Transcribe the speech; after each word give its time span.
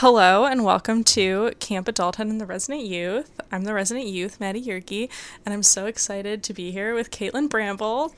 Hello 0.00 0.46
and 0.46 0.64
welcome 0.64 1.04
to 1.04 1.52
Camp 1.60 1.86
Adulthood 1.86 2.26
and 2.26 2.40
the 2.40 2.46
Resident 2.46 2.86
Youth. 2.86 3.38
I'm 3.52 3.64
the 3.64 3.74
Resident 3.74 4.06
Youth, 4.06 4.40
Maddie 4.40 4.62
Yerke, 4.62 5.10
and 5.44 5.52
I'm 5.52 5.62
so 5.62 5.84
excited 5.84 6.42
to 6.44 6.54
be 6.54 6.70
here 6.70 6.94
with 6.94 7.10
Caitlin 7.10 7.50
Bramble. 7.50 8.14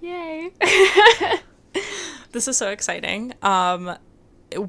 Yay. 0.00 0.52
This 2.30 2.46
is 2.46 2.56
so 2.56 2.70
exciting. 2.70 3.34
Um, 3.42 3.96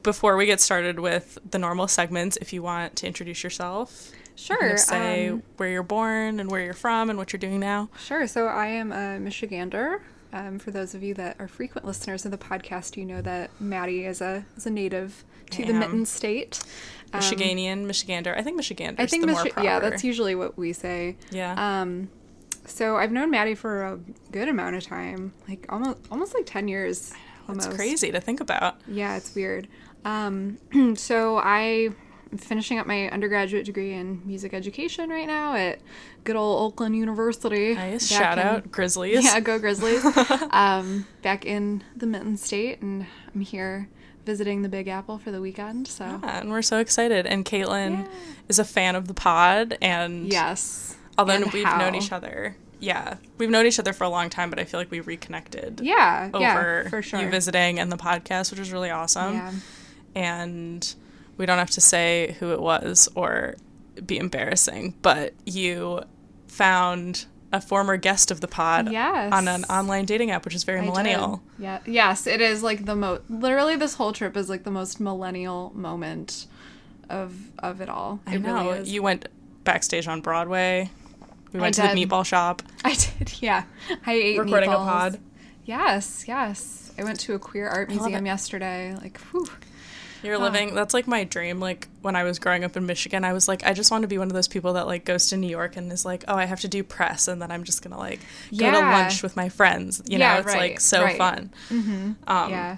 before 0.01 0.37
we 0.37 0.47
get 0.47 0.59
started 0.59 0.99
with 0.99 1.37
the 1.51 1.59
normal 1.59 1.87
segments, 1.87 2.35
if 2.37 2.51
you 2.51 2.63
want 2.63 2.95
to 2.95 3.05
introduce 3.05 3.43
yourself, 3.43 4.09
sure. 4.35 4.71
of 4.71 4.79
say 4.79 5.29
um, 5.29 5.43
where 5.57 5.69
you're 5.69 5.83
born 5.83 6.39
and 6.39 6.49
where 6.49 6.61
you're 6.61 6.73
from 6.73 7.11
and 7.11 7.19
what 7.19 7.31
you're 7.31 7.39
doing 7.39 7.59
now. 7.59 7.89
sure. 7.99 8.25
So 8.25 8.47
I 8.47 8.67
am 8.67 8.91
a 8.91 9.19
Michigander. 9.19 9.99
Um, 10.33 10.57
for 10.57 10.71
those 10.71 10.95
of 10.95 11.03
you 11.03 11.13
that 11.13 11.35
are 11.39 11.47
frequent 11.47 11.85
listeners 11.85 12.25
of 12.25 12.31
the 12.31 12.39
podcast, 12.39 12.97
you 12.97 13.05
know 13.05 13.21
that 13.21 13.51
Maddie 13.59 14.05
is 14.05 14.19
a 14.19 14.45
is 14.55 14.65
a 14.65 14.71
native 14.71 15.23
to 15.51 15.63
the 15.65 15.73
am. 15.73 15.79
Mitten 15.79 16.05
State. 16.05 16.63
Um, 17.13 17.21
Michiganian, 17.21 17.85
Michigander. 17.85 18.37
I 18.37 18.43
think 18.43 18.59
Michigander 18.59 18.95
I 18.99 19.05
think 19.05 19.25
the 19.25 19.31
more 19.31 19.43
Michi- 19.43 19.63
yeah, 19.63 19.79
that's 19.79 20.03
usually 20.03 20.35
what 20.35 20.57
we 20.57 20.73
say. 20.73 21.15
Yeah. 21.31 21.81
Um, 21.81 22.09
so 22.65 22.97
I've 22.97 23.11
known 23.13 23.31
Maddie 23.31 23.55
for 23.55 23.83
a 23.85 23.99
good 24.31 24.49
amount 24.49 24.75
of 24.75 24.83
time, 24.83 25.33
like 25.47 25.65
almost 25.69 25.99
almost 26.11 26.33
like 26.33 26.45
ten 26.45 26.67
years. 26.67 27.13
It's 27.49 27.67
crazy 27.67 28.11
to 28.11 28.19
think 28.19 28.41
about. 28.41 28.81
Yeah, 28.87 29.15
it's 29.15 29.33
weird. 29.33 29.69
Um, 30.03 30.57
so 30.97 31.37
I 31.37 31.91
am 32.31 32.37
finishing 32.37 32.77
up 32.77 32.85
my 32.87 33.09
undergraduate 33.09 33.65
degree 33.65 33.93
in 33.93 34.21
music 34.25 34.53
education 34.53 35.09
right 35.09 35.27
now 35.27 35.55
at 35.55 35.79
good 36.25 36.35
old 36.35 36.61
Oakland 36.61 36.97
University. 36.97 37.73
Nice. 37.73 38.09
Back 38.09 38.19
Shout 38.21 38.37
in- 38.37 38.45
out 38.45 38.71
Grizzlies. 38.71 39.23
Yeah, 39.23 39.39
go 39.39 39.59
Grizzlies. 39.59 40.03
um, 40.51 41.07
back 41.21 41.45
in 41.45 41.85
the 41.95 42.05
Mitten 42.05 42.35
State, 42.35 42.81
and 42.81 43.05
I'm 43.33 43.39
here 43.41 43.87
visiting 44.27 44.61
the 44.61 44.69
Big 44.69 44.87
Apple 44.87 45.17
for 45.17 45.31
the 45.31 45.41
weekend. 45.41 45.87
So 45.87 46.03
Yeah, 46.05 46.41
and 46.41 46.51
we're 46.51 46.61
so 46.61 46.77
excited. 46.79 47.25
And 47.25 47.43
Caitlin 47.45 48.01
Yeah. 48.03 48.07
is 48.49 48.59
a 48.59 48.63
fan 48.65 48.95
of 48.95 49.07
the 49.07 49.13
pod. 49.15 49.77
And 49.81 50.31
yes, 50.31 50.95
although 51.17 51.33
and 51.33 51.51
we've 51.53 51.65
how. 51.65 51.77
known 51.79 51.95
each 51.95 52.11
other, 52.11 52.55
yeah, 52.79 53.15
we've 53.39 53.49
known 53.49 53.65
each 53.65 53.79
other 53.79 53.93
for 53.93 54.03
a 54.03 54.09
long 54.09 54.29
time, 54.29 54.49
but 54.51 54.59
I 54.59 54.65
feel 54.65 54.79
like 54.79 54.91
we 54.91 54.99
reconnected 54.99 55.79
Yeah, 55.81 56.29
over 56.33 56.43
yeah, 56.43 56.89
for 56.89 57.01
sure. 57.01 57.21
you 57.21 57.29
visiting 57.29 57.79
and 57.79 57.89
the 57.91 57.97
podcast, 57.97 58.51
which 58.51 58.59
was 58.59 58.71
really 58.71 58.91
awesome. 58.91 59.33
yeah, 59.33 59.51
And 60.13 60.93
we 61.37 61.45
don't 61.45 61.57
have 61.57 61.71
to 61.71 61.81
say 61.81 62.35
who 62.39 62.51
it 62.51 62.61
was 62.61 63.07
or 63.15 63.55
be 64.05 64.17
embarrassing, 64.17 64.93
but 65.01 65.33
you 65.45 66.01
found 66.47 67.25
a 67.57 67.61
former 67.61 67.97
guest 67.97 68.31
of 68.31 68.39
the 68.39 68.47
pod 68.47 68.91
Yes. 68.91 69.33
on 69.33 69.47
an 69.47 69.65
online 69.65 70.05
dating 70.05 70.31
app, 70.31 70.45
which 70.45 70.55
is 70.55 70.63
very 70.63 70.79
I 70.79 70.85
millennial. 70.85 71.41
Yeah. 71.59 71.79
Yes, 71.85 72.25
it 72.27 72.39
is 72.39 72.63
like 72.63 72.85
the 72.85 72.95
most. 72.95 73.23
Literally, 73.29 73.75
this 73.75 73.95
whole 73.95 74.13
trip 74.13 74.37
is 74.37 74.49
like 74.49 74.63
the 74.63 74.71
most 74.71 74.99
millennial 74.99 75.71
moment 75.75 76.47
of 77.09 77.33
of 77.59 77.81
it 77.81 77.89
all. 77.89 78.19
I 78.25 78.35
it 78.35 78.41
know. 78.41 78.55
really 78.67 78.79
is. 78.79 78.91
You 78.91 79.01
went 79.03 79.27
backstage 79.63 80.07
on 80.07 80.21
Broadway. 80.21 80.89
We 81.53 81.59
I 81.59 81.63
went 81.63 81.75
to 81.75 81.81
the 81.81 81.87
meatball 81.89 82.25
shop. 82.25 82.61
I 82.85 82.93
did. 82.93 83.33
Yeah, 83.41 83.63
I 84.05 84.13
ate 84.13 84.39
Recording 84.39 84.71
a 84.71 84.75
pod. 84.75 85.19
Yes, 85.65 86.25
yes. 86.27 86.91
I 86.99 87.03
went 87.03 87.19
to 87.21 87.33
a 87.35 87.39
queer 87.39 87.67
art 87.67 87.89
museum 87.89 88.25
yesterday. 88.25 88.95
Like, 88.95 89.17
whew. 89.31 89.45
You're 90.23 90.37
living 90.37 90.75
that's 90.75 90.93
like 90.93 91.07
my 91.07 91.23
dream. 91.23 91.59
Like 91.59 91.87
when 92.01 92.15
I 92.15 92.23
was 92.23 92.39
growing 92.39 92.63
up 92.63 92.75
in 92.77 92.85
Michigan, 92.85 93.23
I 93.23 93.33
was 93.33 93.47
like, 93.47 93.65
I 93.65 93.73
just 93.73 93.91
want 93.91 94.01
to 94.03 94.07
be 94.07 94.17
one 94.17 94.27
of 94.27 94.33
those 94.33 94.47
people 94.47 94.73
that 94.73 94.87
like 94.87 95.05
goes 95.05 95.29
to 95.29 95.37
New 95.37 95.49
York 95.49 95.77
and 95.77 95.91
is 95.91 96.05
like, 96.05 96.23
oh, 96.27 96.35
I 96.35 96.45
have 96.45 96.61
to 96.61 96.67
do 96.67 96.83
press, 96.83 97.27
and 97.27 97.41
then 97.41 97.51
I'm 97.51 97.63
just 97.63 97.81
gonna 97.81 97.97
like 97.97 98.19
go 98.55 98.71
to 98.71 98.79
lunch 98.79 99.23
with 99.23 99.35
my 99.35 99.49
friends. 99.49 100.01
You 100.07 100.17
know, 100.19 100.37
it's 100.37 100.47
right, 100.47 100.71
like 100.71 100.79
so 100.79 101.03
right. 101.03 101.17
fun. 101.17 101.51
Um, 101.71 102.15
yeah. 102.27 102.77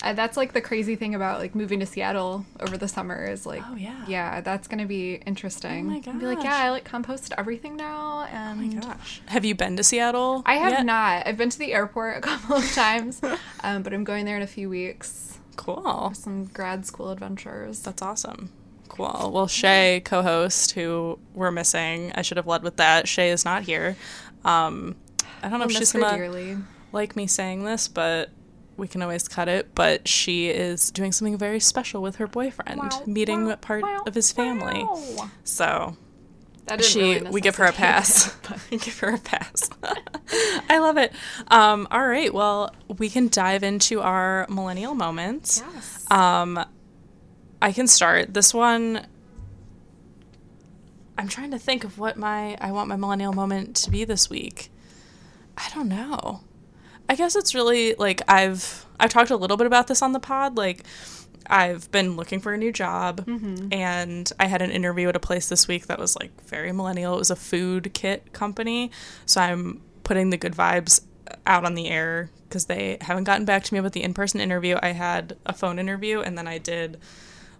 Uh, 0.00 0.12
that's 0.12 0.36
like 0.36 0.52
the 0.52 0.60
crazy 0.60 0.94
thing 0.94 1.16
about 1.16 1.40
like 1.40 1.56
moving 1.56 1.80
to 1.80 1.86
Seattle 1.86 2.46
over 2.60 2.76
the 2.76 2.86
summer 2.86 3.26
is 3.26 3.44
like, 3.44 3.62
Oh, 3.68 3.74
yeah. 3.74 4.04
yeah, 4.06 4.40
that's 4.40 4.68
gonna 4.68 4.86
be 4.86 5.14
interesting. 5.26 5.86
Oh 5.86 5.90
my 5.90 5.98
gosh. 5.98 6.20
Be 6.20 6.26
like, 6.26 6.44
yeah, 6.44 6.56
I 6.56 6.70
like 6.70 6.84
compost 6.84 7.32
everything 7.36 7.76
now, 7.76 8.22
and 8.30 8.60
Oh 8.60 8.64
my 8.64 8.80
gosh, 8.80 9.20
have 9.26 9.44
you 9.44 9.56
been 9.56 9.76
to 9.76 9.82
Seattle? 9.82 10.42
I 10.46 10.54
have 10.54 10.70
yet? 10.70 10.86
not. 10.86 11.26
I've 11.26 11.36
been 11.36 11.50
to 11.50 11.58
the 11.58 11.72
airport 11.72 12.18
a 12.18 12.20
couple 12.20 12.56
of 12.56 12.72
times, 12.74 13.20
um, 13.64 13.82
but 13.82 13.92
I'm 13.92 14.04
going 14.04 14.24
there 14.24 14.36
in 14.36 14.42
a 14.42 14.46
few 14.46 14.68
weeks. 14.70 15.37
Cool. 15.58 16.12
Some 16.14 16.44
grad 16.46 16.86
school 16.86 17.10
adventures. 17.10 17.80
That's 17.80 18.00
awesome. 18.00 18.50
Cool. 18.88 19.30
Well, 19.34 19.48
Shay, 19.48 20.00
co-host, 20.04 20.70
who 20.72 21.18
we're 21.34 21.50
missing, 21.50 22.12
I 22.14 22.22
should 22.22 22.36
have 22.38 22.46
led 22.46 22.62
with 22.62 22.76
that. 22.76 23.06
Shay 23.08 23.30
is 23.30 23.44
not 23.44 23.64
here. 23.64 23.96
Um, 24.44 24.96
I 25.42 25.48
don't 25.48 25.58
know 25.58 25.64
I'll 25.64 25.70
if 25.70 25.76
she's 25.76 25.92
gonna 25.92 26.16
dearly. 26.16 26.56
like 26.92 27.16
me 27.16 27.26
saying 27.26 27.64
this, 27.64 27.88
but 27.88 28.30
we 28.76 28.86
can 28.88 29.02
always 29.02 29.26
cut 29.28 29.48
it. 29.48 29.74
But 29.74 30.06
she 30.08 30.48
is 30.48 30.90
doing 30.90 31.12
something 31.12 31.36
very 31.36 31.60
special 31.60 32.00
with 32.00 32.16
her 32.16 32.26
boyfriend, 32.28 32.80
Wow, 32.80 33.02
meeting 33.06 33.46
wow, 33.46 33.56
part 33.56 33.82
wow, 33.82 34.04
of 34.06 34.14
his 34.14 34.32
family. 34.32 34.86
So 35.44 35.96
she, 36.80 37.00
really 37.00 37.30
we 37.30 37.40
give 37.40 37.56
her 37.56 37.64
a 37.64 37.72
pass. 37.72 38.34
give 38.70 38.98
her 39.00 39.14
a 39.14 39.18
pass. 39.18 39.70
I 40.68 40.78
love 40.78 40.96
it. 40.96 41.12
Um, 41.48 41.88
all 41.90 42.06
right. 42.06 42.32
Well, 42.32 42.74
we 42.98 43.08
can 43.08 43.28
dive 43.28 43.62
into 43.62 44.00
our 44.00 44.46
millennial 44.48 44.94
moments. 44.94 45.62
Yes. 45.74 46.10
Um, 46.10 46.64
I 47.60 47.72
can 47.72 47.86
start 47.86 48.34
this 48.34 48.54
one. 48.54 49.06
I'm 51.16 51.28
trying 51.28 51.50
to 51.50 51.58
think 51.58 51.82
of 51.84 51.98
what 51.98 52.16
my 52.16 52.56
I 52.60 52.70
want 52.70 52.88
my 52.88 52.96
millennial 52.96 53.32
moment 53.32 53.74
to 53.76 53.90
be 53.90 54.04
this 54.04 54.30
week. 54.30 54.70
I 55.56 55.68
don't 55.74 55.88
know. 55.88 56.42
I 57.08 57.16
guess 57.16 57.34
it's 57.34 57.54
really 57.54 57.94
like 57.94 58.22
I've 58.28 58.86
I've 59.00 59.10
talked 59.10 59.30
a 59.30 59.36
little 59.36 59.56
bit 59.56 59.66
about 59.66 59.88
this 59.88 60.02
on 60.02 60.12
the 60.12 60.20
pod. 60.20 60.56
Like 60.56 60.84
I've 61.48 61.90
been 61.90 62.16
looking 62.16 62.40
for 62.40 62.52
a 62.52 62.58
new 62.58 62.72
job, 62.72 63.24
and 63.72 64.30
I 64.38 64.46
had 64.46 64.62
an 64.62 64.70
interview 64.70 65.08
at 65.08 65.16
a 65.16 65.20
place 65.20 65.48
this 65.48 65.66
week 65.66 65.86
that 65.86 65.98
was 65.98 66.16
like 66.16 66.30
very 66.44 66.72
millennial. 66.72 67.14
It 67.14 67.18
was 67.18 67.30
a 67.30 67.36
food 67.36 67.92
kit 67.94 68.32
company, 68.32 68.90
so 69.26 69.40
I'm 69.40 69.80
putting 70.04 70.30
the 70.30 70.36
good 70.36 70.54
vibes 70.54 71.02
out 71.46 71.64
on 71.64 71.74
the 71.74 71.88
air 71.88 72.30
because 72.48 72.66
they 72.66 72.98
haven't 73.00 73.24
gotten 73.24 73.44
back 73.44 73.62
to 73.64 73.74
me 73.74 73.78
about 73.78 73.92
the 73.92 74.02
in-person 74.02 74.40
interview. 74.40 74.78
I 74.82 74.92
had 74.92 75.36
a 75.46 75.52
phone 75.52 75.78
interview, 75.78 76.20
and 76.20 76.36
then 76.36 76.46
I 76.46 76.58
did 76.58 76.98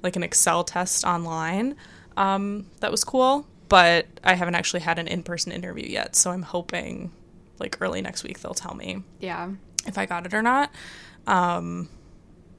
like 0.02 0.16
an 0.16 0.22
Excel 0.22 0.64
test 0.64 1.04
online. 1.04 1.76
Um, 2.16 2.66
that 2.80 2.90
was 2.90 3.04
cool, 3.04 3.46
but 3.68 4.06
I 4.24 4.34
haven't 4.34 4.54
actually 4.54 4.80
had 4.80 4.98
an 4.98 5.08
in-person 5.08 5.52
interview 5.52 5.86
yet. 5.86 6.16
So 6.16 6.30
I'm 6.30 6.42
hoping 6.42 7.10
like 7.58 7.76
early 7.80 8.00
next 8.00 8.22
week 8.22 8.40
they'll 8.40 8.54
tell 8.54 8.74
me 8.74 9.02
yeah. 9.20 9.50
if 9.86 9.98
I 9.98 10.06
got 10.06 10.26
it 10.26 10.34
or 10.34 10.42
not. 10.42 10.70
Um, 11.26 11.88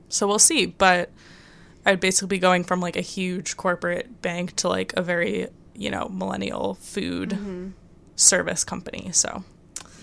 so 0.10 0.28
we'll 0.28 0.40
see. 0.40 0.66
But 0.66 1.10
I'd 1.86 2.00
basically 2.00 2.28
be 2.28 2.40
going 2.40 2.64
from 2.66 2.82
like 2.82 2.96
a 2.98 3.02
huge 3.02 3.56
corporate 3.58 4.22
bank 4.22 4.56
to 4.58 4.68
like 4.68 4.94
a 4.98 5.02
very, 5.02 5.48
you 5.76 5.90
know, 5.90 6.10
millennial 6.10 6.74
food 6.76 7.30
Mm-hmm. 7.30 7.68
service 8.16 8.64
company. 8.64 9.12
So 9.14 9.44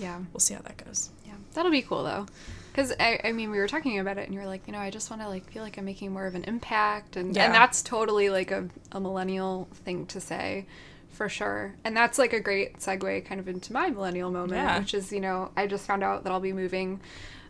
Yeah. 0.01 0.19
we'll 0.33 0.41
see 0.41 0.55
how 0.55 0.61
that 0.63 0.83
goes. 0.85 1.11
Yeah. 1.27 1.35
That'll 1.55 1.71
be 1.71 1.83
cool 1.83 2.03
though. 2.05 2.27
Because 2.73 2.93
I, 3.01 3.21
I 3.25 3.33
mean, 3.33 3.51
we 3.51 3.57
were 3.59 3.69
talking 3.69 3.99
about 4.01 4.19
it, 4.19 4.27
and 4.27 4.35
you're 4.35 4.45
like, 4.45 4.67
you 4.67 4.73
know, 4.75 4.79
I 4.79 4.91
just 4.91 5.09
want 5.11 5.23
to 5.23 5.29
like 5.29 5.51
feel 5.51 5.63
like 5.63 5.79
I'm 5.79 5.87
making 5.87 6.13
more 6.13 6.27
of 6.27 6.35
an 6.35 6.45
impact, 6.45 7.17
and 7.17 7.35
Yeah. 7.35 7.47
and 7.47 7.55
that's 7.55 7.83
totally 7.83 8.29
like 8.29 8.51
a, 8.51 8.69
a 8.93 9.01
millennial 9.01 9.67
thing 9.85 10.05
to 10.09 10.21
say, 10.21 10.67
for 11.11 11.31
sure. 11.31 11.75
And 11.85 11.97
that's 11.97 12.19
like 12.19 12.35
a 12.35 12.41
great 12.41 12.79
segue 12.81 13.25
kind 13.25 13.41
of 13.41 13.49
into 13.49 13.73
my 13.73 13.89
millennial 13.89 14.31
moment, 14.31 14.61
Yeah. 14.61 14.79
which 14.79 14.93
is 14.93 15.11
you 15.11 15.21
know 15.21 15.51
I 15.57 15.67
just 15.67 15.87
found 15.87 16.03
out 16.05 16.25
that 16.25 16.33
I'll 16.33 16.41
be 16.41 16.53
moving 16.53 17.01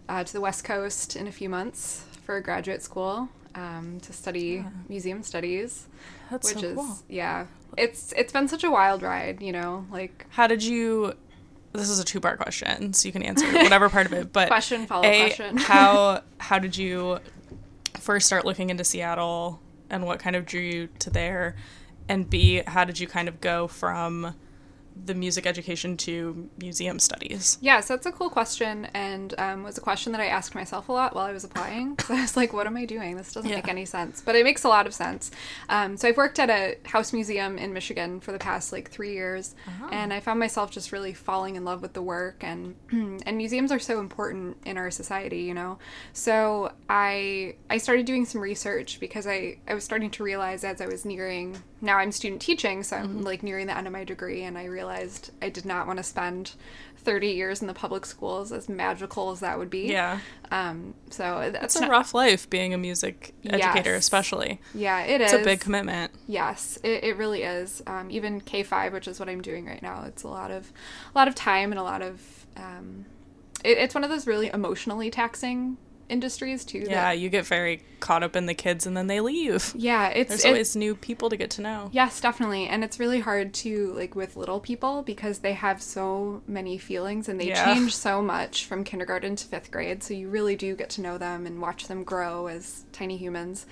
uh, 0.09 0.23
to 0.23 0.33
the 0.33 0.41
West 0.41 0.63
Coast 0.63 1.17
in 1.17 1.27
a 1.27 1.33
few 1.33 1.49
months 1.49 2.05
for 2.27 2.41
graduate 2.41 2.83
school 2.83 3.29
um, 3.55 3.99
to 4.03 4.13
study 4.13 4.65
museum 4.89 5.23
studies, 5.23 5.87
That's 6.31 6.53
which 6.53 6.63
so 6.63 6.69
is 6.69 6.75
cool. 6.77 6.99
yeah, 7.09 7.47
it's 7.79 8.13
it's 8.17 8.33
been 8.33 8.49
such 8.49 8.65
a 8.65 8.71
wild 8.71 9.03
ride, 9.03 9.41
you 9.41 9.53
know, 9.53 9.87
like 9.91 10.27
How 10.31 10.47
did 10.47 10.63
you? 10.63 11.15
This 11.73 11.89
is 11.91 11.99
a 11.99 12.05
two-part 12.05 12.39
question, 12.39 12.93
so 12.93 13.07
you 13.07 13.13
can 13.13 13.23
answer 13.23 13.47
whatever 13.53 13.89
part 13.89 14.07
of 14.07 14.13
it. 14.13 14.33
But 14.33 14.49
Question, 14.49 14.87
follow-up 14.87 15.11
A, 15.13 15.27
question. 15.27 15.57
how 15.73 16.23
how 16.39 16.59
did 16.59 16.77
you 16.77 17.21
first 17.95 18.27
start 18.27 18.45
looking 18.45 18.69
into 18.71 18.85
Seattle, 18.85 19.61
and 19.89 20.05
what 20.05 20.19
kind 20.19 20.37
of 20.37 20.45
drew 20.45 20.61
you 20.61 20.89
to 20.99 21.11
there? 21.11 21.57
And 22.09 22.29
B, 22.29 22.63
how 22.67 22.85
did 22.85 23.01
you 23.01 23.07
kind 23.07 23.29
of 23.29 23.41
go 23.41 23.67
from 23.69 24.35
the 25.05 25.15
music 25.15 25.47
education 25.47 25.97
to 25.99 26.49
museum 26.59 26.99
studies? 26.99 27.59
Yeah, 27.61 27.81
so 27.81 27.95
that's 27.95 28.07
a 28.07 28.13
cool 28.13 28.31
question, 28.31 28.87
and 28.95 29.35
um, 29.39 29.63
was 29.63 29.77
a 29.77 29.81
question 29.81 30.13
that 30.13 30.21
I 30.21 30.27
asked 30.27 30.55
myself 30.55 30.89
a 30.89 30.93
lot 30.93 31.15
while 31.15 31.27
I 31.27 31.33
was 31.33 31.45
applying. 31.45 31.99
I 32.09 32.23
was 32.23 32.37
like, 32.37 32.53
"What 32.53 32.67
am 32.67 32.77
I 32.77 32.85
doing? 32.87 33.17
This 33.17 33.33
doesn't 33.33 33.49
Yeah. 33.51 33.57
make 33.57 33.69
any 33.69 33.85
sense." 33.85 34.23
But 34.25 34.37
it 34.37 34.45
makes 34.45 34.65
a 34.65 34.69
lot 34.69 34.87
of 34.87 34.95
sense. 34.95 35.31
Um, 35.69 35.97
so 35.97 36.09
I've 36.09 36.17
worked 36.17 36.39
at 36.39 36.49
a 36.51 36.77
house 36.89 37.13
museum 37.13 37.59
in 37.59 37.73
Michigan 37.73 38.21
for 38.21 38.33
the 38.33 38.39
past 38.39 38.73
like 38.73 38.91
three 38.91 39.13
years, 39.13 39.55
and 39.91 40.13
I 40.13 40.21
found 40.21 40.41
myself 40.41 40.71
just 40.71 40.93
really 40.93 41.13
falling 41.13 41.57
in 41.57 41.65
love 41.65 41.83
with 41.83 41.93
the 41.93 42.03
work, 42.03 42.43
and 42.43 42.75
and 42.91 43.37
museums 43.37 43.71
are 43.71 43.79
so 43.79 44.01
important 44.01 44.57
in 44.65 44.79
our 44.79 44.91
society, 44.91 45.43
you 45.43 45.55
know. 45.55 45.79
So 46.15 46.73
I 46.89 47.57
I 47.69 47.79
started 47.79 48.07
doing 48.07 48.25
some 48.25 48.41
research 48.41 48.99
because 48.99 49.27
I 49.27 49.59
I 49.69 49.75
was 49.75 49.85
starting 49.85 50.11
to 50.13 50.23
realize 50.25 50.65
as 50.65 50.81
I 50.81 50.87
was 50.87 51.05
nearing 51.05 51.57
now 51.83 51.99
I'm 51.99 52.11
student 52.13 52.41
teaching, 52.41 52.83
so 52.83 52.97
I'm 52.97 53.23
like 53.23 53.43
nearing 53.43 53.67
the 53.67 53.77
end 53.77 53.87
of 53.87 53.93
my 53.93 54.03
degree, 54.05 54.43
and 54.45 54.57
I 54.57 54.65
realized 54.65 54.86
I 54.89 55.49
did 55.49 55.65
not 55.65 55.87
want 55.87 55.99
to 55.99 56.03
spend 56.03 56.53
30 56.99 57.29
years 57.29 57.61
in 57.61 57.69
the 57.69 57.75
public 57.75 58.05
schools, 58.05 58.51
as 58.51 58.69
magical 58.69 59.31
as 59.31 59.41
that 59.41 59.59
would 59.59 59.71
be. 59.71 59.87
Yeah. 59.89 60.19
Um. 60.51 60.95
So 61.11 61.51
that's 61.53 61.65
It's 61.65 61.77
a 61.77 61.81
not, 61.83 61.91
rough 61.91 62.15
life 62.15 62.49
being 62.51 62.75
a 62.75 62.79
music 62.79 63.33
educator, 63.45 63.93
Yes. 63.93 64.05
especially. 64.05 64.61
yeah, 64.75 65.03
it 65.03 65.21
is. 65.21 65.33
It's 65.33 65.43
a 65.43 65.45
big 65.45 65.61
commitment. 65.61 66.13
Yes, 66.27 66.79
it, 66.83 67.05
it 67.05 67.17
really 67.17 67.43
is. 67.43 67.83
Um, 67.87 68.11
even 68.11 68.41
K 68.41 68.63
five, 68.63 68.93
which 68.93 69.07
is 69.09 69.21
what 69.21 69.29
I'm 69.29 69.43
doing 69.43 69.67
right 69.67 69.83
now, 69.83 70.05
it's 70.07 70.23
a 70.25 70.29
lot 70.29 70.51
of 70.51 70.73
a 71.15 71.19
lot 71.19 71.29
of 71.29 71.35
time 71.35 71.71
and 71.73 71.79
a 71.79 71.83
lot 71.85 72.03
of. 72.03 72.21
Um, 72.57 73.05
it, 73.65 73.79
it's 73.79 73.95
one 73.95 74.03
of 74.05 74.11
those 74.11 74.27
really 74.27 74.49
emotionally 74.53 75.11
taxing 75.11 75.77
industries 76.09 76.65
too. 76.65 76.81
that- 76.81 76.91
Yeah, 76.91 77.13
you 77.13 77.29
get 77.29 77.47
very 77.47 77.83
caught 78.01 78.23
up 78.23 78.37
in 78.37 78.47
the 78.47 78.55
kids 78.55 78.87
and 78.87 78.97
then 78.97 79.07
they 79.07 79.21
leave. 79.21 79.73
yeah. 79.77 80.09
It's 80.09 80.29
There's 80.29 80.45
it- 80.45 80.49
always 80.49 80.77
new 80.77 80.95
people 80.95 81.29
to 81.31 81.37
get 81.37 81.51
to 81.51 81.63
know. 81.63 81.89
Yes, 81.93 82.21
definitely. 82.21 82.67
And 82.69 82.85
it's 82.85 82.99
really 83.01 83.21
hard 83.21 83.53
to 83.55 83.93
like 83.95 84.15
with 84.15 84.37
little 84.37 84.61
people 84.61 85.03
because 85.03 85.39
they 85.41 85.55
have 85.55 85.83
so 85.83 86.43
many 86.47 86.79
feelings 86.79 87.29
and 87.29 87.41
they 87.41 87.49
Yeah. 87.49 87.65
change 87.75 87.97
so 87.97 88.23
much 88.23 88.67
from 88.67 88.85
kindergarten 88.85 89.37
to 89.37 89.47
5th 89.47 89.71
grade. 89.71 90.03
So 90.03 90.15
you 90.15 90.29
really 90.29 90.57
do 90.57 90.77
get 90.77 90.91
to 90.91 91.01
know 91.01 91.19
them 91.19 91.47
and 91.47 91.61
watch 91.61 91.89
them 91.89 92.05
grow 92.05 92.47
as 92.47 92.85
tiny 92.93 93.17
humans. 93.17 93.67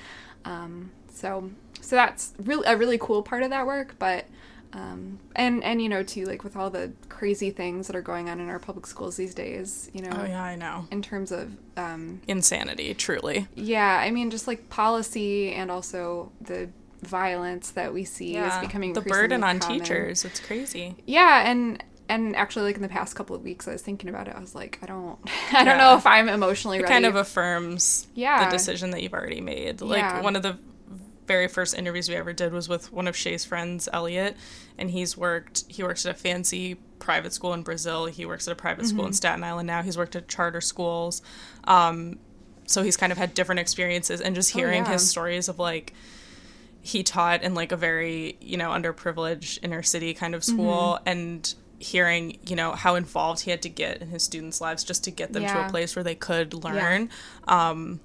Um, 0.44 0.90
so 1.12 1.50
so 1.80 1.96
that's 1.96 2.32
really 2.38 2.64
a 2.66 2.76
really 2.76 2.96
cool 2.98 3.22
part 3.22 3.42
of 3.42 3.50
that 3.50 3.66
work, 3.66 3.96
but 3.98 4.24
um, 4.72 5.18
and 5.36 5.62
and 5.62 5.80
you 5.82 5.88
know 5.88 6.02
too 6.02 6.24
like 6.24 6.42
with 6.42 6.56
all 6.56 6.70
the 6.70 6.92
crazy 7.08 7.50
things 7.50 7.86
that 7.86 7.94
are 7.94 8.02
going 8.02 8.28
on 8.28 8.40
in 8.40 8.48
our 8.48 8.58
public 8.58 8.86
schools 8.86 9.16
these 9.16 9.34
days, 9.34 9.90
you 9.92 10.02
know, 10.02 10.10
Oh, 10.12 10.24
yeah, 10.24 10.42
I 10.42 10.56
know. 10.56 10.86
in 10.90 11.00
terms 11.02 11.30
of 11.30 11.56
um, 11.76 12.20
Insanity, 12.26 12.94
truly. 12.94 13.46
yeah, 13.54 13.98
I 14.02 14.10
mean, 14.10 14.30
just 14.30 14.46
like 14.48 14.68
policy 14.70 15.52
and 15.52 15.70
also 15.70 16.32
the 16.40 16.68
violence 17.02 17.70
that 17.72 17.92
we 17.92 18.04
see 18.04 18.36
is 18.36 18.56
becoming 18.58 18.94
the 18.94 19.00
burden 19.02 19.44
on 19.44 19.58
common. 19.60 19.80
teachers. 19.80 20.24
It's 20.24 20.40
crazy. 20.40 20.96
Yeah, 21.06 21.48
and 21.48 21.82
and 22.08 22.36
actually, 22.36 22.64
like 22.66 22.76
in 22.76 22.82
the 22.82 22.88
past 22.88 23.14
couple 23.16 23.34
of 23.34 23.42
weeks, 23.42 23.66
I 23.68 23.72
was 23.72 23.80
thinking 23.82 24.10
about 24.10 24.28
it. 24.28 24.34
I 24.36 24.40
was 24.40 24.54
like, 24.54 24.78
I 24.82 24.86
don't, 24.86 25.18
I 25.52 25.64
don't 25.64 25.66
Yeah. 25.66 25.76
know 25.78 25.96
if 25.96 26.06
I'm 26.06 26.28
emotionally 26.28 26.78
It 26.78 26.82
ready. 26.82 26.92
kind 26.92 27.06
of 27.06 27.16
affirms 27.16 28.08
Yeah. 28.14 28.44
the 28.44 28.50
decision 28.50 28.90
that 28.90 29.02
you've 29.02 29.14
already 29.14 29.40
made. 29.40 29.80
Like 29.80 30.00
Yeah. 30.00 30.20
one 30.20 30.36
of 30.36 30.42
the 30.42 30.58
very 31.26 31.48
first 31.48 31.74
interviews 31.76 32.08
we 32.08 32.14
ever 32.16 32.32
did 32.32 32.52
was 32.52 32.68
with 32.68 32.92
one 32.92 33.06
of 33.08 33.16
Shay's 33.16 33.44
friends, 33.44 33.88
Elliot, 33.92 34.36
and 34.78 34.90
he's 34.90 35.16
worked 35.16 35.64
he 35.68 35.82
works 35.82 36.04
at 36.06 36.14
a 36.14 36.18
fancy 36.18 36.76
private 36.98 37.32
school 37.32 37.52
in 37.54 37.62
Brazil. 37.62 38.06
He 38.06 38.24
works 38.26 38.46
at 38.48 38.52
a 38.52 38.56
private 38.56 38.86
school 38.86 39.00
in 39.04 39.06
Mm-hmm. 39.10 39.14
Staten 39.14 39.44
Island 39.44 39.66
now. 39.66 39.82
He's 39.82 39.96
worked 39.98 40.16
at 40.16 40.28
charter 40.28 40.60
schools. 40.60 41.22
Um, 41.64 42.18
so 42.66 42.82
he's 42.82 42.96
kind 42.96 43.12
of 43.12 43.18
had 43.18 43.34
different 43.34 43.58
experiences 43.60 44.20
and 44.20 44.34
just 44.34 44.54
Oh, 44.54 44.58
hearing 44.58 44.84
yeah. 44.84 44.92
his 44.92 45.08
stories 45.08 45.48
of 45.48 45.58
like 45.58 45.92
he 46.80 47.02
taught 47.02 47.42
in 47.42 47.54
like 47.54 47.72
a 47.72 47.76
very, 47.76 48.36
you 48.40 48.56
know, 48.56 48.70
underprivileged 48.70 49.58
inner 49.62 49.82
city 49.82 50.14
kind 50.14 50.34
of 50.34 50.44
school 50.44 50.98
Mm-hmm. 51.00 51.08
and 51.08 51.54
hearing, 51.78 52.38
you 52.46 52.56
know, 52.56 52.72
how 52.72 52.94
involved 52.94 53.40
he 53.40 53.50
had 53.50 53.60
to 53.62 53.68
get 53.68 54.00
in 54.00 54.08
his 54.08 54.22
students' 54.22 54.60
lives 54.60 54.82
just 54.84 55.04
to 55.04 55.10
get 55.10 55.32
them 55.34 55.42
to 55.42 55.66
a 55.66 55.68
place 55.68 55.94
where 55.96 56.02
they 56.02 56.14
could 56.14 56.54
learn 56.54 57.10
um, 57.48 58.00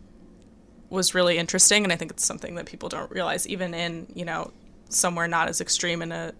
was 0.89 1.13
really 1.13 1.37
interesting 1.37 1.83
and 1.83 1.93
I 1.93 1.95
think 1.95 2.11
it's 2.11 2.25
something 2.25 2.55
that 2.55 2.65
people 2.65 2.89
don't 2.89 3.11
realize 3.11 3.47
even 3.47 3.73
in, 3.73 4.07
you 4.15 4.25
know, 4.25 4.51
somewhere 4.89 5.27
not 5.27 5.47
as 5.49 5.61
extreme 5.61 6.01
in 6.01 6.11
a 6.11 6.33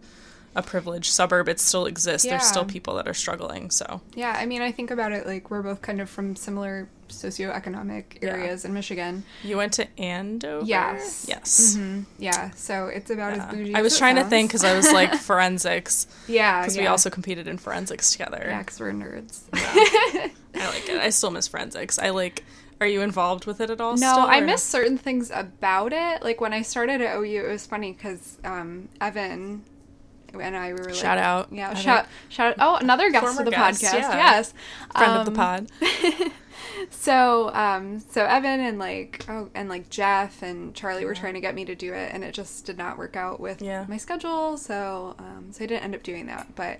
a 0.56 0.64
privileged 0.64 1.12
suburb, 1.14 1.48
it 1.48 1.60
still 1.60 1.86
exists. 1.86 2.28
There's 2.28 2.44
still 2.44 2.66
people 2.66 2.96
that 2.96 3.08
are 3.08 3.14
struggling. 3.14 3.70
So 3.70 4.02
yeah, 4.16 4.36
I 4.36 4.48
mean, 4.48 4.64
I 4.64 4.72
think 4.72 4.90
about 4.90 5.12
it 5.12 5.28
like 5.28 5.52
we're 5.52 5.62
both 5.62 5.84
kind 5.84 6.02
of 6.02 6.10
from 6.10 6.36
similar 6.36 6.90
socioeconomic 7.08 8.22
Yeah. 8.22 8.30
areas 8.32 8.66
in 8.66 8.74
Michigan. 8.74 9.24
you 9.44 9.58
went 9.58 9.74
to 9.74 9.88
Andover? 10.00 10.66
Yes. 10.66 11.26
Yes. 11.30 11.76
hmm 11.76 12.02
Yeah, 12.18 12.50
so 12.52 12.88
it's 12.88 13.12
about 13.12 13.36
Yeah. 13.36 13.46
as 13.48 13.54
bougie. 13.54 13.76
I 13.76 13.80
as 13.80 13.84
was 13.84 13.98
trying 14.00 14.16
to 14.16 14.24
think 14.26 14.50
because 14.50 14.64
I 14.64 14.76
was 14.76 14.92
like 14.92 15.14
forensics 15.30 16.08
yeah, 16.28 16.62
because 16.62 16.76
yeah. 16.76 16.82
we 16.84 16.88
also 16.88 17.12
competed 17.12 17.48
in 17.48 17.60
forensics 17.60 18.12
together. 18.12 18.44
yeah, 18.48 18.60
because 18.60 18.80
we're 18.80 18.92
nerds. 18.92 19.42
I 19.54 20.32
like 20.56 20.90
it. 20.90 21.00
I 21.00 21.10
still 21.12 21.30
miss 21.32 21.48
forensics. 21.48 22.00
I 22.00 22.10
like. 22.10 22.44
Are 22.82 22.88
you 22.88 23.02
involved 23.02 23.46
with 23.46 23.60
it 23.62 23.70
at 23.70 23.82
all? 23.82 23.98
No, 23.98 24.26
I 24.28 24.40
miss 24.42 24.64
certain 24.64 24.98
things 24.98 25.32
about 25.34 25.92
it. 25.94 26.24
Like 26.24 26.40
when 26.42 26.54
I 26.54 26.62
started 26.62 27.02
at 27.02 27.18
OU, 27.18 27.46
it 27.46 27.50
was 27.50 27.66
funny 27.66 27.92
because 27.92 28.38
um, 28.44 28.88
Evan 29.02 29.64
and 30.34 30.56
I 30.56 30.68
we 30.74 30.80
were 30.80 30.86
like, 30.86 30.94
Shout 30.96 31.18
out, 31.18 31.52
yeah, 31.52 31.72
Evan. 31.72 31.82
shout, 31.84 32.06
shout. 32.30 32.56
Oh, 32.60 32.76
another 32.78 33.10
guest 33.12 33.26
Former 33.26 33.42
of 33.42 33.46
the 33.46 33.52
guest, 33.52 33.84
podcast, 33.84 33.94
yeah. 33.94 34.16
yes, 34.16 34.54
friend 34.96 35.12
of 35.14 35.26
the 35.26 35.32
Um, 35.42 35.68
pod. 35.68 36.32
So, 36.92 37.54
um, 37.54 38.00
so 38.00 38.26
Evan 38.26 38.60
and 38.62 38.80
like, 38.80 39.26
oh, 39.28 39.50
and 39.54 39.68
like 39.70 39.90
Jeff 39.90 40.42
and 40.42 40.74
Charlie 40.74 41.04
were 41.06 41.14
trying 41.16 41.34
to 41.34 41.42
get 41.42 41.54
me 41.56 41.66
to 41.66 41.76
do 41.76 41.94
it, 41.94 42.12
and 42.14 42.24
it 42.24 42.34
just 42.34 42.66
did 42.66 42.78
not 42.78 42.98
work 42.98 43.16
out 43.16 43.40
with 43.40 43.62
Yeah. 43.62 43.86
my 43.88 43.98
schedule. 43.98 44.56
So, 44.58 45.16
um, 45.20 45.48
so 45.52 45.64
I 45.64 45.68
didn't 45.68 45.84
end 45.84 45.96
up 45.96 46.04
doing 46.04 46.28
that. 46.28 46.56
But 46.56 46.80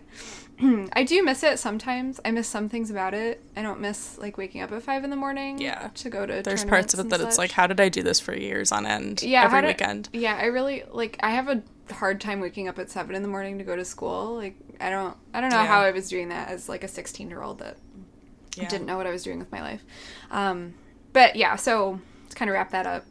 I 0.94 1.04
do 1.04 1.24
miss 1.24 1.44
it 1.44 1.58
sometimes. 1.60 2.20
I 2.26 2.32
miss 2.32 2.48
some 2.48 2.68
things 2.70 2.92
about 2.92 3.14
it. 3.14 3.42
I 3.56 3.62
don't 3.62 3.80
miss 3.80 4.18
like 4.18 4.38
waking 4.38 4.62
up 4.62 4.72
at 4.72 4.84
five 4.84 5.04
in 5.04 5.10
the 5.10 5.16
morning. 5.16 5.58
Yeah. 5.60 5.90
to 5.96 6.10
go 6.10 6.26
to. 6.26 6.42
There's 6.44 6.66
parts 6.66 6.94
of 6.94 7.00
it 7.00 7.10
that 7.10 7.20
and 7.22 7.28
it's 7.30 7.38
like, 7.38 7.52
how 7.52 7.68
did 7.68 7.80
I 7.80 7.90
do 7.90 8.04
this 8.04 8.20
for 8.20 8.36
years 8.36 8.72
on 8.72 8.86
end? 8.86 9.24
yeah, 9.24 9.44
every 9.46 9.66
weekend. 9.66 10.10
Yeah, 10.14 10.36
I 10.36 10.46
really 10.46 10.84
like. 10.92 11.18
I 11.22 11.32
have 11.32 11.48
a 11.48 11.62
hard 11.94 12.20
time 12.22 12.40
waking 12.40 12.68
up 12.68 12.78
at 12.78 12.90
seven 12.92 13.16
in 13.16 13.22
the 13.22 13.28
morning 13.30 13.58
to 13.58 13.64
go 13.64 13.76
to 13.76 13.86
school. 13.86 14.36
Like, 14.36 14.56
I 14.82 14.90
don't, 14.90 15.16
I 15.34 15.42
don't 15.42 15.50
know 15.50 15.62
Yeah. 15.62 15.66
how 15.68 15.82
I 15.82 15.92
was 15.92 16.10
doing 16.10 16.30
that 16.30 16.50
as 16.50 16.68
like 16.70 16.84
a 16.84 16.88
sixteen 16.88 17.30
year 17.30 17.42
old 17.42 17.60
that 17.60 17.78
Yeah. 18.56 18.68
didn't 18.68 18.86
know 18.86 18.98
what 18.98 19.08
I 19.08 19.12
was 19.12 19.24
doing 19.24 19.40
with 19.40 19.52
my 19.52 19.62
life. 19.62 19.84
Um, 20.30 20.74
but 21.14 21.36
yeah, 21.36 21.56
so 21.56 22.00
to 22.30 22.36
kind 22.36 22.50
of 22.50 22.54
wrap 22.54 22.72
that 22.72 22.86
up. 22.86 23.06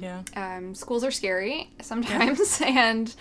Yeah. 0.00 0.22
Um, 0.36 0.74
schools 0.74 1.04
are 1.04 1.10
scary 1.10 1.70
sometimes, 1.82 2.60
and 2.64 3.14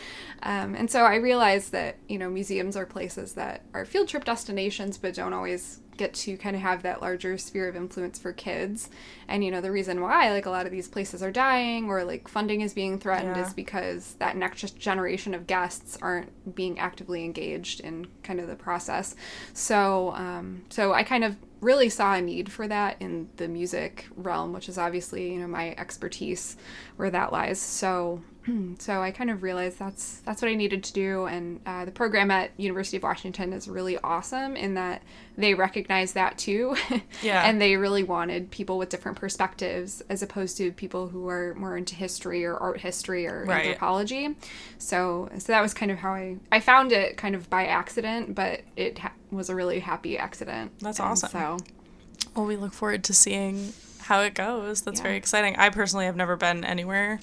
um, 0.43 0.75
and 0.75 0.89
so 0.89 1.01
I 1.03 1.15
realized 1.15 1.71
that 1.71 1.97
you 2.07 2.17
know 2.17 2.29
museums 2.29 2.75
are 2.75 2.85
places 2.85 3.33
that 3.33 3.61
are 3.73 3.85
field 3.85 4.07
trip 4.07 4.25
destinations, 4.25 4.97
but 4.97 5.13
don't 5.15 5.33
always 5.33 5.79
get 5.95 6.11
to 6.15 6.35
kind 6.37 6.55
of 6.55 6.61
have 6.63 6.81
that 6.81 7.03
larger 7.03 7.37
sphere 7.37 7.67
of 7.69 7.75
influence 7.75 8.17
for 8.17 8.33
kids. 8.33 8.89
And 9.27 9.43
you 9.45 9.51
know 9.51 9.61
the 9.61 9.71
reason 9.71 10.01
why 10.01 10.31
like 10.31 10.47
a 10.47 10.49
lot 10.49 10.65
of 10.65 10.71
these 10.71 10.87
places 10.87 11.21
are 11.21 11.31
dying 11.31 11.87
or 11.87 12.03
like 12.03 12.27
funding 12.27 12.61
is 12.61 12.73
being 12.73 12.97
threatened 12.97 13.35
Yeah. 13.35 13.45
is 13.47 13.53
because 13.53 14.15
that 14.19 14.35
next 14.35 14.77
generation 14.79 15.35
of 15.35 15.45
guests 15.45 15.95
aren't 16.01 16.55
being 16.55 16.79
actively 16.79 17.23
engaged 17.23 17.79
in 17.81 18.07
kind 18.23 18.39
of 18.39 18.47
the 18.47 18.55
process. 18.55 19.15
So 19.53 20.13
um, 20.15 20.63
so 20.69 20.93
I 20.93 21.03
kind 21.03 21.23
of 21.23 21.37
really 21.61 21.89
saw 21.89 22.15
a 22.15 22.21
need 22.21 22.51
for 22.51 22.67
that 22.67 22.97
in 22.99 23.29
the 23.37 23.47
music 23.47 24.07
realm, 24.17 24.51
which 24.51 24.67
is 24.67 24.77
obviously 24.79 25.31
you 25.33 25.39
know 25.39 25.47
my 25.47 25.75
expertise 25.77 26.39
where 26.97 27.09
that 27.09 27.31
lies. 27.31 27.59
So 27.59 28.21
so 28.79 29.01
I 29.01 29.11
kind 29.11 29.29
of 29.29 29.41
realized 29.41 29.79
that's 29.79 30.19
that's 30.25 30.41
what 30.41 30.51
I 30.51 30.55
needed 30.55 30.83
to 30.83 30.93
do, 30.93 31.25
and 31.27 31.61
uh, 31.65 31.85
the 31.85 31.91
program 31.91 32.29
at 32.29 32.51
University 32.57 32.97
of 32.97 33.03
Washington 33.03 33.53
is 33.53 33.69
really 33.69 33.97
awesome 33.99 34.57
in 34.57 34.73
that 34.73 35.01
they 35.37 35.53
recognize 35.53 36.11
that 36.13 36.37
too, 36.37 36.75
Yeah. 37.23 37.47
and 37.47 37.61
they 37.61 37.77
really 37.77 38.03
wanted 38.03 38.51
people 38.51 38.77
with 38.77 38.89
different 38.89 39.17
perspectives 39.17 40.01
as 40.09 40.21
opposed 40.21 40.57
to 40.57 40.71
people 40.73 41.07
who 41.07 41.29
are 41.29 41.55
more 41.55 41.77
into 41.77 41.95
history 41.95 42.43
or 42.43 42.57
art 42.57 42.81
history 42.81 43.25
or 43.27 43.45
Right. 43.45 43.65
anthropology. 43.67 44.35
So 44.77 45.29
so 45.37 45.53
that 45.53 45.61
was 45.61 45.73
kind 45.73 45.89
of 45.91 45.99
how 45.99 46.11
I 46.13 46.35
I 46.51 46.59
found 46.59 46.91
it 46.91 47.15
kind 47.15 47.35
of 47.35 47.49
by 47.49 47.65
accident, 47.67 48.35
but 48.35 48.61
it 48.75 48.99
ha- 48.99 49.13
was 49.31 49.49
a 49.49 49.55
really 49.55 49.79
happy 49.79 50.17
accident. 50.17 50.73
That's 50.79 50.99
And 50.99 51.07
awesome. 51.09 51.29
So 51.31 51.57
Well, 52.35 52.45
we 52.45 52.57
look 52.57 52.73
forward 52.73 53.05
to 53.05 53.13
seeing 53.13 53.71
how 54.03 54.21
it 54.21 54.33
goes. 54.35 54.81
That's 54.81 54.99
Yeah. 54.99 55.03
very 55.03 55.17
exciting. 55.17 55.55
I 55.57 55.69
personally 55.69 56.05
have 56.05 56.15
never 56.15 56.35
been 56.35 56.63
anywhere 56.63 57.19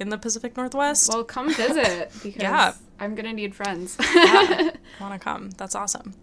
in 0.00 0.08
the 0.10 0.18
Pacific 0.18 0.56
Northwest. 0.56 1.08
well, 1.12 1.24
come 1.24 1.52
visit 1.54 2.10
because 2.22 2.42
Yeah. 2.42 2.72
I'm 3.00 3.14
gonna 3.14 3.32
need 3.32 3.54
friends. 3.54 3.96
yeah, 4.14 4.70
want 5.00 5.12
to 5.14 5.18
come. 5.18 5.50
That's 5.50 5.74
awesome. 5.74 6.14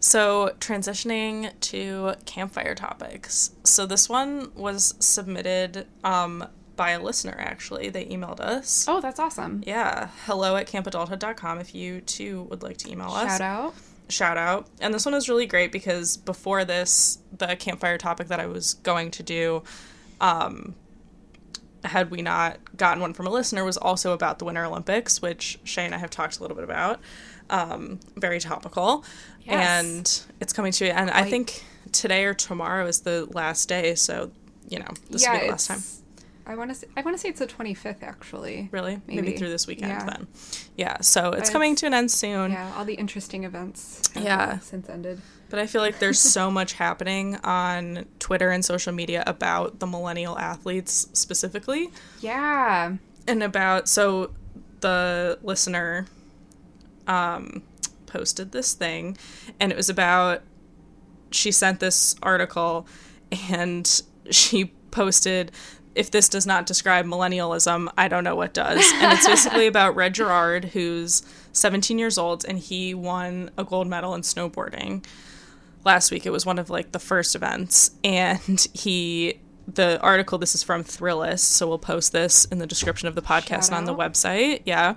So, 0.00 0.54
transitioning 0.60 1.58
to 1.60 2.14
campfire 2.26 2.74
topics. 2.74 3.52
So, 3.64 3.86
this 3.86 4.08
one 4.08 4.50
was 4.54 4.94
submitted 5.00 5.86
um, 6.04 6.46
by 6.76 6.90
a 6.90 7.02
listener, 7.02 7.34
actually. 7.38 7.88
They 7.88 8.04
emailed 8.04 8.38
us. 8.40 8.84
oh, 8.88 9.00
that's 9.00 9.18
awesome. 9.18 9.62
Yeah, 9.66 10.10
hello 10.26 10.54
at 10.56 10.66
campadulthood.com 10.68 11.58
if 11.60 11.74
you 11.74 12.02
too 12.02 12.42
would 12.50 12.62
like 12.62 12.76
to 12.78 12.90
email 12.90 13.08
us. 13.10 13.38
Shout 13.38 13.40
out. 13.40 13.74
Shout 14.08 14.36
out. 14.36 14.68
And 14.80 14.92
this 14.94 15.04
one 15.04 15.14
was 15.14 15.28
really 15.28 15.46
great 15.46 15.72
because 15.72 16.16
before 16.16 16.64
this, 16.64 17.18
the 17.36 17.56
campfire 17.56 17.98
topic 17.98 18.28
that 18.28 18.40
I 18.40 18.46
was 18.46 18.74
going 18.74 19.10
to 19.12 19.22
do, 19.22 19.62
um, 20.20 20.74
had 21.84 22.10
we 22.10 22.22
not 22.22 22.76
gotten 22.76 23.00
one 23.00 23.14
from 23.14 23.26
a 23.26 23.30
listener, 23.30 23.64
was 23.64 23.76
also 23.76 24.12
about 24.12 24.38
the 24.38 24.44
Winter 24.44 24.64
Olympics, 24.64 25.22
which 25.22 25.58
Shay 25.64 25.84
and 25.84 25.94
I 25.94 25.98
have 25.98 26.10
talked 26.10 26.38
a 26.38 26.42
little 26.42 26.56
bit 26.56 26.64
about. 26.64 27.00
Um, 27.48 28.00
very 28.16 28.40
topical. 28.40 29.04
Yes. 29.44 29.84
And 29.84 30.32
it's 30.40 30.52
coming 30.52 30.72
to 30.72 30.88
And 30.88 31.10
I 31.10 31.24
think 31.24 31.64
today 31.92 32.24
or 32.24 32.34
tomorrow 32.34 32.86
is 32.86 33.00
the 33.00 33.26
last 33.26 33.68
day. 33.68 33.94
So, 33.94 34.32
you 34.68 34.78
know, 34.78 34.88
this 35.10 35.26
will 35.26 35.34
be 35.34 35.46
the 35.46 35.50
last 35.50 35.68
time. 35.68 35.82
I 36.46 36.54
want 36.54 36.70
to. 36.70 36.74
Say, 36.76 36.86
I 36.96 37.00
want 37.02 37.16
to 37.16 37.20
say 37.20 37.28
it's 37.28 37.40
the 37.40 37.46
twenty 37.46 37.74
fifth, 37.74 38.02
actually. 38.02 38.68
Really? 38.70 39.00
Maybe. 39.06 39.20
Maybe. 39.22 39.36
through 39.36 39.48
this 39.50 39.66
weekend 39.66 39.90
Yeah. 39.92 40.04
then. 40.04 40.26
Yeah. 40.76 41.00
So 41.00 41.32
it's 41.32 41.48
But 41.50 41.52
coming 41.52 41.72
it's- 41.72 41.80
to 41.80 41.86
an 41.86 41.94
end 41.94 42.10
soon. 42.10 42.52
Yeah, 42.52 42.72
all 42.76 42.84
the 42.84 42.94
interesting 42.94 43.44
events. 43.44 44.02
have, 44.14 44.22
Yeah. 44.22 44.58
since 44.60 44.88
ended. 44.88 45.20
But 45.50 45.58
I 45.58 45.66
feel 45.66 45.80
like 45.80 45.98
there's 45.98 46.18
so 46.20 46.50
much 46.60 46.74
happening 46.74 47.36
on 47.44 48.06
Twitter 48.20 48.50
and 48.50 48.64
social 48.64 48.92
media 48.92 49.22
about 49.26 49.78
the 49.80 49.86
millennial 49.86 50.38
athletes 50.38 51.08
specifically. 51.12 51.90
Yeah. 52.20 52.94
and 53.28 53.42
about 53.42 53.88
so 53.88 54.30
the 54.80 55.36
listener 55.42 56.06
um 57.08 57.62
posted 58.06 58.52
this 58.52 58.72
thing 58.72 59.16
and 59.58 59.72
it 59.72 59.76
was 59.76 59.88
about 59.88 60.42
she 61.32 61.50
sent 61.50 61.80
this 61.80 62.14
article 62.22 62.86
and 63.50 64.02
she 64.30 64.66
posted 64.92 65.50
if 65.96 66.10
this 66.10 66.28
does 66.28 66.46
not 66.46 66.66
describe 66.66 67.06
millennialism, 67.06 67.88
I 67.96 68.06
don't 68.06 68.22
know 68.22 68.36
what 68.36 68.52
does. 68.52 68.84
And 68.96 69.12
it's 69.14 69.26
basically 69.26 69.66
about 69.72 69.96
Red 69.96 70.14
Gerard, 70.14 70.66
who's 70.66 71.22
17 71.52 71.98
years 71.98 72.18
old, 72.18 72.44
and 72.44 72.58
he 72.58 72.92
won 72.94 73.50
a 73.56 73.64
gold 73.64 73.88
medal 73.88 74.14
in 74.14 74.20
snowboarding 74.20 75.04
last 75.84 76.10
week. 76.10 76.26
It 76.26 76.30
was 76.30 76.44
one 76.44 76.58
of 76.58 76.68
like 76.68 76.92
the 76.92 76.98
first 76.98 77.34
events, 77.34 77.92
and 78.04 78.66
he 78.74 79.40
the 79.66 80.00
article 80.00 80.38
this 80.38 80.54
is 80.54 80.62
from 80.62 80.84
Thrillist, 80.84 81.40
so 81.40 81.66
we'll 81.66 81.78
post 81.78 82.12
this 82.12 82.44
in 82.44 82.58
the 82.58 82.66
description 82.66 83.08
of 83.08 83.16
the 83.16 83.22
podcast 83.22 83.48
Shout 83.48 83.72
and 83.72 83.74
on 83.76 83.84
the 83.86 83.94
website. 83.94 84.62
Yeah, 84.66 84.96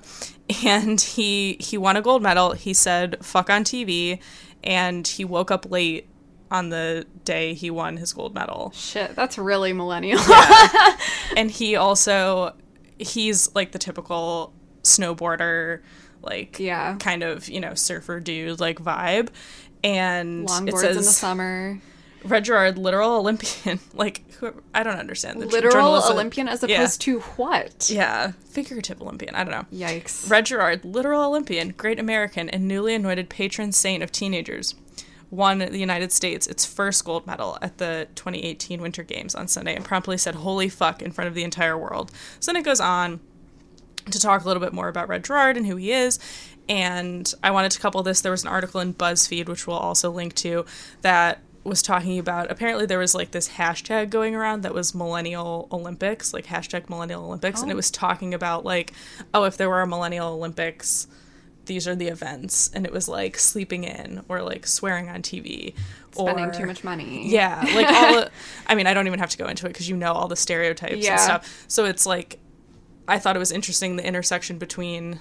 and 0.65 0.99
he 0.99 1.57
he 1.61 1.77
won 1.77 1.95
a 1.95 2.01
gold 2.01 2.21
medal. 2.21 2.51
He 2.51 2.73
said 2.73 3.17
"fuck" 3.23 3.49
on 3.49 3.63
TV, 3.63 4.19
and 4.63 5.07
he 5.07 5.23
woke 5.23 5.49
up 5.49 5.71
late 5.71 6.07
on 6.51 6.69
the 6.69 7.05
day 7.25 7.53
he 7.53 7.69
won 7.69 7.97
his 7.97 8.13
gold 8.13 8.33
medal. 8.33 8.71
Shit, 8.75 9.15
that's 9.15 9.37
really 9.37 9.73
millennial. 9.73 10.19
And 11.37 11.49
he 11.51 11.75
also 11.75 12.55
he's 12.97 13.53
like 13.55 13.71
the 13.71 13.79
typical 13.79 14.51
snowboarder, 14.83 15.81
like 16.21 16.59
Yeah. 16.59 16.95
kind 16.99 17.23
of 17.23 17.47
you 17.49 17.59
know 17.59 17.73
surfer 17.75 18.19
dude 18.19 18.59
like 18.59 18.79
vibe. 18.79 19.29
And 19.83 20.43
it 20.43 20.49
Longboards 20.51 20.81
says 20.81 20.97
in 20.97 21.03
the 21.03 21.09
summer. 21.09 21.79
Red 22.25 22.43
Gerard, 22.43 22.77
literal 22.77 23.11
Olympian. 23.15 23.79
Like, 23.93 24.29
who, 24.33 24.53
I 24.73 24.83
don't 24.83 24.97
understand 24.99 25.41
the 25.41 25.45
Literal 25.45 26.03
Olympian 26.11 26.49
as 26.49 26.61
Yeah. 26.67 26.75
opposed 26.75 26.99
to 27.01 27.19
what? 27.21 27.89
Yeah, 27.89 28.33
figurative 28.49 29.01
Olympian. 29.01 29.35
I 29.35 29.45
don't 29.45 29.51
know. 29.53 29.65
Yikes. 29.77 30.29
Red 30.29 30.47
Gerard, 30.47 30.83
literal 30.83 31.23
Olympian, 31.23 31.69
great 31.77 31.97
American, 31.97 32.49
and 32.49 32.67
newly 32.67 32.93
anointed 32.93 33.29
patron 33.29 33.71
saint 33.71 34.03
of 34.03 34.11
teenagers, 34.11 34.75
won 35.31 35.59
the 35.59 35.77
United 35.77 36.11
States 36.11 36.47
its 36.47 36.65
first 36.65 37.05
gold 37.05 37.27
medal 37.27 37.57
at 37.61 37.77
the 37.77 38.07
2018 38.15 38.81
Winter 38.81 39.03
Games 39.03 39.35
on 39.35 39.47
Sunday 39.47 39.75
and 39.75 39.85
promptly 39.85 40.17
said, 40.17 40.35
Holy 40.35 40.69
fuck, 40.69 41.01
in 41.01 41.11
front 41.11 41.27
of 41.27 41.35
the 41.35 41.43
entire 41.43 41.77
world. 41.77 42.11
So 42.39 42.51
then 42.51 42.59
it 42.59 42.65
goes 42.65 42.79
on 42.79 43.19
to 44.11 44.19
talk 44.19 44.43
a 44.43 44.47
little 44.47 44.61
bit 44.61 44.73
more 44.73 44.87
about 44.87 45.07
Red 45.07 45.23
Gerard 45.23 45.57
and 45.57 45.67
who 45.67 45.75
he 45.75 45.91
is. 45.91 46.19
And 46.67 47.31
I 47.43 47.51
wanted 47.51 47.71
to 47.71 47.79
couple 47.79 48.01
this. 48.03 48.21
There 48.21 48.31
was 48.31 48.43
an 48.43 48.49
article 48.49 48.79
in 48.79 48.93
BuzzFeed, 48.93 49.47
which 49.47 49.67
we'll 49.67 49.77
also 49.77 50.11
link 50.11 50.35
to, 50.35 50.65
that 51.01 51.41
was 51.63 51.81
talking 51.81 52.17
about 52.17 52.49
apparently 52.49 52.85
there 52.85 52.99
was 52.99 53.13
like 53.13 53.31
this 53.31 53.49
hashtag 53.49 54.09
going 54.09 54.33
around 54.33 54.61
that 54.61 54.73
was 54.73 54.95
millennial 54.95 55.67
olympics 55.71 56.33
like 56.33 56.45
hashtag 56.45 56.89
millennial 56.89 57.25
olympics 57.25 57.61
and 57.61 57.69
it 57.69 57.73
oh. 57.73 57.77
was 57.77 57.91
talking 57.91 58.33
about 58.33 58.63
like 58.63 58.93
oh 59.33 59.43
if 59.43 59.57
there 59.57 59.69
were 59.69 59.81
a 59.81 59.87
millennial 59.87 60.29
olympics 60.29 61.07
these 61.69 61.87
are 61.87 61.95
the 61.95 62.07
events 62.07 62.69
and 62.73 62.85
it 62.85 62.91
was 62.91 63.07
like 63.07 63.37
sleeping 63.39 63.85
in 63.85 64.21
or 64.27 64.41
like 64.41 64.67
swearing 64.67 65.07
on 65.07 65.21
tv 65.21 65.73
Spending 66.11 66.45
or 66.45 66.51
too 66.51 66.65
much 66.65 66.83
money. 66.83 67.29
yeah, 67.29 67.61
like 67.75 67.87
all. 67.87 68.25
I 68.67 68.73
mean, 68.75 68.87
I 68.87 68.93
don't 68.95 69.05
even 69.07 69.19
have 69.19 69.29
to 69.29 69.37
go 69.37 69.45
into 69.45 69.65
it 69.67 69.69
because 69.69 69.87
you 69.87 69.95
know 69.95 70.11
all 70.11 70.27
the 70.27 70.35
stereotypes 70.35 70.97
Yeah. 71.05 71.11
and 71.11 71.21
stuff. 71.21 71.65
So 71.67 71.85
it's 71.85 72.05
like, 72.07 72.39
I 73.07 73.19
thought 73.19 73.35
it 73.35 73.39
was 73.39 73.51
interesting 73.51 73.95
the 73.95 74.05
intersection 74.05 74.57
between 74.57 75.19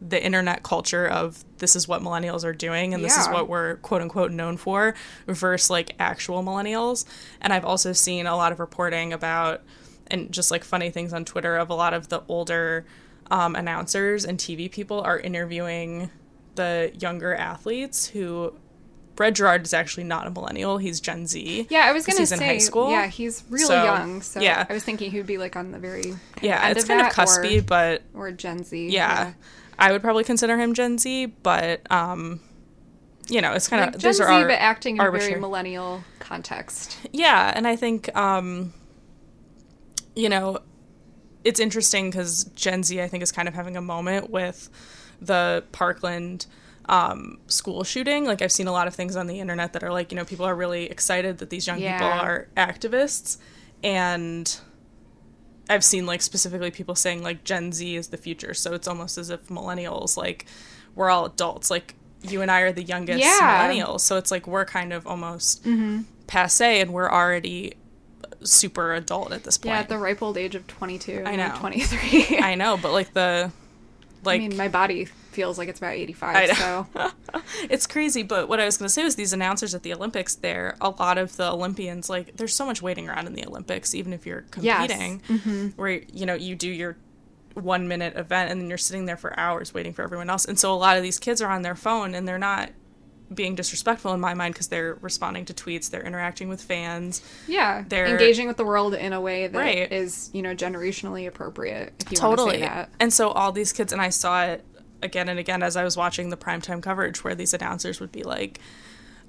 the 0.00 0.20
internet 0.24 0.62
culture 0.62 1.06
of 1.06 1.44
this 1.58 1.76
is 1.76 1.86
what 1.86 2.00
millennials 2.02 2.44
are 2.44 2.54
doing 2.54 2.92
and 2.94 3.04
this 3.04 3.16
is 3.16 3.28
what 3.28 3.46
we're 3.48 3.76
quote 3.76 4.00
unquote 4.02 4.32
known 4.32 4.56
for 4.56 4.94
versus 5.26 5.68
like 5.70 5.94
actual 6.00 6.42
millennials. 6.42 7.04
And 7.42 7.52
I've 7.52 7.64
also 7.66 7.92
seen 7.92 8.26
a 8.26 8.34
lot 8.34 8.50
of 8.52 8.58
reporting 8.58 9.12
about 9.12 9.60
and 10.08 10.32
just 10.32 10.50
like 10.50 10.64
funny 10.64 10.90
things 10.90 11.12
on 11.12 11.24
Twitter 11.26 11.56
of 11.56 11.68
a 11.70 11.74
lot 11.74 11.92
of 11.94 12.08
the 12.08 12.22
older 12.26 12.84
um, 13.30 13.54
announcers 13.56 14.24
and 14.24 14.38
TV 14.38 14.70
people 14.70 15.00
are 15.00 15.18
interviewing 15.18 16.10
the 16.54 16.92
younger 16.98 17.34
athletes 17.34 18.06
who 18.08 18.54
Red 19.18 19.34
Gerard 19.36 19.64
is 19.64 19.72
actually 19.74 20.04
not 20.04 20.26
a 20.26 20.30
millennial. 20.30 20.78
He's 20.78 21.00
Gen 21.00 21.26
Z. 21.26 21.66
Yeah, 21.70 21.80
I 21.86 21.92
was 21.92 22.06
gonna 22.06 22.18
he's 22.20 22.30
say. 22.30 22.36
in 22.36 22.42
high 22.42 22.58
school. 22.58 22.90
Yeah, 22.90 23.06
he's 23.06 23.44
really 23.50 23.66
So, 23.66 23.84
young. 23.84 24.22
So 24.22 24.40
yeah. 24.40 24.66
I 24.68 24.72
was 24.72 24.82
thinking 24.84 25.10
he 25.10 25.18
would 25.18 25.26
be 25.26 25.38
like 25.38 25.54
on 25.56 25.70
the 25.70 25.78
very 25.78 26.14
Yeah, 26.40 26.68
it's 26.70 26.82
of 26.82 26.88
kind 26.88 27.00
of 27.06 27.12
cuspy, 27.12 27.60
or, 27.60 27.62
but 27.62 28.02
or 28.14 28.32
Gen 28.32 28.64
Z. 28.64 28.88
yeah, 28.88 29.34
I 29.78 29.92
would 29.92 30.00
probably 30.02 30.24
consider 30.24 30.56
him 30.58 30.72
Gen 30.74 30.98
Z. 30.98 31.26
But 31.42 31.90
um, 31.92 32.40
you 33.28 33.40
know, 33.40 33.52
it's 33.52 33.68
kind 33.68 33.82
Like 33.82 33.94
of 33.96 34.00
Gen 34.00 34.14
Z, 34.14 34.22
are 34.22 34.28
our, 34.28 34.44
but 34.48 34.58
acting 34.58 34.96
in 34.96 35.02
a 35.06 35.10
very 35.10 35.38
millennial 35.38 36.02
context. 36.18 36.96
yeah, 37.12 37.52
and 37.54 37.66
I 37.68 37.76
think 37.76 38.14
um, 38.16 38.72
you 40.16 40.28
know, 40.30 40.58
it's 41.44 41.60
interesting 41.60 42.10
because 42.10 42.44
Gen 42.54 42.82
Z 42.82 43.00
I 43.00 43.08
think 43.08 43.22
is 43.22 43.32
kind 43.32 43.48
of 43.48 43.54
having 43.54 43.76
a 43.76 43.80
moment 43.82 44.30
with 44.30 44.68
the 45.20 45.64
Parkland 45.72 46.46
um, 46.86 47.38
school 47.46 47.84
shooting. 47.84 48.24
Like 48.24 48.42
I've 48.42 48.50
seen 48.52 48.66
a 48.66 48.72
lot 48.72 48.86
of 48.88 48.94
things 48.94 49.14
on 49.16 49.26
the 49.28 49.38
internet 49.40 49.72
that 49.74 49.82
are 49.84 49.92
like, 49.92 50.10
you 50.12 50.16
know, 50.16 50.24
people 50.24 50.44
are 50.44 50.54
really 50.54 50.86
excited 50.86 51.38
that 51.38 51.48
these 51.50 51.66
young 51.66 51.78
people 51.98 52.06
are 52.20 52.48
activists, 52.56 53.38
and 53.84 54.58
I've 55.70 55.84
seen 55.84 56.06
like 56.06 56.22
specifically 56.22 56.70
people 56.70 56.94
saying 56.94 57.22
like 57.22 57.44
Gen 57.44 57.72
Z 57.72 57.96
is 57.96 58.08
the 58.08 58.16
future. 58.16 58.52
So 58.54 58.74
it's 58.74 58.88
almost 58.88 59.16
as 59.18 59.30
if 59.30 59.46
millennials 59.48 60.16
like 60.16 60.46
we're 60.94 61.08
all 61.08 61.24
adults. 61.26 61.70
Like 61.70 61.94
you 62.22 62.42
and 62.42 62.50
I 62.50 62.60
are 62.60 62.72
the 62.72 62.82
youngest 62.82 63.20
Yeah. 63.20 63.68
millennials, 63.68 64.00
so 64.00 64.16
it's 64.16 64.30
like 64.30 64.46
we're 64.46 64.64
kind 64.64 64.92
of 64.92 65.06
almost 65.06 65.64
passe, 66.26 66.80
and 66.80 66.92
we're 66.92 67.10
already 67.10 67.74
super 68.44 68.94
adult 68.94 69.32
at 69.32 69.44
this 69.44 69.58
point. 69.58 69.74
Yeah, 69.74 69.80
at 69.80 69.88
the 69.88 69.98
ripe 69.98 70.22
old 70.22 70.36
age 70.36 70.54
of 70.54 70.66
22. 70.66 71.22
I 71.24 71.36
know. 71.36 71.54
23. 71.58 72.38
I 72.42 72.54
know, 72.54 72.76
but 72.76 72.92
like 72.92 73.12
the 73.12 73.50
like 74.24 74.40
I 74.40 74.48
mean, 74.48 74.56
my 74.56 74.68
body 74.68 75.04
feels 75.04 75.56
like 75.58 75.68
it's 75.68 75.78
about 75.80 75.94
85, 75.94 76.36
I 76.36 76.46
know. 76.46 76.86
so. 76.94 77.10
it's 77.70 77.86
crazy 77.86 78.22
but 78.22 78.50
what 78.50 78.60
i 78.60 78.66
was 78.66 78.76
going 78.76 78.84
to 78.86 78.92
say 78.92 79.02
was 79.02 79.16
these 79.16 79.32
announcers 79.32 79.74
at 79.74 79.82
the 79.82 79.94
olympics 79.94 80.34
there 80.34 80.76
a 80.82 80.90
lot 80.90 81.16
of 81.16 81.34
the 81.38 81.50
olympians 81.50 82.10
like 82.10 82.36
there's 82.36 82.54
so 82.54 82.66
much 82.66 82.82
waiting 82.82 83.08
around 83.08 83.26
in 83.26 83.32
the 83.32 83.46
olympics 83.46 83.94
even 83.94 84.12
if 84.12 84.26
you're 84.26 84.44
Yes. 84.60 84.86
competing 84.88 85.20
mm-hmm. 85.20 85.66
where 85.80 85.88
you 86.12 86.26
know 86.26 86.34
you 86.34 86.54
do 86.54 86.68
your 86.68 86.98
one 87.54 87.88
minute 87.88 88.14
event 88.14 88.50
and 88.50 88.60
then 88.60 88.68
you're 88.68 88.76
sitting 88.76 89.06
there 89.06 89.16
for 89.16 89.38
hours 89.40 89.72
waiting 89.72 89.94
for 89.94 90.02
everyone 90.02 90.28
else 90.28 90.44
and 90.44 90.58
so 90.58 90.72
a 90.72 90.76
lot 90.76 90.98
of 90.98 91.02
these 91.02 91.18
kids 91.18 91.40
are 91.40 91.50
on 91.50 91.62
their 91.62 91.74
phone 91.74 92.14
and 92.14 92.28
they're 92.28 92.38
not 92.38 92.68
being 93.34 93.54
disrespectful 93.54 94.12
in 94.12 94.20
my 94.20 94.34
mind 94.34 94.54
because 94.54 94.68
they're 94.68 94.94
responding 95.00 95.44
to 95.46 95.54
tweets 95.54 95.90
they're 95.90 96.02
interacting 96.02 96.48
with 96.48 96.62
fans 96.62 97.22
Yeah, 97.46 97.84
They're- 97.88 98.06
engaging 98.06 98.46
with 98.48 98.56
the 98.56 98.64
world 98.64 98.94
in 98.94 99.12
a 99.12 99.20
way 99.20 99.46
that 99.46 99.92
is, 99.92 100.28
Right. 100.32 100.36
you 100.36 100.42
know, 100.42 100.54
generationally 100.54 101.26
appropriate. 101.26 101.92
If 102.00 102.12
you 102.12 102.18
want 102.22 102.38
to 102.38 102.44
totally 102.44 102.86
and 103.00 103.12
so 103.12 103.30
all 103.30 103.52
these 103.52 103.72
kids 103.72 103.92
and 103.92 104.00
i 104.02 104.08
saw 104.10 104.44
it 104.44 104.64
again 105.02 105.28
and 105.28 105.38
again 105.38 105.62
as 105.62 105.76
i 105.76 105.82
was 105.84 105.96
watching 105.96 106.30
the 106.30 106.36
primetime 106.36 106.82
coverage 106.82 107.24
where 107.24 107.34
these 107.34 107.52
announcers 107.52 107.98
would 108.00 108.12
be 108.12 108.22
like 108.22 108.60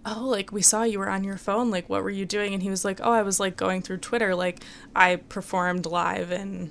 oh 0.06 0.26
like 0.26 0.52
we 0.52 0.62
saw 0.62 0.84
you 0.84 1.00
were 1.00 1.10
on 1.10 1.24
your 1.24 1.38
phone 1.38 1.72
like 1.72 1.90
what 1.90 2.04
were 2.04 2.10
you 2.10 2.26
doing 2.26 2.54
and 2.54 2.62
he 2.62 2.70
was 2.70 2.84
like 2.86 3.00
oh 3.02 3.12
i 3.12 3.22
was 3.22 3.40
like 3.40 3.56
going 3.56 3.82
through 3.82 3.98
twitter 3.98 4.36
like 4.36 4.60
i 4.96 5.16
performed 5.16 5.86
live 5.86 6.32
in 6.32 6.70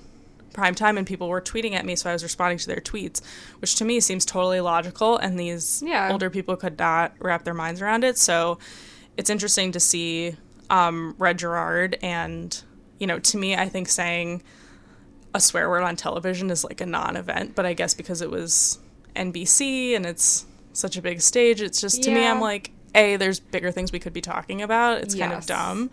prime 0.52 0.74
time 0.74 0.98
and 0.98 1.06
people 1.06 1.28
were 1.28 1.40
tweeting 1.40 1.72
at 1.74 1.84
me 1.84 1.96
so 1.96 2.08
i 2.10 2.12
was 2.12 2.22
responding 2.22 2.58
to 2.58 2.66
their 2.66 2.76
tweets 2.76 3.20
which 3.60 3.74
to 3.76 3.84
me 3.84 4.00
seems 4.00 4.24
totally 4.24 4.60
logical 4.60 5.16
and 5.16 5.38
these 5.38 5.82
Yeah. 5.84 6.10
older 6.12 6.30
people 6.30 6.56
could 6.56 6.78
not 6.78 7.12
wrap 7.18 7.44
their 7.44 7.54
minds 7.54 7.80
around 7.82 8.04
it. 8.04 8.18
So 8.18 8.58
it's 9.16 9.30
interesting 9.30 9.72
to 9.72 9.80
see 9.80 10.36
um, 10.70 11.14
red 11.18 11.38
gerard 11.38 11.98
and 12.02 12.62
you 12.98 13.06
know 13.06 13.18
to 13.18 13.36
me 13.36 13.54
i 13.54 13.68
think 13.68 13.88
saying 13.88 14.42
a 15.34 15.40
swear 15.40 15.68
word 15.68 15.82
on 15.82 15.96
television 15.96 16.50
is 16.50 16.62
like 16.64 16.80
a 16.80 16.86
non-event 16.86 17.54
but 17.54 17.66
i 17.66 17.72
guess 17.74 17.94
because 17.94 18.22
it 18.22 18.30
was 18.30 18.78
nbc 19.16 19.94
and 19.96 20.06
it's 20.06 20.46
such 20.72 20.96
a 20.96 21.02
big 21.02 21.20
stage 21.20 21.60
it's 21.60 21.80
just 21.80 22.02
to 22.02 22.10
me 22.10 22.26
i'm 22.26 22.40
like 22.40 22.70
a 22.94 23.16
there's 23.16 23.40
bigger 23.40 23.70
things 23.70 23.90
we 23.92 23.98
could 23.98 24.12
be 24.12 24.20
talking 24.20 24.60
about. 24.60 24.98
It's 25.00 25.14
kind 25.14 25.32
of 25.32 25.46
dumb 25.46 25.90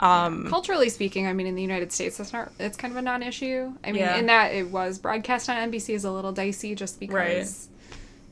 um 0.00 0.46
Culturally 0.48 0.88
speaking, 0.88 1.26
I 1.26 1.32
mean, 1.32 1.46
in 1.46 1.54
the 1.54 1.62
United 1.62 1.90
States, 1.92 2.18
that's 2.18 2.32
not. 2.32 2.52
It's 2.58 2.76
kind 2.76 2.92
of 2.92 2.98
a 2.98 3.02
non-issue. 3.02 3.72
I 3.82 3.92
mean, 3.92 4.02
Yeah. 4.02 4.16
in 4.16 4.26
that 4.26 4.52
it 4.54 4.70
was 4.70 4.98
broadcast 4.98 5.48
on 5.48 5.56
NBC 5.56 5.94
is 5.94 6.04
a 6.04 6.10
little 6.10 6.32
dicey, 6.32 6.74
just 6.74 7.00
because, 7.00 7.14
Right. 7.14 7.48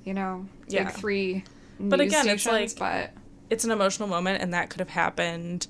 you 0.04 0.12
know, 0.14 0.47
Yeah. 0.68 0.85
big 0.85 0.92
three. 0.94 1.44
But 1.80 1.99
news 2.00 2.09
again, 2.12 2.28
it's 2.28 2.47
like 2.47 2.71
but 2.78 3.11
it's 3.50 3.64
an 3.64 3.71
emotional 3.71 4.09
moment 4.09 4.42
and 4.42 4.52
that 4.54 4.71
could 4.71 4.80
have 4.80 4.90
happened 4.90 5.66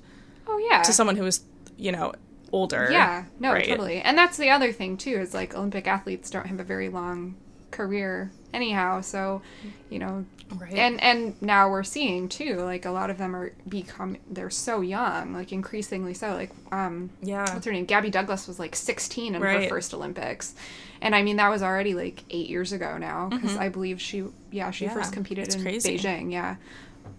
oh 0.47 0.57
yeah, 0.69 0.81
to 0.83 0.93
someone 0.93 1.15
who 1.15 1.23
was 1.23 1.41
you 1.77 1.91
know 1.91 2.13
older. 2.51 2.87
Yeah, 2.91 3.23
no, 3.39 3.51
right? 3.53 3.65
totally. 3.65 4.01
And 4.01 4.17
that's 4.17 4.37
the 4.37 4.49
other 4.49 4.71
thing 4.71 4.97
too 4.97 5.15
is 5.17 5.33
like 5.33 5.55
Olympic 5.55 5.87
athletes 5.87 6.29
don't 6.29 6.45
have 6.45 6.59
a 6.59 6.63
very 6.63 6.89
long 6.89 7.35
career 7.71 8.31
anyhow, 8.53 9.01
so 9.01 9.41
you 9.89 9.99
know, 9.99 10.25
Right. 10.53 10.73
and 10.75 11.01
and 11.01 11.41
now 11.41 11.69
we're 11.69 11.81
seeing 11.83 12.29
too 12.29 12.57
like 12.57 12.85
a 12.85 12.91
lot 12.91 13.09
of 13.09 13.17
them 13.17 13.35
are 13.35 13.51
become 13.67 14.17
they're 14.29 14.51
so 14.51 14.81
young, 14.81 15.33
like 15.33 15.51
increasingly 15.51 16.13
so. 16.13 16.29
Like 16.33 16.51
um 16.71 17.09
Yeah. 17.21 17.51
what's 17.53 17.65
her 17.65 17.71
name? 17.71 17.85
Gabby 17.85 18.11
Douglas 18.11 18.47
was 18.47 18.59
like 18.59 18.75
16 18.75 19.33
in 19.35 19.41
her 19.41 19.67
first 19.67 19.93
Olympics. 19.93 20.53
And 21.01 21.15
I 21.15 21.23
mean 21.23 21.37
that 21.37 21.49
was 21.49 21.63
already 21.63 21.93
like 21.95 22.23
8 22.29 22.47
years 22.47 22.71
ago 22.73 22.97
now 22.99 23.29
because 23.29 23.57
I 23.57 23.69
believe 23.69 23.99
she 23.99 24.23
yeah, 24.51 24.69
she 24.71 24.85
Mm-hmm. 24.85 24.95
Yeah, 24.97 25.01
first 25.03 25.13
competed 25.13 25.45
it's 25.47 25.55
in 25.55 25.61
crazy. 25.63 25.97
Beijing, 25.97 26.31
yeah. 26.31 26.57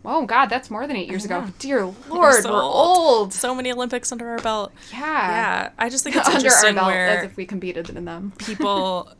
Oh 0.04 0.24
god, 0.24 0.46
that's 0.46 0.70
more 0.70 0.86
than 0.86 0.94
8 0.96 1.08
years 1.08 1.24
ago. 1.24 1.46
Dear 1.58 1.84
lord, 2.08 2.42
so 2.42 2.52
we're 2.52 2.62
old. 2.62 3.08
old. 3.08 3.32
So 3.34 3.56
many 3.56 3.72
Olympics 3.72 4.12
under 4.12 4.28
our 4.28 4.38
belt. 4.38 4.72
Yeah. 4.92 5.00
Yeah. 5.00 5.70
I 5.78 5.88
just 5.88 6.04
think 6.04 6.14
it's 6.14 6.28
Under 6.32 6.48
our 6.48 6.72
belt 6.72 6.92
as 6.92 7.24
if 7.24 7.36
we 7.36 7.44
competed 7.44 7.90
in 7.90 8.04
them. 8.04 8.32
people 8.38 9.10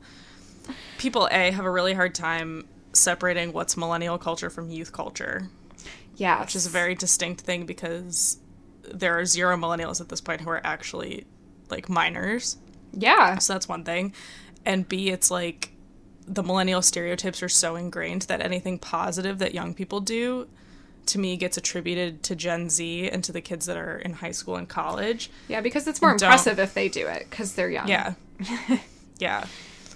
people 0.98 1.28
a 1.32 1.50
have 1.50 1.64
a 1.64 1.70
really 1.70 1.92
hard 1.92 2.14
time 2.14 2.66
separating 2.98 3.52
what's 3.52 3.76
millennial 3.76 4.18
culture 4.18 4.50
from 4.50 4.70
youth 4.70 4.92
culture 4.92 5.48
Yeah. 6.16 6.40
which 6.40 6.56
is 6.56 6.66
a 6.66 6.70
very 6.70 6.94
distinct 6.94 7.42
thing 7.42 7.66
because 7.66 8.38
there 8.92 9.18
are 9.18 9.24
zero 9.24 9.56
millennials 9.56 10.00
at 10.00 10.08
this 10.08 10.20
point 10.20 10.40
who 10.40 10.50
are 10.50 10.60
actually 10.64 11.26
like 11.70 11.88
minors 11.88 12.56
Yeah. 12.92 13.38
so 13.38 13.52
that's 13.54 13.68
one 13.68 13.84
thing 13.84 14.12
and 14.64 14.88
b 14.88 15.10
it's 15.10 15.30
like 15.30 15.72
the 16.28 16.42
millennial 16.42 16.82
stereotypes 16.82 17.42
are 17.42 17.48
so 17.48 17.76
ingrained 17.76 18.22
that 18.22 18.40
anything 18.40 18.78
positive 18.80 19.38
that 19.38 19.54
young 19.54 19.74
people 19.74 20.00
do 20.00 20.48
to 21.06 21.20
me 21.20 21.36
gets 21.36 21.56
attributed 21.56 22.22
to 22.24 22.34
gen 22.34 22.68
z 22.68 23.08
and 23.08 23.22
to 23.22 23.30
the 23.30 23.40
kids 23.40 23.66
that 23.66 23.76
are 23.76 23.98
in 23.98 24.12
high 24.14 24.32
school 24.32 24.56
and 24.56 24.68
college 24.68 25.30
Yeah, 25.46 25.60
because 25.60 25.86
it's 25.86 26.02
more 26.02 26.10
Don't- 26.12 26.22
impressive 26.24 26.58
if 26.58 26.74
they 26.74 26.88
do 26.88 27.06
it 27.06 27.26
because 27.30 27.52
they're 27.54 27.70
young. 27.70 27.86
yeah 27.88 28.14
yeah 29.18 29.46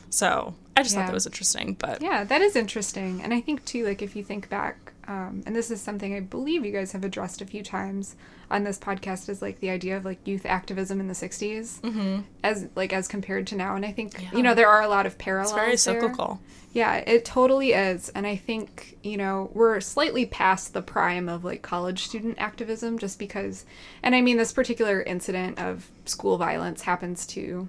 so 0.09 0.54
i 0.80 0.82
just 0.82 0.94
Yeah. 0.94 1.02
thought 1.02 1.08
that 1.08 1.14
was 1.14 1.26
interesting 1.26 1.75
but 1.78 2.02
Yeah, 2.02 2.25
that 2.25 2.40
is 2.40 2.56
interesting. 2.56 3.20
And 3.22 3.32
I 3.32 3.40
think, 3.40 3.64
too, 3.64 3.84
like, 3.84 4.02
if 4.02 4.16
you 4.16 4.25
think 4.25 4.49
back, 4.49 4.92
um, 5.06 5.42
and 5.46 5.54
this 5.56 5.70
is 5.70 5.80
something 5.80 6.14
I 6.14 6.20
believe 6.20 6.64
you 6.64 6.72
guys 6.72 6.92
have 6.92 7.04
addressed 7.04 7.40
a 7.42 7.46
few 7.46 7.62
times 7.62 8.14
on 8.50 8.64
this 8.64 8.78
podcast, 8.78 9.28
is 9.28 9.40
like 9.42 9.60
the 9.60 9.70
idea 9.70 9.96
of 9.96 10.04
like 10.04 10.26
youth 10.26 10.44
activism 10.46 11.00
in 11.00 11.08
the 11.08 11.14
60s 11.14 11.80
mm-hmm. 11.80 12.20
as 12.44 12.68
like 12.76 12.92
as 12.92 13.08
compared 13.08 13.46
to 13.49 13.56
now. 13.56 13.75
And 13.76 13.84
I 13.84 13.92
think, 13.92 14.20
Yeah. 14.22 14.30
you 14.32 14.42
know, 14.42 14.54
there 14.54 14.68
are 14.68 14.82
a 14.82 14.88
lot 14.88 15.06
of 15.06 15.18
parallels. 15.18 15.50
it's 15.52 15.56
very 15.56 15.70
there. 15.70 16.00
cyclical 16.10 16.40
Yeah, 16.72 16.96
it 16.96 17.25
totally 17.25 17.72
is. 17.72 18.08
And 18.10 18.26
I 18.26 18.37
think, 18.37 18.99
you 19.02 19.16
know, 19.16 19.50
we're 19.52 19.80
slightly 19.80 20.26
past 20.26 20.72
the 20.72 20.82
prime 20.82 21.28
of 21.28 21.44
like 21.44 21.62
college 21.62 22.04
student 22.04 22.37
activism 22.38 22.99
just 22.99 23.18
because, 23.18 23.64
and 24.04 24.14
I 24.14 24.20
mean, 24.20 24.37
this 24.37 24.52
particular 24.52 25.02
incident 25.02 25.58
of 25.58 25.88
school 26.04 26.37
violence 26.38 26.82
happens 26.82 27.26
to 27.28 27.68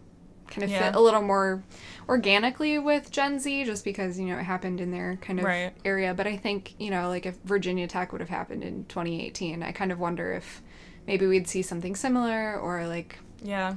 kind 0.51 0.63
of 0.63 0.69
Yeah. 0.69 0.87
fit 0.87 0.95
a 0.95 0.99
little 1.01 1.21
more 1.21 1.63
organically 2.07 2.77
with 2.77 3.09
Gen 3.11 3.39
Z 3.39 3.63
just 3.65 3.83
because, 3.83 4.19
you 4.19 4.25
know, 4.27 4.37
it 4.37 4.43
happened 4.43 4.81
in 4.81 4.91
their 4.91 5.17
kind 5.21 5.39
of 5.39 5.45
Right. 5.45 5.71
area. 5.85 6.13
But 6.13 6.27
I 6.27 6.37
think, 6.37 6.75
you 6.77 6.91
know, 6.91 7.07
like 7.09 7.25
if 7.25 7.35
Virginia 7.45 7.87
Tech 7.87 8.11
would 8.11 8.21
have 8.21 8.29
happened 8.29 8.63
in 8.63 8.85
2018, 8.85 9.63
I 9.63 9.71
kind 9.71 9.91
of 9.91 9.99
wonder 9.99 10.33
if 10.33 10.61
maybe 11.07 11.25
we'd 11.25 11.47
see 11.47 11.61
something 11.61 11.95
similar 11.95 12.59
or 12.59 12.87
like, 12.87 13.17
yeah 13.43 13.75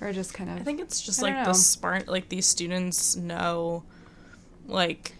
or 0.00 0.12
just 0.12 0.34
kind 0.34 0.50
of. 0.50 0.56
I 0.56 0.60
think 0.60 0.80
it's 0.80 1.00
just 1.00 1.22
I 1.22 1.30
like 1.34 1.44
the 1.44 1.52
smart 1.54 2.08
like 2.08 2.28
these 2.28 2.46
students 2.46 3.14
know 3.16 3.84
like 4.66 5.12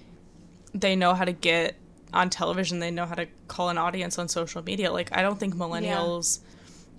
they 0.75 0.96
know 0.96 1.14
how 1.14 1.25
to 1.25 1.32
get 1.32 1.76
on 2.12 2.30
television, 2.30 2.78
they 2.80 2.90
know 2.90 3.06
how 3.06 3.14
to 3.14 3.26
call 3.49 3.68
an 3.70 3.78
audience 3.78 4.18
on 4.18 4.28
social 4.28 4.62
media. 4.62 4.92
Like 4.92 5.16
I 5.16 5.23
don't 5.23 5.38
think 5.38 5.54
millennials 5.54 6.40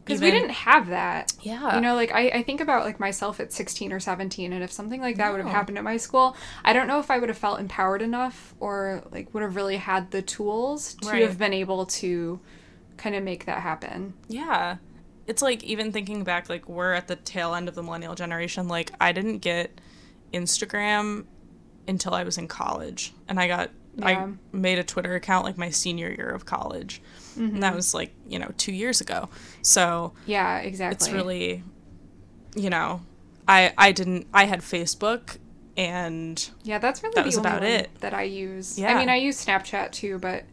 because 0.05 0.21
we 0.21 0.29
didn't 0.31 0.51
have 0.51 0.87
that. 0.87 1.33
Yeah. 1.41 1.75
You 1.75 1.81
know, 1.81 1.95
like 1.95 2.11
I, 2.13 2.29
I 2.29 2.43
think 2.43 2.61
about 2.61 2.85
like 2.85 2.99
myself 2.99 3.39
at 3.39 3.51
16 3.51 3.91
or 3.91 3.99
17, 3.99 4.53
and 4.53 4.63
if 4.63 4.71
something 4.71 5.01
like 5.01 5.17
that 5.17 5.31
would 5.31 5.41
have 5.41 5.49
happened 5.51 5.77
at 5.77 5.83
my 5.83 5.97
school, 5.97 6.37
I 6.63 6.73
don't 6.73 6.87
know 6.87 6.99
if 6.99 7.09
I 7.11 7.17
would 7.17 7.29
have 7.29 7.37
felt 7.37 7.59
empowered 7.59 8.01
enough 8.01 8.53
or 8.59 9.03
like 9.11 9.33
would 9.33 9.43
have 9.43 9.55
really 9.55 9.77
had 9.77 10.11
the 10.11 10.21
tools 10.21 10.93
to 11.01 11.09
Right. 11.09 11.23
have 11.23 11.37
been 11.39 11.53
able 11.53 11.85
to 11.87 12.39
kind 12.97 13.15
of 13.15 13.23
make 13.23 13.45
that 13.45 13.61
happen. 13.61 14.13
Yeah. 14.29 14.77
It's 15.27 15.41
like 15.41 15.63
even 15.63 15.91
thinking 15.91 16.23
back, 16.23 16.49
like 16.49 16.69
we're 16.69 16.93
at 16.93 17.07
the 17.07 17.15
tail 17.15 17.55
end 17.55 17.67
of 17.67 17.73
the 17.75 17.81
millennial 17.83 18.13
generation. 18.15 18.67
Like 18.67 18.91
I 19.01 19.11
didn't 19.11 19.39
get 19.39 19.81
Instagram 20.33 21.25
until 21.87 22.13
I 22.13 22.23
was 22.23 22.37
in 22.37 22.47
college, 22.47 23.13
and 23.27 23.39
I 23.39 23.47
got 23.47 23.71
Yeah. 23.97 24.07
I 24.07 24.27
made 24.55 24.77
a 24.79 24.83
Twitter 24.83 25.15
account 25.15 25.45
like 25.45 25.57
my 25.57 25.69
senior 25.69 26.09
year 26.11 26.29
of 26.29 26.45
college, 26.45 27.01
and 27.37 27.51
Mm-hmm. 27.51 27.59
that 27.61 27.75
was 27.75 27.93
like 27.93 28.11
you 28.27 28.39
know 28.39 28.51
two 28.57 28.71
years 28.71 29.01
ago. 29.01 29.29
So 29.61 30.13
Yeah, 30.25 30.57
exactly. 30.59 30.95
it's 30.95 31.11
really, 31.11 31.63
you 32.55 32.69
know, 32.69 33.01
I 33.47 33.73
I 33.77 33.91
didn't 33.91 34.27
I 34.33 34.45
had 34.45 34.61
Facebook 34.61 35.37
and 35.77 36.49
yeah, 36.63 36.77
that's 36.79 37.03
really 37.03 37.13
that 37.15 37.21
the 37.23 37.27
was 37.27 37.37
about 37.37 37.63
it. 37.63 37.89
that 37.99 38.13
I 38.13 38.23
use. 38.23 38.79
Yeah. 38.79 38.93
I 38.93 38.99
mean, 38.99 39.09
I 39.09 39.17
use 39.17 39.43
Snapchat 39.45 39.91
too, 39.91 40.19
but 40.19 40.43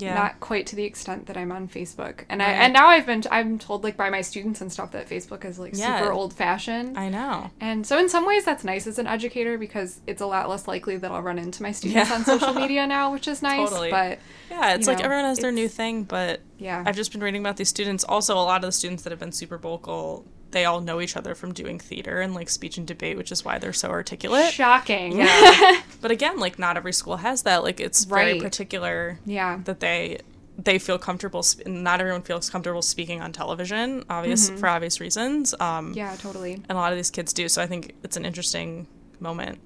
yeah 0.00 0.14
not 0.14 0.40
quite 0.40 0.66
to 0.68 0.76
the 0.76 0.84
extent 0.84 1.26
that 1.26 1.36
I'm 1.36 1.52
on 1.52 1.68
Facebook. 1.68 2.24
And 2.28 2.42
I 2.42 2.46
and 2.52 2.72
now 2.72 2.88
I've 2.88 3.06
been 3.06 3.22
I'm 3.30 3.58
told 3.58 3.84
like 3.84 3.96
by 3.96 4.10
my 4.10 4.20
students 4.22 4.60
and 4.60 4.72
stuff 4.72 4.92
that 4.92 5.08
Facebook 5.08 5.44
is 5.44 5.58
like 5.58 5.76
Yeah. 5.76 5.98
super 6.00 6.12
old 6.12 6.32
fashioned. 6.34 6.98
I 6.98 7.08
know 7.08 7.50
And 7.60 7.86
so, 7.86 7.98
in 7.98 8.08
some 8.08 8.26
ways, 8.26 8.44
that's 8.44 8.64
nice 8.64 8.86
as 8.86 8.98
an 8.98 9.06
educator 9.06 9.58
because 9.58 10.00
it's 10.06 10.20
a 10.20 10.26
lot 10.26 10.48
less 10.48 10.66
likely 10.68 10.96
that 10.96 11.10
I'll 11.10 11.22
run 11.22 11.38
into 11.38 11.62
my 11.62 11.72
students 11.72 12.08
Yeah. 12.10 12.16
on 12.16 12.24
social 12.24 12.54
media 12.62 12.86
now, 12.86 13.12
which 13.12 13.28
is 13.28 13.42
nice. 13.42 13.68
Totally. 13.70 13.90
But 13.90 14.18
yeah 14.50 14.74
it's 14.74 14.86
like 14.86 14.98
know, 14.98 15.04
everyone 15.04 15.24
has 15.26 15.38
their 15.38 15.52
new 15.52 15.68
thing 15.68 16.04
but 16.04 16.40
yeah, 16.58 16.82
I've 16.86 16.96
just 16.96 17.12
been 17.12 17.22
reading 17.22 17.40
about 17.40 17.56
these 17.56 17.68
students. 17.70 18.04
Also, 18.04 18.34
a 18.34 18.40
lot 18.44 18.56
of 18.62 18.68
the 18.68 18.72
students 18.72 19.02
that 19.04 19.10
have 19.10 19.18
been 19.20 19.32
super 19.32 19.56
vocal, 19.56 20.26
they 20.52 20.64
all 20.64 20.80
know 20.80 21.00
each 21.00 21.16
other 21.16 21.34
from 21.34 21.52
doing 21.52 21.78
theater 21.78 22.20
and 22.20 22.34
like 22.34 22.48
speech 22.48 22.76
and 22.78 22.86
debate, 22.86 23.16
which 23.16 23.30
is 23.32 23.44
why 23.44 23.58
they're 23.58 23.72
so 23.72 23.88
articulate. 23.90 24.52
shocking. 24.52 25.16
Yeah. 25.18 25.80
but 26.00 26.10
again, 26.10 26.38
like 26.38 26.58
not 26.58 26.76
every 26.76 26.92
school 26.92 27.16
has 27.18 27.42
that. 27.42 27.62
Like 27.62 27.80
it's 27.80 28.04
very 28.04 28.40
particular 28.40 29.18
yeah, 29.24 29.60
that 29.64 29.80
they 29.80 30.18
they 30.58 30.78
feel 30.78 30.98
comfortable. 30.98 31.42
Sp- 31.46 31.66
not 31.66 32.00
everyone 32.00 32.22
feels 32.22 32.50
comfortable 32.50 32.82
speaking 32.82 33.22
on 33.22 33.32
television, 33.32 34.04
obvious 34.10 34.50
for 34.50 34.68
obvious 34.68 35.00
reasons. 35.00 35.54
Um, 35.60 35.86
Mm-hmm. 35.90 35.94
yeah, 35.98 36.16
totally. 36.16 36.54
and 36.54 36.70
a 36.72 36.74
lot 36.74 36.92
of 36.92 36.98
these 36.98 37.10
kids 37.10 37.32
do. 37.32 37.48
So 37.48 37.62
I 37.62 37.66
think 37.66 37.94
it's 38.02 38.16
an 38.16 38.24
interesting 38.24 38.86
moment. 39.20 39.58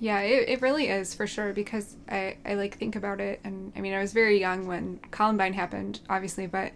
Yeah, 0.00 0.20
it, 0.20 0.48
it 0.48 0.62
really 0.62 0.88
is 0.88 1.14
for 1.14 1.26
sure 1.26 1.52
because 1.52 1.96
I, 2.08 2.36
I 2.44 2.54
like 2.54 2.78
think 2.78 2.94
about 2.94 3.20
it 3.20 3.40
and 3.42 3.72
I 3.74 3.80
mean 3.80 3.94
I 3.94 4.00
was 4.00 4.12
very 4.12 4.38
young 4.38 4.66
when 4.66 5.00
Columbine 5.10 5.54
happened, 5.54 6.00
obviously, 6.08 6.46
but 6.46 6.72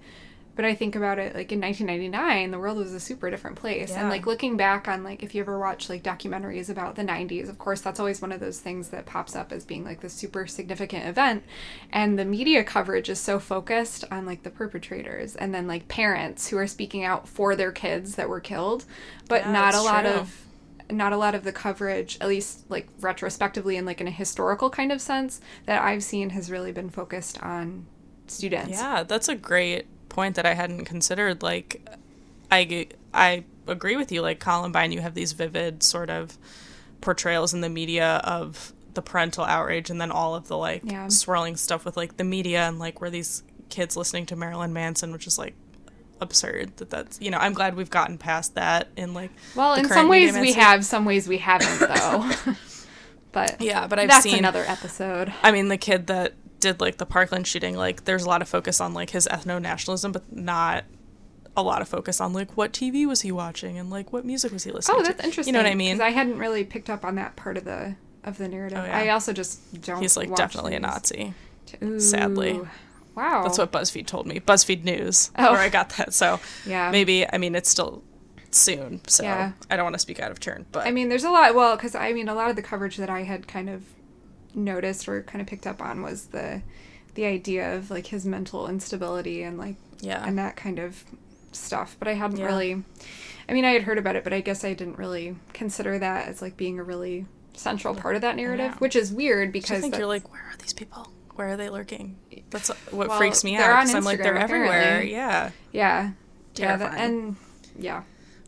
but 0.54 0.64
I 0.64 0.74
think 0.74 0.94
about 0.94 1.18
it 1.18 1.34
like 1.34 1.50
in 1.50 1.60
1999, 1.60 2.50
the 2.50 2.58
world 2.58 2.76
was 2.76 2.92
a 2.92 3.00
super 3.00 3.30
different 3.30 3.56
place. 3.56 3.90
Yeah. 3.90 4.00
And 4.00 4.10
like 4.10 4.26
looking 4.26 4.56
back 4.56 4.86
on 4.86 5.02
like 5.02 5.22
if 5.22 5.34
you 5.34 5.40
ever 5.40 5.58
watch 5.58 5.88
like 5.88 6.02
documentaries 6.02 6.68
about 6.68 6.96
the 6.96 7.02
90s, 7.02 7.48
of 7.48 7.58
course 7.58 7.80
that's 7.80 7.98
always 7.98 8.20
one 8.20 8.32
of 8.32 8.40
those 8.40 8.60
things 8.60 8.88
that 8.88 9.06
pops 9.06 9.34
up 9.34 9.52
as 9.52 9.64
being 9.64 9.84
like 9.84 10.00
the 10.00 10.10
super 10.10 10.46
significant 10.46 11.06
event. 11.06 11.44
And 11.90 12.18
the 12.18 12.24
media 12.24 12.64
coverage 12.64 13.08
is 13.08 13.18
so 13.18 13.38
focused 13.38 14.04
on 14.10 14.26
like 14.26 14.42
the 14.42 14.50
perpetrators 14.50 15.36
and 15.36 15.54
then 15.54 15.66
like 15.66 15.88
parents 15.88 16.48
who 16.48 16.58
are 16.58 16.66
speaking 16.66 17.04
out 17.04 17.26
for 17.26 17.56
their 17.56 17.72
kids 17.72 18.16
that 18.16 18.28
were 18.28 18.40
killed, 18.40 18.84
but 19.28 19.42
Yeah, 19.42 19.52
not 19.52 19.74
a 19.74 19.82
lot 19.82 20.02
true. 20.02 20.12
of 20.12 20.46
not 20.90 21.14
a 21.14 21.16
lot 21.16 21.34
of 21.34 21.44
the 21.44 21.52
coverage, 21.52 22.18
at 22.20 22.28
least 22.28 22.70
like 22.70 22.86
retrospectively 23.00 23.78
and 23.78 23.86
like 23.86 24.00
in 24.02 24.08
a 24.08 24.10
historical 24.10 24.68
kind 24.68 24.92
of 24.92 25.00
sense, 25.00 25.40
that 25.64 25.80
I've 25.80 26.04
seen 26.04 26.30
has 26.30 26.50
really 26.50 26.72
been 26.72 26.90
focused 26.90 27.42
on 27.42 27.86
students. 28.26 28.72
Yeah, 28.72 29.02
that's 29.02 29.28
a 29.28 29.34
great 29.34 29.86
point 30.12 30.36
that 30.36 30.46
I 30.46 30.54
hadn't 30.54 30.84
considered. 30.84 31.42
Like, 31.42 31.88
I 32.50 32.86
I 33.12 33.44
agree 33.66 33.96
with 33.96 34.12
you. 34.12 34.22
Like 34.22 34.38
Columbine, 34.38 34.92
you 34.92 35.00
have 35.00 35.14
these 35.14 35.32
vivid 35.32 35.82
sort 35.82 36.10
of 36.10 36.38
portrayals 37.00 37.52
in 37.52 37.60
the 37.62 37.68
media 37.68 38.20
of 38.22 38.72
the 38.94 39.02
parental 39.02 39.44
outrage, 39.44 39.90
and 39.90 40.00
then 40.00 40.10
all 40.12 40.34
of 40.34 40.48
the 40.48 40.56
like 40.56 40.82
Yeah. 40.84 41.08
swirling 41.08 41.56
stuff 41.56 41.84
with 41.84 41.96
like 41.96 42.16
the 42.18 42.24
media 42.24 42.68
and 42.68 42.78
like 42.78 43.00
where 43.00 43.10
these 43.10 43.42
kids 43.70 43.96
listening 43.96 44.26
to 44.26 44.36
Marilyn 44.36 44.72
Manson, 44.72 45.12
which 45.12 45.26
is 45.26 45.38
like 45.38 45.54
absurd. 46.20 46.76
That 46.76 46.90
that's 46.90 47.20
you 47.20 47.30
know 47.30 47.38
I'm 47.38 47.54
glad 47.54 47.74
we've 47.74 47.90
gotten 47.90 48.18
past 48.18 48.54
that 48.54 48.88
in 48.96 49.14
like 49.14 49.30
Well, 49.56 49.74
in 49.74 49.88
some 49.88 50.08
ways 50.08 50.36
we 50.38 50.52
have, 50.52 50.84
some 50.84 51.04
ways 51.04 51.26
we 51.26 51.38
haven't, 51.38 51.80
though. 51.80 52.30
but 53.32 53.60
Yeah, 53.60 53.86
but 53.86 53.98
I've 53.98 54.08
that's 54.08 54.22
seen 54.24 54.38
another 54.38 54.64
episode. 54.66 55.32
I 55.42 55.52
mean, 55.52 55.68
the 55.68 55.78
kid 55.78 56.06
that 56.08 56.34
did 56.62 56.80
like 56.80 56.96
the 56.96 57.04
Parkland 57.04 57.46
shooting, 57.46 57.76
like 57.76 58.04
there's 58.04 58.24
a 58.24 58.28
lot 58.28 58.40
of 58.40 58.48
focus 58.48 58.80
on 58.80 58.94
like 58.94 59.10
his 59.10 59.28
ethno 59.30 59.60
nationalism, 59.60 60.12
but 60.12 60.32
not 60.34 60.84
a 61.54 61.62
lot 61.62 61.82
of 61.82 61.88
focus 61.88 62.18
on 62.20 62.32
like 62.32 62.56
what 62.56 62.72
TV 62.72 63.06
was 63.06 63.20
he 63.20 63.30
watching 63.30 63.78
and 63.78 63.90
like 63.90 64.10
what 64.12 64.24
music 64.24 64.50
was 64.52 64.64
he 64.64 64.70
listening 64.72 64.96
to. 64.96 65.00
Oh, 65.02 65.04
to. 65.04 65.12
that's 65.12 65.22
interesting. 65.24 65.52
You 65.54 65.58
know 65.60 65.64
what 65.64 65.70
I 65.70 65.74
mean? 65.74 65.96
'cause 65.98 66.00
I 66.06 66.10
hadn't 66.10 66.38
really 66.38 66.64
picked 66.64 66.88
up 66.88 67.04
on 67.04 67.16
that 67.16 67.36
part 67.36 67.58
of 67.58 67.64
the 67.64 67.96
of 68.24 68.38
the 68.38 68.48
narrative. 68.48 68.78
Oh, 68.80 68.84
yeah. 68.86 68.96
I 68.98 69.08
also 69.10 69.32
just 69.34 69.82
don't. 69.82 70.00
He's 70.00 70.16
like 70.16 70.34
definitely 70.34 70.74
a. 70.74 70.80
Nazi. 70.80 71.34
Ooh. 71.82 72.00
sadly. 72.00 72.60
Wow. 73.14 73.42
That's 73.42 73.58
what 73.58 73.70
BuzzFeed 73.72 74.06
told 74.06 74.26
me. 74.26 74.40
BuzzFeed 74.40 74.84
News, 74.84 75.30
Oh. 75.38 75.52
where 75.52 75.60
I 75.60 75.68
got 75.68 75.90
that. 75.96 76.14
So 76.14 76.40
Yeah. 76.64 76.90
maybe 76.90 77.26
I 77.30 77.36
mean 77.38 77.54
it's 77.54 77.68
still 77.68 78.02
soon, 78.50 79.00
so 79.06 79.22
Yeah. 79.24 79.52
I 79.70 79.76
don't 79.76 79.84
want 79.84 79.94
to 79.94 79.98
speak 79.98 80.20
out 80.20 80.30
of 80.30 80.38
turn. 80.40 80.66
But 80.72 80.86
I 80.86 80.90
mean, 80.90 81.08
there's 81.10 81.24
a 81.24 81.30
lot. 81.30 81.54
Well, 81.54 81.76
because 81.76 81.94
I 81.94 82.12
mean, 82.12 82.28
a 82.28 82.34
lot 82.34 82.48
of 82.50 82.56
the 82.56 82.62
coverage 82.62 82.96
that 82.98 83.10
I 83.10 83.22
had 83.24 83.46
kind 83.48 83.68
of 83.68 83.82
noticed 84.54 85.08
or 85.08 85.22
kind 85.22 85.40
of 85.40 85.46
picked 85.46 85.66
up 85.66 85.80
on 85.82 86.02
was 86.02 86.26
the 86.26 86.62
the 87.14 87.24
idea 87.26 87.76
of 87.76 87.90
like 87.90 88.06
his 88.06 88.24
mental 88.24 88.68
instability 88.68 89.42
and 89.42 89.58
like 89.58 89.76
yeah, 90.00 90.24
and 90.26 90.38
that 90.38 90.56
kind 90.56 90.78
of 90.78 91.04
stuff, 91.52 91.96
but 91.98 92.08
I 92.08 92.14
hadn't 92.14 92.38
Yeah. 92.38 92.46
really. 92.46 92.82
I 93.48 93.52
mean, 93.52 93.64
I 93.64 93.70
had 93.72 93.82
heard 93.82 93.98
about 93.98 94.16
it, 94.16 94.24
but 94.24 94.32
I 94.32 94.40
guess 94.40 94.64
I 94.64 94.72
didn't 94.72 94.98
really 94.98 95.36
consider 95.52 95.98
that 95.98 96.28
as 96.28 96.40
like 96.40 96.56
being 96.56 96.78
a 96.78 96.82
really 96.82 97.26
central 97.54 97.94
part 97.94 98.14
of 98.14 98.22
that 98.22 98.36
narrative, 98.36 98.72
Yeah. 98.72 98.78
which 98.78 98.96
is 98.96 99.12
weird 99.12 99.52
because 99.52 99.78
I 99.78 99.80
think 99.80 99.96
you're 99.98 100.06
like, 100.06 100.32
where 100.32 100.40
are 100.42 100.56
these 100.58 100.72
people? 100.72 101.08
Where 101.34 101.48
are 101.48 101.56
they 101.56 101.68
lurking? 101.68 102.16
That's 102.50 102.68
what 102.90 103.08
Well, 103.08 103.18
freaks 103.18 103.42
me 103.44 103.56
out. 103.56 103.68
I'm 103.70 104.04
like, 104.04 104.22
they're 104.22 104.34
Instagram, 104.34 104.40
everywhere. 104.42 104.68
apparently. 104.80 105.12
Yeah. 105.12 105.50
yeah, 105.72 106.10
yeah, 106.56 106.76
that, 106.76 106.94
and 106.98 107.36
yeah. 107.78 108.02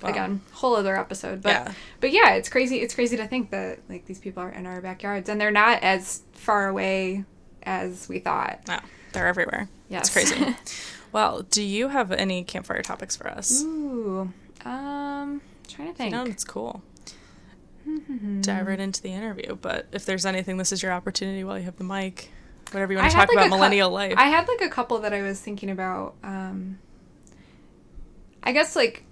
Wow. 0.04 0.10
Again, 0.10 0.40
whole 0.52 0.76
other 0.76 0.96
episode, 0.96 1.42
but 1.42 1.50
Yeah. 1.50 1.72
but 2.00 2.12
yeah, 2.12 2.34
it's 2.34 2.48
crazy. 2.48 2.80
It's 2.80 2.94
crazy 2.94 3.16
to 3.16 3.26
think 3.26 3.50
that 3.50 3.80
like 3.88 4.06
these 4.06 4.18
people 4.20 4.42
are 4.42 4.50
in 4.50 4.66
our 4.66 4.80
backyards 4.80 5.28
and 5.28 5.40
they're 5.40 5.50
not 5.50 5.82
as 5.82 6.22
far 6.32 6.68
away 6.68 7.24
as 7.62 8.08
we 8.08 8.18
thought. 8.18 8.60
No, 8.68 8.78
they're 9.12 9.26
everywhere. 9.26 9.68
Yes. 9.88 10.14
It's 10.14 10.30
crazy. 10.32 10.56
well, 11.12 11.42
do 11.42 11.62
you 11.62 11.88
have 11.88 12.12
any 12.12 12.44
campfire 12.44 12.82
topics 12.82 13.16
for 13.16 13.28
us? 13.28 13.62
Ooh, 13.62 14.32
um, 14.64 15.40
trying 15.68 15.88
to 15.88 15.94
think. 15.94 16.12
You 16.12 16.24
know, 16.24 16.24
it's 16.30 16.44
cool. 16.44 16.82
Dive 18.40 18.66
right 18.66 18.80
into 18.80 19.02
the 19.02 19.10
interview. 19.12 19.56
But 19.60 19.86
if 19.92 20.06
there's 20.06 20.24
anything, 20.24 20.56
this 20.56 20.72
is 20.72 20.82
your 20.82 20.92
opportunity 20.92 21.44
while 21.44 21.58
you 21.58 21.64
have 21.64 21.76
the 21.76 21.84
mic. 21.84 22.30
Whatever 22.70 22.92
you 22.94 22.98
want 22.98 23.10
to 23.10 23.16
I 23.16 23.20
talk 23.20 23.28
like, 23.34 23.46
about 23.46 23.50
millennial 23.56 23.90
life. 23.90 24.14
I 24.16 24.24
had 24.24 24.48
like 24.48 24.62
a 24.62 24.68
couple 24.70 24.98
that 25.00 25.12
I 25.12 25.20
was 25.22 25.38
thinking 25.38 25.70
about. 25.70 26.14
Um, 26.22 26.78
I 28.42 28.52
guess 28.52 28.74
like, 28.74 29.04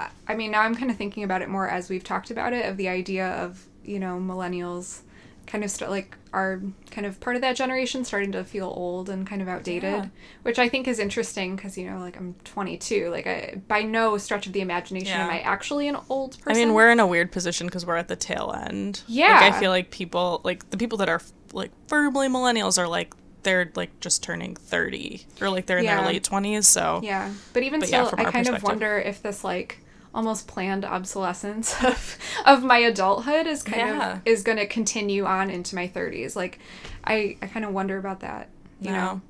I- 0.00 0.10
I 0.28 0.34
mean, 0.34 0.50
now 0.50 0.62
I'm 0.62 0.74
kind 0.74 0.90
of 0.90 0.96
thinking 0.96 1.22
about 1.24 1.42
it 1.42 1.48
more 1.48 1.68
as 1.68 1.88
we've 1.90 2.04
talked 2.04 2.30
about 2.30 2.52
it 2.52 2.66
of 2.66 2.76
the 2.76 2.88
idea 2.88 3.28
of 3.28 3.66
you 3.84 3.98
know 3.98 4.18
millennials, 4.18 5.00
kind 5.46 5.64
of 5.64 5.70
st- 5.70 5.90
like 5.90 6.16
are 6.32 6.60
kind 6.92 7.06
of 7.06 7.18
part 7.18 7.34
of 7.34 7.42
that 7.42 7.56
generation 7.56 8.04
starting 8.04 8.30
to 8.30 8.44
feel 8.44 8.66
old 8.66 9.10
and 9.10 9.26
kind 9.26 9.42
of 9.42 9.48
outdated, 9.48 9.82
Yeah. 9.92 10.06
which 10.42 10.60
I 10.60 10.68
think 10.68 10.86
is 10.86 11.00
interesting 11.00 11.56
because 11.56 11.76
you 11.76 11.90
know 11.90 11.98
like 11.98 12.16
I'm 12.16 12.34
22, 12.44 13.10
like 13.10 13.26
I 13.26 13.60
by 13.66 13.82
no 13.82 14.16
stretch 14.18 14.46
of 14.46 14.52
the 14.52 14.60
imagination 14.60 15.08
Yeah. 15.08 15.24
am 15.24 15.30
I 15.30 15.40
actually 15.40 15.88
an 15.88 15.96
old 16.08 16.38
person. 16.40 16.52
I 16.62 16.64
mean, 16.66 16.74
we're 16.74 16.90
in 16.90 17.00
a 17.00 17.06
weird 17.06 17.32
position 17.32 17.66
because 17.66 17.84
we're 17.84 17.96
at 17.96 18.06
the 18.08 18.16
tail 18.16 18.54
end. 18.64 19.02
Yeah. 19.08 19.40
Like, 19.40 19.54
I 19.54 19.58
feel 19.60 19.70
like 19.70 19.90
people, 19.90 20.40
like 20.44 20.70
the 20.70 20.76
people 20.76 20.98
that 20.98 21.08
are 21.08 21.20
like 21.52 21.72
firmly 21.88 22.28
millennials, 22.28 22.78
are 22.78 22.86
like 22.86 23.12
they're 23.42 23.72
like 23.74 23.98
just 24.00 24.22
turning 24.22 24.54
thirty 24.54 25.26
or 25.40 25.48
like 25.48 25.64
they're 25.66 25.78
in 25.78 25.84
Yeah. 25.84 25.96
their 25.96 26.06
late 26.06 26.22
twenties. 26.22 26.68
So 26.68 27.00
Yeah, 27.02 27.32
but 27.54 27.62
even 27.64 27.80
But 27.80 27.88
still, 27.88 28.06
from 28.06 28.20
I 28.20 28.30
kind 28.30 28.46
of 28.48 28.62
wonder 28.62 28.98
if 29.00 29.20
this 29.22 29.42
like 29.42 29.78
almost 30.14 30.46
planned 30.48 30.84
obsolescence 30.84 31.74
of 31.84 32.16
of 32.44 32.62
my 32.64 32.78
adulthood 32.78 33.46
is 33.46 33.62
kind 33.62 33.80
Yeah. 33.96 34.12
of 34.14 34.20
is 34.24 34.42
going 34.42 34.58
to 34.58 34.66
continue 34.66 35.24
on 35.24 35.50
into 35.50 35.74
my 35.76 35.86
30s. 35.88 36.34
Like, 36.36 36.58
I 37.04 37.36
I 37.42 37.46
kind 37.46 37.64
of 37.64 37.72
wonder 37.72 37.96
about 37.98 38.20
that. 38.20 38.48
You 38.80 38.90
No. 38.90 38.96
know? 38.96 39.20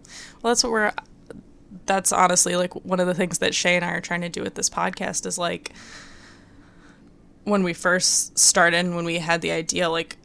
Well, 0.43 0.51
that's 0.53 0.63
what 0.65 0.73
we're. 0.73 0.93
That's 1.87 2.13
honestly 2.13 2.57
like 2.57 2.75
one 2.85 2.99
of 3.01 3.07
the 3.07 3.15
things 3.15 3.39
that 3.39 3.55
Shay 3.55 3.77
and 3.77 3.85
I 3.85 3.91
are 3.93 4.01
trying 4.01 4.21
to 4.23 4.29
do 4.29 4.43
with 4.43 4.55
this 4.55 4.69
podcast 4.71 5.27
is 5.27 5.39
like 5.39 5.73
when 7.45 7.63
we 7.63 7.73
first 7.73 8.39
started 8.39 8.77
and 8.77 8.95
when 8.97 9.05
we 9.05 9.19
had 9.19 9.41
the 9.41 9.51
idea, 9.51 9.89
like 9.89 10.17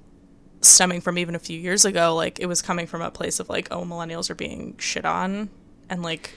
stemming 0.61 1.01
from 1.01 1.17
even 1.17 1.35
a 1.35 1.39
few 1.39 1.59
years 1.59 1.85
ago, 1.85 2.15
like 2.15 2.39
it 2.39 2.45
was 2.47 2.61
coming 2.61 2.87
from 2.87 3.01
a 3.01 3.11
place 3.11 3.39
of 3.39 3.49
like, 3.49 3.67
oh, 3.71 3.83
millennials 3.83 4.29
are 4.29 4.35
being 4.35 4.75
shit 4.77 5.05
on, 5.05 5.49
and 5.89 6.01
like 6.03 6.31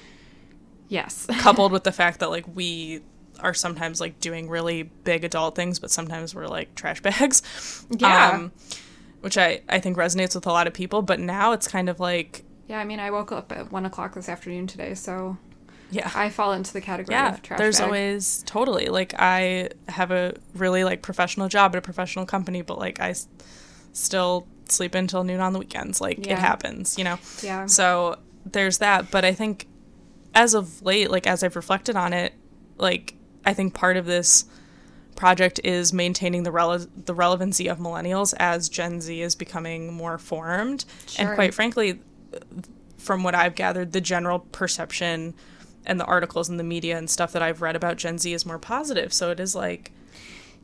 Yes. 0.89 1.27
coupled 1.41 1.73
with 1.73 1.85
the 1.85 1.93
fact 1.93 2.21
that 2.21 2.31
like 2.31 2.45
we 2.55 3.01
are 3.41 3.55
sometimes 3.55 4.01
like 4.01 4.21
doing 4.21 4.49
really 4.49 4.83
big 4.83 5.25
adult 5.25 5.55
things, 5.55 5.79
but 5.79 5.91
sometimes 5.91 6.35
we're 6.35 6.47
like 6.49 6.75
trash 6.75 7.01
bags. 7.01 7.43
Um, 7.91 7.97
yeah. 7.99 8.49
which 9.21 9.37
I, 9.39 9.63
I 9.69 9.81
think 9.81 9.97
resonates 9.97 10.35
with 10.35 10.47
a 10.47 10.51
lot 10.53 10.67
of 10.67 10.75
people, 10.75 11.03
but 11.03 11.19
now 11.21 11.53
it's 11.53 11.67
kind 11.69 11.89
of 11.89 11.99
like, 12.01 12.45
yeah. 12.69 12.79
I 12.79 12.85
mean, 12.85 13.01
I 13.01 13.11
woke 13.11 13.33
up 13.33 13.51
at 13.53 13.73
one 13.73 13.87
o'clock 13.87 14.15
this 14.15 14.29
afternoon 14.29 14.67
today, 14.67 14.95
so 14.95 15.37
yeah. 15.91 16.11
I 16.15 16.29
fall 16.29 16.53
into 16.53 16.73
the 16.73 16.81
category 16.83 17.15
yeah, 17.17 17.33
of 17.35 17.43
trash 17.43 17.59
there's 17.59 17.79
bag. 17.79 17.87
always 17.87 18.43
totally 18.47 18.87
like 18.89 19.15
I 19.19 19.71
have 19.89 20.11
a 20.11 20.35
really 20.55 20.85
like 20.85 21.01
professional 21.03 21.49
job 21.49 21.75
at 21.75 21.79
a 21.79 21.83
professional 21.83 22.27
company, 22.27 22.61
but 22.63 22.79
like 22.79 23.01
I 23.01 23.11
s- 23.11 23.27
still 23.93 24.47
sleep 24.69 24.95
until 24.95 25.25
noon 25.25 25.41
on 25.41 25.53
the 25.55 25.59
weekends. 25.59 26.01
Like 26.01 26.27
Yeah. 26.27 26.35
it 26.35 26.39
happens, 26.41 26.99
you 26.99 27.05
know. 27.05 27.19
Yeah. 27.43 27.65
So 27.67 28.19
there's 28.45 28.79
that, 28.79 29.11
but 29.11 29.25
I 29.25 29.33
think 29.33 29.67
as 30.35 30.53
of 30.55 30.83
late, 30.83 31.11
like 31.11 31.27
as 31.27 31.43
I've 31.43 31.57
reflected 31.57 31.97
on 31.97 32.13
it, 32.13 32.35
like 32.77 33.15
I 33.45 33.55
think 33.55 33.75
part 33.75 33.97
of 33.97 34.07
this 34.07 34.45
project 35.17 35.61
is 35.65 35.93
maintaining 35.93 36.45
the 36.45 36.51
rele- 36.51 36.89
the 37.07 37.15
relevancy 37.15 37.69
of 37.69 37.79
millennials 37.79 38.35
as 38.39 38.69
Gen 38.69 39.01
Z 39.01 39.21
is 39.21 39.35
becoming 39.35 39.93
more 39.93 40.19
formed, 40.19 40.85
and 41.19 41.35
quite 41.35 41.55
frankly, 41.55 42.01
from 42.97 43.23
what 43.23 43.35
I've 43.35 43.55
gathered, 43.55 43.93
the 43.93 44.01
general 44.01 44.41
perception 44.41 45.35
and 45.87 45.99
the 45.99 46.05
articles 46.05 46.49
in 46.49 46.57
the 46.57 46.65
media 46.65 46.99
and 46.99 47.09
stuff 47.09 47.33
that 47.33 47.43
I've 47.43 47.63
read 47.63 47.75
about 47.75 47.97
Gen 47.97 48.19
Z 48.19 48.33
is 48.33 48.45
more 48.45 48.59
positive. 48.59 49.13
So 49.13 49.31
it 49.31 49.41
is 49.41 49.55
like 49.55 49.91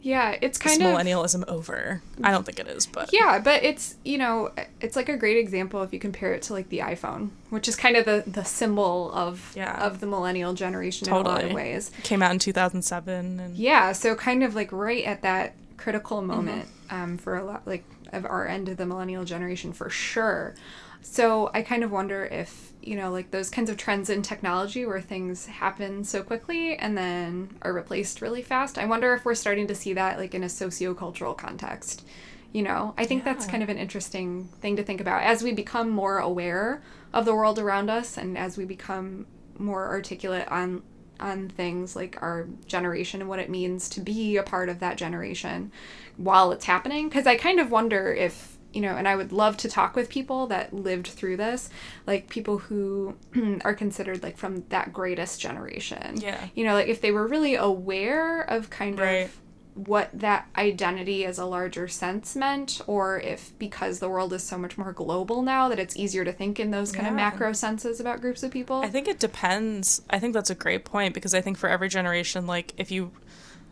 yeah, 0.06 0.36
it's 0.42 0.58
kind 0.58 0.82
of 0.82 0.88
millennialism 0.88 1.48
over? 1.48 2.02
I 2.22 2.30
don't 2.30 2.44
think 2.44 2.58
it 2.60 2.68
is, 2.68 2.84
but 2.86 3.10
Yeah, 3.12 3.38
but 3.42 3.62
it's 3.64 3.96
you 4.04 4.18
know 4.18 4.52
it's 4.80 4.96
like 4.96 5.08
a 5.08 5.16
great 5.16 5.38
example 5.38 5.82
if 5.82 5.92
you 5.94 5.98
compare 5.98 6.34
it 6.34 6.42
to 6.42 6.52
like 6.52 6.68
the 6.68 6.80
iPhone, 6.80 7.30
which 7.48 7.66
is 7.68 7.74
kind 7.74 7.96
of 7.96 8.04
the 8.04 8.22
the 8.26 8.44
symbol 8.44 9.10
of 9.12 9.52
Yeah. 9.56 9.82
of 9.84 10.00
the 10.00 10.06
millennial 10.06 10.52
generation 10.52 11.08
in 11.08 11.14
a 11.14 11.18
lot 11.20 11.42
of 11.42 11.52
ways. 11.52 11.90
came 12.02 12.22
out 12.22 12.32
in 12.32 12.38
2007 12.38 13.40
and 13.40 13.56
Yeah, 13.56 13.92
so 13.92 14.14
kind 14.14 14.42
of 14.44 14.54
like 14.54 14.70
right 14.72 15.04
at 15.04 15.22
that 15.22 15.54
critical 15.78 16.18
Mm-hmm. 16.18 16.26
moment 16.28 16.68
um, 16.90 17.16
for 17.18 17.36
a 17.36 17.44
lot 17.44 17.66
like 17.66 17.84
of 18.12 18.24
our 18.26 18.46
end 18.46 18.68
of 18.68 18.76
the 18.76 18.86
millennial 18.86 19.24
generation 19.24 19.72
for 19.72 19.88
sure. 19.90 20.54
So 21.06 21.50
I 21.52 21.60
kind 21.60 21.84
of 21.84 21.92
wonder 21.92 22.24
if 22.24 22.72
you 22.82 22.96
know 22.96 23.10
like 23.10 23.30
those 23.30 23.50
kinds 23.50 23.68
of 23.68 23.76
trends 23.76 24.08
in 24.08 24.22
technology 24.22 24.86
where 24.86 25.02
things 25.02 25.46
happen 25.46 26.02
so 26.02 26.22
quickly 26.22 26.76
and 26.76 26.96
then 26.96 27.56
are 27.62 27.74
replaced 27.74 28.22
really 28.22 28.42
fast. 28.42 28.78
I 28.78 28.86
wonder 28.86 29.12
if 29.12 29.24
we're 29.24 29.34
starting 29.34 29.66
to 29.66 29.74
see 29.74 29.92
that 29.92 30.18
like 30.18 30.34
in 30.34 30.42
a 30.42 30.46
sociocultural 30.46 31.36
context. 31.36 32.06
You 32.52 32.62
know, 32.62 32.94
I 32.96 33.04
think 33.04 33.22
that's 33.24 33.46
kind 33.46 33.62
of 33.62 33.68
an 33.68 33.78
interesting 33.78 34.48
thing 34.60 34.76
to 34.76 34.82
think 34.82 35.00
about 35.00 35.24
as 35.24 35.42
we 35.42 35.52
become 35.52 35.90
more 35.90 36.18
aware 36.18 36.82
of 37.12 37.26
the 37.26 37.34
world 37.34 37.58
around 37.58 37.90
us 37.90 38.16
and 38.16 38.38
as 38.38 38.56
we 38.56 38.64
become 38.64 39.26
more 39.58 39.86
articulate 39.86 40.48
on 40.48 40.82
on 41.20 41.48
things 41.48 41.94
like 41.94 42.20
our 42.22 42.48
generation 42.66 43.20
and 43.20 43.28
what 43.28 43.38
it 43.38 43.50
means 43.50 43.88
to 43.90 44.00
be 44.00 44.36
a 44.36 44.42
part 44.42 44.68
of 44.68 44.80
that 44.80 44.96
generation 44.96 45.70
while 46.16 46.50
it's 46.50 46.64
happening 46.64 47.08
because 47.08 47.26
I 47.26 47.36
kind 47.36 47.60
of 47.60 47.70
wonder 47.70 48.12
if 48.12 48.53
you 48.74 48.80
know 48.82 48.96
and 48.96 49.06
I 49.08 49.16
would 49.16 49.32
love 49.32 49.56
to 49.58 49.68
talk 49.68 49.94
with 49.96 50.08
people 50.08 50.46
that 50.48 50.72
lived 50.74 51.06
through 51.06 51.36
this 51.36 51.70
like 52.06 52.28
people 52.28 52.58
who 52.58 53.16
are 53.64 53.74
considered 53.74 54.22
like 54.22 54.36
from 54.36 54.64
that 54.70 54.92
greatest 54.92 55.40
generation 55.40 56.16
Yeah. 56.20 56.48
you 56.54 56.64
know 56.64 56.74
like 56.74 56.88
if 56.88 57.00
they 57.00 57.12
were 57.12 57.26
really 57.26 57.54
aware 57.54 58.42
of 58.42 58.70
kind 58.70 58.98
Right. 58.98 59.26
of 59.26 59.38
what 59.76 60.08
that 60.14 60.46
identity 60.56 61.24
as 61.24 61.36
a 61.36 61.44
larger 61.44 61.88
sense 61.88 62.36
meant 62.36 62.80
or 62.86 63.18
if 63.18 63.52
because 63.58 63.98
the 63.98 64.08
world 64.08 64.32
is 64.32 64.40
so 64.44 64.56
much 64.56 64.78
more 64.78 64.92
global 64.92 65.42
now 65.42 65.68
that 65.68 65.80
it's 65.80 65.96
easier 65.96 66.24
to 66.24 66.32
think 66.32 66.60
in 66.60 66.70
those 66.70 66.92
kind 66.92 67.08
of 67.08 67.14
macro 67.14 67.52
senses 67.52 67.98
about 67.98 68.20
groups 68.20 68.44
of 68.44 68.52
people 68.52 68.82
I 68.82 68.88
think 68.88 69.08
it 69.08 69.18
depends. 69.18 70.00
I 70.10 70.20
think 70.20 70.32
that's 70.32 70.50
a 70.50 70.54
great 70.54 70.84
point 70.84 71.12
because 71.12 71.34
I 71.34 71.40
think 71.40 71.58
for 71.58 71.68
every 71.68 71.88
generation, 71.88 72.46
like 72.46 72.72
if 72.76 72.92
you 72.92 73.10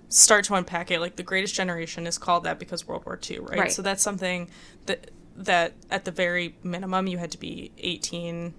start 0.09 0.45
to 0.47 0.55
unpack 0.55 0.91
it, 0.91 0.99
like 1.01 1.15
the 1.17 1.23
greatest 1.23 1.55
generation 1.55 2.07
is 2.07 2.19
called 2.19 2.43
that 2.45 2.59
because 2.59 2.87
World 2.87 3.07
War 3.07 3.19
II, 3.31 3.39
right? 3.39 3.59
Right. 3.59 3.73
So 3.73 3.81
that's 3.81 4.03
something 4.03 4.51
that 4.87 5.11
that 5.37 5.73
at 5.91 6.05
the 6.05 6.11
very 6.11 6.57
minimum 6.63 7.07
you 7.07 7.19
had 7.19 7.31
to 7.33 7.39
be 7.39 7.73
18. 7.79 8.55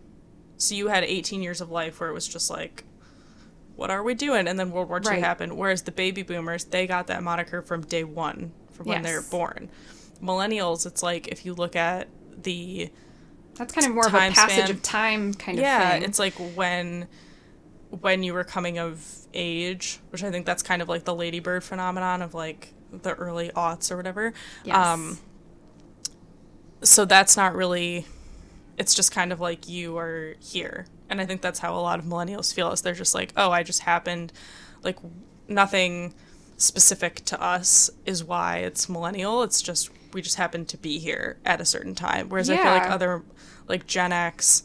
So 0.58 0.76
you 0.76 0.88
had 0.88 1.04
18 1.04 1.42
years 1.44 1.62
of 1.62 1.70
life 1.70 2.00
where 2.00 2.10
it 2.10 2.14
was 2.14 2.28
just 2.28 2.50
like 2.50 2.84
what 3.76 3.90
are 3.90 4.04
we 4.04 4.14
doing? 4.14 4.48
And 4.48 4.60
then 4.60 4.70
World 4.70 4.88
War 4.90 5.00
II 5.04 5.10
Right. 5.10 5.20
happened. 5.24 5.58
Whereas 5.58 5.82
the 5.82 5.92
baby 5.92 6.22
boomers, 6.22 6.66
they 6.66 6.86
got 6.86 7.08
that 7.08 7.24
moniker 7.24 7.62
from 7.64 7.82
day 7.82 8.04
one, 8.04 8.52
from 8.72 8.86
when 8.88 9.02
they 9.02 9.14
were 9.14 9.24
born. 9.32 9.70
Millennials, 10.22 10.86
it's 10.86 11.02
like 11.02 11.28
if 11.30 11.44
you 11.44 11.56
look 11.56 11.76
at 11.76 12.08
the 12.42 12.92
That's 13.56 13.74
kind 13.74 13.88
of 13.88 13.94
more 13.96 14.06
of 14.06 14.14
a 14.14 14.18
passage 14.32 14.66
span. 14.66 14.70
of 14.72 14.84
time 14.84 15.34
kind 15.34 15.58
of 15.58 15.64
yeah, 15.64 15.92
thing. 15.94 16.04
it's 16.04 16.20
like 16.20 16.34
when 16.56 17.08
when 17.90 18.22
you 18.24 18.34
were 18.34 18.44
coming 18.44 18.78
of 18.78 19.04
age, 19.34 20.00
which 20.12 20.24
I 20.24 20.30
think 20.32 20.46
that's 20.46 20.62
kind 20.64 20.82
of 20.84 20.88
like 20.90 21.04
the 21.04 21.14
ladybird 21.16 21.64
phenomenon 21.64 22.22
of 22.22 22.34
like 22.36 22.74
the 22.92 23.14
early 23.16 23.50
aughts 23.56 23.92
or 23.92 23.98
whatever. 23.98 24.34
Yes. 24.64 24.76
Um 24.76 25.18
so 26.84 27.06
that's 27.06 27.36
not 27.38 27.56
really 27.56 28.06
it's 28.78 28.96
just 28.96 29.12
kind 29.12 29.32
of 29.32 29.40
like 29.40 29.70
you 29.70 29.98
are 29.98 30.36
here. 30.40 30.86
And 31.10 31.22
I 31.22 31.26
think 31.26 31.42
that's 31.42 31.60
how 31.60 31.76
a 31.76 31.80
lot 31.80 32.00
of 32.00 32.06
millennials 32.06 32.54
feel 32.54 32.72
is 32.72 32.82
they're 32.82 32.94
just 32.94 33.14
like, 33.14 33.32
"Oh, 33.38 33.52
I 33.52 33.62
just 33.64 33.82
happened 33.82 34.34
like 34.82 34.98
nothing 35.48 36.14
specific 36.58 37.24
to 37.26 37.42
us 37.42 37.90
is 38.06 38.24
why 38.24 38.58
it's 38.58 38.90
millennial. 38.90 39.44
It's 39.44 39.62
just 39.62 39.90
we 40.14 40.22
just 40.22 40.38
happened 40.38 40.68
to 40.70 40.78
be 40.78 40.98
here 41.00 41.38
at 41.46 41.62
a 41.62 41.66
certain 41.66 41.94
time." 41.94 42.30
Whereas 42.30 42.50
I 42.50 42.56
feel 42.58 42.66
like 42.72 42.90
other 42.90 43.24
like 43.68 43.86
Gen 43.86 44.12
X 44.12 44.64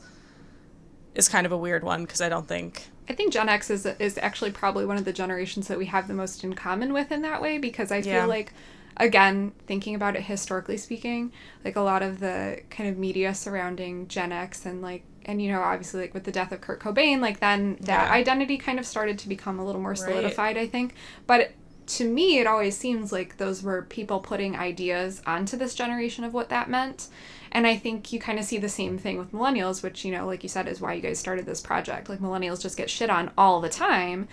is 1.15 1.29
kind 1.29 1.45
of 1.47 1.53
a 1.53 1.57
weird 1.57 1.83
one 1.85 2.03
because 2.03 2.21
I 2.21 2.29
don't 2.29 2.47
think 2.49 2.89
I 3.11 3.13
think 3.15 3.33
Gen 3.33 3.49
X 3.49 3.69
is 3.71 3.85
is 3.85 4.17
actually 4.19 4.51
probably 4.53 4.87
one 4.87 4.97
of 4.97 5.05
the 5.05 5.13
generations 5.13 5.69
that 5.69 5.77
we 5.79 5.87
have 5.87 6.09
the 6.09 6.15
most 6.15 6.45
in 6.45 6.55
common 6.55 6.93
with 6.95 7.13
in 7.13 7.23
that 7.23 7.43
way 7.43 7.59
because 7.59 7.93
I 7.93 8.01
feel 8.03 8.13
Yeah. 8.13 8.25
like 8.25 8.53
again, 8.99 9.53
thinking 9.67 9.95
about 9.95 10.17
it 10.17 10.23
historically 10.23 10.77
speaking, 10.77 11.33
like 11.65 11.77
a 11.77 11.81
lot 11.81 12.03
of 12.03 12.21
the 12.21 12.61
kind 12.71 12.89
of 12.91 12.97
media 12.99 13.35
surrounding 13.35 14.09
Gen 14.09 14.33
X 14.33 14.67
and 14.67 14.83
like 14.83 15.05
and 15.25 15.43
you 15.43 15.53
know 15.53 15.61
obviously 15.61 16.01
like 16.01 16.15
with 16.15 16.25
the 16.25 16.33
death 16.33 16.53
of 16.53 16.61
Kurt 16.61 16.81
Cobain, 16.81 17.21
like 17.21 17.41
then 17.41 17.77
that 17.83 18.09
Yeah. 18.09 18.13
identity 18.13 18.57
kind 18.57 18.79
of 18.79 18.87
started 18.87 19.19
to 19.21 19.29
become 19.29 19.59
a 19.59 19.65
little 19.65 19.81
more 19.81 19.91
Right. 19.93 19.99
solidified, 20.01 20.57
I 20.57 20.67
think. 20.67 20.95
But 21.27 21.53
to 21.87 22.09
me, 22.09 22.39
it 22.39 22.47
always 22.47 22.77
seems 22.77 23.13
like 23.13 23.39
those 23.39 23.63
were 23.63 23.83
people 23.83 24.21
putting 24.21 24.55
ideas 24.57 25.23
onto 25.27 25.57
this 25.57 25.75
generation 25.75 26.23
of 26.23 26.35
what 26.35 26.51
that 26.51 26.69
meant. 26.69 27.09
And 27.51 27.67
I 27.67 27.77
think 27.77 28.13
you 28.13 28.19
kind 28.21 28.39
of 28.39 28.45
see 28.45 28.59
the 28.59 28.69
same 28.69 28.99
thing 28.99 29.17
with 29.17 29.33
millennials, 29.33 29.83
which, 29.83 30.05
you 30.05 30.13
know, 30.13 30.27
like 30.27 30.43
you 30.43 30.51
said, 30.51 30.69
is 30.69 30.83
why 30.83 30.93
you 30.93 31.01
guys 31.01 31.19
started 31.19 31.47
this 31.47 31.63
project. 31.63 32.11
Like, 32.11 32.19
millennials 32.19 32.61
just 32.61 32.77
get 32.77 32.91
shit 32.91 33.09
on 33.09 33.31
all 33.39 33.63
the 33.63 33.71
time, 33.71 34.29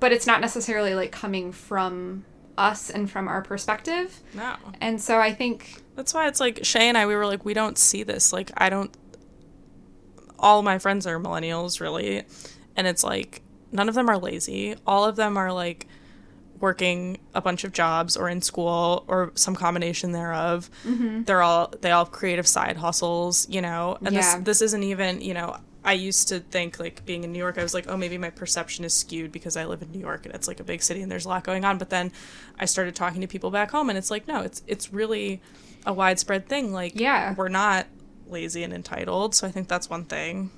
but 0.00 0.10
it's 0.12 0.26
not 0.26 0.40
necessarily 0.40 0.94
like 0.96 1.12
coming 1.12 1.52
from 1.52 2.24
us 2.58 2.90
and 2.90 3.10
from 3.10 3.28
our 3.28 3.42
perspective. 3.42 4.20
No. 4.34 4.56
And 4.80 5.00
so 5.00 5.18
I 5.18 5.32
think, 5.32 5.82
That's 5.96 6.12
why 6.14 6.28
it's 6.28 6.40
like 6.40 6.64
Shay 6.64 6.88
and 6.88 6.98
I, 6.98 7.06
we 7.06 7.14
were 7.16 7.26
like, 7.26 7.44
we 7.44 7.54
don't 7.54 7.78
see 7.78 8.02
this. 8.02 8.32
Like, 8.32 8.50
I 8.56 8.68
don't. 8.70 8.94
All 10.38 10.62
my 10.62 10.78
friends 10.78 11.06
are 11.06 11.18
millennials, 11.20 11.80
really. 11.80 12.24
And 12.76 12.86
it's 12.86 13.04
like, 13.04 13.42
none 13.70 13.88
of 13.88 13.94
them 13.94 14.08
are 14.08 14.18
lazy. 14.18 14.74
All 14.86 15.04
of 15.04 15.16
them 15.16 15.36
are 15.36 15.52
like 15.52 15.86
working 16.58 17.18
a 17.34 17.40
bunch 17.40 17.64
of 17.64 17.72
jobs 17.72 18.16
or 18.16 18.28
in 18.28 18.40
school 18.40 19.04
or 19.08 19.32
some 19.34 19.54
combination 19.54 20.12
thereof. 20.12 20.70
Mm-hmm. 20.84 21.22
They're 21.24 21.42
all, 21.42 21.72
they 21.80 21.90
all 21.90 22.04
have 22.04 22.12
creative 22.12 22.46
side 22.46 22.76
hustles, 22.76 23.48
you 23.48 23.60
know? 23.60 23.98
And 24.04 24.14
Yeah. 24.14 24.36
this, 24.36 24.44
this 24.44 24.62
isn't 24.62 24.82
even, 24.82 25.20
you 25.20 25.34
know, 25.34 25.56
I 25.84 25.94
used 25.94 26.28
to 26.28 26.38
think 26.40 26.78
like 26.78 27.04
being 27.04 27.24
in 27.24 27.32
New 27.32 27.38
York, 27.38 27.58
I 27.58 27.62
was 27.62 27.74
like, 27.74 27.86
oh, 27.88 27.96
maybe 27.96 28.16
my 28.18 28.30
perception 28.30 28.84
is 28.84 28.94
skewed 28.94 29.32
because 29.32 29.56
I 29.56 29.64
live 29.64 29.82
in 29.82 29.90
New 29.90 29.98
York 29.98 30.26
and 30.26 30.34
it's 30.34 30.46
like 30.46 30.60
a 30.60 30.64
big 30.64 30.82
city 30.82 31.02
and 31.02 31.10
there's 31.10 31.24
a 31.24 31.28
lot 31.28 31.42
going 31.44 31.64
on. 31.64 31.78
But 31.78 31.90
then 31.90 32.12
I 32.58 32.66
started 32.66 32.94
talking 32.94 33.20
to 33.20 33.26
people 33.26 33.50
back 33.50 33.70
home 33.72 33.88
and 33.88 33.98
it's 33.98 34.10
like, 34.10 34.28
no, 34.28 34.42
it's 34.42 34.62
it's 34.66 34.92
really 34.92 35.40
a 35.84 35.92
widespread 35.92 36.48
thing. 36.48 36.72
Like, 36.72 36.98
Yeah. 36.98 37.34
we're 37.34 37.48
not 37.48 37.86
lazy 38.28 38.62
and 38.62 38.72
entitled. 38.72 39.34
So 39.34 39.46
I 39.46 39.50
think 39.50 39.66
that's 39.68 39.90
one 39.90 40.04
thing. 40.04 40.50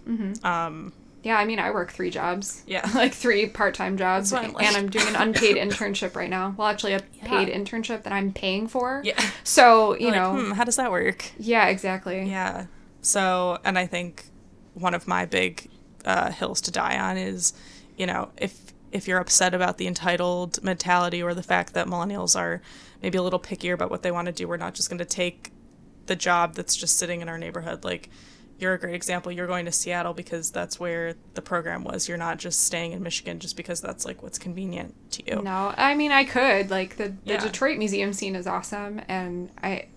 Um, 0.43 0.93
yeah, 1.23 1.39
I 1.39 1.47
mean, 1.47 1.59
I 1.59 1.71
work 1.71 1.91
three 1.91 2.11
jobs. 2.11 2.63
Yeah. 2.67 2.87
like 2.95 3.15
three 3.15 3.47
part 3.47 3.75
time 3.75 3.97
jobs. 3.97 4.31
I'm 4.33 4.53
like- 4.53 4.67
and 4.67 4.77
I'm 4.77 4.91
doing 4.91 5.09
an 5.09 5.17
unpaid 5.17 5.57
internship 5.67 6.15
right 6.17 6.29
now. 6.29 6.55
Well, 6.59 6.69
actually, 6.69 6.93
a 6.93 7.01
Yeah. 7.15 7.29
paid 7.29 7.49
internship 7.49 8.03
that 8.03 8.13
I'm 8.13 8.31
paying 8.35 8.69
for. 8.69 9.01
yeah. 9.05 9.19
So, 9.43 9.97
you 9.97 10.09
Like, 10.09 10.17
know, 10.17 10.33
hmm, 10.39 10.51
how 10.53 10.65
does 10.65 10.77
that 10.77 10.91
work? 10.91 11.25
yeah, 11.39 11.69
exactly. 11.69 12.29
Yeah. 12.29 12.67
So, 13.01 13.59
and 13.65 13.79
I 13.79 13.87
think 13.87 14.27
one 14.75 14.95
of 14.95 15.09
my 15.09 15.25
big 15.25 15.71
uh, 16.05 16.31
hills 16.31 16.61
to 16.63 16.71
die 16.71 16.99
on 16.99 17.17
is, 17.17 17.53
you 17.97 18.07
know, 18.07 18.31
if 18.37 18.61
if 18.93 19.09
you're 19.09 19.19
upset 19.19 19.55
about 19.55 19.79
the 19.79 19.89
entitled 19.89 20.63
mentality 20.63 21.21
or 21.21 21.35
the 21.35 21.43
fact 21.43 21.75
that 21.75 21.89
millennials 21.89 22.39
are 22.39 22.63
maybe 23.03 23.19
a 23.19 23.23
little 23.23 23.41
pickier 23.41 23.73
about 23.75 23.91
what 23.91 24.03
they 24.03 24.13
want 24.13 24.27
to 24.27 24.33
do, 24.33 24.47
we're 24.47 24.57
not 24.57 24.73
just 24.75 24.89
going 24.89 24.99
to 24.99 25.05
take 25.05 25.51
the 26.07 26.15
job 26.15 26.55
that's 26.55 26.77
just 26.77 26.97
sitting 26.97 27.21
in 27.21 27.29
our 27.29 27.37
neighborhood. 27.37 27.83
Like, 27.83 28.09
you're 28.57 28.75
a 28.75 28.79
great 28.79 28.95
example. 28.95 29.33
You're 29.33 29.49
going 29.49 29.65
to 29.65 29.73
Seattle 29.73 30.15
because 30.15 30.53
that's 30.53 30.79
where 30.79 31.15
the 31.35 31.43
program 31.43 31.83
was. 31.83 32.09
You're 32.09 32.19
not 32.19 32.39
just 32.39 32.61
staying 32.61 32.93
in 32.93 33.03
Michigan 33.03 33.41
just 33.41 33.57
because 33.57 33.81
that's 33.81 34.05
like 34.05 34.23
what's 34.23 34.39
convenient 34.39 34.95
to 35.13 35.23
you. 35.29 35.43
No, 35.43 35.75
I 35.77 35.97
mean, 35.97 36.13
I 36.13 36.23
could. 36.23 36.71
Like, 36.71 36.97
the, 36.97 37.09
the 37.09 37.17
Yeah. 37.25 37.41
Detroit 37.41 37.79
museum 37.79 38.13
scene 38.13 38.37
is 38.37 38.47
awesome. 38.47 39.01
And 39.09 39.51
I, 39.61 39.89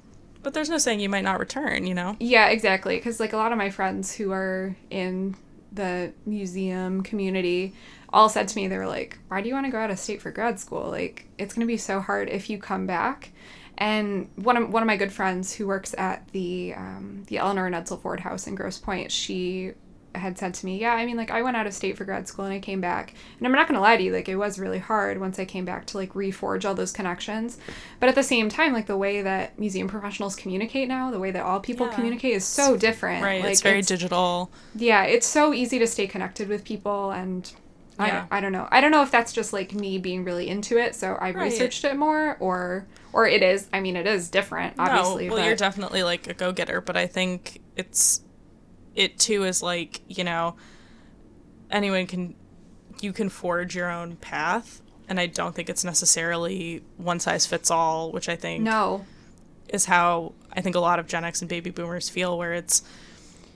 But 0.44 0.54
there's 0.54 0.70
no 0.70 0.78
saying 0.78 1.00
you 1.00 1.10
might 1.10 1.24
not 1.24 1.40
return, 1.40 1.86
you 1.86 1.94
know? 1.94 2.16
yeah, 2.20 2.48
exactly. 2.48 2.98
Because, 2.98 3.20
like, 3.20 3.34
a 3.34 3.38
lot 3.38 3.52
of 3.52 3.58
my 3.58 3.70
friends 3.70 4.16
who 4.16 4.32
are 4.32 4.76
in 4.90 5.36
the 5.72 6.14
museum 6.26 7.04
community 7.04 7.74
all 8.14 8.30
said 8.30 8.48
to 8.48 8.56
me, 8.56 8.68
they 8.68 8.78
were 8.78 8.88
like, 8.88 9.20
why 9.28 9.42
do 9.42 9.48
you 9.48 9.54
want 9.54 9.66
to 9.66 9.72
go 9.72 9.80
out 9.80 9.92
of 9.92 10.00
state 10.00 10.22
for 10.22 10.32
grad 10.32 10.60
school? 10.60 10.90
Like, 10.90 11.28
it's 11.38 11.54
going 11.54 11.68
to 11.68 11.72
be 11.72 11.78
so 11.78 12.00
hard 12.00 12.30
if 12.30 12.50
you 12.50 12.58
come 12.58 12.88
back. 12.88 13.32
And 13.78 14.30
one 14.36 14.58
of 14.58 14.70
one 14.72 14.82
of 14.82 14.88
my 14.88 14.98
good 14.98 15.12
friends 15.12 15.54
who 15.54 15.68
works 15.68 15.94
at 16.00 16.28
the 16.30 16.74
um, 16.76 17.24
the 17.28 17.38
Eleanor 17.38 17.68
and 17.68 17.76
Edsel 17.76 18.02
Ford 18.02 18.22
House 18.22 18.48
in 18.48 18.56
Grosse 18.56 18.80
Pointe, 18.80 19.12
she 19.12 19.74
had 20.18 20.38
said 20.38 20.54
to 20.56 20.66
me, 20.66 20.80
"Yeah, 20.80 20.94
I 20.94 21.06
mean, 21.06 21.18
like 21.18 21.32
I 21.32 21.42
went 21.42 21.58
out 21.58 21.68
of 21.68 21.74
state 21.74 21.98
for 21.98 22.06
grad 22.06 22.28
school 22.28 22.46
and 22.46 22.54
I 22.54 22.60
came 22.60 22.82
back, 22.82 23.14
and 23.38 23.48
I'm 23.48 23.54
not 23.54 23.68
gonna 23.68 23.82
lie 23.82 23.98
to 23.98 24.04
you, 24.04 24.12
like 24.14 24.28
it 24.30 24.36
was 24.36 24.60
really 24.60 24.80
hard 24.80 25.20
once 25.20 25.40
I 25.40 25.46
came 25.46 25.66
back 25.66 25.86
to 25.88 25.98
like 25.98 26.14
reforge 26.14 26.66
all 26.66 26.76
those 26.76 26.92
connections. 26.92 27.58
But 28.00 28.10
at 28.10 28.16
the 28.16 28.24
same 28.24 28.50
time, 28.50 28.74
like 28.74 28.88
the 28.88 28.98
way 28.98 29.22
that 29.22 29.58
museum 29.60 29.88
professionals 29.88 30.36
communicate 30.36 30.88
now, 30.88 31.12
the 31.12 31.20
way 31.20 31.32
that 31.32 31.44
all 31.44 31.60
people 31.60 31.88
Yeah. 31.88 31.96
communicate 31.96 32.34
is 32.34 32.46
so 32.46 32.78
different. 32.78 33.24
Right. 33.24 33.42
Like, 33.42 33.52
it's 33.54 33.62
very 33.62 33.82
digital. 33.82 34.52
yeah, 34.76 35.04
it's 35.04 35.26
so 35.28 35.54
easy 35.54 35.80
to 35.80 35.88
stay 35.88 36.08
connected 36.08 36.48
with 36.48 36.64
people 36.64 37.12
and 37.12 37.52
I, 38.00 38.08
Yeah. 38.08 38.14
don't, 38.20 38.28
I 38.32 38.40
don't 38.42 38.52
know. 38.52 38.68
I 38.70 38.80
don't 38.80 38.92
know 38.92 39.02
if 39.02 39.10
that's 39.10 39.34
just 39.34 39.54
like 39.54 39.74
me 39.74 39.98
being 39.98 40.24
really 40.24 40.48
into 40.50 40.78
it, 40.78 40.94
so 40.96 41.16
I 41.20 41.32
Right. 41.32 41.46
researched 41.46 41.84
it 41.84 41.96
more 41.98 42.38
or 42.40 42.86
or 43.14 43.26
it 43.28 43.42
is. 43.42 43.68
I 43.74 43.80
mean, 43.80 43.96
it 43.96 44.06
is 44.06 44.30
different, 44.30 44.76
obviously. 44.78 45.26
No, 45.28 45.34
well, 45.34 45.42
but 45.42 45.48
you're 45.48 45.56
definitely 45.56 46.04
like 46.04 46.28
a 46.28 46.36
go 46.36 46.52
getter, 46.52 46.80
but 46.82 46.96
I 46.96 47.08
think 47.08 47.60
it's 47.76 48.22
it 48.98 49.18
too 49.20 49.46
is 49.46 49.62
like 49.64 50.02
you 50.10 50.24
know 50.26 50.56
anyone 51.72 52.06
can 52.08 52.36
you 53.00 53.14
can 53.14 53.30
forge 53.30 53.76
your 53.76 53.90
own 53.92 54.16
path, 54.18 54.82
and 55.08 55.20
I 55.20 55.28
don't 55.28 55.56
think 55.56 55.70
it's 55.70 55.84
necessarily 55.84 56.82
one 56.98 57.20
size 57.20 57.46
fits 57.46 57.70
all, 57.70 58.12
which 58.12 58.28
I 58.28 58.36
think 58.36 58.64
no, 58.64 59.06
is 59.70 59.86
how 59.86 60.34
I 60.52 60.62
think 60.62 60.76
a 60.76 60.80
lot 60.80 60.98
of 61.00 61.08
Gen 61.08 61.24
X 61.24 61.42
and 61.42 61.48
baby 61.50 61.70
boomers 61.70 62.10
feel, 62.10 62.38
where 62.38 62.54
it's 62.54 62.82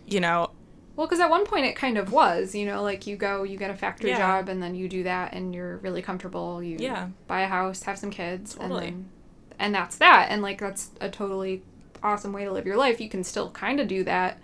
you 0.06 0.20
know 0.20 0.52
well, 0.96 1.08
because 1.08 1.22
at 1.22 1.30
one 1.30 1.46
point 1.46 1.66
it 1.66 1.76
kind 1.76 1.98
of 1.98 2.12
was, 2.12 2.54
you 2.54 2.66
know, 2.66 2.84
like 2.84 3.08
you 3.08 3.16
go, 3.16 3.44
you 3.44 3.58
get 3.58 3.72
a 3.72 3.76
factory 3.76 4.10
Yeah. 4.12 4.18
job, 4.18 4.50
and 4.50 4.62
then 4.62 4.76
you 4.76 4.88
do 4.90 5.04
that, 5.04 5.34
and 5.34 5.56
you're 5.56 5.78
really 5.78 6.02
comfortable. 6.02 6.62
You 6.62 6.78
Yeah. 6.80 7.08
buy 7.28 7.42
a 7.42 7.48
house, 7.48 7.84
have 7.84 7.98
some 7.98 8.12
kids, 8.12 8.54
Totally. 8.56 8.88
and 8.90 8.96
then, 8.96 9.10
and 9.58 9.74
that's 9.76 9.96
that. 9.98 10.28
And 10.30 10.42
like 10.44 10.60
that's 10.60 10.92
a 11.00 11.10
totally 11.10 11.64
awesome 12.04 12.34
way 12.34 12.44
to 12.44 12.52
live 12.52 12.66
your 12.68 12.78
life. 12.78 13.00
You 13.02 13.10
can 13.10 13.24
still 13.24 13.50
kind 13.52 13.80
of 13.80 13.88
do 13.88 14.04
that 14.04 14.38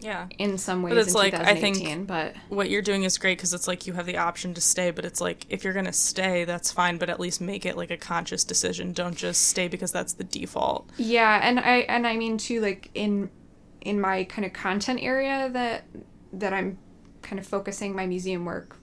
yeah 0.00 0.26
in 0.38 0.56
some 0.58 0.82
ways 0.82 0.94
but 0.94 0.98
it's 0.98 1.08
in 1.10 1.14
like, 1.14 1.34
I 1.34 1.54
think- 1.54 2.06
but 2.06 2.34
what 2.48 2.70
you're 2.70 2.82
doing 2.82 3.02
is 3.02 3.18
great 3.18 3.38
because 3.38 3.52
it's 3.52 3.66
like 3.66 3.86
you 3.86 3.92
have 3.94 4.06
the 4.06 4.16
option 4.16 4.54
to 4.54 4.60
stay, 4.60 4.90
but 4.90 5.04
it's 5.04 5.20
like 5.20 5.46
if 5.48 5.64
you're 5.64 5.72
gonna 5.72 5.92
stay, 5.92 6.44
that's 6.44 6.70
fine, 6.70 6.98
but 6.98 7.08
at 7.08 7.18
least 7.20 7.40
make 7.40 7.66
it 7.66 7.76
like 7.76 7.90
a 7.90 7.96
conscious 7.96 8.44
decision. 8.44 8.92
Don't 8.92 9.16
just 9.16 9.48
stay 9.48 9.68
because 9.68 9.92
that's 9.92 10.12
the 10.14 10.24
default. 10.24 10.88
Yeah, 10.96 11.40
and 11.42 11.58
I 11.58 11.78
and 11.88 12.06
I 12.06 12.16
mean 12.16 12.38
too 12.38 12.60
like 12.60 12.90
in 12.94 13.30
in 13.80 14.00
my 14.00 14.24
kind 14.24 14.44
of 14.44 14.52
content 14.52 15.00
area 15.02 15.48
that 15.50 15.84
that 16.32 16.52
I'm 16.52 16.78
kind 17.22 17.38
of 17.38 17.46
focusing 17.46 17.94
my 17.94 18.06
museum 18.06 18.44
work 18.44 18.76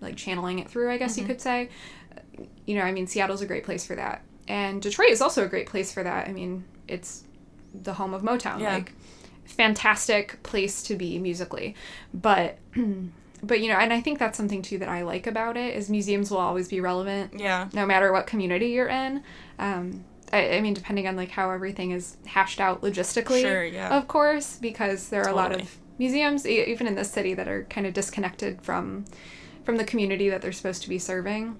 like 0.00 0.16
channeling 0.16 0.58
it 0.58 0.68
through, 0.68 0.90
I 0.90 0.96
guess 0.96 1.16
you 1.16 1.22
mm-hmm. 1.24 1.32
could 1.32 1.40
say. 1.40 1.68
You 2.66 2.76
know, 2.76 2.82
I 2.82 2.92
mean 2.92 3.06
Seattle's 3.06 3.42
a 3.42 3.46
great 3.46 3.64
place 3.64 3.86
for 3.86 3.96
that. 3.96 4.22
And 4.48 4.82
Detroit 4.82 5.10
is 5.10 5.20
also 5.20 5.44
a 5.44 5.48
great 5.48 5.66
place 5.66 5.92
for 5.92 6.02
that. 6.02 6.28
I 6.28 6.32
mean, 6.32 6.64
it's 6.88 7.24
the 7.74 7.94
home 7.94 8.14
of 8.14 8.22
Motown. 8.22 8.60
Yeah. 8.60 8.74
Like 8.74 8.92
fantastic 9.50 10.42
place 10.42 10.82
to 10.84 10.96
be 10.96 11.18
musically. 11.18 11.74
But 12.14 12.58
but 13.42 13.60
you 13.60 13.68
know, 13.68 13.76
and 13.78 13.92
I 13.92 14.00
think 14.00 14.18
that's 14.18 14.36
something 14.36 14.62
too 14.62 14.78
that 14.78 14.88
I 14.88 15.02
like 15.02 15.26
about 15.26 15.56
it 15.56 15.74
is 15.74 15.88
museums 15.88 16.30
will 16.30 16.38
always 16.38 16.68
be 16.68 16.80
relevant 16.80 17.34
Yeah. 17.38 17.68
no 17.72 17.86
matter 17.86 18.12
what 18.12 18.26
community 18.26 18.68
you're 18.68 18.88
in. 18.88 19.22
Um, 19.58 20.04
I, 20.32 20.56
I 20.56 20.60
mean, 20.60 20.74
depending 20.74 21.08
on 21.08 21.16
like 21.16 21.30
how 21.30 21.50
everything 21.50 21.90
is 21.90 22.16
hashed 22.26 22.60
out 22.60 22.82
logistically, 22.82 23.40
Sure, 23.42 23.64
yeah. 23.64 23.96
of 23.96 24.06
course, 24.08 24.58
because 24.60 25.08
there 25.08 25.22
are 25.24 25.28
a 25.30 25.34
lot 25.34 25.52
of 25.52 25.76
museums, 25.98 26.46
e- 26.46 26.64
even 26.66 26.86
in 26.86 26.94
this 26.94 27.10
city, 27.10 27.34
that 27.34 27.48
are 27.48 27.64
kind 27.64 27.86
of 27.86 27.92
disconnected 27.94 28.62
from 28.62 29.04
from 29.64 29.76
the 29.76 29.84
community 29.84 30.28
that 30.30 30.40
they're 30.40 30.52
supposed 30.52 30.82
to 30.82 30.88
be 30.88 30.98
serving. 30.98 31.56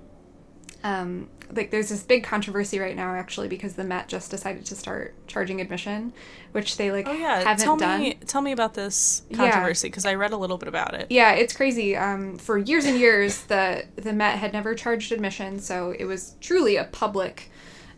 Um, 0.83 1.29
like 1.53 1.71
there's 1.71 1.89
this 1.89 2.03
big 2.03 2.23
controversy 2.23 2.79
right 2.79 2.95
now, 2.95 3.15
actually, 3.15 3.49
because 3.49 3.75
the 3.75 3.85
Met 3.85 4.09
just 4.09 4.31
decided 4.31 4.65
to 4.67 4.77
start 4.77 5.15
charging 5.27 5.61
admission, 5.61 6.13
which 6.53 6.77
they 6.77 6.93
like 6.93 7.09
Oh 7.09 7.13
yeah, 7.13 7.41
haven't 7.41 7.65
tell 7.65 7.77
done. 7.77 8.01
me 8.01 8.15
tell 8.27 8.41
me 8.41 8.53
about 8.53 8.75
this 8.75 9.23
controversy 9.35 9.89
because 9.89 10.07
I 10.07 10.15
read 10.15 10.33
a 10.33 10.37
little 10.37 10.59
bit 10.59 10.69
about 10.69 10.95
it. 10.95 11.09
Yeah, 11.11 11.33
it's 11.33 11.53
crazy. 11.53 11.97
Um, 11.97 12.39
for 12.39 12.57
years 12.57 12.85
and 12.85 12.99
years, 12.99 13.43
the 13.43 13.85
the 13.97 14.13
Met 14.13 14.39
had 14.39 14.53
never 14.53 14.75
charged 14.75 15.13
admission, 15.13 15.59
so 15.59 15.95
it 15.99 16.05
was 16.05 16.37
truly 16.41 16.77
a 16.77 16.85
public 16.85 17.51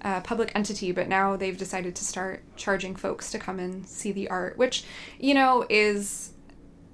uh, 0.02 0.20
public 0.22 0.50
entity. 0.54 0.90
But 0.90 1.08
now 1.08 1.36
they've 1.36 1.56
decided 1.56 1.94
to 1.96 2.04
start 2.04 2.42
charging 2.56 2.96
folks 2.96 3.30
to 3.32 3.38
come 3.38 3.58
and 3.58 3.86
see 3.86 4.12
the 4.12 4.28
art, 4.28 4.56
which 4.56 4.84
you 5.20 5.34
know 5.34 5.66
is 5.68 6.32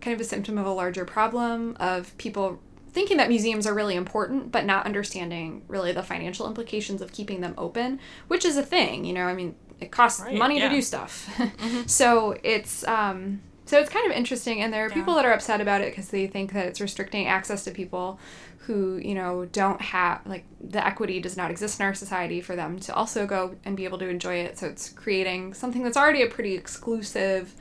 kind 0.00 0.14
of 0.14 0.20
a 0.20 0.24
symptom 0.24 0.58
of 0.58 0.66
a 0.66 0.70
larger 0.72 1.04
problem 1.04 1.76
of 1.80 2.16
people 2.18 2.60
thinking 2.92 3.16
that 3.18 3.28
museums 3.28 3.66
are 3.66 3.74
really 3.74 3.94
important, 3.94 4.50
but 4.52 4.64
not 4.64 4.86
understanding 4.86 5.62
really 5.68 5.92
the 5.92 6.02
financial 6.02 6.46
implications 6.46 7.00
of 7.02 7.12
keeping 7.12 7.40
them 7.40 7.54
open, 7.58 8.00
which 8.28 8.44
is 8.44 8.56
a 8.56 8.62
thing. 8.62 9.04
You 9.04 9.12
know, 9.12 9.24
I 9.24 9.34
mean, 9.34 9.54
it 9.80 9.90
costs 9.90 10.20
Right, 10.20 10.34
money 10.34 10.58
yeah. 10.58 10.64
Mm-hmm. 10.64 10.70
to 10.70 10.76
do 10.76 10.82
stuff, 10.82 11.86
so 11.86 12.36
it's 12.42 12.86
um, 12.86 13.40
so 13.66 13.78
it's 13.78 13.90
kind 13.90 14.10
of 14.10 14.16
interesting. 14.16 14.60
And 14.62 14.72
there 14.72 14.84
are 14.86 14.90
people 14.90 15.14
that 15.14 15.24
are 15.24 15.32
upset 15.32 15.60
about 15.60 15.82
it 15.82 15.90
because 15.92 16.08
they 16.08 16.26
think 16.26 16.52
that 16.52 16.66
it's 16.66 16.80
restricting 16.80 17.26
access 17.26 17.64
to 17.64 17.70
people 17.70 18.18
who 18.60 18.96
you 18.98 19.14
know 19.14 19.46
don't 19.46 19.80
have 19.80 20.20
like 20.26 20.44
the 20.60 20.84
equity 20.86 21.20
does 21.20 21.36
not 21.36 21.50
exist 21.50 21.80
in 21.80 21.86
our 21.86 21.94
society 21.94 22.40
for 22.40 22.54
them 22.54 22.78
to 22.78 22.94
also 22.94 23.26
go 23.26 23.56
and 23.64 23.76
be 23.76 23.84
able 23.84 23.98
to 23.98 24.08
enjoy 24.08 24.36
it. 24.36 24.58
So 24.58 24.66
it's 24.66 24.88
creating 24.90 25.54
something 25.54 25.82
that's 25.82 25.96
already 25.96 26.22
a 26.22 26.26
pretty 26.26 26.54
exclusive 26.54 27.54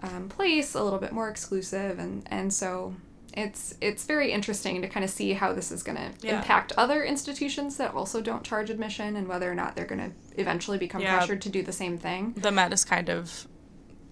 um, 0.00 0.28
place, 0.28 0.74
a 0.74 0.82
little 0.82 0.98
bit 0.98 1.12
more 1.12 1.28
exclusive, 1.28 1.98
and 1.98 2.22
and 2.28 2.52
so 2.52 2.94
it's 3.38 3.74
it's 3.80 4.04
very 4.04 4.32
interesting 4.32 4.82
to 4.82 4.88
kind 4.88 5.04
of 5.04 5.10
see 5.10 5.32
how 5.32 5.52
this 5.52 5.70
is 5.72 5.82
going 5.82 5.96
to 5.96 6.10
Yeah. 6.26 6.38
impact 6.38 6.72
other 6.76 7.04
institutions 7.04 7.76
that 7.76 7.94
also 7.94 8.20
don't 8.20 8.44
charge 8.44 8.70
admission 8.70 9.16
and 9.16 9.28
whether 9.28 9.50
or 9.50 9.54
not 9.54 9.76
they're 9.76 9.86
going 9.86 10.00
to 10.10 10.40
eventually 10.40 10.78
become 10.78 11.00
Yeah. 11.02 11.16
pressured 11.18 11.42
to 11.42 11.48
do 11.48 11.62
the 11.62 11.72
same 11.72 11.98
thing. 11.98 12.34
the 12.36 12.50
Met 12.50 12.72
is 12.72 12.84
kind 12.84 13.08
of 13.08 13.46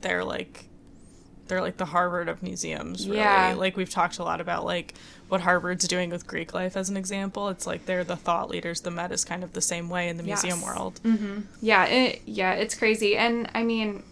they're 0.01 0.25
like 0.25 0.65
they're 1.49 1.61
like 1.61 1.77
the 1.77 1.85
Harvard 1.87 2.29
of 2.29 2.43
museums, 2.43 3.07
really. 3.07 3.21
Yeah. 3.21 3.55
Like 3.57 3.77
we've 3.77 3.89
talked 3.89 4.19
a 4.19 4.25
lot 4.25 4.41
about 4.41 4.65
like 4.65 4.95
what 5.29 5.41
Harvard's 5.43 5.87
doing 5.87 6.11
with 6.11 6.27
Greek 6.27 6.53
life 6.53 6.77
as 6.77 6.89
an 6.91 6.97
example. 6.97 7.49
It's 7.51 7.69
like 7.69 7.87
they're 7.87 8.03
the 8.03 8.17
thought 8.17 8.51
leaders. 8.51 8.81
The 8.81 8.91
Met 8.91 9.13
is 9.13 9.25
kind 9.25 9.45
of 9.45 9.53
the 9.53 9.61
same 9.61 9.89
way 9.89 10.09
in 10.09 10.17
the 10.17 10.25
museum 10.25 10.59
Yes. 10.59 10.67
world. 10.67 11.01
Mm-hmm. 11.05 11.41
Yeah, 11.61 11.85
it, 11.85 12.23
yeah, 12.27 12.53
it's 12.55 12.75
crazy, 12.75 13.17
and 13.17 13.49
I 13.55 13.63
mean, 13.63 14.03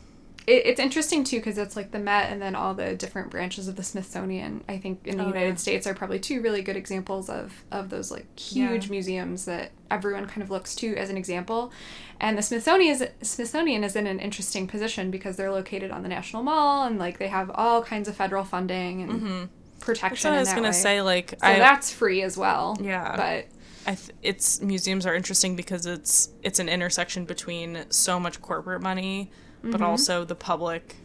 it, 0.46 0.66
it's 0.66 0.80
interesting 0.80 1.24
too 1.24 1.36
because 1.38 1.58
it's 1.58 1.76
like 1.76 1.90
the 1.90 1.98
Met 1.98 2.30
and 2.32 2.40
then 2.42 2.54
all 2.54 2.74
the 2.74 2.94
different 2.94 3.30
branches 3.30 3.68
of 3.68 3.76
the 3.76 3.82
Smithsonian. 3.82 4.62
I 4.68 4.78
think 4.78 5.00
in 5.06 5.16
the 5.16 5.24
Oh, 5.24 5.28
United 5.28 5.48
yeah. 5.48 5.54
States 5.56 5.86
are 5.86 5.94
probably 5.94 6.18
two 6.18 6.40
really 6.40 6.62
good 6.62 6.76
examples 6.76 7.28
of 7.30 7.64
of 7.70 7.90
those 7.90 8.10
like 8.10 8.26
huge 8.38 8.84
Yeah. 8.86 8.90
museums 8.90 9.44
that 9.46 9.70
everyone 9.90 10.26
kind 10.26 10.42
of 10.42 10.50
looks 10.50 10.74
to 10.76 10.94
as 10.96 11.10
an 11.10 11.16
example. 11.16 11.72
And 12.20 12.36
the 12.38 12.42
Smithsonian 12.42 12.92
is 12.94 13.04
Smithsonian 13.22 13.84
is 13.84 13.96
in 13.96 14.06
an 14.06 14.20
interesting 14.20 14.66
position 14.66 15.10
because 15.10 15.36
they're 15.36 15.52
located 15.52 15.90
on 15.90 16.02
the 16.02 16.08
National 16.08 16.42
Mall 16.42 16.86
and 16.86 16.98
like 16.98 17.18
they 17.18 17.28
have 17.28 17.50
all 17.54 17.82
kinds 17.82 18.08
of 18.08 18.16
federal 18.16 18.44
funding 18.44 19.02
and 19.02 19.12
Mm-hmm. 19.12 19.44
Protection. 19.80 20.32
I 20.32 20.38
was 20.40 20.48
gonna 20.52 20.68
way. 20.68 20.72
say. 20.72 21.02
Like 21.02 21.30
So 21.30 21.36
I, 21.46 21.58
that's 21.58 21.92
free 21.92 22.22
as 22.22 22.38
well. 22.38 22.76
Yeah. 22.80 23.14
but 23.16 23.46
I 23.86 23.94
th- 23.96 24.12
it's 24.22 24.62
museums 24.62 25.04
are 25.04 25.14
interesting 25.14 25.56
because 25.56 25.84
it's 25.84 26.30
it's 26.42 26.58
an 26.58 26.70
intersection 26.70 27.26
between 27.26 27.84
so 27.90 28.18
much 28.18 28.40
corporate 28.40 28.80
money, 28.80 29.30
but 29.70 29.80
Mm-hmm. 29.80 29.82
also 29.84 30.24
the 30.24 30.34
public 30.34 30.96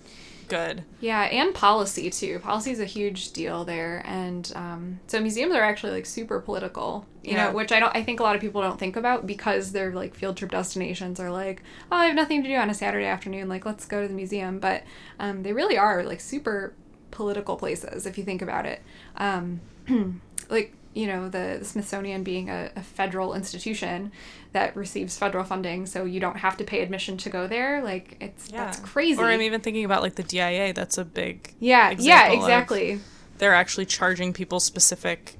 good. 0.47 0.83
Yeah, 0.99 1.21
and 1.25 1.53
policy 1.53 2.09
too. 2.09 2.39
Policy 2.39 2.71
is 2.71 2.79
a 2.79 2.85
huge 2.85 3.31
deal 3.33 3.65
there, 3.65 4.01
and 4.05 4.51
um, 4.55 4.99
so 5.07 5.19
museums 5.21 5.53
are 5.53 5.61
actually 5.61 5.91
like 5.91 6.05
super 6.07 6.39
political. 6.39 7.05
You 7.23 7.33
Yeah. 7.33 7.47
know, 7.47 7.53
which 7.53 7.71
I 7.71 7.79
don't. 7.79 7.95
I 7.95 8.01
think 8.03 8.19
a 8.19 8.23
lot 8.23 8.35
of 8.35 8.41
people 8.41 8.61
don't 8.61 8.79
think 8.79 8.95
about 8.95 9.27
because 9.27 9.71
they're 9.73 9.93
like 9.93 10.15
field 10.15 10.37
trip 10.37 10.49
destinations 10.51 11.19
are 11.19 11.29
like, 11.31 11.61
oh, 11.91 11.97
I 11.97 12.05
have 12.07 12.15
nothing 12.15 12.41
to 12.43 12.49
do 12.49 12.55
on 12.55 12.69
a 12.69 12.73
Saturday 12.73 13.05
afternoon. 13.05 13.47
Like, 13.47 13.65
let's 13.65 13.85
go 13.85 14.01
to 14.01 14.07
the 14.07 14.13
museum. 14.13 14.57
But 14.59 14.83
um, 15.19 15.43
they 15.43 15.53
really 15.53 15.77
are 15.77 16.03
like 16.03 16.19
super 16.19 16.73
political 17.11 17.55
places 17.55 18.05
if 18.07 18.17
you 18.17 18.23
think 18.23 18.41
about 18.41 18.65
it. 18.65 18.81
Um, 19.17 19.61
like 20.49 20.73
you 20.93 21.07
know 21.07 21.29
the, 21.29 21.57
the 21.59 21.65
Smithsonian 21.65 22.23
being 22.23 22.49
a, 22.49 22.71
a 22.75 22.81
federal 22.81 23.33
institution 23.33 24.11
that 24.53 24.75
receives 24.75 25.17
federal 25.17 25.43
funding, 25.43 25.85
so 25.85 26.03
you 26.05 26.19
don't 26.19 26.37
have 26.37 26.57
to 26.57 26.63
pay 26.63 26.81
admission 26.81 27.17
to 27.17 27.29
go 27.29 27.47
there. 27.47 27.83
Like 27.83 28.17
it's 28.19 28.47
that's 28.49 28.79
crazy. 28.79 29.21
Or 29.21 29.25
I'm 29.25 29.41
even 29.41 29.61
thinking 29.61 29.85
about 29.85 30.01
like 30.01 30.15
the 30.15 30.23
DIA. 30.23 30.73
That's 30.73 30.97
a 30.97 31.05
big 31.05 31.53
yeah, 31.59 31.89
yeah, 31.91 31.91
example 31.91 32.37
of- 32.37 32.43
exactly. 32.43 32.99
they're 33.37 33.53
actually 33.53 33.85
charging 33.85 34.33
people 34.33 34.59
specific 34.59 35.35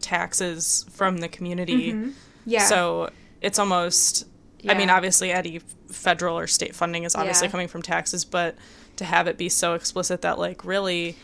taxes 0.00 0.86
from 0.90 1.18
the 1.18 1.28
community. 1.28 1.92
Mm-hmm. 1.92 2.10
Yeah. 2.46 2.64
So 2.66 3.10
it's 3.40 3.58
almost 3.58 4.26
I 4.68 4.74
mean 4.74 4.90
obviously 4.90 5.32
any 5.32 5.58
federal 5.90 6.38
or 6.38 6.46
state 6.46 6.74
funding 6.74 7.02
is 7.04 7.14
obviously 7.16 7.48
Yeah. 7.48 7.52
coming 7.52 7.68
from 7.68 7.82
taxes, 7.82 8.24
but 8.24 8.56
to 8.96 9.04
have 9.04 9.26
it 9.26 9.36
be 9.36 9.48
so 9.48 9.74
explicit 9.74 10.22
that 10.22 10.38
like 10.38 10.64
really 10.64 11.16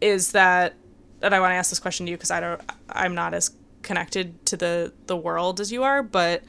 is 0.00 0.32
that 0.32 0.74
and 1.22 1.34
I 1.34 1.40
want 1.40 1.52
to 1.52 1.56
ask 1.56 1.70
this 1.70 1.80
question 1.80 2.06
to 2.06 2.10
you 2.10 2.16
because 2.16 2.30
I 2.30 2.40
don't 2.40 2.60
I'm 2.88 3.14
not 3.14 3.34
as 3.34 3.52
connected 3.82 4.44
to 4.46 4.56
the 4.56 4.92
the 5.06 5.16
world 5.16 5.60
as 5.60 5.72
you 5.72 5.82
are, 5.82 6.02
but 6.02 6.42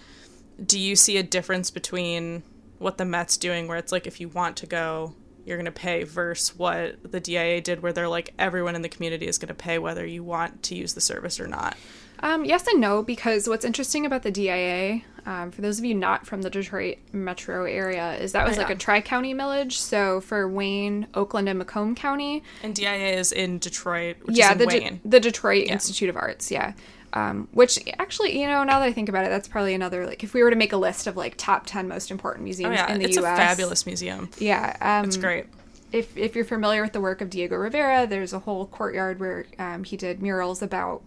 do 0.64 0.80
you 0.80 0.96
see 0.96 1.18
a 1.18 1.24
difference 1.24 1.72
between 1.72 2.44
what 2.78 2.98
the 2.98 3.06
Met's 3.06 3.38
doing 3.38 3.68
where 3.68 3.78
it's 3.78 3.92
like 3.92 4.08
if 4.08 4.20
you 4.20 4.30
want 4.30 4.58
to 4.58 4.66
go 4.68 5.16
you're 5.46 5.58
going 5.58 5.66
to 5.66 5.72
pay 5.72 6.04
versus 6.04 6.58
what 6.58 7.12
the 7.12 7.20
DIA 7.20 7.60
did 7.62 7.82
where 7.82 7.92
they're 7.92 8.08
like 8.08 8.34
everyone 8.40 8.76
in 8.76 8.82
the 8.82 8.90
community 8.90 9.28
is 9.28 9.38
going 9.38 9.50
to 9.50 9.54
pay 9.54 9.78
whether 9.78 10.06
you 10.06 10.24
want 10.24 10.64
to 10.64 10.76
use 10.76 10.94
the 10.94 11.02
service 11.02 11.40
or 11.40 11.48
not. 11.48 11.76
Um, 12.24 12.46
yes 12.46 12.66
and 12.68 12.80
no, 12.80 13.04
because 13.04 13.50
what's 13.50 13.66
interesting 13.66 14.06
about 14.06 14.24
the 14.24 14.32
DIA, 14.32 15.02
um, 15.26 15.52
for 15.52 15.62
those 15.62 15.78
of 15.78 15.84
you 15.84 15.94
not 15.94 16.26
from 16.26 16.42
the 16.42 16.50
Detroit 16.50 16.98
metro 17.12 17.66
area, 17.66 18.16
is 18.16 18.32
that 18.32 18.48
was 18.48 18.58
like 18.58 18.70
a 18.70 18.76
tri 18.76 19.02
county 19.02 19.34
millage. 19.34 19.74
So 19.74 20.22
for 20.22 20.48
Wayne, 20.48 21.08
Oakland, 21.14 21.50
and 21.50 21.60
Macomb 21.60 21.96
County, 21.96 22.42
And 22.64 22.74
DIA 22.74 23.20
is 23.20 23.34
in 23.34 23.60
Detroit, 23.60 24.16
which 24.24 24.38
yeah, 24.38 24.48
is 24.48 24.52
in 24.54 24.58
the, 24.58 24.66
De- 24.68 25.00
the 25.04 25.20
Detroit 25.20 25.68
Institute 25.68 26.10
of 26.10 26.16
Arts, 26.16 26.50
yeah. 26.50 26.74
Um, 27.12 27.50
which 27.52 27.78
actually, 28.00 28.40
you 28.40 28.48
know, 28.48 28.64
now 28.64 28.80
that 28.80 28.86
I 28.86 28.94
think 28.94 29.10
about 29.10 29.26
it, 29.26 29.30
that's 29.30 29.50
probably 29.50 29.74
another 29.74 30.06
like 30.06 30.24
if 30.24 30.34
we 30.34 30.42
were 30.44 30.50
to 30.50 30.56
make 30.56 30.72
a 30.72 30.78
list 30.78 31.08
of 31.08 31.18
like 31.18 31.36
top 31.38 31.66
ten 31.66 31.90
most 31.90 32.10
important 32.10 32.44
oh 32.44 32.46
museums 32.46 32.76
yeah, 32.76 32.92
in 32.92 33.00
the 33.00 33.06
it's 33.06 33.18
U.S. 33.18 33.38
a 33.38 33.42
fabulous 33.42 33.86
museum. 33.86 34.30
Yeah, 34.40 34.78
um, 34.80 35.06
It's 35.06 35.18
great. 35.18 35.46
if 35.92 36.16
if 36.18 36.36
you're 36.36 36.46
familiar 36.46 36.82
with 36.82 36.94
the 36.94 37.02
work 37.02 37.20
of 37.20 37.30
Diego 37.30 37.58
Rivera, 37.58 38.08
there's 38.08 38.32
a 38.32 38.40
whole 38.40 38.66
courtyard 38.66 39.20
where 39.20 39.46
um, 39.60 39.84
he 39.84 39.98
did 39.98 40.22
murals 40.22 40.62
about 40.62 41.04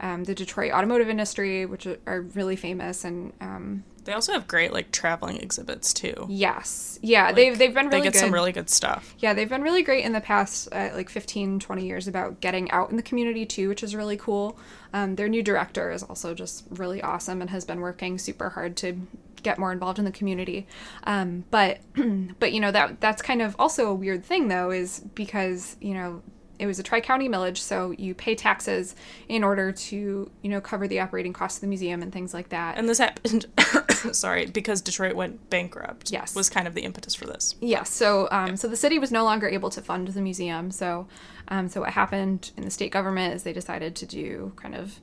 um, 0.00 0.24
the 0.24 0.34
Detroit 0.34 0.72
automotive 0.72 1.08
industry, 1.08 1.66
which 1.66 1.86
are- 1.86 2.22
really 2.34 2.56
famous. 2.56 3.04
And 3.04 3.32
um, 3.40 3.84
They 4.04 4.12
also 4.12 4.32
have 4.32 4.46
great 4.46 4.72
like 4.72 4.90
traveling 4.92 5.38
exhibits 5.38 5.92
too. 5.94 6.26
yes, 6.28 6.98
yeah, 7.02 7.32
they've 7.32 7.56
they've 7.58 7.74
been 7.74 7.86
really 7.88 7.98
they 8.00 8.04
get 8.04 8.12
good. 8.14 8.18
some 8.20 8.32
really 8.34 8.52
good 8.52 8.68
stuff. 8.70 9.14
yeah, 9.18 9.34
they've 9.34 9.48
been 9.48 9.62
really 9.62 9.82
great 9.82 10.04
in 10.04 10.12
the 10.12 10.20
past 10.20 10.68
uh, 10.72 10.90
like 10.94 11.08
15, 11.10 11.58
20 11.60 11.84
years 11.86 12.06
about 12.08 12.40
getting 12.40 12.70
out 12.70 12.90
in 12.90 12.96
the 12.96 13.02
community 13.02 13.44
too, 13.46 13.68
which 13.68 13.82
is 13.82 13.94
really 13.94 14.16
cool. 14.16 14.58
Um, 14.92 15.16
their 15.16 15.28
new 15.28 15.42
director 15.42 15.90
is 15.90 16.02
also 16.02 16.34
just 16.34 16.64
really 16.70 17.02
awesome 17.02 17.40
and 17.40 17.50
has 17.50 17.64
been 17.64 17.80
working 17.80 18.18
super 18.18 18.50
hard 18.50 18.76
to 18.78 18.98
get 19.42 19.58
more 19.58 19.70
involved 19.70 19.98
in 19.98 20.04
the 20.04 20.10
community. 20.12 20.66
Um, 21.04 21.44
but 21.50 21.78
but 22.40 22.52
you 22.52 22.60
know 22.60 22.70
that 22.72 23.00
that's 23.00 23.22
kind 23.22 23.42
of 23.42 23.54
also 23.58 23.88
a 23.90 23.94
weird 23.94 24.24
thing 24.24 24.48
though, 24.48 24.70
is 24.70 25.00
because 25.14 25.76
you 25.80 25.94
know 25.94 26.22
it 26.58 26.66
was 26.66 26.78
a 26.78 26.82
tri 26.82 27.00
county 27.00 27.28
millage, 27.28 27.58
so 27.58 27.92
you 27.92 28.14
pay 28.14 28.34
taxes 28.34 28.94
in 29.28 29.44
order 29.44 29.72
to 29.72 30.30
you 30.42 30.50
know 30.50 30.60
cover 30.60 30.88
the 30.88 31.00
operating 31.00 31.32
costs 31.32 31.58
of 31.58 31.62
the 31.62 31.66
museum 31.66 32.02
and 32.02 32.12
things 32.12 32.32
like 32.32 32.50
that. 32.50 32.78
And 32.78 32.88
this 32.88 32.98
happened 32.98 33.46
sorry, 34.12 34.46
because 34.46 34.80
Detroit 34.80 35.14
went 35.14 35.50
bankrupt. 35.50 36.10
Yes. 36.10 36.34
Was 36.34 36.50
kind 36.50 36.66
of 36.66 36.74
the 36.74 36.82
impetus 36.82 37.14
for 37.14 37.26
this. 37.26 37.54
Yes. 37.60 37.90
So, 37.90 38.28
um, 38.30 38.56
so 38.56 38.68
the 38.68 38.76
city 38.76 38.98
was 38.98 39.10
no 39.10 39.24
longer 39.24 39.48
able 39.48 39.70
to 39.70 39.82
fund 39.82 40.08
the 40.08 40.22
museum. 40.22 40.70
So, 40.70 41.06
um, 41.48 41.68
so 41.68 41.80
what 41.80 41.90
happened 41.90 42.52
in 42.56 42.64
the 42.64 42.70
state 42.70 42.92
government 42.92 43.34
is 43.34 43.42
they 43.42 43.52
decided 43.52 43.96
to 43.96 44.06
do 44.06 44.52
kind 44.56 44.74
of 44.74 45.00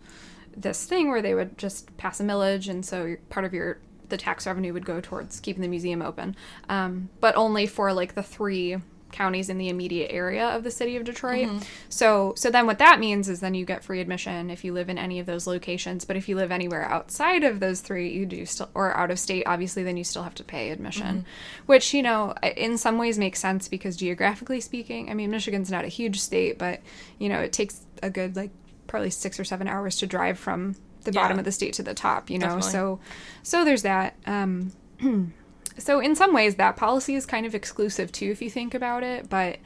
this 0.56 0.86
thing 0.86 1.10
where 1.10 1.22
they 1.22 1.34
would 1.34 1.58
just 1.58 1.96
pass 1.98 2.20
a 2.20 2.24
millage, 2.24 2.70
and 2.70 2.86
so 2.86 3.16
part 3.30 3.46
of 3.46 3.54
your 3.54 3.80
the 4.10 4.18
tax 4.18 4.46
revenue 4.46 4.74
would 4.74 4.86
go 4.86 5.02
towards 5.02 5.40
keeping 5.40 5.62
the 5.62 5.68
museum 5.68 6.02
open, 6.02 6.36
um, 6.70 7.10
but 7.20 7.36
only 7.36 7.66
for 7.66 7.92
like 7.94 8.14
the 8.14 8.22
three 8.22 8.78
counties 9.14 9.48
in 9.48 9.58
the 9.58 9.70
immediate 9.70 10.12
area 10.12 10.46
of 10.50 10.64
the 10.64 10.72
city 10.72 10.98
of 10.98 11.06
Detroit. 11.06 11.48
So 11.88 12.34
so 12.36 12.50
then 12.52 12.66
what 12.66 12.80
that 12.80 13.00
means 13.00 13.30
is 13.30 13.40
then 13.40 13.54
you 13.54 13.64
get 13.66 13.84
free 13.84 14.02
admission 14.02 14.50
if 14.50 14.66
you 14.66 14.74
live 14.74 14.90
in 14.90 14.98
any 14.98 15.20
of 15.20 15.26
those 15.26 15.48
locations, 15.48 16.04
but 16.04 16.18
if 16.18 16.28
you 16.28 16.36
live 16.36 16.52
anywhere 16.52 16.84
outside 16.84 17.44
of 17.46 17.62
those 17.62 17.80
three, 17.80 18.12
you 18.12 18.26
do 18.26 18.46
still 18.46 18.70
or 18.74 18.94
out 18.98 19.10
of 19.12 19.20
state, 19.20 19.44
obviously 19.46 19.84
then 19.84 19.96
you 19.96 20.04
still 20.04 20.24
have 20.24 20.36
to 20.36 20.44
pay 20.44 20.72
admission. 20.72 21.26
Which, 21.66 21.94
you 21.94 22.04
know, 22.04 22.34
in 22.58 22.78
some 22.78 22.98
ways 22.98 23.18
makes 23.18 23.40
sense 23.40 23.68
because 23.70 23.96
geographically 23.96 24.60
speaking, 24.60 25.10
I 25.10 25.14
mean 25.14 25.32
Michigan's 25.32 25.72
not 25.72 25.86
a 25.86 25.90
huge 25.90 26.20
state, 26.20 26.58
but 26.58 26.82
you 27.20 27.30
know, 27.30 27.40
it 27.40 27.54
takes 27.54 27.82
a 28.02 28.10
good 28.10 28.36
like 28.36 28.52
probably 28.88 29.10
6 29.12 29.40
or 29.40 29.44
7 29.46 29.68
hours 29.68 29.96
to 29.98 30.08
drive 30.08 30.38
from 30.38 30.76
the 31.04 31.12
Yeah. 31.12 31.22
bottom 31.22 31.40
of 31.40 31.46
the 31.46 31.52
state 31.52 31.74
to 31.76 31.84
the 31.84 31.94
top, 31.94 32.30
you 32.30 32.38
know. 32.40 32.48
Definitely. 32.48 32.72
So 32.72 33.00
so 33.44 33.66
there's 33.66 33.84
that 33.84 34.16
um 34.26 34.72
so 35.78 36.00
in 36.00 36.16
some 36.16 36.34
ways 36.34 36.56
that 36.56 36.76
policy 36.76 37.16
is 37.16 37.26
kind 37.26 37.46
of 37.46 37.56
exclusive 37.56 38.12
too 38.12 38.32
if 38.32 38.42
you 38.42 38.50
think 38.50 38.74
about 38.74 39.04
it 39.04 39.30
but 39.30 39.58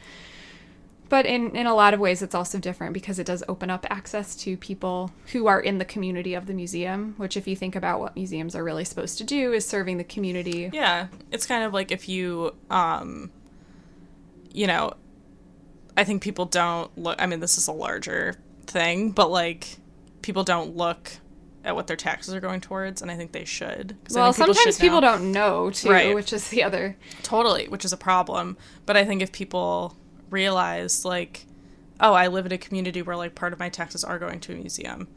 but 1.10 1.26
in 1.26 1.56
in 1.56 1.66
a 1.66 1.74
lot 1.74 1.94
of 1.94 2.00
ways 2.00 2.22
it's 2.22 2.36
also 2.36 2.60
different 2.60 2.94
because 2.94 3.20
it 3.20 3.26
does 3.26 3.44
open 3.48 3.70
up 3.70 3.86
access 3.90 4.36
to 4.36 4.58
people 4.58 5.12
who 5.32 5.48
are 5.48 5.60
in 5.60 5.78
the 5.78 5.86
community 5.86 6.34
of 6.34 6.46
the 6.46 6.54
museum 6.54 7.14
which 7.18 7.38
if 7.38 7.48
you 7.48 7.56
think 7.56 7.76
about 7.76 8.00
what 8.00 8.16
museums 8.16 8.56
are 8.56 8.64
really 8.64 8.84
supposed 8.86 9.18
to 9.18 9.24
do 9.24 9.54
is 9.54 9.66
serving 9.66 9.98
the 9.98 10.04
community 10.04 10.70
Yeah, 10.74 11.08
it's 11.32 11.46
kind 11.46 11.64
of 11.64 11.74
like 11.74 11.92
if 11.92 12.08
you, 12.08 12.56
um, 12.70 13.32
you 14.54 14.68
know, 14.68 14.94
I 15.96 16.04
think 16.04 16.22
people 16.22 16.46
don't 16.46 16.96
look. 16.98 17.22
I 17.22 17.26
mean, 17.26 17.40
this 17.40 17.58
is 17.58 17.68
a 17.68 17.72
larger 17.72 18.36
thing, 18.66 19.12
but 19.12 19.32
like 19.32 19.78
people 20.22 20.44
don't 20.44 20.76
look 20.76 21.10
at 21.68 21.76
what 21.76 21.86
their 21.86 21.98
taxes 21.98 22.34
are 22.34 22.40
going 22.40 22.62
towards, 22.62 23.02
and 23.04 23.12
I 23.12 23.16
think 23.16 23.34
they 23.34 23.46
should. 23.46 23.96
well 24.12 24.32
think 24.34 24.48
sometimes 24.56 24.76
should 24.76 24.82
people 24.82 25.02
don't 25.02 25.32
know 25.32 25.70
too 25.70 25.90
Right. 25.92 26.16
which 26.16 26.34
is 26.34 26.48
the 26.50 26.64
other 26.64 26.96
totally, 27.24 27.68
which 27.68 27.86
is 27.86 27.94
a 27.94 27.98
problem. 27.98 28.58
But 28.88 28.98
I 28.98 29.06
think 29.06 29.22
if 29.22 29.32
people 29.32 29.96
realize, 30.32 31.06
like, 31.06 31.46
oh, 32.00 32.14
I 32.14 32.28
live 32.28 32.46
in 32.46 32.52
a 32.52 32.58
community 32.58 33.02
where 33.02 33.16
like 33.16 33.36
part 33.36 33.54
of 33.54 33.60
my 33.60 33.70
taxes 33.70 34.04
are 34.04 34.18
going 34.20 34.40
to 34.42 34.54
a 34.54 34.56
museum. 34.56 35.08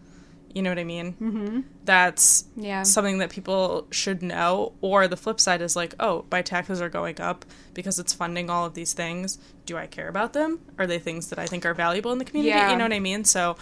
You 0.52 0.62
know 0.62 0.70
what 0.70 0.80
I 0.80 0.84
mean? 0.84 1.12
Mm-hmm. 1.12 1.60
That's 1.84 2.44
Yeah. 2.56 2.82
something 2.82 3.18
that 3.18 3.30
people 3.30 3.86
should 3.92 4.20
know. 4.20 4.72
Or 4.80 5.06
the 5.06 5.16
flip 5.16 5.38
side 5.38 5.62
is 5.62 5.76
like, 5.76 5.94
oh, 6.00 6.24
my 6.32 6.42
taxes 6.42 6.80
are 6.80 6.88
going 6.88 7.20
up 7.20 7.44
because 7.72 8.00
it's 8.00 8.12
funding 8.12 8.50
all 8.50 8.66
of 8.66 8.74
these 8.74 8.92
things. 8.92 9.38
Do 9.66 9.76
I 9.76 9.86
care 9.86 10.08
about 10.08 10.32
them? 10.32 10.58
Are 10.76 10.88
they 10.88 10.98
things 10.98 11.28
that 11.28 11.38
I 11.38 11.46
think 11.46 11.64
are 11.64 11.74
valuable 11.74 12.10
in 12.10 12.18
the 12.18 12.24
community? 12.24 12.50
Yeah. 12.50 12.72
You 12.72 12.76
know 12.76 12.84
what 12.84 12.92
I 12.92 12.98
mean? 12.98 13.22
So 13.24 13.56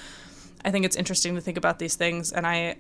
I 0.65 0.71
think 0.71 0.87
it's 0.87 0.97
interesting 0.97 1.35
to 1.35 1.43
think 1.43 1.59
about 1.59 1.79
these 1.79 1.95
things. 1.95 2.33
And 2.33 2.47
I, 2.47 2.77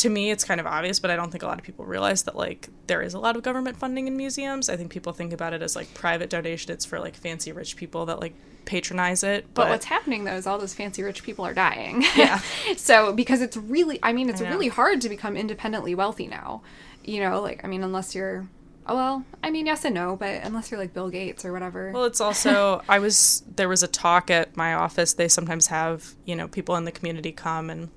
to 0.00 0.08
me, 0.08 0.30
it's 0.30 0.44
kind 0.44 0.60
of 0.60 0.66
obvious, 0.66 0.98
but 0.98 1.10
I 1.10 1.16
don't 1.16 1.30
think 1.30 1.42
a 1.42 1.46
lot 1.46 1.58
of 1.58 1.64
people 1.64 1.84
realize 1.84 2.22
that 2.22 2.34
like 2.34 2.68
there 2.86 3.02
is 3.02 3.12
a 3.12 3.18
lot 3.18 3.36
of 3.36 3.42
government 3.42 3.76
funding 3.76 4.06
in 4.06 4.16
museums. 4.16 4.70
I 4.70 4.76
think 4.76 4.90
people 4.90 5.12
think 5.12 5.32
about 5.32 5.52
it 5.52 5.60
as 5.60 5.76
like 5.76 5.92
private 5.92 6.30
donation. 6.30 6.72
It's 6.72 6.86
for 6.86 6.98
like 6.98 7.14
fancy 7.14 7.52
rich 7.52 7.76
people 7.76 8.06
that 8.06 8.18
like 8.18 8.32
patronize 8.64 9.22
it. 9.22 9.44
But, 9.52 9.64
But, 9.64 9.70
what's 9.70 9.84
happening 9.84 10.24
though 10.24 10.34
is 10.34 10.46
all 10.46 10.58
those 10.58 10.72
fancy 10.72 11.02
rich 11.02 11.22
people 11.22 11.44
are 11.44 11.52
dying. 11.52 12.02
Yeah. 12.16 12.40
so 12.76 13.12
because 13.12 13.42
it's 13.42 13.56
really, 13.56 13.98
I 14.02 14.12
mean, 14.12 14.30
it's 14.30 14.40
I 14.40 14.48
really 14.48 14.68
hard 14.68 15.02
to 15.02 15.08
become 15.08 15.36
independently 15.36 15.94
wealthy 15.94 16.26
now. 16.26 16.62
You 17.04 17.20
know, 17.20 17.42
like 17.42 17.62
I 17.62 17.68
mean, 17.68 17.82
unless 17.82 18.14
you're, 18.14 18.48
oh 18.86 18.94
well, 18.94 19.24
I 19.42 19.50
mean, 19.50 19.66
yes 19.66 19.84
and 19.84 19.94
no, 19.94 20.16
but 20.16 20.42
unless 20.44 20.70
you're 20.70 20.80
like 20.80 20.94
Bill 20.94 21.10
Gates 21.10 21.44
or 21.44 21.52
whatever. 21.52 21.92
well, 21.92 22.04
it's 22.04 22.20
also 22.22 22.82
I 22.88 23.00
was 23.00 23.42
there 23.56 23.68
was 23.68 23.82
a 23.82 23.88
talk 23.88 24.30
at 24.30 24.56
my 24.56 24.72
office. 24.72 25.12
They 25.12 25.28
sometimes 25.28 25.66
have 25.66 26.14
you 26.24 26.36
know 26.36 26.48
people 26.48 26.76
in 26.76 26.84
the 26.84 26.92
community 26.92 27.32
come 27.32 27.68
and 27.68 27.90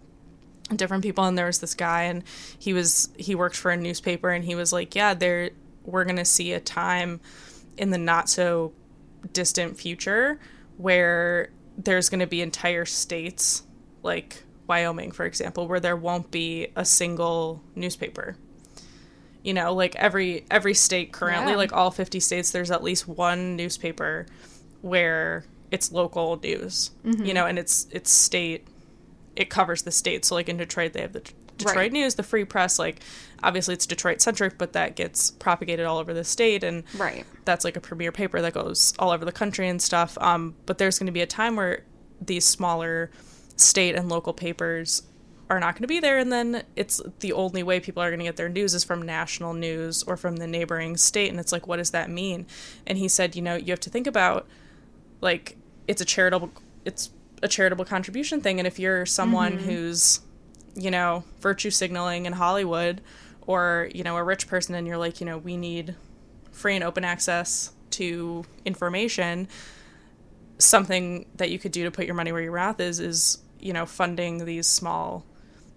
different 0.76 1.04
people 1.04 1.24
and 1.26 1.38
there 1.38 1.46
was 1.48 1.60
this 1.60 1.74
guy 1.76 2.04
and 2.04 2.24
he 2.58 2.74
was 2.74 3.10
he 3.18 3.36
worked 3.36 3.56
for 3.56 3.70
a 3.72 3.78
newspaper 3.78 4.30
and 4.30 4.46
he 4.46 4.56
was 4.56 4.72
like 4.72 4.96
yeah 4.96 5.14
there 5.14 5.50
we're 5.84 6.06
going 6.06 6.16
to 6.16 6.26
see 6.26 6.54
a 6.54 6.60
time 6.60 7.20
in 7.78 7.90
the 7.90 7.98
not 7.98 8.30
so 8.30 8.72
distant 9.34 9.78
future 9.78 10.40
where 10.78 11.50
there's 11.78 12.10
going 12.10 12.20
to 12.22 12.28
be 12.28 12.42
entire 12.42 12.86
states 12.86 13.64
like 14.04 14.44
Wyoming 14.68 15.12
for 15.12 15.26
example 15.26 15.68
where 15.68 15.80
there 15.82 15.98
won't 15.98 16.32
be 16.32 16.68
a 16.76 16.86
single 16.86 17.62
newspaper 17.76 18.38
you 19.44 19.54
know 19.54 19.74
like 19.74 19.96
every 19.98 20.46
every 20.50 20.74
state 20.74 21.12
currently 21.12 21.52
Yeah. 21.52 21.58
like 21.58 21.74
all 21.74 21.92
50 21.92 22.20
states 22.22 22.52
there's 22.52 22.72
at 22.72 22.82
least 22.82 23.08
one 23.08 23.58
newspaper 23.58 24.26
where 24.82 25.44
it's 25.72 25.92
local 25.92 26.40
news 26.42 26.92
Mm-hmm. 27.04 27.26
you 27.26 27.34
know 27.34 27.46
and 27.46 27.60
it's 27.60 27.88
it's 27.92 28.10
state 28.12 28.66
it 29.36 29.50
covers 29.50 29.82
the 29.84 29.92
state 29.92 30.24
so 30.26 30.36
like 30.36 30.50
in 30.50 30.58
detroit 30.58 30.94
they 30.94 31.02
have 31.02 31.14
the 31.14 31.20
D- 31.22 31.32
detroit 31.58 31.76
Right. 31.76 31.92
news 31.92 32.16
the 32.16 32.24
free 32.24 32.46
press 32.46 32.80
like 32.80 33.00
obviously 33.44 33.74
it's 33.74 33.86
detroit 33.86 34.22
centric 34.22 34.58
but 34.58 34.74
that 34.74 34.96
gets 34.96 35.32
propagated 35.32 35.86
all 35.86 35.98
over 35.98 36.14
the 36.14 36.24
state 36.24 36.64
and 36.64 36.84
right. 36.98 37.26
that's 37.46 37.64
like 37.66 37.76
a 37.78 37.82
premier 37.82 38.12
paper 38.12 38.42
that 38.42 38.54
goes 38.54 38.94
all 38.98 39.12
over 39.12 39.26
the 39.26 39.32
country 39.32 39.68
and 39.68 39.82
stuff. 39.82 40.18
Um, 40.20 40.56
but 40.66 40.78
there's 40.78 40.98
going 40.98 41.08
to 41.08 41.12
be 41.12 41.22
a 41.22 41.28
time 41.28 41.56
where 41.56 41.84
these 42.22 42.46
smaller 42.46 43.12
state 43.56 43.96
and 43.96 44.10
local 44.10 44.34
papers 44.34 45.04
are 45.50 45.60
not 45.60 45.76
going 45.76 45.82
to 45.84 45.88
be 45.88 46.00
there, 46.00 46.18
and 46.18 46.32
then 46.32 46.64
it's 46.76 47.02
the 47.20 47.34
only 47.34 47.62
way 47.64 47.80
people 47.80 48.02
are 48.02 48.10
going 48.10 48.20
to 48.20 48.26
get 48.26 48.38
their 48.38 48.50
news 48.50 48.74
is 48.74 48.84
from 48.84 49.02
national 49.02 49.54
news 49.54 50.02
or 50.04 50.16
from 50.16 50.38
the 50.38 50.48
neighboring 50.48 50.96
state. 50.98 51.30
And 51.30 51.40
it's 51.40 51.52
like, 51.52 51.68
what 51.68 51.78
does 51.78 51.92
that 51.92 52.10
mean? 52.10 52.48
And 52.88 52.98
he 52.98 53.08
said, 53.10 53.36
you 53.36 53.42
know, 53.42 53.56
you 53.56 53.72
have 53.72 53.80
to 53.82 53.90
think 53.90 54.08
about 54.08 54.48
like 55.22 55.58
it's 55.88 56.02
a 56.02 56.06
charitable 56.06 56.50
it's 56.86 57.10
a 57.44 57.48
charitable 57.48 57.86
contribution 57.86 58.42
thing, 58.42 58.60
and 58.60 58.66
if 58.66 58.80
you're 58.80 59.06
someone 59.06 59.58
who's 59.60 60.22
you 60.76 60.90
know 60.90 61.24
virtue 61.42 61.70
signaling 61.70 62.26
in 62.26 62.34
Hollywood 62.34 63.02
or 63.46 63.90
you 63.94 64.04
know 64.04 64.18
a 64.18 64.24
rich 64.24 64.48
person 64.48 64.74
and 64.74 64.88
you're 64.88 64.98
like 64.98 65.20
you 65.20 65.26
know 65.26 65.38
we 65.38 65.56
need 65.58 65.94
free 66.52 66.74
and 66.76 66.84
open 66.84 67.04
access 67.04 67.72
to 67.92 68.44
information 68.66 69.48
something 70.60 71.26
that 71.36 71.50
you 71.52 71.60
could 71.60 71.72
do 71.72 71.84
to 71.84 71.92
put 71.92 72.06
your 72.06 72.16
money 72.16 72.32
where 72.32 72.42
your 72.42 72.56
mouth 72.56 72.80
is 72.80 73.00
is 73.00 73.40
you 73.60 73.74
know 73.74 73.86
funding 73.86 74.46
these 74.46 74.68
small 74.68 75.26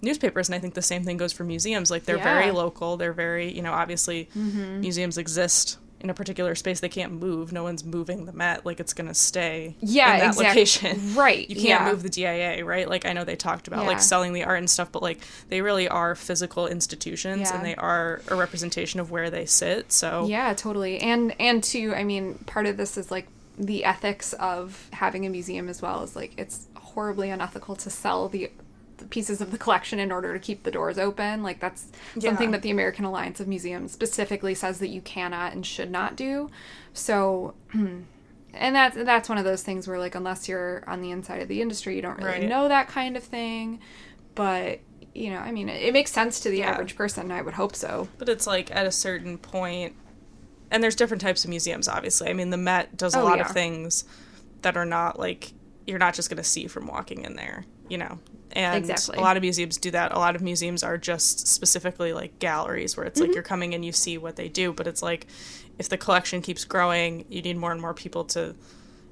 newspapers. 0.02 0.48
And 0.48 0.54
i 0.54 0.58
think 0.58 0.74
the 0.74 0.82
same 0.82 1.02
thing 1.04 1.16
goes 1.16 1.32
for 1.32 1.44
museums. 1.44 1.90
Like 1.90 2.04
they're 2.04 2.18
very 2.18 2.50
local. 2.52 2.96
They're 2.96 3.12
very 3.12 3.52
you 3.52 3.62
know 3.62 3.72
obviously 3.72 4.28
Mm-hmm. 4.36 4.80
museums 4.80 5.18
exist 5.18 5.78
in 6.00 6.10
a 6.10 6.14
particular 6.14 6.54
space 6.54 6.80
they 6.80 6.88
can't 6.88 7.12
move 7.12 7.52
no 7.52 7.62
one's 7.62 7.82
moving 7.84 8.26
the 8.26 8.32
met 8.32 8.66
like 8.66 8.78
it's 8.80 8.92
going 8.92 9.06
to 9.08 9.14
stay 9.14 9.74
Yeah, 9.80 10.12
in 10.14 10.18
that 10.20 10.26
exact- 10.28 10.48
location 10.48 11.14
right, 11.14 11.48
you 11.48 11.56
can't 11.56 11.82
yeah. 11.84 11.90
move 11.90 12.02
the 12.02 12.10
dia 12.10 12.64
right 12.64 12.88
like 12.88 13.06
i 13.06 13.12
know 13.12 13.24
they 13.24 13.34
talked 13.36 13.66
about 13.66 13.82
Yeah. 13.82 13.88
like 13.88 14.00
selling 14.00 14.32
the 14.34 14.44
art 14.44 14.58
and 14.58 14.68
stuff 14.70 14.92
but 14.92 15.02
like 15.02 15.20
they 15.48 15.62
really 15.62 15.88
are 15.88 16.14
physical 16.14 16.66
institutions 16.66 17.50
Yeah. 17.50 17.56
and 17.56 17.64
they 17.64 17.74
are 17.76 18.20
a 18.28 18.34
representation 18.36 19.00
of 19.00 19.10
where 19.10 19.30
they 19.30 19.46
sit 19.46 19.90
so 19.92 20.26
Yeah, 20.26 20.52
totally. 20.54 20.98
And 20.98 21.34
and 21.40 21.62
too, 21.64 21.94
I 21.96 22.04
mean, 22.04 22.34
part 22.46 22.66
of 22.66 22.76
this 22.76 22.96
is 22.98 23.10
like 23.10 23.26
the 23.58 23.84
ethics 23.84 24.32
of 24.34 24.88
having 24.92 25.24
a 25.24 25.30
museum 25.30 25.68
as 25.68 25.80
well 25.80 26.02
is 26.02 26.14
like 26.14 26.32
it's 26.36 26.66
horribly 26.76 27.30
unethical 27.30 27.74
to 27.76 27.90
sell 27.90 28.28
the 28.28 28.50
pieces 29.10 29.40
of 29.40 29.50
the 29.50 29.58
collection 29.58 29.98
in 29.98 30.10
order 30.10 30.32
to 30.32 30.38
keep 30.38 30.62
the 30.62 30.70
doors 30.70 30.98
open. 30.98 31.42
Like 31.42 31.60
that's 31.60 31.92
something 32.18 32.50
that 32.52 32.62
the 32.62 32.70
American 32.70 33.04
Alliance 33.04 33.38
of 33.40 33.46
Museums 33.48 33.92
specifically 33.92 34.54
says 34.54 34.78
that 34.78 34.88
you 34.88 35.00
cannot 35.02 35.52
and 35.52 35.64
should 35.66 35.90
not 35.90 36.16
do. 36.16 36.50
So 36.94 37.54
and 37.74 38.74
that's 38.74 38.96
that's 38.96 39.28
one 39.28 39.38
of 39.38 39.44
those 39.44 39.62
things 39.62 39.86
where 39.86 39.98
like 39.98 40.14
unless 40.14 40.48
you're 40.48 40.82
on 40.86 41.02
the 41.02 41.10
inside 41.10 41.42
of 41.42 41.48
the 41.48 41.60
industry, 41.60 41.96
you 41.96 42.02
don't 42.02 42.16
really 42.18 42.40
Right. 42.40 42.48
know 42.48 42.68
that 42.68 42.88
kind 42.88 43.16
of 43.16 43.22
thing. 43.22 43.80
But 44.34 44.80
you 45.14 45.30
know, 45.30 45.38
I 45.38 45.50
mean, 45.52 45.68
it, 45.68 45.82
it 45.82 45.92
makes 45.92 46.12
sense 46.12 46.40
to 46.40 46.50
the 46.50 46.58
Yeah. 46.58 46.70
average 46.72 46.96
person. 46.96 47.30
I 47.30 47.42
would 47.42 47.54
hope 47.54 47.74
so. 47.76 48.08
But 48.18 48.28
it's 48.28 48.46
like 48.46 48.74
at 48.74 48.86
a 48.86 48.92
certain 48.92 49.38
point, 49.38 49.94
and 50.70 50.82
there's 50.82 50.96
different 50.96 51.20
types 51.22 51.44
of 51.44 51.50
museums, 51.50 51.88
obviously. 51.88 52.28
I 52.28 52.32
mean, 52.32 52.50
the 52.50 52.56
Met 52.56 52.96
does 52.96 53.14
a 53.14 53.20
Oh, 53.20 53.24
lot 53.24 53.38
yeah. 53.38 53.46
of 53.46 53.52
things 53.52 54.04
that 54.62 54.76
are 54.76 54.84
not 54.86 55.18
like 55.18 55.52
you're 55.86 55.98
not 55.98 56.14
just 56.14 56.28
going 56.28 56.36
to 56.38 56.42
see 56.44 56.66
from 56.66 56.86
walking 56.86 57.24
in 57.24 57.36
there, 57.36 57.64
you 57.88 57.96
know. 57.98 58.18
And 58.56 58.76
Exactly. 58.90 59.18
a 59.18 59.20
lot 59.20 59.36
of 59.36 59.42
museums 59.42 59.76
do 59.76 59.90
that. 59.90 60.12
A 60.12 60.18
lot 60.18 60.34
of 60.34 60.42
museums 60.42 60.82
are 60.82 60.96
just 60.98 61.46
specifically 61.46 62.12
like 62.12 62.38
galleries 62.38 62.96
where 62.96 63.04
it's 63.06 63.20
Mm-hmm. 63.20 63.28
like 63.28 63.34
you're 63.34 63.42
coming 63.44 63.74
and 63.74 63.84
you 63.84 63.92
see 63.92 64.18
what 64.18 64.36
they 64.36 64.48
do, 64.48 64.72
but 64.72 64.86
it's 64.86 65.02
like 65.02 65.26
if 65.78 65.88
the 65.88 65.98
collection 65.98 66.40
keeps 66.42 66.64
growing, 66.64 67.24
you 67.28 67.42
need 67.42 67.56
more 67.58 67.72
and 67.72 67.80
more 67.80 67.92
people 67.94 68.24
to 68.24 68.54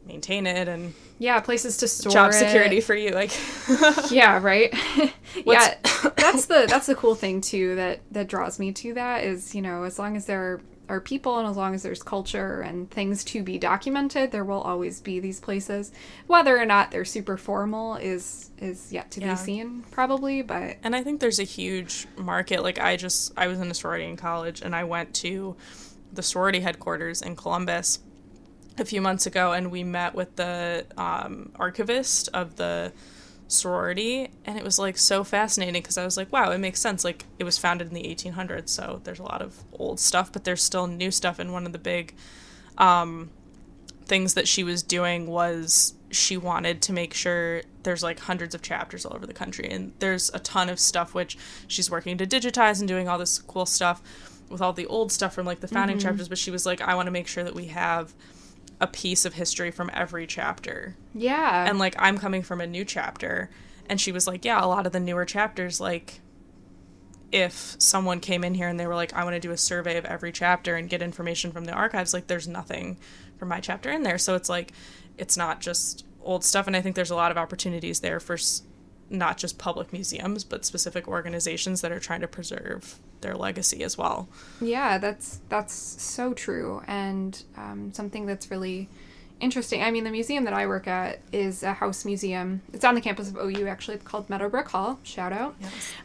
maintain 0.06 0.46
it 0.46 0.68
and 0.68 0.92
Yeah, 1.18 1.40
places 1.40 1.76
to 1.78 1.88
store 1.88 2.12
job 2.12 2.30
it. 2.30 2.34
security 2.34 2.80
for 2.80 2.94
you 2.94 3.10
like 3.10 3.30
yeah 4.10 4.38
right 4.42 4.72
yeah 5.46 5.74
that's 6.16 6.46
the 6.46 6.66
that's 6.68 6.86
the 6.86 6.94
cool 6.94 7.14
thing 7.14 7.40
too 7.40 7.74
that 7.76 8.00
that 8.12 8.28
draws 8.28 8.58
me 8.58 8.72
to 8.72 8.94
that 8.94 9.24
is 9.24 9.54
you 9.54 9.62
know 9.62 9.84
as 9.84 9.98
long 9.98 10.16
as 10.16 10.26
there 10.26 10.40
are 10.40 10.60
people 11.04 11.38
and 11.38 11.48
as 11.48 11.56
long 11.56 11.74
as 11.74 11.82
there's 11.82 12.02
culture 12.02 12.60
and 12.60 12.90
things 12.90 13.24
to 13.24 13.42
be 13.42 13.58
documented 13.58 14.30
there 14.30 14.44
will 14.44 14.60
always 14.60 15.00
be 15.00 15.18
these 15.20 15.40
places 15.40 15.92
whether 16.26 16.58
or 16.58 16.64
not 16.66 16.90
they're 16.90 17.04
super 17.04 17.36
formal 17.36 17.96
is 17.96 18.50
is 18.58 18.92
yet 18.92 19.10
to 19.10 19.20
Yeah. 19.20 19.30
be 19.32 19.36
seen 19.36 19.84
probably 19.90 20.42
but 20.42 20.76
And 20.82 20.94
I 20.94 21.02
think 21.02 21.20
there's 21.20 21.38
a 21.40 21.44
huge 21.44 22.06
market. 22.16 22.62
Like 22.62 22.78
I 22.78 22.96
just 22.96 23.32
I 23.36 23.46
was 23.46 23.58
in 23.60 23.70
a 23.70 23.74
sorority 23.74 24.04
in 24.04 24.16
college 24.16 24.60
and 24.62 24.74
I 24.76 24.84
went 24.84 25.14
to 25.16 25.56
the 26.12 26.22
sorority 26.22 26.60
headquarters 26.60 27.22
in 27.22 27.34
Columbus 27.36 27.98
a 28.78 28.84
few 28.84 29.00
months 29.00 29.26
ago 29.26 29.52
and 29.52 29.70
we 29.70 29.84
met 29.84 30.14
with 30.14 30.36
the 30.36 30.84
um, 30.96 31.50
archivist 31.56 32.28
of 32.34 32.56
the 32.56 32.92
sorority 33.48 34.30
and 34.44 34.56
it 34.58 34.64
was 34.64 34.78
like 34.78 34.96
so 34.96 35.22
fascinating 35.22 35.82
because 35.82 35.98
I 35.98 36.04
was 36.04 36.16
like 36.16 36.32
wow 36.32 36.50
it 36.50 36.58
makes 36.58 36.80
sense. 36.80 37.04
Like 37.04 37.24
it 37.38 37.44
was 37.44 37.58
founded 37.58 37.88
in 37.88 37.94
the 37.94 38.02
1800s 38.02 38.68
so 38.68 39.00
there's 39.04 39.18
a 39.18 39.22
lot 39.22 39.42
of 39.42 39.62
old 39.72 40.00
stuff 40.00 40.32
but 40.32 40.44
there's 40.44 40.62
still 40.62 40.86
new 40.86 41.10
stuff 41.10 41.38
and 41.38 41.52
one 41.52 41.66
of 41.66 41.72
the 41.72 41.78
big 41.78 42.14
um, 42.78 43.30
things 44.06 44.34
that 44.34 44.48
she 44.48 44.64
was 44.64 44.82
doing 44.82 45.26
was 45.26 45.94
she 46.10 46.36
wanted 46.36 46.80
to 46.82 46.92
make 46.92 47.12
sure 47.12 47.62
there's 47.82 48.02
like 48.02 48.20
hundreds 48.20 48.54
of 48.54 48.62
chapters 48.62 49.04
all 49.04 49.14
over 49.14 49.26
the 49.26 49.34
country 49.34 49.68
and 49.70 49.92
there's 49.98 50.30
a 50.32 50.38
ton 50.38 50.68
of 50.68 50.78
stuff 50.78 51.14
which 51.14 51.36
she's 51.66 51.90
working 51.90 52.16
to 52.18 52.26
digitize 52.26 52.78
and 52.78 52.88
doing 52.88 53.08
all 53.08 53.18
this 53.18 53.38
cool 53.40 53.66
stuff 53.66 54.02
with 54.48 54.60
all 54.60 54.72
the 54.72 54.86
old 54.86 55.10
stuff 55.10 55.34
from 55.34 55.46
like 55.46 55.60
the 55.60 55.68
founding 55.68 55.98
chapters 55.98 56.28
but 56.28 56.38
she 56.38 56.50
was 56.50 56.64
like 56.66 56.80
I 56.80 56.94
want 56.94 57.06
to 57.06 57.10
make 57.10 57.26
sure 57.26 57.44
that 57.44 57.54
we 57.54 57.66
have 57.66 58.14
a 58.84 58.86
piece 58.86 59.24
of 59.24 59.34
history 59.34 59.70
from 59.70 59.90
every 59.92 60.26
chapter. 60.26 60.96
Yeah. 61.14 61.66
And 61.68 61.78
like 61.78 61.94
I'm 61.98 62.18
coming 62.18 62.42
from 62.42 62.60
a 62.60 62.66
new 62.66 62.84
chapter. 62.84 63.50
And 63.88 64.00
she 64.00 64.12
was 64.12 64.26
like 64.26 64.44
yeah 64.44 64.64
a 64.64 64.68
lot 64.68 64.86
of 64.86 64.92
the 64.92 65.00
newer 65.00 65.24
chapters 65.24 65.80
like 65.80 66.20
if 67.32 67.74
someone 67.78 68.20
came 68.20 68.44
in 68.44 68.54
here 68.54 68.68
and 68.68 68.78
they 68.78 68.86
were 68.86 68.94
like 68.94 69.12
I 69.12 69.24
want 69.24 69.34
to 69.34 69.40
do 69.40 69.50
a 69.50 69.56
survey 69.56 69.96
of 69.96 70.04
every 70.04 70.30
chapter 70.32 70.76
and 70.76 70.88
get 70.88 71.02
information 71.02 71.50
from 71.52 71.64
the 71.64 71.72
archives 71.72 72.14
like 72.14 72.26
there's 72.28 72.46
nothing 72.46 72.96
from 73.38 73.48
my 73.48 73.60
chapter 73.60 73.90
in 73.90 74.02
there. 74.02 74.18
So 74.18 74.34
it's 74.36 74.48
like 74.48 74.72
it's 75.18 75.36
not 75.36 75.60
just 75.60 76.04
old 76.22 76.44
stuff. 76.44 76.66
And 76.66 76.76
I 76.76 76.80
think 76.80 76.96
there's 76.96 77.10
a 77.10 77.16
lot 77.16 77.30
of 77.30 77.36
opportunities 77.38 78.00
there 78.00 78.20
for 78.20 78.34
s- 78.34 78.62
not 79.10 79.36
just 79.38 79.58
public 79.58 79.92
museums 79.92 80.44
but 80.44 80.64
specific 80.64 81.06
organizations 81.08 81.80
that 81.80 81.92
are 81.92 82.00
trying 82.00 82.20
to 82.20 82.28
preserve 82.28 82.98
their 83.20 83.34
legacy 83.34 83.82
as 83.82 83.96
well 83.96 84.28
Yeah, 84.60 84.98
that's 84.98 85.40
that's 85.48 85.74
so 85.74 86.34
true, 86.34 86.82
and 86.86 87.42
um, 87.56 87.92
something 87.92 88.26
that's 88.26 88.50
really 88.50 88.88
interesting. 89.40 89.82
I 89.82 89.90
mean, 89.90 90.04
the 90.04 90.10
museum 90.10 90.44
that 90.44 90.54
I 90.54 90.66
work 90.66 90.86
at 90.86 91.20
is 91.32 91.62
a 91.62 91.72
house 91.72 92.04
museum. 92.04 92.62
It's 92.72 92.84
on 92.84 92.94
the 92.94 93.00
campus 93.00 93.28
of 93.28 93.36
OU, 93.36 93.66
actually. 93.66 93.96
It's 93.96 94.04
called 94.04 94.28
Meadowbrook 94.30 94.68
Hall. 94.68 94.98
Shout 95.02 95.32
out. 95.32 95.54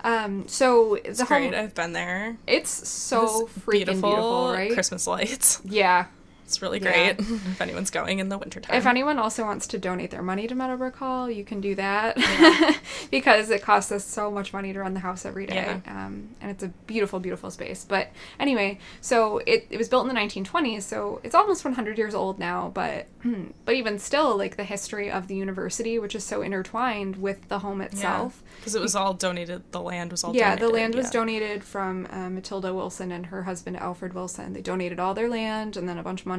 Um, 0.04 0.48
so 0.48 0.96
the 0.96 1.10
it's 1.10 1.24
great 1.24 1.54
home, 1.54 1.64
I've 1.64 1.76
been 1.76 1.94
there 1.94 2.38
it's 2.48 2.70
so 2.88 3.46
It's 3.46 3.54
freaking 3.60 3.86
beautiful, 3.86 4.52
right? 4.54 4.74
Christmas 4.74 5.08
lights 5.08 5.62
Yeah. 5.66 6.06
It's 6.50 6.62
really 6.64 6.80
Yeah. 6.82 7.14
great 7.14 7.20
if 7.20 7.62
anyone's 7.62 7.90
going 7.92 8.18
in 8.20 8.30
the 8.30 8.38
wintertime 8.38 8.76
If 8.76 8.86
anyone 8.88 9.20
also 9.20 9.44
wants 9.46 9.68
to 9.68 9.78
donate 9.78 10.10
their 10.12 10.22
money 10.24 10.48
to 10.48 10.56
Meadowbrook 10.56 10.96
Hall, 10.96 11.30
you 11.30 11.44
can 11.44 11.62
do 11.62 11.76
that 11.76 12.18
because 13.12 13.50
it 13.50 13.62
costs 13.62 13.92
us 13.92 14.04
so 14.06 14.32
much 14.32 14.52
money 14.54 14.74
to 14.74 14.80
run 14.80 14.94
the 14.94 15.00
house 15.02 15.26
every 15.26 15.46
day. 15.46 15.56
Yeah. 15.56 15.80
Um, 16.06 16.30
and 16.42 16.52
it's 16.52 16.64
a 16.64 16.70
beautiful, 16.88 17.20
beautiful 17.20 17.52
space. 17.52 17.86
But 17.88 18.10
anyway, 18.40 18.80
so 19.02 19.40
it, 19.46 19.68
it 19.70 19.78
was 19.78 19.88
built 19.90 20.08
in 20.08 20.14
the 20.14 20.20
1920s, 20.20 20.82
so 20.84 21.20
it's 21.24 21.36
almost 21.36 21.64
100 21.64 21.98
years 21.98 22.16
old 22.16 22.40
now. 22.40 22.72
But 22.74 23.08
but 23.66 23.76
even 23.76 24.00
still, 24.00 24.38
like 24.38 24.58
the 24.58 24.64
history 24.64 25.12
of 25.12 25.28
the 25.28 25.36
university, 25.36 26.00
which 26.00 26.16
is 26.16 26.24
so 26.24 26.42
intertwined 26.42 27.18
with 27.18 27.48
the 27.50 27.60
home 27.60 27.82
itself. 27.82 28.42
because 28.58 28.76
it 28.76 28.82
was 28.82 28.96
all 28.96 29.14
donated. 29.14 29.62
The 29.72 29.82
land 29.82 30.12
was 30.12 30.24
all 30.24 30.36
Yeah, 30.36 30.56
donated. 30.56 30.68
the 30.70 30.74
land 30.74 30.96
was 30.96 31.06
yeah. 31.08 31.12
donated 31.12 31.64
from 31.64 32.08
uh, 32.12 32.30
Matilda 32.30 32.74
Wilson 32.74 33.12
and 33.12 33.28
her 33.28 33.44
husband 33.44 33.78
Alfred 33.78 34.14
Wilson. 34.14 34.54
They 34.54 34.62
donated 34.62 35.00
all 35.00 35.14
their 35.14 35.30
land 35.30 35.78
and 35.78 35.88
then 35.88 35.98
a 35.98 36.04
bunch 36.04 36.22
of 36.22 36.26
money, 36.28 36.39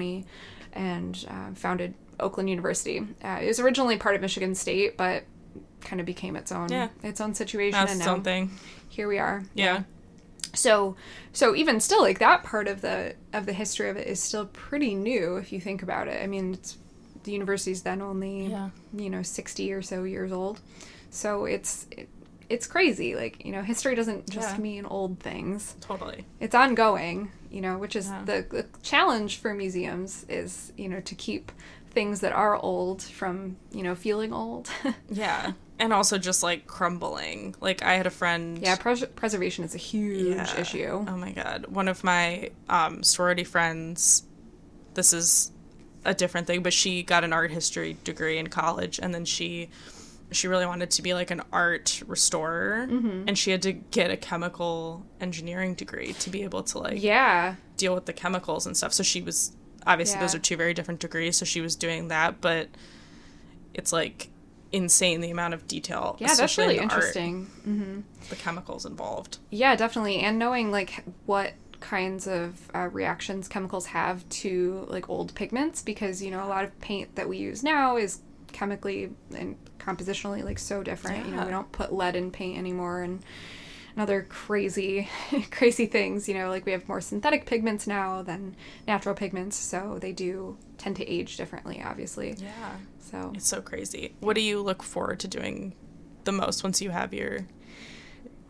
and 0.72 1.24
uh, 1.28 1.52
founded 1.54 1.94
Oakland 2.18 2.48
University. 2.50 3.00
Uh, 3.24 3.38
it 3.42 3.46
was 3.46 3.60
originally 3.60 3.96
part 3.96 4.14
of 4.14 4.20
Michigan 4.20 4.54
State, 4.54 4.96
but 4.96 5.24
kind 5.80 6.00
of 6.00 6.06
became 6.06 6.36
its 6.36 6.52
own 6.52 6.70
Yeah. 6.70 6.88
its 7.02 7.20
own 7.20 7.34
situation, 7.34 7.72
That's 7.78 7.92
and 7.92 8.00
now 8.00 8.12
own 8.14 8.22
thing. 8.22 8.50
here 8.88 9.08
we 9.08 9.18
are. 9.18 9.42
Yeah. 9.54 9.82
So 10.54 10.96
so 11.32 11.54
even 11.54 11.80
still 11.80 12.02
like 12.02 12.18
that 12.18 12.42
part 12.44 12.68
of 12.68 12.80
the 12.80 13.14
of 13.32 13.46
the 13.46 13.52
history 13.52 13.88
of 13.88 13.96
it 13.96 14.06
is 14.08 14.20
still 14.22 14.46
pretty 14.46 14.94
new 14.94 15.36
if 15.36 15.52
you 15.52 15.60
think 15.60 15.82
about 15.82 16.08
it. 16.08 16.20
I 16.22 16.26
mean, 16.26 16.54
it's 16.54 16.76
the 17.24 17.32
university's 17.32 17.82
then 17.82 18.02
only 18.02 18.46
Yeah. 18.46 18.70
you 18.94 19.10
know 19.10 19.22
60 19.22 19.72
or 19.72 19.82
so 19.82 20.04
years 20.04 20.32
old. 20.32 20.60
So 21.10 21.44
it's 21.44 21.86
it, 21.92 22.08
it's 22.50 22.66
crazy. 22.66 23.14
Like, 23.14 23.44
you 23.46 23.52
know, 23.52 23.62
history 23.62 23.94
doesn't 23.94 24.28
just 24.28 24.56
Yeah. 24.56 24.60
mean 24.60 24.84
old 24.84 25.20
things. 25.20 25.74
Totally. 25.80 26.26
It's 26.40 26.54
ongoing, 26.54 27.30
you 27.50 27.60
know, 27.62 27.78
which 27.78 27.96
is 27.96 28.08
Yeah. 28.08 28.24
the, 28.24 28.46
the 28.50 28.66
challenge 28.82 29.38
for 29.38 29.54
museums 29.54 30.26
is, 30.28 30.72
you 30.76 30.88
know, 30.88 31.00
to 31.00 31.14
keep 31.14 31.52
things 31.92 32.20
that 32.20 32.32
are 32.32 32.56
old 32.56 33.02
from, 33.02 33.56
you 33.72 33.82
know, 33.82 33.94
feeling 33.94 34.32
old. 34.32 34.68
Yeah. 35.08 35.52
And 35.78 35.94
also 35.94 36.18
just 36.18 36.42
like 36.42 36.66
crumbling. 36.66 37.54
Like 37.60 37.82
I 37.82 37.94
had 37.94 38.06
a 38.06 38.10
friend 38.10 38.58
yeah, 38.58 38.76
pres- 38.76 39.06
preservation 39.16 39.64
is 39.64 39.74
a 39.74 39.78
huge 39.78 40.36
Yeah. 40.36 40.60
issue. 40.60 41.04
Oh 41.08 41.16
my 41.16 41.30
god. 41.32 41.66
One 41.68 41.88
of 41.88 42.04
my 42.04 42.50
um, 42.68 43.02
sorority 43.02 43.44
friends, 43.44 44.24
this 44.94 45.12
is 45.14 45.52
a 46.04 46.12
different 46.14 46.46
thing, 46.46 46.62
but 46.62 46.72
she 46.74 47.02
got 47.02 47.24
an 47.24 47.32
art 47.32 47.50
history 47.50 47.96
degree 48.04 48.36
in 48.38 48.48
college 48.48 48.98
and 49.02 49.14
then 49.14 49.24
she 49.24 49.70
she 50.32 50.46
really 50.48 50.66
wanted 50.66 50.90
to 50.92 51.02
be 51.02 51.12
like 51.14 51.30
an 51.30 51.42
art 51.52 52.02
restorer 52.06 52.86
Mm-hmm. 52.88 53.24
and 53.28 53.36
she 53.38 53.50
had 53.50 53.62
to 53.62 53.72
get 53.72 54.10
a 54.10 54.16
chemical 54.16 55.04
engineering 55.20 55.74
degree 55.74 56.12
to 56.14 56.30
be 56.30 56.42
able 56.44 56.62
to 56.64 56.78
like 56.78 57.02
Yeah. 57.02 57.56
deal 57.76 57.94
with 57.94 58.06
the 58.06 58.12
chemicals 58.12 58.66
and 58.66 58.76
stuff. 58.76 58.92
So 58.92 59.02
she 59.02 59.22
was 59.22 59.52
obviously 59.86 60.20
those 60.20 60.34
are 60.34 60.38
two 60.38 60.56
very 60.56 60.74
different 60.74 61.00
degrees, 61.00 61.36
so 61.36 61.44
she 61.44 61.60
was 61.60 61.74
doing 61.76 62.08
that, 62.08 62.40
but 62.40 62.68
it's 63.74 63.92
like 63.92 64.30
insane 64.72 65.20
the 65.20 65.30
amount 65.30 65.54
of 65.54 65.66
detail. 65.66 66.16
Yeah, 66.20 66.34
that's 66.34 66.56
really 66.58 66.76
in 66.78 66.84
art, 66.84 66.92
interesting. 66.92 67.46
hmm 67.64 68.00
the 68.28 68.36
chemicals 68.36 68.86
involved. 68.86 69.38
Yeah, 69.50 69.74
definitely. 69.74 70.18
And 70.20 70.38
knowing 70.38 70.70
like 70.70 71.02
what 71.26 71.54
kinds 71.80 72.28
of 72.28 72.68
uh, 72.74 72.88
reactions 72.92 73.48
chemicals 73.48 73.86
have 73.86 74.28
to 74.28 74.86
like 74.88 75.08
old 75.08 75.34
pigments 75.34 75.82
because 75.82 76.22
you 76.22 76.30
know 76.30 76.44
a 76.44 76.46
lot 76.46 76.62
of 76.62 76.78
paint 76.80 77.16
that 77.16 77.28
we 77.28 77.38
use 77.38 77.62
now 77.64 77.96
is 77.96 78.20
chemically 78.52 79.10
and 79.34 79.56
compositionally 79.78 80.44
like 80.44 80.58
so 80.58 80.82
different. 80.82 81.26
You 81.26 81.34
know, 81.34 81.44
we 81.44 81.50
don't 81.50 81.70
put 81.72 81.92
lead 81.92 82.16
in 82.16 82.30
paint 82.30 82.58
anymore 82.58 83.02
and 83.02 83.22
and 83.94 84.02
other 84.02 84.22
crazy 84.22 85.08
crazy 85.50 85.86
things, 85.86 86.28
you 86.28 86.34
know, 86.34 86.48
like 86.48 86.64
we 86.66 86.72
have 86.72 86.88
more 86.88 87.00
synthetic 87.00 87.46
pigments 87.46 87.86
now 87.86 88.22
than 88.22 88.54
natural 88.86 89.14
pigments, 89.14 89.56
so 89.56 89.98
they 90.00 90.12
do 90.12 90.56
tend 90.78 90.96
to 90.96 91.06
age 91.08 91.36
differently, 91.36 91.82
obviously. 91.84 92.36
Yeah. 92.38 92.76
So 93.00 93.32
It's 93.34 93.48
so 93.48 93.60
crazy. 93.60 94.14
What 94.20 94.34
do 94.34 94.42
you 94.42 94.62
look 94.62 94.82
forward 94.82 95.20
to 95.20 95.28
doing 95.28 95.74
the 96.24 96.32
most 96.32 96.62
once 96.62 96.80
you 96.80 96.90
have 96.90 97.12
your 97.12 97.46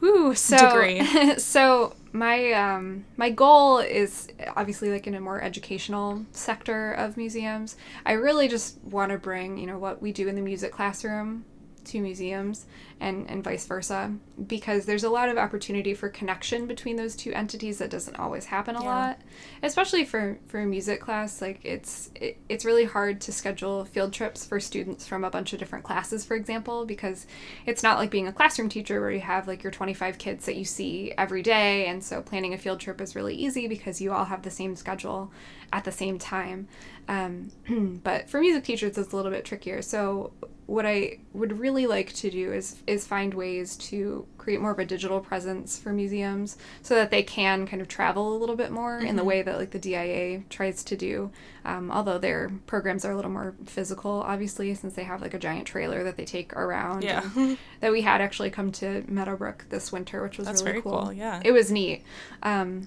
Woo, 0.00 0.34
so 0.34 0.56
degree. 0.56 1.34
so 1.38 1.94
my 2.12 2.52
um 2.52 3.04
my 3.16 3.30
goal 3.30 3.78
is 3.78 4.28
obviously 4.56 4.90
like 4.90 5.06
in 5.06 5.14
a 5.14 5.20
more 5.20 5.40
educational 5.40 6.24
sector 6.32 6.92
of 6.92 7.16
museums. 7.16 7.76
I 8.04 8.12
really 8.12 8.48
just 8.48 8.78
want 8.82 9.12
to 9.12 9.18
bring, 9.18 9.58
you 9.58 9.66
know, 9.66 9.78
what 9.78 10.02
we 10.02 10.12
do 10.12 10.28
in 10.28 10.34
the 10.34 10.42
music 10.42 10.72
classroom 10.72 11.44
to 11.90 12.00
museums 12.00 12.66
and 13.00 13.28
and 13.30 13.44
vice 13.44 13.66
versa 13.66 14.12
because 14.46 14.84
there's 14.86 15.04
a 15.04 15.10
lot 15.10 15.28
of 15.28 15.38
opportunity 15.38 15.94
for 15.94 16.08
connection 16.08 16.66
between 16.66 16.96
those 16.96 17.14
two 17.16 17.32
entities 17.32 17.78
that 17.78 17.90
doesn't 17.90 18.16
always 18.18 18.46
happen 18.46 18.74
a 18.76 18.82
Yeah. 18.82 18.88
lot 18.88 19.20
especially 19.62 20.04
for 20.04 20.38
for 20.46 20.60
a 20.60 20.66
music 20.66 21.00
class 21.00 21.40
like 21.40 21.60
it's 21.64 22.10
it, 22.14 22.38
it's 22.48 22.64
really 22.64 22.84
hard 22.84 23.20
to 23.22 23.32
schedule 23.32 23.84
field 23.84 24.12
trips 24.12 24.44
for 24.44 24.58
students 24.60 25.06
from 25.06 25.24
a 25.24 25.30
bunch 25.30 25.52
of 25.52 25.58
different 25.58 25.84
classes 25.84 26.24
for 26.24 26.34
example 26.34 26.84
because 26.86 27.26
it's 27.66 27.82
not 27.82 27.98
like 27.98 28.10
being 28.10 28.26
a 28.28 28.32
classroom 28.32 28.68
teacher 28.68 29.00
where 29.00 29.10
you 29.10 29.20
have 29.20 29.46
like 29.48 29.62
your 29.62 29.70
25 29.70 30.18
kids 30.18 30.46
that 30.46 30.56
you 30.56 30.64
see 30.64 31.12
every 31.16 31.42
day 31.42 31.86
and 31.86 32.02
so 32.04 32.20
planning 32.22 32.54
a 32.54 32.58
field 32.58 32.80
trip 32.80 33.00
is 33.00 33.16
really 33.16 33.34
easy 33.34 33.66
because 33.68 34.00
you 34.00 34.12
all 34.12 34.24
have 34.26 34.42
the 34.42 34.50
same 34.50 34.76
schedule 34.76 35.30
at 35.72 35.84
the 35.84 35.92
same 35.92 36.18
time 36.18 36.66
um, 37.10 37.50
but 38.04 38.30
for 38.30 38.40
music 38.40 38.64
teachers 38.64 38.96
it's 38.96 39.12
a 39.12 39.16
little 39.16 39.30
bit 39.30 39.44
trickier 39.44 39.82
so 39.82 40.32
what 40.70 40.86
I 40.86 41.18
would 41.32 41.58
really 41.58 41.88
like 41.88 42.12
to 42.12 42.30
do 42.30 42.52
is 42.52 42.80
is 42.86 43.04
find 43.04 43.34
ways 43.34 43.76
to 43.78 44.24
create 44.38 44.60
more 44.60 44.70
of 44.70 44.78
a 44.78 44.84
digital 44.84 45.18
presence 45.18 45.76
for 45.76 45.92
museums 45.92 46.56
so 46.80 46.94
that 46.94 47.10
they 47.10 47.24
can 47.24 47.66
kind 47.66 47.82
of 47.82 47.88
travel 47.88 48.36
a 48.36 48.38
little 48.38 48.54
bit 48.54 48.70
more 48.70 49.00
in 49.00 49.16
the 49.16 49.24
way 49.24 49.42
that 49.42 49.58
like 49.58 49.72
the 49.72 49.80
DIA 49.80 50.44
tries 50.48 50.84
to 50.84 50.96
do. 50.96 51.32
Um, 51.64 51.90
although 51.90 52.18
their 52.18 52.52
programs 52.68 53.04
are 53.04 53.10
a 53.10 53.16
little 53.16 53.32
more 53.32 53.56
physical, 53.66 54.22
obviously, 54.24 54.72
since 54.76 54.94
they 54.94 55.02
have 55.02 55.20
like 55.20 55.34
a 55.34 55.40
giant 55.40 55.66
trailer 55.66 56.04
that 56.04 56.16
they 56.16 56.24
take 56.24 56.52
around. 56.52 57.02
Yeah. 57.02 57.28
that 57.80 57.90
we 57.90 58.02
had 58.02 58.20
actually 58.20 58.50
come 58.50 58.70
to 58.72 59.02
Meadowbrook 59.08 59.66
this 59.70 59.90
winter, 59.90 60.22
which 60.22 60.38
was 60.38 60.46
That's 60.46 60.62
really 60.62 60.74
very 60.74 60.82
cool. 60.82 61.02
cool, 61.02 61.12
yeah. 61.12 61.40
it 61.44 61.50
was 61.50 61.72
neat. 61.72 62.04
Um, 62.44 62.86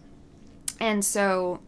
and 0.80 1.04
so 1.04 1.60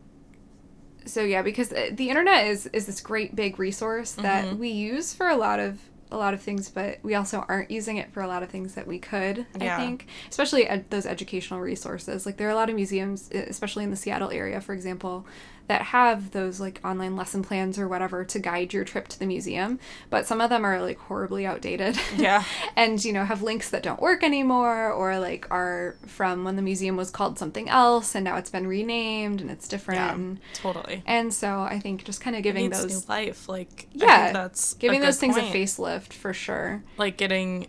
so 1.06 1.22
yeah 1.22 1.42
because 1.42 1.72
uh, 1.72 1.90
the 1.92 2.10
internet 2.10 2.48
is 2.48 2.68
is 2.68 2.86
this 2.86 3.00
great 3.02 3.36
big 3.36 3.60
resource 3.60 4.12
that 4.14 4.46
Mm-hmm. 4.46 4.58
we 4.60 4.70
use 4.70 5.14
for 5.14 5.28
a 5.28 5.36
lot 5.36 5.60
of 5.60 5.80
a 6.12 6.18
lot 6.18 6.34
of 6.34 6.42
things 6.42 6.70
but 6.70 7.00
we 7.04 7.16
also 7.16 7.44
aren't 7.50 7.72
using 7.72 7.98
it 7.98 8.12
for 8.14 8.22
a 8.22 8.28
lot 8.28 8.44
of 8.44 8.50
things 8.50 8.76
that 8.76 8.86
we 8.88 9.00
could 9.00 9.46
Yeah. 9.60 9.76
i 9.76 9.80
think 9.80 10.08
especially 10.30 10.68
ed- 10.68 10.90
those 10.90 11.06
educational 11.06 11.60
resources 11.62 12.26
like 12.26 12.38
there 12.38 12.48
are 12.48 12.52
a 12.52 12.56
lot 12.56 12.70
of 12.70 12.76
museums 12.76 13.30
especially 13.32 13.84
in 13.84 13.90
the 13.92 13.96
seattle 13.98 14.30
area 14.32 14.62
for 14.62 14.74
example 14.74 15.26
that 15.68 15.82
have 15.82 16.32
those 16.32 16.60
like 16.60 16.80
online 16.86 17.16
lesson 17.16 17.42
plans 17.44 17.80
or 17.80 17.88
whatever 17.88 18.24
to 18.24 18.40
guide 18.40 18.72
your 18.74 18.84
trip 18.84 19.08
to 19.08 19.18
the 19.18 19.26
museum 19.26 19.80
but 20.10 20.28
some 20.28 20.40
of 20.40 20.50
them 20.50 20.64
are 20.66 20.80
like 20.82 20.98
horribly 21.00 21.46
outdated 21.46 21.98
Yeah. 22.16 22.44
and 22.76 23.04
you 23.04 23.12
know 23.12 23.26
have 23.26 23.42
links 23.42 23.70
that 23.72 23.82
don't 23.84 24.00
work 24.00 24.24
anymore 24.24 24.92
or 24.92 25.18
like 25.20 25.48
are 25.50 25.96
from 26.06 26.44
when 26.44 26.56
the 26.56 26.62
museum 26.62 26.96
was 26.96 27.10
called 27.10 27.40
something 27.40 27.68
else 27.68 28.14
and 28.16 28.24
now 28.24 28.38
it's 28.38 28.50
been 28.50 28.68
renamed 28.68 29.42
and 29.42 29.50
it's 29.50 29.68
different 29.68 30.00
Yeah. 30.00 30.14
and, 30.14 30.40
Totally. 30.54 31.02
and 31.06 31.34
so 31.34 31.62
i 31.62 31.80
think 31.80 32.04
just 32.04 32.22
kind 32.22 32.36
of 32.36 32.44
giving 32.44 32.70
those 32.70 32.86
new 33.08 33.14
life. 33.14 33.50
Like 33.50 33.88
I 33.96 34.06
yeah 34.06 34.24
think 34.26 34.34
that's 34.34 34.74
giving 34.76 35.02
those 35.02 35.20
things 35.20 35.36
point. 35.36 35.54
a 35.54 35.58
facelift 35.58 36.14
for 36.14 36.34
sure 36.34 36.84
Like 36.98 37.18
getting 37.18 37.68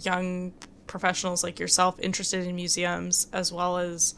young 0.00 0.52
professionals 0.86 1.42
like 1.42 1.58
yourself 1.58 1.98
interested 2.00 2.46
in 2.46 2.54
museums 2.54 3.26
as 3.32 3.52
well 3.52 3.78
as 3.78 4.14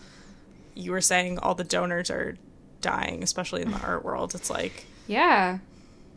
you 0.75 0.91
were 0.93 1.01
saying 1.01 1.39
all 1.39 1.55
the 1.55 1.65
donors 1.65 2.11
are 2.11 2.37
dying, 2.81 3.23
especially 3.23 3.63
in 3.63 3.71
the 3.71 3.81
art 3.81 4.05
world. 4.05 4.35
It's 4.35 4.51
like 4.51 4.87
yeah 5.07 5.59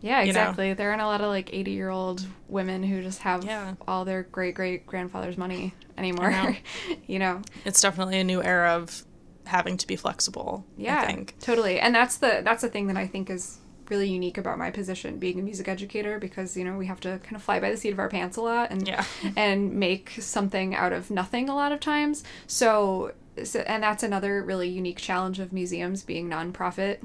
yeah 0.01 0.21
You 0.21 0.33
know? 0.33 0.39
exactly 0.41 0.73
there 0.73 0.89
aren't 0.89 1.01
a 1.01 1.05
lot 1.05 1.21
of 1.21 1.27
like 1.27 1.53
80 1.53 1.71
year 1.71 1.89
old 1.89 2.25
women 2.49 2.81
who 2.83 3.01
just 3.03 3.19
have 3.19 3.43
Yeah. 3.45 3.75
all 3.87 4.03
their 4.03 4.23
great 4.23 4.55
great 4.55 4.85
grandfather's 4.87 5.37
money 5.37 5.73
anymore 5.97 6.31
know. 6.31 6.55
you 7.07 7.19
know 7.19 7.41
it's 7.65 7.79
definitely 7.81 8.19
a 8.19 8.23
new 8.23 8.41
era 8.43 8.71
of 8.71 9.03
having 9.45 9.75
to 9.75 9.87
be 9.87 9.95
flexible. 9.95 10.65
Yeah, 10.77 11.01
I 11.01 11.07
think. 11.07 11.35
totally. 11.41 11.79
And 11.79 11.93
that's 11.93 12.17
the 12.17 12.41
that's 12.43 12.61
the 12.61 12.69
thing 12.69 12.87
that 12.87 12.95
I 12.97 13.05
think 13.07 13.29
is 13.29 13.57
really 13.89 14.07
unique 14.07 14.37
about 14.37 14.57
my 14.57 14.71
position 14.71 15.17
being 15.17 15.37
a 15.37 15.41
music 15.43 15.67
educator 15.67 16.17
because 16.19 16.55
you 16.55 16.63
know 16.63 16.77
we 16.77 16.85
have 16.85 17.01
to 17.01 17.19
kind 17.23 17.35
of 17.35 17.41
fly 17.43 17.59
by 17.59 17.69
the 17.69 17.75
seat 17.75 17.91
of 17.91 17.99
our 17.99 18.07
pants 18.07 18.37
a 18.37 18.41
lot 18.41 18.71
and 18.71 18.87
Yeah. 18.87 19.03
and 19.35 19.73
make 19.73 20.11
something 20.19 20.73
out 20.75 20.93
of 20.93 21.11
nothing 21.11 21.49
a 21.49 21.55
lot 21.55 21.71
of 21.73 21.79
times. 21.81 22.23
So, 22.47 23.11
so 23.43 23.59
and 23.61 23.81
that's 23.83 24.03
another 24.03 24.43
really 24.43 24.69
unique 24.69 24.97
challenge 24.97 25.39
of 25.39 25.53
museums 25.53 26.03
being 26.03 26.29
nonprofit 26.29 26.97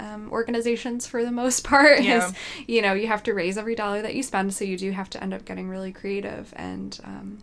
um, 0.00 0.28
organizations 0.30 1.06
for 1.06 1.24
the 1.24 1.32
most 1.32 1.64
part 1.64 2.00
Yeah. 2.02 2.28
is 2.28 2.34
you 2.66 2.80
know 2.82 2.92
you 2.92 3.08
have 3.08 3.22
to 3.24 3.34
raise 3.34 3.58
every 3.58 3.74
dollar 3.74 4.00
that 4.02 4.14
you 4.14 4.22
spend 4.22 4.54
so 4.54 4.64
you 4.64 4.76
do 4.78 4.92
have 4.92 5.10
to 5.10 5.22
end 5.22 5.34
up 5.34 5.44
getting 5.44 5.68
really 5.68 5.92
creative 5.92 6.52
and 6.56 6.98
um, 7.04 7.38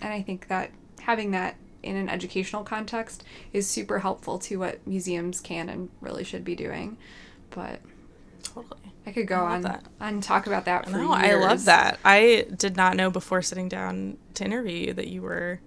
and 0.00 0.12
I 0.12 0.22
think 0.22 0.48
that 0.48 0.70
having 1.00 1.32
that 1.32 1.56
in 1.82 1.96
an 1.96 2.08
educational 2.08 2.64
context 2.64 3.24
is 3.52 3.68
super 3.68 3.98
helpful 4.00 4.38
to 4.40 4.58
what 4.58 4.84
museums 4.86 5.40
can 5.40 5.68
and 5.68 5.88
really 6.00 6.24
should 6.24 6.44
be 6.44 6.54
doing 6.56 6.96
but 7.50 7.80
Totally. 8.42 8.80
I 9.06 9.12
could 9.12 9.26
go 9.26 9.36
I 9.44 9.54
on 9.56 9.62
that. 9.62 9.84
and 10.00 10.22
talk 10.22 10.46
about 10.46 10.64
that 10.66 10.84
for 10.86 10.98
No, 10.98 11.14
years. 11.16 11.24
I 11.24 11.34
love 11.34 11.64
that. 11.66 11.98
I 12.04 12.46
did 12.56 12.76
not 12.76 12.94
know 12.96 13.10
before 13.10 13.40
sitting 13.42 13.68
down 13.68 14.18
to 14.34 14.44
interview 14.44 14.88
you 14.88 14.92
that 14.94 15.08
you 15.08 15.22
were 15.22 15.60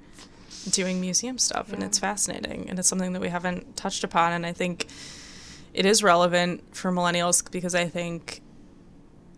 doing 0.70 1.02
museum 1.02 1.38
stuff, 1.38 1.74
and 1.74 1.84
it's 1.84 1.98
fascinating, 2.00 2.70
and 2.70 2.78
it's 2.80 2.88
something 2.88 3.14
that 3.14 3.22
we 3.22 3.30
haven't 3.30 3.76
touched 3.76 4.04
upon, 4.04 4.34
and 4.34 4.46
I 4.46 4.54
think 4.54 4.88
it 5.74 5.86
is 5.86 6.04
relevant 6.04 6.64
for 6.76 6.92
millennials 6.92 7.50
because 7.50 7.74
I 7.76 7.86
think 7.88 8.42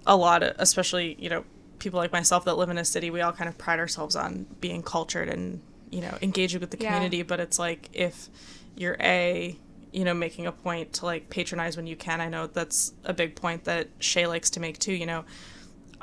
a 0.05 0.15
lot 0.15 0.43
of, 0.43 0.55
especially 0.59 1.15
you 1.19 1.30
know, 1.30 1.45
people 1.80 1.99
like 1.99 2.11
myself 2.11 2.45
that 2.45 2.57
live 2.57 2.69
in 2.69 2.78
a 2.78 2.86
city, 2.86 3.09
we 3.09 3.21
all 3.21 3.32
kind 3.32 3.47
of 3.47 3.57
pride 3.57 3.80
ourselves 3.80 4.15
on 4.15 4.45
being 4.61 4.82
cultured 4.84 5.30
and 5.30 5.61
you 5.91 6.01
know 6.01 6.17
engaging 6.21 6.59
with 6.59 6.71
the 6.71 6.78
Yeah. 6.80 6.88
community, 6.88 7.21
but 7.24 7.39
it's 7.39 7.59
like 7.59 7.89
if 7.93 8.30
you're 8.76 8.97
a 8.99 9.57
you 9.91 10.03
know 10.03 10.13
making 10.13 10.47
a 10.47 10.51
point 10.51 10.91
to 10.93 11.05
like 11.05 11.30
patronize 11.30 11.78
when 11.78 11.86
you 11.86 11.95
can 11.95 12.19
i 12.19 12.28
know 12.28 12.47
that's 12.47 12.93
a 13.03 13.13
big 13.13 13.36
point 13.36 13.65
that 13.65 13.88
shay 13.99 14.26
likes 14.26 14.49
to 14.49 14.59
make 14.59 14.80
too 14.80 14.91
you 14.91 15.05
know 15.05 15.24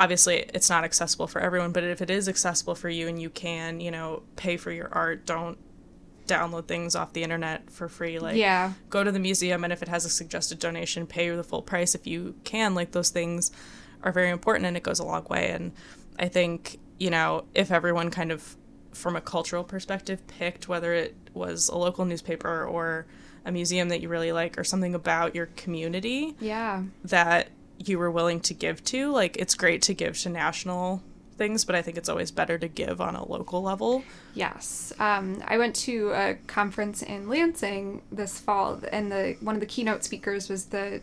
obviously 0.00 0.38
it's 0.54 0.68
not 0.68 0.82
accessible 0.82 1.26
for 1.28 1.40
everyone 1.40 1.70
but 1.70 1.84
if 1.84 2.00
it 2.02 2.10
is 2.10 2.28
accessible 2.28 2.74
for 2.74 2.88
you 2.88 3.06
and 3.06 3.20
you 3.22 3.30
can 3.30 3.78
you 3.80 3.90
know 3.90 4.22
pay 4.34 4.56
for 4.56 4.72
your 4.72 4.88
art 4.92 5.24
don't 5.26 5.56
download 6.26 6.66
things 6.66 6.94
off 6.94 7.12
the 7.12 7.24
internet 7.24 7.68
for 7.72 7.88
free. 7.88 8.20
Like, 8.20 8.36
Yeah. 8.36 8.74
go 8.88 9.02
to 9.02 9.10
the 9.10 9.18
museum, 9.18 9.64
and 9.64 9.72
if 9.72 9.82
it 9.82 9.88
has 9.88 10.04
a 10.04 10.08
suggested 10.08 10.60
donation, 10.60 11.04
pay 11.08 11.28
the 11.30 11.42
full 11.42 11.60
price 11.60 11.96
if 11.96 12.06
you 12.06 12.36
can. 12.44 12.72
Like, 12.76 12.92
those 12.92 13.10
things 13.10 13.50
are 14.04 14.12
very 14.12 14.30
important, 14.30 14.64
and 14.66 14.76
it 14.76 14.84
goes 14.84 15.00
a 15.00 15.04
long 15.04 15.26
way. 15.28 15.50
And 15.50 15.72
I 16.20 16.28
think, 16.28 16.78
you 17.00 17.10
know, 17.10 17.46
if 17.52 17.72
everyone 17.72 18.10
kind 18.12 18.30
of, 18.30 18.56
from 18.92 19.16
a 19.16 19.20
cultural 19.20 19.64
perspective, 19.64 20.24
picked 20.28 20.68
whether 20.68 20.92
it 20.94 21.16
was 21.34 21.68
a 21.68 21.76
local 21.76 22.04
newspaper 22.04 22.64
or 22.64 23.06
a 23.44 23.50
museum 23.50 23.88
that 23.88 24.00
you 24.00 24.08
really 24.08 24.30
like 24.30 24.56
or 24.56 24.62
something 24.62 24.94
about 24.94 25.34
your 25.34 25.46
community 25.56 26.36
Yeah. 26.38 26.84
that 27.02 27.48
you 27.84 27.98
were 27.98 28.10
willing 28.10 28.40
to 28.40 28.54
give 28.54 28.84
to. 28.84 29.10
Like 29.10 29.36
it's 29.38 29.54
great 29.54 29.82
to 29.82 29.94
give 29.94 30.18
to 30.20 30.28
national 30.28 31.02
things, 31.36 31.64
but 31.64 31.74
I 31.74 31.80
think 31.82 31.96
it's 31.96 32.08
always 32.10 32.30
better 32.30 32.58
to 32.58 32.68
give 32.68 33.00
on 33.00 33.16
a 33.16 33.26
local 33.26 33.62
level. 33.62 34.04
Yes, 34.34 34.92
um, 34.98 35.42
I 35.46 35.56
went 35.58 35.74
to 35.76 36.10
a 36.10 36.34
conference 36.46 37.02
in 37.02 37.28
Lansing 37.28 38.02
this 38.12 38.38
fall, 38.38 38.80
and 38.92 39.10
the 39.10 39.36
one 39.40 39.54
of 39.54 39.60
the 39.60 39.66
keynote 39.66 40.04
speakers 40.04 40.48
was 40.48 40.66
the 40.66 41.00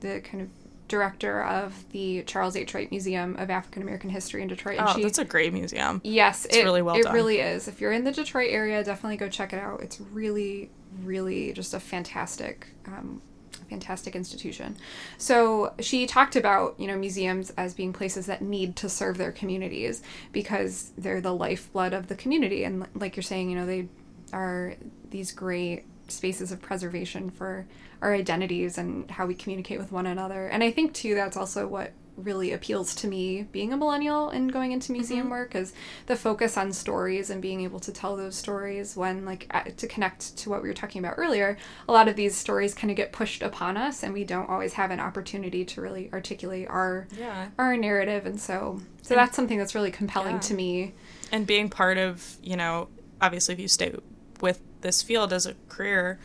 the 0.00 0.20
kind 0.20 0.42
of 0.42 0.48
director 0.88 1.42
of 1.42 1.84
the 1.90 2.22
Charles 2.24 2.54
H. 2.54 2.72
Wright 2.74 2.88
Museum 2.92 3.34
of 3.36 3.50
African 3.50 3.82
American 3.82 4.10
History 4.10 4.42
in 4.42 4.46
Detroit. 4.48 4.78
And 4.78 4.88
Oh, 4.88 4.94
she, 4.94 5.02
that's 5.02 5.18
a 5.18 5.24
great 5.24 5.52
museum. 5.52 6.00
yes, 6.04 6.44
it 6.44 6.62
really 6.62 6.82
well 6.82 6.94
It 6.96 7.02
done. 7.04 7.14
really 7.14 7.40
is. 7.40 7.66
If 7.66 7.80
you're 7.80 7.90
in 7.92 8.04
the 8.04 8.12
Detroit 8.12 8.50
area, 8.50 8.84
definitely 8.84 9.16
go 9.16 9.28
check 9.28 9.52
it 9.52 9.58
out. 9.58 9.80
It's 9.80 10.00
really, 10.00 10.70
really 11.02 11.52
just 11.54 11.74
a 11.74 11.80
fantastic. 11.80 12.68
Um, 12.86 13.20
fantastic 13.68 14.14
institution. 14.14 14.76
So 15.18 15.74
she 15.80 16.06
talked 16.06 16.36
about, 16.36 16.78
you 16.78 16.86
know, 16.86 16.96
museums 16.96 17.50
as 17.56 17.74
being 17.74 17.92
places 17.92 18.26
that 18.26 18.42
need 18.42 18.76
to 18.76 18.88
serve 18.88 19.18
their 19.18 19.32
communities 19.32 20.02
because 20.32 20.92
they're 20.96 21.20
the 21.20 21.34
lifeblood 21.34 21.92
of 21.92 22.08
the 22.08 22.14
community 22.14 22.64
and 22.64 22.86
like 22.94 23.16
you're 23.16 23.22
saying, 23.22 23.50
you 23.50 23.56
know, 23.56 23.66
they 23.66 23.88
are 24.32 24.74
these 25.10 25.32
great 25.32 25.84
spaces 26.08 26.52
of 26.52 26.62
preservation 26.62 27.30
for 27.30 27.66
our 28.02 28.14
identities 28.14 28.78
and 28.78 29.10
how 29.10 29.26
we 29.26 29.34
communicate 29.34 29.78
with 29.78 29.92
one 29.92 30.06
another. 30.06 30.46
And 30.46 30.62
I 30.62 30.70
think 30.70 30.92
too 30.92 31.14
that's 31.14 31.36
also 31.36 31.66
what 31.66 31.92
really 32.16 32.52
appeals 32.52 32.94
to 32.94 33.08
me 33.08 33.42
being 33.52 33.72
a 33.72 33.76
millennial 33.76 34.30
and 34.30 34.52
going 34.52 34.72
into 34.72 34.92
museum 34.92 35.22
mm-hmm. 35.22 35.30
work 35.30 35.54
is 35.54 35.72
the 36.06 36.16
focus 36.16 36.56
on 36.56 36.72
stories 36.72 37.30
and 37.30 37.42
being 37.42 37.60
able 37.60 37.78
to 37.80 37.92
tell 37.92 38.16
those 38.16 38.34
stories 38.34 38.96
when 38.96 39.24
like 39.24 39.76
to 39.76 39.86
connect 39.86 40.36
to 40.36 40.48
what 40.48 40.62
we 40.62 40.68
were 40.68 40.74
talking 40.74 40.98
about 41.04 41.14
earlier 41.18 41.56
a 41.88 41.92
lot 41.92 42.08
of 42.08 42.16
these 42.16 42.34
stories 42.34 42.74
kind 42.74 42.90
of 42.90 42.96
get 42.96 43.12
pushed 43.12 43.42
upon 43.42 43.76
us 43.76 44.02
and 44.02 44.12
we 44.14 44.24
don't 44.24 44.48
always 44.48 44.72
have 44.74 44.90
an 44.90 45.00
opportunity 45.00 45.64
to 45.64 45.80
really 45.80 46.10
articulate 46.12 46.66
our 46.68 47.06
Yeah. 47.18 47.48
our 47.58 47.76
narrative 47.76 48.24
and 48.26 48.40
so 48.40 48.80
so 49.02 49.14
that's 49.14 49.36
something 49.36 49.58
that's 49.58 49.74
really 49.74 49.90
compelling 49.90 50.36
Yeah. 50.36 50.40
to 50.40 50.54
me 50.54 50.94
And 51.32 51.46
being 51.46 51.68
part 51.68 51.98
of, 51.98 52.36
you 52.42 52.56
know, 52.56 52.88
obviously 53.20 53.54
if 53.54 53.60
you 53.60 53.68
stay 53.68 53.94
with 54.40 54.60
this 54.80 55.02
field 55.02 55.32
as 55.32 55.46
a 55.46 55.54
career, 55.68 56.18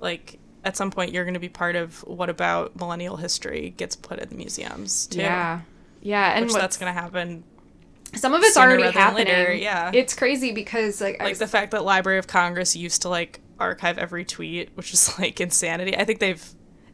like 0.00 0.38
at 0.66 0.76
some 0.76 0.90
point 0.90 1.12
you're 1.12 1.24
going 1.24 1.34
to 1.34 1.40
be 1.40 1.48
part 1.48 1.76
of 1.76 2.00
what 2.06 2.28
about 2.28 2.76
millennial 2.76 3.16
history 3.16 3.72
gets 3.78 3.96
put 3.96 4.18
in 4.18 4.28
the 4.28 4.34
museums 4.34 5.06
too. 5.06 5.20
yeah 5.20 5.60
yeah 6.02 6.36
and 6.36 6.44
Which 6.46 6.54
that's 6.54 6.76
going 6.76 6.92
to 6.92 7.00
happen 7.00 7.44
some 8.14 8.34
of 8.34 8.42
it's 8.42 8.56
already 8.56 8.82
happening 8.90 9.26
later, 9.26 9.52
yeah. 9.52 9.90
it's 9.92 10.14
crazy 10.14 10.52
because 10.52 11.00
like, 11.00 11.18
like 11.18 11.30
was- 11.30 11.38
the 11.38 11.46
fact 11.46 11.72
that 11.72 11.84
Library 11.84 12.18
of 12.18 12.26
Congress 12.26 12.76
used 12.76 13.02
to 13.02 13.08
like 13.08 13.40
archive 13.58 13.98
every 13.98 14.24
tweet, 14.24 14.70
which 14.74 14.92
is 14.92 15.18
like 15.18 15.40
insanity. 15.40 15.96
I 15.96 16.04
think 16.04 16.20
they've 16.20 16.44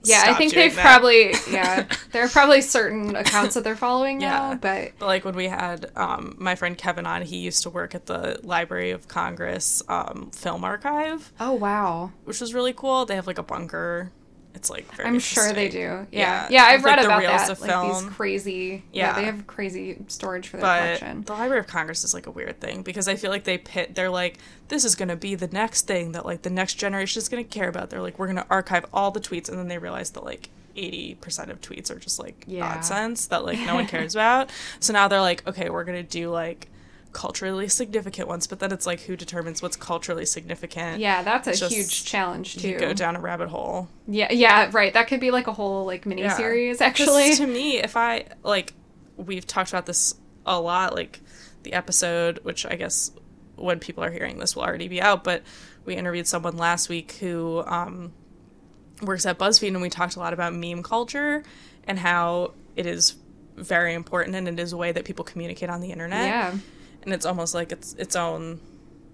yeah 0.04 0.24
i 0.26 0.34
think 0.34 0.52
they've 0.52 0.74
that. 0.74 0.82
probably 0.84 1.32
yeah 1.50 1.86
there 2.12 2.24
are 2.24 2.28
probably 2.28 2.60
certain 2.62 3.14
accounts 3.16 3.54
that 3.54 3.64
they're 3.64 3.76
following 3.76 4.18
now 4.18 4.50
Yeah. 4.50 4.54
but 4.54 4.92
But 4.98 5.06
like 5.06 5.24
when 5.24 5.34
we 5.34 5.46
had 5.46 5.90
um, 5.96 6.34
my 6.38 6.54
friend 6.54 6.76
Kevin 6.76 7.06
on, 7.06 7.22
he 7.22 7.38
used 7.38 7.62
to 7.64 7.70
work 7.70 7.94
at 7.94 8.06
the 8.06 8.38
Library 8.42 8.90
of 8.90 9.08
Congress 9.08 9.82
um, 9.88 10.30
Film 10.32 10.64
Archive, 10.64 11.32
oh 11.40 11.52
wow 11.52 12.12
which 12.24 12.40
was 12.40 12.54
really 12.54 12.72
cool. 12.72 13.04
They 13.06 13.14
have 13.14 13.26
like 13.26 13.38
a 13.38 13.42
bunker. 13.42 14.10
It's 14.54 14.68
like 14.70 14.84
very 14.94 15.08
I'm 15.08 15.18
sure 15.18 15.52
they 15.52 15.68
do. 15.68 15.78
interesting. 15.80 16.18
Yeah, 16.18 16.46
yeah. 16.50 16.64
I've 16.64 16.80
with, 16.84 16.86
read 16.92 17.04
about 17.04 17.22
that. 17.22 17.60
Like 17.60 17.92
these 17.92 18.02
crazy. 18.14 18.84
Yeah. 18.92 19.06
Yeah. 19.08 19.12
they 19.14 19.24
have 19.24 19.46
crazy 19.46 19.98
storage 20.08 20.48
for 20.48 20.58
their 20.58 20.62
But 20.66 20.98
collection. 20.98 21.22
the 21.22 21.32
Library 21.32 21.60
of 21.60 21.66
Congress 21.66 22.04
is 22.04 22.12
like 22.14 22.26
a 22.26 22.30
weird 22.30 22.60
thing 22.60 22.82
because 22.82 23.08
I 23.08 23.16
feel 23.16 23.30
like 23.30 23.44
they 23.44 23.58
pit. 23.58 23.94
They're 23.94 24.10
like, 24.10 24.38
this 24.68 24.84
is 24.84 24.94
gonna 24.94 25.16
be 25.16 25.34
the 25.34 25.48
next 25.48 25.86
thing 25.86 26.12
that 26.12 26.24
like 26.26 26.42
the 26.42 26.50
next 26.50 26.74
generation 26.74 27.18
is 27.18 27.28
gonna 27.28 27.44
care 27.44 27.68
about. 27.68 27.90
They're 27.90 28.02
like, 28.02 28.18
we're 28.18 28.26
gonna 28.28 28.46
archive 28.50 28.84
all 28.92 29.10
the 29.10 29.20
tweets, 29.20 29.48
and 29.48 29.58
then 29.58 29.68
they 29.68 29.78
realize 29.78 30.10
that 30.10 30.24
like. 30.24 30.50
80% 30.74 31.50
of 31.50 31.60
tweets 31.60 31.90
are 31.90 31.98
just 31.98 32.18
like 32.18 32.44
Yeah. 32.46 32.60
nonsense 32.66 33.26
that 33.26 33.44
like 33.44 33.58
no 33.60 33.74
one 33.74 33.86
cares 33.88 34.14
about. 34.14 34.50
So 34.80 34.94
now 34.94 35.06
they're 35.06 35.20
like, 35.20 35.46
okay, 35.46 35.68
we're 35.68 35.84
going 35.84 36.02
to 36.02 36.08
do 36.10 36.30
like 36.30 36.68
culturally 37.12 37.68
significant 37.68 38.26
ones, 38.28 38.46
but 38.46 38.58
then 38.58 38.72
it's 38.72 38.86
like 38.86 39.00
who 39.00 39.16
determines 39.16 39.60
what's 39.62 39.76
culturally 39.76 40.24
significant? 40.26 40.98
Yeah, 41.00 41.22
that's 41.22 41.46
a 41.48 41.54
just- 41.54 41.74
huge 41.74 42.04
challenge 42.04 42.56
too. 42.56 42.68
You 42.70 42.78
go 42.78 42.92
down 42.92 43.16
a 43.16 43.20
rabbit 43.20 43.48
hole. 43.48 43.88
Yeah, 44.06 44.32
yeah, 44.32 44.70
right. 44.72 44.92
That 44.94 45.08
could 45.08 45.20
be 45.20 45.30
like 45.30 45.46
a 45.46 45.52
whole 45.52 45.84
like 45.84 46.06
mini 46.06 46.22
Yeah. 46.22 46.74
actually. 46.80 47.34
to 47.34 47.46
me, 47.46 47.78
if 47.78 47.96
I 47.96 48.24
like, 48.42 48.72
we've 49.16 49.46
talked 49.46 49.70
about 49.70 49.86
this 49.86 50.14
a 50.46 50.58
lot. 50.60 50.94
Like 50.94 51.20
the 51.62 51.74
episode, 51.74 52.40
which 52.42 52.66
I 52.66 52.76
guess 52.76 53.12
when 53.56 53.78
people 53.78 54.02
are 54.02 54.10
hearing 54.10 54.38
this 54.38 54.56
will 54.56 54.62
already 54.64 54.88
be 54.88 55.00
out, 55.00 55.22
but 55.22 55.42
we 55.84 55.94
interviewed 55.94 56.26
someone 56.26 56.56
last 56.56 56.88
week 56.88 57.12
who 57.20 57.62
um, 57.66 58.12
works 59.02 59.26
at 59.26 59.38
BuzzFeed, 59.38 59.68
and 59.68 59.82
we 59.82 59.90
talked 59.90 60.16
a 60.16 60.18
lot 60.18 60.32
about 60.32 60.54
meme 60.54 60.82
culture 60.82 61.42
and 61.86 61.98
how 61.98 62.52
it 62.74 62.86
is 62.86 63.16
very 63.54 63.92
important 63.92 64.34
and 64.34 64.48
it 64.48 64.58
is 64.58 64.72
a 64.72 64.76
way 64.76 64.92
that 64.92 65.04
people 65.04 65.24
communicate 65.24 65.68
on 65.68 65.80
the 65.82 65.90
internet. 65.90 66.26
yeah, 66.26 66.54
and 67.04 67.12
it's 67.14 67.26
almost 67.26 67.54
like 67.54 67.72
it's 67.72 67.94
its 67.94 68.16
own 68.16 68.60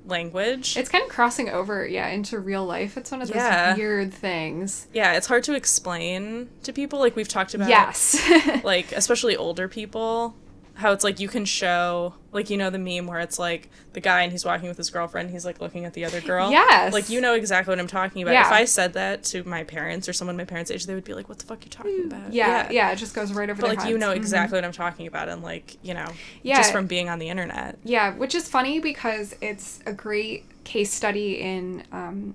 language. 0.06 0.76
it's 0.76 0.88
kind 0.88 1.04
of 1.04 1.10
crossing 1.10 1.48
over, 1.50 1.86
yeah, 1.86 2.08
into 2.08 2.38
real 2.38 2.64
life. 2.64 2.96
It's 2.96 3.10
one 3.10 3.20
of 3.20 3.28
those 3.28 3.36
Yeah. 3.36 3.74
weird 3.76 4.12
things. 4.14 4.86
yeah, 4.94 5.12
it's 5.14 5.26
hard 5.26 5.44
to 5.44 5.54
explain 5.54 6.48
to 6.62 6.72
people. 6.72 6.98
Like 6.98 7.14
we've 7.16 7.28
talked 7.28 7.54
about. 7.54 7.68
Yes. 7.68 8.18
like 8.64 8.92
especially 8.92 9.36
older 9.36 9.68
people 9.68 10.34
how 10.78 10.92
it's 10.92 11.02
like 11.04 11.18
you 11.20 11.26
can 11.28 11.44
show 11.44 12.14
like 12.32 12.50
you 12.50 12.56
know 12.56 12.70
the 12.70 12.78
meme 12.78 13.06
where 13.06 13.18
it's 13.20 13.38
like 13.38 13.68
the 13.94 14.00
guy 14.00 14.22
and 14.22 14.30
he's 14.32 14.44
walking 14.44 14.68
with 14.68 14.76
his 14.76 14.90
girlfriend 14.90 15.28
he's 15.30 15.44
like 15.44 15.60
looking 15.60 15.84
at 15.84 15.92
the 15.94 16.04
other 16.04 16.20
girl 16.20 16.50
Yes. 16.52 16.92
like 16.92 17.10
you 17.10 17.20
know 17.20 17.34
exactly 17.34 17.72
what 17.72 17.80
i'm 17.80 17.88
talking 17.88 18.22
about 18.22 18.32
Yeah. 18.32 18.46
if 18.46 18.52
i 18.52 18.64
said 18.64 18.92
that 18.92 19.24
to 19.24 19.42
my 19.42 19.64
parents 19.64 20.08
or 20.08 20.12
someone 20.12 20.36
my 20.36 20.44
parents 20.44 20.70
age 20.70 20.86
they 20.86 20.94
would 20.94 21.02
be 21.04 21.14
like 21.14 21.28
what 21.28 21.38
the 21.40 21.46
fuck 21.46 21.58
are 21.58 21.64
you 21.64 21.70
talking 21.70 22.04
about 22.06 22.32
yeah, 22.32 22.70
yeah, 22.70 22.90
It 22.92 22.96
just 22.96 23.12
goes 23.14 23.32
right 23.32 23.50
over 23.50 23.60
but 23.60 23.68
like 23.76 23.88
you 23.88 23.96
heads. 23.96 24.00
know 24.00 24.10
Mhm. 24.12 24.16
exactly 24.16 24.56
what 24.56 24.64
i'm 24.64 24.72
talking 24.72 25.06
about 25.08 25.28
and 25.28 25.42
like 25.42 25.76
you 25.82 25.94
know 25.94 26.06
Yeah. 26.42 26.58
just 26.58 26.70
from 26.72 26.86
being 26.86 27.08
on 27.08 27.18
the 27.18 27.28
internet 27.28 27.76
Yeah, 27.82 28.14
which 28.14 28.34
is 28.36 28.48
funny 28.48 28.78
because 28.78 29.34
it's 29.40 29.80
a 29.84 29.92
great 29.92 30.44
case 30.64 30.92
study 30.92 31.40
in 31.40 31.82
um 31.92 32.34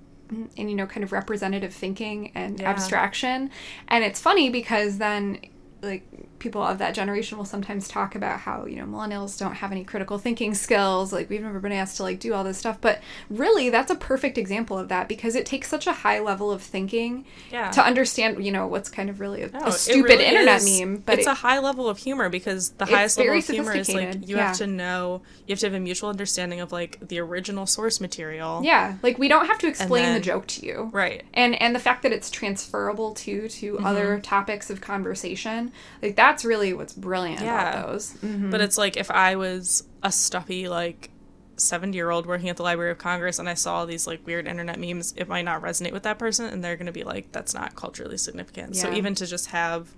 in 0.56 0.68
you 0.68 0.74
know 0.74 0.86
kind 0.86 1.04
of 1.04 1.12
representative 1.12 1.72
thinking 1.72 2.32
and 2.34 2.58
Yeah. 2.60 2.68
abstraction. 2.70 3.50
And 3.88 4.02
it's 4.04 4.20
funny 4.20 4.50
because 4.50 4.98
then 4.98 5.38
like 5.82 6.02
people 6.44 6.62
of 6.62 6.78
that 6.78 6.94
generation 6.94 7.36
will 7.36 7.44
sometimes 7.44 7.88
talk 7.88 8.14
about 8.14 8.38
how, 8.38 8.66
you 8.66 8.76
know, 8.76 8.84
millennials 8.84 9.36
don't 9.36 9.54
have 9.54 9.72
any 9.72 9.82
critical 9.82 10.18
thinking 10.18 10.54
skills, 10.54 11.12
like 11.12 11.28
we've 11.28 11.42
never 11.42 11.58
been 11.58 11.72
asked 11.72 11.96
to 11.96 12.02
like 12.04 12.20
do 12.20 12.32
all 12.34 12.44
this 12.44 12.58
stuff, 12.58 12.78
but 12.80 13.00
really 13.28 13.68
that's 13.70 13.90
a 13.90 13.94
perfect 13.96 14.38
example 14.38 14.78
of 14.78 14.88
that 14.88 15.08
because 15.08 15.34
it 15.34 15.44
takes 15.46 15.68
such 15.68 15.88
a 15.88 15.92
high 15.92 16.20
level 16.20 16.52
of 16.52 16.62
thinking 16.62 17.24
Yeah. 17.50 17.70
to 17.72 17.82
understand, 17.84 18.44
you 18.44 18.52
know, 18.52 18.66
what's 18.68 18.88
kind 18.88 19.10
of 19.10 19.18
really 19.18 19.42
a, 19.42 19.50
No, 19.50 19.58
a 19.66 19.72
stupid 19.72 20.04
really 20.10 20.24
internet 20.26 20.60
is- 20.62 20.80
meme, 20.80 20.96
but 20.98 21.18
it's 21.18 21.26
it- 21.26 21.30
a 21.30 21.34
high 21.34 21.58
level 21.58 21.88
of 21.88 21.98
humor 21.98 22.28
because 22.28 22.70
the 22.70 22.86
highest 22.86 23.18
level 23.18 23.34
of 23.38 23.46
humor 23.46 23.74
is 23.74 23.92
like 23.92 24.28
you 24.28 24.36
yeah. 24.36 24.48
have 24.48 24.56
to 24.58 24.66
know 24.68 25.22
you 25.46 25.52
have 25.52 25.58
to 25.60 25.66
have 25.66 25.74
a 25.74 25.80
mutual 25.80 26.10
understanding 26.10 26.60
of 26.60 26.70
like 26.72 26.98
the 27.08 27.18
original 27.18 27.66
source 27.66 28.00
material 28.00 28.60
yeah, 28.62 28.94
like 29.02 29.18
we 29.18 29.26
don't 29.28 29.46
have 29.46 29.58
to 29.58 29.66
explain 29.66 30.04
then- 30.04 30.14
the 30.14 30.20
joke 30.20 30.46
to 30.46 30.64
you. 30.66 30.90
right 30.92 31.22
and 31.32 31.54
and 31.62 31.74
the 31.74 31.78
fact 31.80 32.02
that 32.02 32.12
it's 32.12 32.30
transferable 32.30 33.12
to 33.14 33.48
to 33.48 33.74
Mm-hmm. 33.74 33.86
other 33.86 34.20
topics 34.20 34.68
of 34.70 34.80
conversation 34.80 35.72
like 36.02 36.16
that's 36.34 36.44
really 36.44 36.72
what's 36.72 36.92
brilliant 36.92 37.40
Yeah. 37.40 37.70
about 37.70 37.86
those 37.92 38.12
Mhm. 38.24 38.50
But 38.50 38.60
it's 38.60 38.76
like 38.76 38.96
if 38.96 39.10
I 39.10 39.36
was 39.36 39.84
a 40.02 40.10
stuffy 40.10 40.68
like 40.68 41.10
70 41.56 41.96
year 41.96 42.10
old 42.10 42.26
working 42.26 42.48
at 42.48 42.56
the 42.56 42.64
Library 42.64 42.90
of 42.90 42.98
Congress 42.98 43.38
and 43.38 43.48
I 43.48 43.54
saw 43.54 43.76
all 43.76 43.86
these 43.86 44.06
like 44.08 44.26
weird 44.26 44.48
internet 44.48 44.80
memes, 44.80 45.14
it 45.16 45.28
might 45.28 45.44
not 45.44 45.62
resonate 45.62 45.92
with 45.92 46.02
that 46.02 46.18
person 46.18 46.46
and 46.46 46.64
they're 46.64 46.74
going 46.76 46.86
to 46.86 46.92
be 46.92 47.04
like, 47.04 47.30
that's 47.30 47.54
not 47.54 47.76
culturally 47.76 48.18
significant. 48.18 48.74
So 48.76 48.92
even 48.92 49.14
to 49.14 49.26
just 49.26 49.46
have 49.50 49.94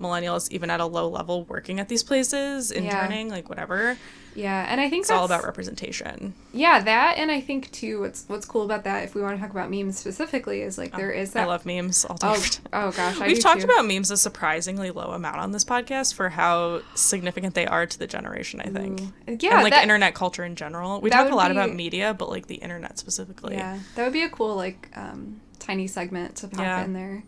millennials, 0.00 0.50
even 0.50 0.70
at 0.70 0.80
a 0.80 0.86
low 0.86 1.08
level, 1.08 1.44
working 1.44 1.80
at 1.80 1.88
these 1.88 2.02
places, 2.02 2.70
interning, 2.70 3.28
like 3.28 3.48
whatever, 3.48 3.96
yeah 4.34 4.66
and 4.68 4.80
i 4.80 4.88
think 4.88 5.02
it's 5.02 5.10
all 5.10 5.24
about 5.24 5.42
representation. 5.42 6.32
yeah 6.52 6.78
that 6.80 7.16
and 7.18 7.28
i 7.30 7.40
think 7.40 7.68
too 7.72 7.98
what's 8.00 8.24
what's 8.28 8.44
cool 8.46 8.62
about 8.62 8.84
that 8.84 9.02
if 9.02 9.14
we 9.14 9.20
want 9.22 9.34
to 9.34 9.40
talk 9.40 9.50
about 9.50 9.68
memes 9.68 9.98
specifically 9.98 10.60
is 10.60 10.78
like 10.78 10.94
there 10.94 11.10
is 11.10 11.32
that 11.32 11.44
I 11.44 11.46
love 11.46 11.66
memes. 11.66 12.04
All 12.04 12.16
oh, 12.22 12.44
oh 12.72 12.90
gosh 12.92 13.20
I 13.20 13.26
We've 13.26 13.40
talked 13.40 13.62
too. 13.62 13.66
about 13.66 13.86
memes 13.86 14.10
a 14.12 14.16
surprisingly 14.16 14.90
low 14.92 15.10
amount 15.10 15.38
on 15.38 15.50
this 15.50 15.64
podcast 15.64 16.14
for 16.14 16.28
how 16.28 16.82
significant 16.94 17.54
they 17.54 17.66
are 17.66 17.86
to 17.86 17.98
the 17.98 18.06
generation, 18.06 18.60
I 18.60 18.68
think. 18.68 19.00
yeah 19.42 19.54
and 19.54 19.62
like 19.64 19.72
that, 19.72 19.82
internet 19.82 20.14
culture 20.14 20.44
in 20.44 20.54
general. 20.54 21.00
We 21.00 21.10
talk 21.10 21.32
a 21.32 21.34
lot 21.34 21.48
be- 21.50 21.56
about 21.56 21.74
media, 21.74 22.14
but 22.14 22.28
like 22.28 22.46
the 22.46 22.56
internet 22.56 22.98
specifically. 22.98 23.54
yeah 23.56 23.78
that 23.96 24.04
would 24.04 24.12
be 24.12 24.22
a 24.22 24.28
cool 24.30 24.54
like 24.54 24.88
um 24.94 25.40
tiny 25.58 25.88
segment 25.88 26.36
to 26.36 26.48
pop 26.48 26.60
Yeah. 26.60 26.84
in 26.84 26.92
there 26.92 27.24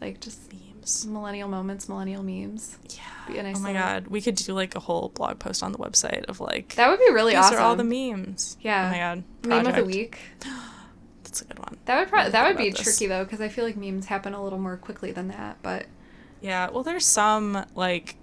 like 0.00 0.20
just 0.20 0.40
Memes. 0.94 1.06
millennial 1.06 1.48
moments 1.48 1.88
millennial 1.88 2.22
memes 2.22 2.76
Yeah. 3.28 3.42
Nice 3.42 3.56
oh 3.58 3.60
my 3.60 3.72
god, 3.72 4.08
we 4.08 4.20
could 4.20 4.34
do 4.34 4.52
like 4.54 4.74
a 4.74 4.80
whole 4.80 5.10
blog 5.14 5.38
post 5.38 5.62
on 5.62 5.72
the 5.72 5.78
website 5.78 6.24
of 6.24 6.40
like 6.40 6.74
that 6.74 6.88
would 6.90 6.98
be 6.98 7.10
really 7.12 7.32
these 7.34 7.44
awesome 7.44 7.58
are 7.58 7.60
all 7.60 7.76
the 7.76 7.84
memes. 7.84 8.56
Oh 8.58 8.60
yeah. 8.62 8.86
Oh 8.86 8.90
my 8.90 8.98
god. 8.98 9.24
meme 9.44 9.58
of 9.58 9.64
the 9.66 9.70
project. 9.82 9.86
week 9.86 10.18
That's 11.24 11.42
a 11.42 11.44
good 11.44 11.58
one. 11.60 11.78
That 11.84 12.00
would 12.00 12.08
probably 12.08 12.32
that 12.32 12.48
would 12.48 12.56
be 12.56 12.70
this. 12.70 12.80
tricky 12.82 13.06
though 13.06 13.24
because 13.24 13.40
I 13.40 13.48
feel 13.48 13.64
like 13.64 13.76
memes 13.76 14.06
happen 14.06 14.34
a 14.34 14.42
little 14.42 14.58
more 14.58 14.76
quickly 14.76 15.12
than 15.12 15.28
that. 15.28 15.58
But 15.62 15.86
Yeah, 16.40 16.70
well, 16.70 16.82
there's 16.82 17.06
some 17.06 17.64
like 17.76 18.16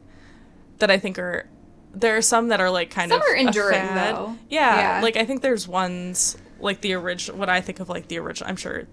that 0.79 0.91
I 0.91 0.97
think 0.97 1.17
are 1.17 1.47
there 1.93 2.17
are 2.17 2.21
some 2.21 2.49
that 2.49 2.59
are 2.59 2.69
like 2.69 2.89
kind 2.91 3.09
Some 3.09 3.21
of 3.21 3.27
are 3.27 3.33
a 3.35 3.39
enduring, 3.39 3.85
though. 3.95 4.35
Yeah, 4.49 4.97
Yeah. 4.97 5.01
like 5.01 5.15
I 5.15 5.23
think 5.25 5.41
there's 5.41 5.67
ones 5.67 6.37
like 6.59 6.81
the 6.81 6.93
original. 6.93 7.37
What 7.39 7.49
I 7.49 7.61
think 7.61 7.79
of 7.79 7.87
like 7.87 8.07
the 8.09 8.19
original. 8.19 8.49
I'm 8.49 8.57
sure 8.57 8.87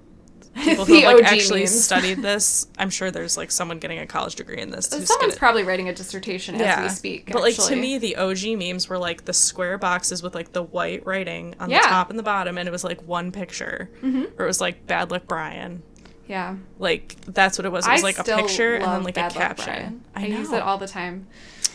people 0.63 0.85
who 0.87 0.95
like 1.03 1.17
OG 1.17 1.23
actually 1.25 1.67
studied 1.67 2.23
this. 2.23 2.67
I'm 2.79 2.91
sure 2.91 3.11
there's 3.11 3.37
like 3.37 3.51
someone 3.51 3.79
getting 3.79 3.99
a 3.99 4.07
college 4.07 4.35
degree 4.37 4.59
in 4.61 4.71
this. 4.71 4.87
someone's 4.87 5.37
probably 5.37 5.63
writing 5.65 5.89
a 5.89 5.95
dissertation 5.95 6.61
as 6.61 6.83
we 6.83 6.89
speak. 6.95 7.33
But 7.33 7.43
like 7.43 7.57
to 7.57 7.77
me, 7.77 7.99
the 7.99 8.17
OG 8.17 8.57
memes 8.59 8.89
were 8.89 8.99
like 8.99 9.25
the 9.25 9.33
square 9.33 9.79
boxes 9.79 10.23
with 10.23 10.35
like 10.35 10.53
the 10.53 10.63
white 10.63 11.05
writing 11.07 11.55
on 11.61 11.71
Yeah. 11.71 11.83
the 11.83 11.89
top 11.89 12.11
and 12.11 12.19
the 12.19 12.23
bottom, 12.23 12.59
and 12.59 12.69
it 12.69 12.73
was 12.73 12.85
like 12.85 13.01
one 13.07 13.33
picture, 13.33 13.91
Mm-hmm. 14.03 14.25
or 14.39 14.45
it 14.45 14.49
was 14.49 14.61
like 14.61 14.87
"Bad 14.87 15.11
Luck 15.11 15.23
Brian." 15.27 15.83
yeah, 16.27 16.57
Like 16.79 17.17
that's 17.27 17.59
what 17.59 17.67
it 17.67 17.73
was. 17.73 17.87
It 17.87 17.91
was 17.93 18.01
I 18.01 18.05
like 18.05 18.19
a 18.19 18.25
picture 18.25 18.77
and 18.77 18.85
then 18.85 19.03
like 19.03 19.15
Bad 19.15 19.33
a 19.33 19.39
Luck 19.39 19.49
caption. 19.49 19.65
Brian. 19.67 20.05
I, 20.15 20.25
I, 20.25 20.29
know. 20.29 20.39
use 20.39 20.53
it 20.53 20.63
all 20.63 20.79
the 20.79 20.89
time. 20.89 21.27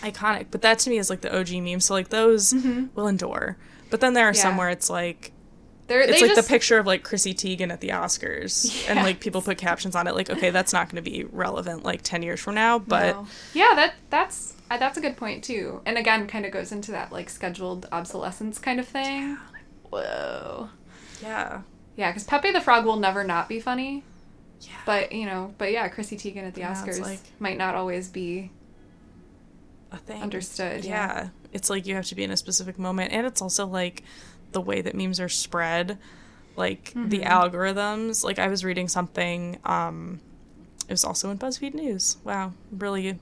iconic. 0.02 0.48
But 0.50 0.64
that 0.64 0.80
to 0.80 0.90
me 0.90 0.98
is 0.98 1.08
like 1.10 1.22
the 1.22 1.38
OG 1.38 1.52
meme. 1.62 1.80
So 1.82 1.94
like 1.94 2.10
those 2.10 2.54
will 2.96 3.08
endure. 3.08 3.58
But 3.92 4.00
then 4.02 4.14
there 4.14 4.28
are 4.28 4.34
some 4.34 4.52
Mm-hmm. 4.52 4.58
Where 4.60 4.70
it's 4.70 4.90
like 4.90 5.32
They're, 5.90 6.00
it's 6.02 6.14
they 6.14 6.28
like 6.28 6.36
just, 6.36 6.48
the 6.48 6.54
picture 6.54 6.78
of 6.78 6.86
like 6.86 7.04
Chrissy 7.04 7.34
Teigen 7.34 7.72
at 7.72 7.82
the 7.82 7.90
Oscars, 7.90 8.88
and 8.90 9.00
like 9.02 9.20
people 9.20 9.42
put 9.42 9.58
captions 9.58 9.96
on 9.96 10.08
it. 10.08 10.16
Like 10.16 10.30
okay, 10.30 10.50
that's 10.52 10.72
not 10.72 10.90
going 10.90 11.04
to 11.04 11.10
be 11.12 11.26
relevant 11.26 11.84
like 11.84 12.02
ten 12.04 12.24
years 12.24 12.40
from 12.40 12.56
now. 12.56 12.80
But 12.80 13.16
No. 13.16 13.28
yeah, 13.54 13.74
that 13.76 13.96
that's 14.10 14.56
uh, 14.72 14.78
that's 14.78 14.98
a 14.98 15.02
good 15.02 15.18
point 15.18 15.44
too. 15.44 15.82
And 15.86 15.98
again, 15.98 16.28
kind 16.28 16.46
of 16.46 16.52
goes 16.54 16.72
into 16.72 16.92
that 16.92 17.12
like 17.12 17.30
scheduled 17.30 17.88
obsolescence 17.92 18.58
kind 18.60 18.80
of 18.80 18.88
thing. 18.88 19.38
Whoa. 19.90 20.70
yeah, 21.22 21.62
Yeah, 21.96 22.12
because 22.12 22.24
Pepe 22.24 22.52
the 22.52 22.62
Frog 22.62 22.86
will 22.86 22.98
never 22.98 23.24
not 23.24 23.50
be 23.50 23.60
funny. 23.60 24.04
yeah, 24.62 24.70
But 24.86 25.12
you 25.12 25.26
know, 25.26 25.54
but 25.58 25.72
yeah, 25.72 25.88
Chrissy 25.88 26.16
Teigen 26.16 26.44
at 26.44 26.54
the 26.54 26.62
Yeah, 26.62 26.76
Oscars 26.76 27.02
like- 27.02 27.20
might 27.40 27.58
not 27.58 27.74
always 27.76 28.08
be 28.08 28.52
a 29.92 29.98
thing. 29.98 30.22
understood. 30.22 30.86
yeah. 30.86 31.30
it's 31.52 31.68
like 31.72 31.88
you 31.88 31.96
have 31.96 32.06
to 32.06 32.14
be 32.16 32.24
in 32.24 32.30
a 32.30 32.38
specific 32.38 32.78
moment, 32.78 33.12
and 33.12 33.26
it's 33.26 33.42
also 33.42 33.66
like 33.66 34.04
the 34.52 34.62
way 34.62 34.82
that 34.82 34.96
memes 34.96 35.20
are 35.20 35.30
spread, 35.30 35.98
like 36.56 36.92
the 36.96 37.20
Mm-hmm. 37.20 37.24
algorithms. 37.24 38.24
Like 38.24 38.40
I 38.40 38.48
was 38.48 38.64
reading 38.66 38.88
something. 38.88 39.60
um 39.66 40.20
it 40.88 40.94
was 40.94 41.06
also 41.06 41.30
in 41.30 41.38
BuzzFeed 41.38 41.76
News. 41.76 42.18
Wow, 42.24 42.54
really 42.72 43.20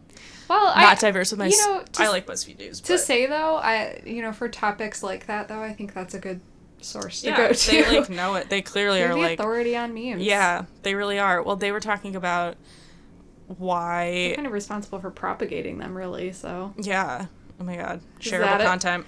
Well, 0.50 0.68
not 0.68 0.78
I, 0.78 0.96
diverse 0.96 1.32
with 1.32 1.40
my. 1.40 1.48
you 1.48 1.58
know, 1.58 1.84
to 1.94 2.04
I 2.04 2.08
like 2.08 2.26
BuzzFeed 2.26 2.60
News. 2.60 2.80
to 2.82 2.94
but- 2.94 3.00
say 3.02 3.26
though, 3.26 3.56
I 3.58 4.02
you 4.06 4.22
know 4.22 4.32
for 4.32 4.48
topics 4.48 5.04
like 5.04 5.26
that 5.28 5.50
though, 5.50 5.62
I 5.62 5.74
think 5.74 5.94
that's 5.94 6.14
a 6.14 6.20
good 6.20 6.40
source 6.80 7.22
to 7.22 7.28
yeah, 7.28 7.38
go 7.38 7.52
to. 7.54 7.72
they 7.72 8.00
like 8.00 8.10
know 8.22 8.36
it. 8.36 8.50
They 8.50 8.62
clearly 8.62 9.04
are 9.04 9.10
the 9.10 9.16
like 9.18 9.38
authority 9.40 9.76
on 9.76 9.94
memes. 9.94 10.22
Yeah, 10.24 10.64
they 10.84 10.96
really 10.96 11.20
are. 11.20 11.44
Well, 11.44 11.58
they 11.58 11.74
were 11.74 11.82
talking 11.82 12.16
about 12.16 12.56
why. 13.48 14.12
They're 14.12 14.36
kind 14.36 14.48
of 14.48 14.54
responsible 14.54 15.00
for 15.00 15.10
propagating 15.12 15.78
them, 15.78 15.96
really. 15.98 16.32
So 16.32 16.74
Yeah. 16.78 17.26
Oh 17.60 17.64
my 17.64 17.76
god. 17.76 18.02
Shareable 18.20 18.64
content. 18.64 19.06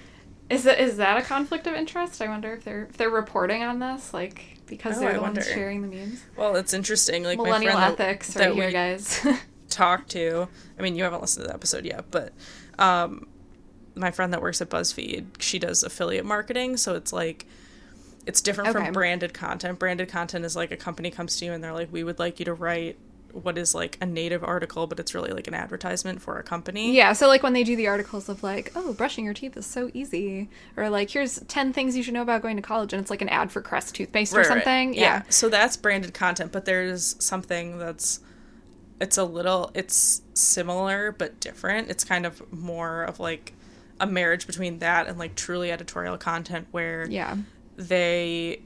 Is 0.50 0.64
that 0.64 0.80
is 0.80 0.96
that 0.98 1.16
a 1.16 1.22
conflict 1.22 1.66
of 1.66 1.74
interest? 1.74 2.20
I 2.20 2.28
wonder 2.28 2.52
if 2.52 2.64
they're 2.64 2.84
if 2.90 2.96
they're 2.96 3.08
reporting 3.10 3.62
on 3.62 3.78
this, 3.78 4.12
like 4.12 4.58
because 4.66 4.96
Oh, 4.98 5.00
they're 5.00 5.10
I 5.10 5.14
the 5.14 5.20
ones 5.22 5.46
sharing 5.46 5.82
the 5.82 5.88
memes. 5.88 6.22
Well, 6.36 6.56
it's 6.56 6.72
interesting. 6.74 7.24
Like 7.24 7.38
Millennial 7.38 7.76
that- 7.76 7.98
ethics 7.98 8.34
that, 8.34 8.46
right 8.48 8.54
here, 8.54 8.66
we 8.66 8.72
guys. 8.72 9.26
talk 9.70 10.08
to. 10.08 10.48
I 10.78 10.82
mean, 10.82 10.96
you 10.96 11.04
haven't 11.04 11.20
listened 11.22 11.44
to 11.44 11.48
the 11.48 11.54
episode 11.54 11.84
yet, 11.86 12.06
but 12.10 12.32
um, 12.78 13.26
my 13.94 14.10
friend 14.10 14.32
that 14.32 14.42
works 14.42 14.60
at 14.60 14.68
BuzzFeed, 14.68 15.26
she 15.40 15.58
does 15.58 15.82
affiliate 15.82 16.24
marketing, 16.26 16.76
so 16.76 16.94
it's 16.94 17.12
like. 17.12 17.46
It's 18.26 18.42
different 18.42 18.70
Okay. 18.76 18.84
from 18.84 18.92
branded 18.92 19.32
content. 19.32 19.78
Branded 19.78 20.10
content 20.10 20.44
is 20.44 20.54
like 20.54 20.70
a 20.70 20.76
company 20.76 21.10
comes 21.10 21.36
to 21.38 21.46
you 21.46 21.52
and 21.54 21.64
they're 21.64 21.72
like, 21.72 21.90
"We 21.90 22.04
would 22.04 22.18
like 22.18 22.38
you 22.38 22.44
to 22.44 22.52
write 22.54 22.98
what 23.34 23.56
is 23.58 23.74
like 23.74 23.98
a 24.00 24.06
native 24.06 24.42
article, 24.44 24.86
but 24.86 24.98
it's 25.00 25.14
really 25.14 25.32
like 25.32 25.46
an 25.48 25.54
advertisement 25.54 26.20
for 26.22 26.38
a 26.38 26.42
company." 26.42 26.94
yeah, 26.94 27.12
so 27.12 27.28
like 27.28 27.42
when 27.42 27.52
they 27.52 27.64
do 27.64 27.76
the 27.76 27.86
articles 27.88 28.28
of 28.28 28.42
like, 28.42 28.72
oh, 28.74 28.92
brushing 28.92 29.24
your 29.24 29.34
teeth 29.34 29.56
is 29.56 29.66
so 29.66 29.90
easy, 29.94 30.48
or 30.76 30.88
like 30.90 31.10
here's 31.10 31.40
ten 31.48 31.72
things 31.72 31.96
you 31.96 32.02
should 32.02 32.14
know 32.14 32.22
about 32.22 32.42
going 32.42 32.56
to 32.56 32.62
college, 32.62 32.92
and 32.92 33.00
it's 33.00 33.10
like 33.10 33.22
an 33.22 33.28
ad 33.28 33.50
for 33.50 33.60
Crest 33.60 33.94
toothpaste 33.94 34.32
or 34.32 34.38
Right, 34.38 34.48
right. 34.48 34.54
something. 34.64 34.94
Yeah. 34.94 35.22
So 35.28 35.48
that's 35.48 35.76
branded 35.76 36.14
content, 36.14 36.52
but 36.52 36.64
there's 36.64 37.16
something 37.22 37.78
that's 37.78 38.20
it's 39.00 39.16
a 39.16 39.24
little 39.24 39.70
it's 39.74 40.22
similar 40.34 41.12
but 41.12 41.40
different. 41.40 41.88
It's 41.90 42.04
kind 42.04 42.26
of 42.26 42.52
more 42.52 43.04
of 43.04 43.18
like 43.18 43.54
a 43.98 44.06
marriage 44.06 44.46
between 44.46 44.78
that 44.78 45.06
and 45.08 45.18
like 45.18 45.34
truly 45.34 45.70
editorial 45.70 46.16
content 46.18 46.66
where 46.70 47.06
yeah, 47.08 47.36
they 47.76 48.62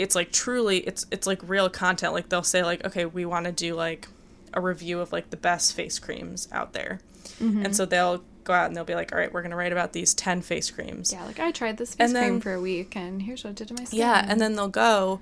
it's 0.00 0.14
like 0.14 0.32
truly 0.32 0.78
it's 0.78 1.06
it's 1.10 1.26
like 1.26 1.40
real 1.48 1.68
content. 1.68 2.12
Like 2.12 2.28
they'll 2.28 2.42
say 2.42 2.62
like, 2.62 2.84
okay, 2.84 3.04
we 3.04 3.24
want 3.24 3.46
to 3.46 3.52
do 3.52 3.74
like 3.74 4.08
a 4.52 4.60
review 4.60 5.00
of 5.00 5.12
like 5.12 5.30
the 5.30 5.36
best 5.36 5.74
face 5.74 5.98
creams 5.98 6.48
out 6.52 6.72
there. 6.72 7.00
Mm-hmm. 7.40 7.66
And 7.66 7.76
so 7.76 7.86
they'll 7.86 8.22
go 8.44 8.52
out 8.52 8.66
and 8.66 8.76
they'll 8.76 8.84
be 8.84 8.94
like, 8.94 9.12
all 9.12 9.18
right, 9.18 9.32
we're 9.32 9.42
gonna 9.42 9.56
write 9.56 9.72
about 9.72 9.92
these 9.92 10.14
ten 10.14 10.42
face 10.42 10.70
creams. 10.70 11.12
yeah. 11.12 11.24
Like 11.24 11.38
I 11.38 11.50
tried 11.52 11.76
this 11.76 11.94
face 11.94 12.12
And 12.12 12.16
cream 12.18 12.40
for 12.40 12.54
a 12.54 12.60
week, 12.60 12.96
and 12.96 13.22
here's 13.22 13.44
what 13.44 13.50
it 13.50 13.56
did 13.56 13.68
to 13.68 13.74
my 13.74 13.84
skin. 13.84 13.98
Yeah, 14.00 14.24
and 14.28 14.40
then 14.40 14.56
they'll 14.56 14.68
go, 14.68 15.20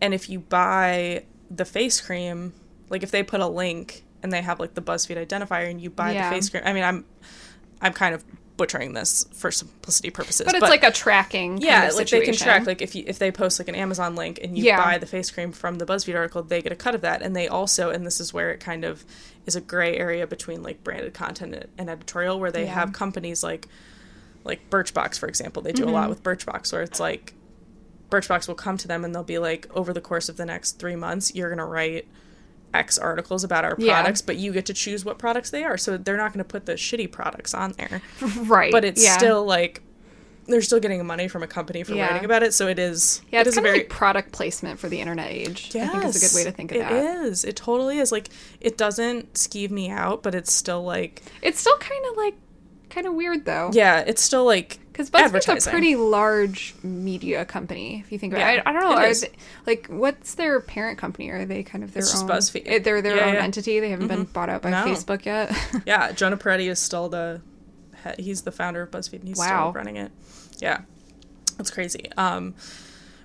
and 0.00 0.12
if 0.14 0.28
you 0.28 0.40
buy 0.40 1.24
the 1.50 1.64
face 1.64 2.00
cream, 2.00 2.52
like 2.90 3.02
if 3.02 3.10
they 3.10 3.22
put 3.22 3.40
a 3.40 3.46
link 3.48 4.04
and 4.22 4.32
they 4.32 4.42
have 4.42 4.60
like 4.60 4.74
the 4.74 4.82
BuzzFeed 4.82 5.16
identifier, 5.26 5.70
and 5.70 5.80
you 5.80 5.90
buy 5.90 6.12
Yeah. 6.12 6.28
the 6.28 6.36
face 6.36 6.48
cream. 6.50 6.62
I 6.64 6.72
mean, 6.72 6.84
I'm, 6.84 7.04
I'm 7.80 7.92
kind 7.92 8.14
of 8.14 8.24
butchering 8.56 8.92
this 8.92 9.26
for 9.32 9.50
simplicity 9.50 10.10
purposes, 10.10 10.46
but 10.46 10.54
it's 10.54 10.62
like 10.62 10.84
a 10.84 10.90
tracking. 10.90 11.52
Kind 11.54 11.64
yeah, 11.64 11.88
of 11.88 11.94
like 11.96 12.08
they 12.08 12.20
can 12.20 12.34
track 12.34 12.66
like 12.66 12.82
if 12.82 12.94
you 12.94 13.04
if 13.06 13.18
they 13.18 13.32
post 13.32 13.58
like 13.58 13.68
an 13.68 13.74
Amazon 13.74 14.14
link 14.14 14.38
and 14.42 14.56
you 14.56 14.64
Yeah. 14.64 14.82
buy 14.82 14.98
the 14.98 15.06
face 15.06 15.30
cream 15.30 15.52
from 15.52 15.78
the 15.78 15.86
BuzzFeed 15.86 16.14
article, 16.14 16.42
they 16.42 16.62
get 16.62 16.72
a 16.72 16.76
cut 16.76 16.94
of 16.94 17.00
that, 17.00 17.22
and 17.22 17.34
they 17.34 17.48
also 17.48 17.90
and 17.90 18.06
this 18.06 18.20
is 18.20 18.32
where 18.32 18.50
it 18.52 18.60
kind 18.60 18.84
of 18.84 19.04
is 19.46 19.56
a 19.56 19.60
gray 19.60 19.96
area 19.96 20.26
between 20.26 20.62
like 20.62 20.84
branded 20.84 21.14
content 21.14 21.68
and 21.76 21.90
editorial, 21.90 22.38
where 22.38 22.52
they 22.52 22.64
Yeah. 22.64 22.74
have 22.74 22.92
companies 22.92 23.42
like 23.42 23.68
like 24.44 24.70
Birchbox, 24.70 25.18
for 25.18 25.26
example, 25.26 25.62
they 25.62 25.72
do 25.72 25.84
a 25.84 25.86
lot 25.86 26.02
mm-hmm. 26.02 26.10
with 26.10 26.22
Birchbox, 26.22 26.72
where 26.72 26.82
it's 26.82 27.00
like 27.00 27.34
Birchbox 28.10 28.46
will 28.46 28.54
come 28.54 28.76
to 28.78 28.86
them 28.86 29.04
and 29.04 29.14
they'll 29.14 29.24
be 29.24 29.38
like, 29.38 29.68
over 29.74 29.92
the 29.92 30.00
course 30.00 30.28
of 30.28 30.36
the 30.36 30.44
next 30.46 30.78
three 30.78 30.96
months, 30.96 31.34
you're 31.34 31.48
gonna 31.48 31.66
write 31.66 32.06
X 32.74 32.98
articles 32.98 33.44
about 33.44 33.64
our 33.64 33.76
Yeah. 33.78 33.94
products, 34.00 34.20
but 34.22 34.36
you 34.36 34.52
get 34.52 34.66
to 34.66 34.74
choose 34.74 35.04
what 35.04 35.18
products 35.18 35.50
they 35.50 35.64
are. 35.64 35.76
So 35.78 35.96
they're 35.96 36.16
not 36.16 36.32
gonna 36.32 36.44
put 36.44 36.66
the 36.66 36.74
shitty 36.74 37.10
products 37.12 37.54
on 37.54 37.72
there 37.72 38.02
right? 38.46 38.72
but 38.72 38.84
it's 38.84 39.02
yeah. 39.02 39.16
still 39.16 39.44
like 39.44 39.80
they're 40.46 40.60
still 40.60 40.78
getting 40.80 41.04
money 41.06 41.26
from 41.26 41.42
a 41.42 41.46
company 41.46 41.82
for 41.82 41.94
Yeah. 41.94 42.08
writing 42.08 42.24
about 42.26 42.42
it 42.42 42.52
so 42.52 42.68
it 42.68 42.78
is 42.78 43.22
yeah. 43.30 43.40
it 43.40 43.46
It's 43.46 43.50
is 43.50 43.54
a 43.56 43.60
kind 43.62 43.66
very 43.66 43.78
like 43.78 43.88
product 43.88 44.32
placement 44.32 44.78
for 44.78 44.90
the 44.90 45.00
internet 45.00 45.30
age. 45.30 45.74
I 45.74 45.86
think 45.88 46.04
is 46.04 46.16
a 46.22 46.26
good 46.26 46.34
way 46.36 46.44
to 46.44 46.52
think 46.54 46.70
of 46.72 46.76
It 46.76 46.92
It 46.92 47.04
is. 47.26 47.44
it 47.44 47.56
totally 47.56 47.98
is 47.98 48.12
like 48.12 48.28
it 48.60 48.76
doesn't 48.76 49.32
skeeve 49.34 49.70
me 49.70 49.88
out 49.90 50.22
but 50.22 50.34
it's 50.34 50.52
still 50.52 50.82
like 50.84 51.22
It's 51.40 51.60
still 51.60 51.76
kind 51.78 52.04
of 52.10 52.16
like 52.18 52.34
kind 52.90 53.06
of 53.06 53.14
weird 53.14 53.46
though. 53.46 53.70
yeah 53.72 54.00
it's 54.06 54.20
still 54.20 54.44
like 54.44 54.80
Because 54.94 55.10
BuzzFeed's 55.10 55.66
a 55.66 55.70
pretty 55.70 55.96
large 55.96 56.72
media 56.84 57.44
company, 57.44 58.00
if 58.06 58.12
you 58.12 58.18
think 58.18 58.32
about 58.32 58.42
Yeah, 58.42 58.50
it. 58.52 58.62
I, 58.64 58.70
I 58.70 58.72
don't 58.72 58.82
know. 58.82 58.92
Are 58.96 59.12
they, 59.12 59.28
like, 59.66 59.88
what's 59.88 60.36
their 60.36 60.60
parent 60.60 60.98
company? 60.98 61.30
Are 61.30 61.44
they 61.44 61.64
kind 61.64 61.82
of 61.82 61.92
their 61.92 62.00
It's 62.02 62.12
just 62.12 62.22
own? 62.22 62.30
BuzzFeed. 62.30 62.62
eh, 62.66 62.78
They're 62.78 63.02
their 63.02 63.16
Yeah, 63.16 63.22
own 63.22 63.28
yeah. 63.30 63.34
Mm-hmm. 63.38 63.44
entity. 63.44 63.80
They 63.80 63.90
haven't 63.90 64.06
been 64.06 64.22
bought 64.24 64.48
out 64.48 64.62
by 64.62 64.70
No. 64.70 64.84
Facebook 64.84 65.24
yet. 65.24 65.52
yeah 65.86 66.12
jonah 66.12 66.36
peretti 66.36 66.70
is 66.70 66.78
still 66.78 67.08
the 67.08 67.40
he's 68.18 68.42
the 68.42 68.52
founder 68.52 68.82
of 68.82 68.90
buzzfeed 68.92 69.18
and 69.20 69.28
he's 69.28 69.38
Wow. 69.38 69.70
still 69.70 69.72
running 69.72 69.96
it 69.96 70.12
yeah 70.60 70.82
it's 71.58 71.70
crazy 71.72 72.08
um 72.16 72.54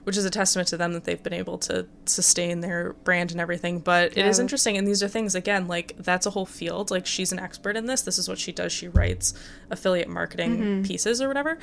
which 0.10 0.18
is 0.18 0.26
a 0.26 0.30
testament 0.32 0.68
to 0.68 0.76
them 0.76 0.94
that 0.94 1.04
they've 1.04 1.22
been 1.22 1.34
able 1.34 1.60
to 1.60 1.86
sustain 2.06 2.62
their 2.62 2.94
brand 3.04 3.30
and 3.32 3.40
everything. 3.40 3.78
But 3.78 4.18
it 4.18 4.26
is 4.26 4.40
interesting, 4.40 4.76
and 4.76 4.88
these 4.88 5.04
are 5.04 5.08
things 5.08 5.36
again 5.36 5.68
like 5.68 5.94
that's 6.00 6.26
a 6.26 6.32
whole 6.32 6.48
field. 6.48 6.90
Like 6.90 7.06
she's 7.06 7.32
an 7.32 7.38
expert 7.38 7.78
in 7.78 7.86
this. 7.86 8.02
This 8.02 8.18
is 8.18 8.28
what 8.28 8.40
she 8.40 8.52
does. 8.52 8.72
She 8.72 8.88
writes 8.88 9.36
affiliate 9.70 10.08
marketing 10.10 10.58
Mm-hmm. 10.58 10.82
pieces 10.82 11.22
or 11.22 11.28
whatever. 11.28 11.60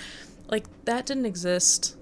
Like 0.46 0.64
that 0.84 1.06
didn't 1.06 1.26
exist 1.26 1.96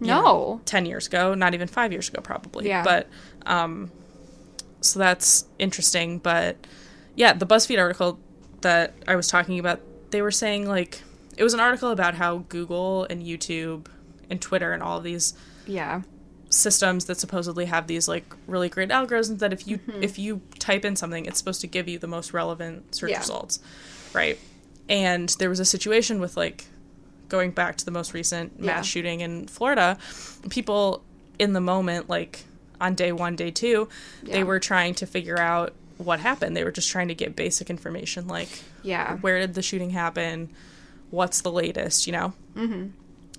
you 0.00 0.06
know, 0.06 0.22
no. 0.22 0.60
10 0.64 0.86
years 0.86 1.06
ago, 1.06 1.34
not 1.34 1.52
even 1.52 1.68
five 1.68 1.92
years 1.92 2.08
ago, 2.08 2.22
probably. 2.22 2.66
Yeah. 2.66 2.82
But, 2.82 3.06
um, 3.44 3.90
so 4.80 4.98
that's 4.98 5.44
interesting. 5.58 6.16
But 6.16 6.56
yeah, 7.14 7.34
the 7.34 7.44
BuzzFeed 7.44 7.78
article 7.78 8.18
that 8.62 8.94
I 9.06 9.16
was 9.16 9.28
talking 9.28 9.58
about, 9.58 9.82
they 10.12 10.22
were 10.22 10.30
saying 10.30 10.66
like, 10.66 11.02
it 11.36 11.44
was 11.44 11.52
an 11.52 11.60
article 11.60 11.90
about 11.90 12.14
how 12.14 12.38
Google 12.48 13.04
and 13.10 13.22
YouTube 13.22 13.88
and 14.30 14.40
Twitter 14.40 14.72
and 14.72 14.82
all 14.82 14.96
of 14.98 15.04
these 15.04 15.34
Yeah. 15.66 16.02
systems 16.48 17.04
that 17.06 17.18
supposedly 17.18 17.66
have 17.66 17.86
these 17.86 18.08
like 18.08 18.24
really 18.46 18.68
great 18.68 18.88
algorithms 18.88 19.38
that 19.40 19.52
if 19.52 19.66
you 19.68 19.78
Mm-hmm. 19.78 20.02
if 20.02 20.18
you 20.18 20.40
type 20.58 20.84
in 20.84 20.96
something 20.96 21.24
it's 21.26 21.38
supposed 21.38 21.60
to 21.60 21.66
give 21.66 21.88
you 21.88 21.98
the 21.98 22.06
most 22.08 22.32
relevant 22.32 22.94
search 22.94 23.10
Yeah. 23.10 23.18
results 23.18 23.60
right 24.14 24.38
and 24.88 25.28
there 25.38 25.48
was 25.48 25.60
a 25.60 25.64
situation 25.64 26.20
with 26.20 26.36
like 26.36 26.64
going 27.28 27.52
back 27.52 27.76
to 27.76 27.84
the 27.84 27.92
most 27.92 28.12
recent 28.14 28.58
mass 28.58 28.66
Yeah. 28.78 28.82
shooting 28.82 29.20
in 29.20 29.46
Florida 29.46 29.96
people 30.48 31.02
in 31.38 31.52
the 31.52 31.60
moment 31.60 32.08
like 32.08 32.44
on 32.80 32.94
day 32.94 33.12
1 33.12 33.36
day 33.36 33.50
2 33.52 33.88
they 34.24 34.42
were 34.42 34.58
trying 34.58 34.94
to 34.94 35.06
figure 35.06 35.38
out 35.38 35.72
what 35.98 36.18
happened 36.18 36.56
they 36.56 36.64
were 36.64 36.72
just 36.72 36.90
trying 36.90 37.08
to 37.08 37.14
get 37.14 37.36
basic 37.36 37.70
information 37.70 38.26
like 38.26 38.48
Yeah. 38.82 39.18
where 39.18 39.38
did 39.38 39.54
the 39.54 39.62
shooting 39.62 39.90
happen 39.90 40.48
what's 41.10 41.42
the 41.42 41.52
latest 41.52 42.06
you 42.08 42.12
know 42.12 42.32
mm-hmm. 42.56 42.88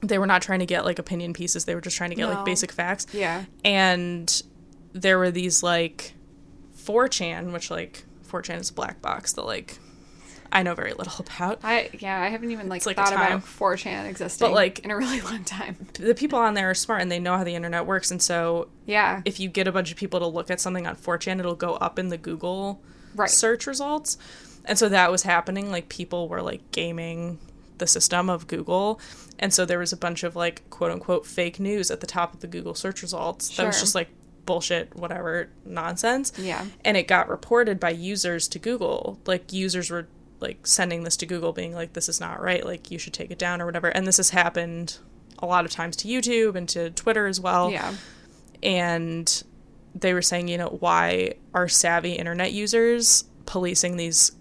They 0.01 0.17
were 0.17 0.25
not 0.27 0.41
trying 0.41 0.59
to 0.59 0.65
get 0.65 0.83
like 0.85 0.97
opinion 0.99 1.33
pieces 1.33 1.65
they 1.65 1.75
were 1.75 1.81
just 1.81 1.95
trying 1.97 2.09
to 2.09 2.15
get 2.15 2.27
No. 2.29 2.33
like 2.35 2.45
basic 2.45 2.71
facts 2.71 3.05
Yeah. 3.13 3.45
and 3.63 4.41
there 4.93 5.17
were 5.19 5.31
these 5.31 5.61
like 5.63 6.13
4chan 6.77 7.51
which 7.51 7.69
like 7.71 8.03
4chan 8.27 8.59
is 8.59 8.69
a 8.69 8.73
black 8.73 9.01
box 9.01 9.33
that 9.33 9.43
like 9.45 9.77
i 10.51 10.63
know 10.63 10.73
very 10.73 10.93
little 10.93 11.13
about 11.37 11.59
I 11.63 11.89
yeah, 11.99 12.19
I 12.19 12.27
haven't 12.29 12.51
even 12.51 12.67
like, 12.67 12.85
like 12.85 12.95
thought 12.95 13.13
about 13.13 13.41
4chan 13.41 14.05
existing 14.09 14.47
but 14.47 14.53
like- 14.53 14.79
in 14.79 14.91
a 14.91 14.97
really 14.97 15.21
long 15.29 15.43
time. 15.43 15.77
the 15.93 16.15
people 16.15 16.39
on 16.39 16.53
there 16.55 16.69
are 16.69 16.73
smart 16.73 17.01
and 17.01 17.11
they 17.11 17.19
know 17.19 17.37
how 17.37 17.43
the 17.43 17.55
internet 17.55 17.85
works 17.85 18.11
and 18.11 18.21
so 18.21 18.67
Yeah. 18.85 19.21
if 19.25 19.39
you 19.39 19.49
get 19.49 19.67
a 19.67 19.71
bunch 19.71 19.91
of 19.91 19.97
people 19.97 20.19
to 20.19 20.27
look 20.27 20.49
at 20.49 20.59
something 20.59 20.87
on 20.87 20.95
4chan 20.95 21.39
it'll 21.39 21.55
go 21.55 21.75
up 21.75 21.99
in 21.99 22.09
the 22.09 22.17
google 22.17 22.81
Right. 23.13 23.29
search 23.29 23.67
results 23.67 24.17
and 24.65 24.77
so 24.79 24.87
that 24.89 25.11
was 25.11 25.23
happening 25.23 25.69
like 25.71 25.89
people 25.89 26.27
were 26.29 26.41
like 26.41 26.71
gaming 26.71 27.39
the 27.82 27.88
system 27.88 28.29
of 28.29 28.47
google. 28.47 29.01
And 29.39 29.53
so 29.53 29.65
there 29.65 29.79
was 29.79 29.91
a 29.91 29.97
bunch 29.97 30.23
of 30.23 30.38
like 30.38 30.69
quote 30.69 30.91
unquote 30.91 31.25
fake 31.25 31.59
news 31.59 31.91
at 31.91 31.99
the 31.99 32.07
top 32.07 32.34
of 32.34 32.39
the 32.39 32.47
google 32.47 32.75
search 32.75 33.01
results 33.01 33.57
that 33.57 33.65
was 33.67 33.79
just 33.82 33.95
like 33.95 34.07
bullshit 34.45 34.95
whatever 34.95 35.49
nonsense. 35.65 36.32
Yeah. 36.38 36.65
and 36.86 36.95
it 36.95 37.07
got 37.07 37.27
reported 37.27 37.79
by 37.79 37.89
users 37.89 38.47
to 38.49 38.59
google. 38.59 39.19
Like 39.25 39.51
users 39.51 39.89
were 39.89 40.07
like 40.39 40.65
sending 40.65 41.03
this 41.03 41.17
to 41.17 41.25
google 41.25 41.51
being 41.53 41.73
like 41.73 41.93
this 41.93 42.07
is 42.07 42.21
not 42.21 42.41
right. 42.41 42.63
Like 42.65 42.89
you 42.91 42.97
should 42.97 43.13
take 43.13 43.32
it 43.32 43.38
down 43.39 43.61
or 43.61 43.65
whatever. 43.65 43.89
And 43.89 44.07
this 44.07 44.17
has 44.17 44.29
happened 44.29 44.97
a 45.39 45.45
lot 45.47 45.65
of 45.65 45.71
times 45.71 45.95
to 45.97 46.07
youtube 46.07 46.55
and 46.55 46.69
to 46.69 46.91
twitter 46.91 47.25
as 47.27 47.39
well. 47.41 47.71
Yeah. 47.71 47.93
and 48.63 49.43
they 49.93 50.13
were 50.13 50.21
saying, 50.21 50.47
you 50.47 50.57
know, 50.57 50.69
why 50.79 51.34
are 51.53 51.67
savvy 51.67 52.13
internet 52.13 52.53
users 52.53 53.25
policing 53.45 53.97
these 53.97 54.32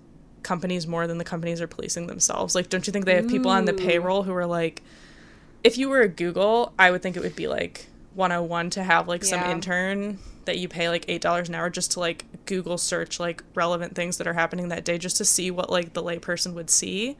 companies 0.42 0.86
more 0.86 1.06
than 1.06 1.18
the 1.18 1.24
companies 1.24 1.60
are 1.60 1.66
policing 1.66 2.06
themselves? 2.06 2.54
Like, 2.54 2.68
don't 2.68 2.86
you 2.86 2.92
think 2.92 3.04
they 3.04 3.16
have 3.16 3.28
people 3.28 3.50
on 3.50 3.64
the 3.64 3.72
payroll 3.72 4.22
who 4.22 4.32
are 4.34 4.46
like, 4.46 4.82
if 5.62 5.76
you 5.78 5.88
were 5.88 6.00
a 6.00 6.08
Google, 6.08 6.72
I 6.78 6.90
would 6.90 7.02
think 7.02 7.16
it 7.16 7.22
would 7.22 7.36
be 7.36 7.48
like 7.48 7.88
101 8.14 8.70
to 8.70 8.82
have 8.82 9.08
like 9.08 9.24
some 9.24 9.42
intern 9.42 10.18
that 10.46 10.58
you 10.58 10.68
pay 10.68 10.88
like 10.88 11.06
$8 11.06 11.48
an 11.48 11.54
hour 11.54 11.70
just 11.70 11.92
to 11.92 12.00
like 12.00 12.24
Google 12.46 12.78
search 12.78 13.20
like 13.20 13.42
relevant 13.54 13.94
things 13.94 14.18
that 14.18 14.26
are 14.26 14.32
happening 14.32 14.68
that 14.68 14.84
day 14.84 14.98
just 14.98 15.16
to 15.18 15.24
see 15.24 15.50
what 15.50 15.70
like 15.70 15.92
the 15.92 16.02
layperson 16.02 16.54
would 16.54 16.70
see. 16.70 17.16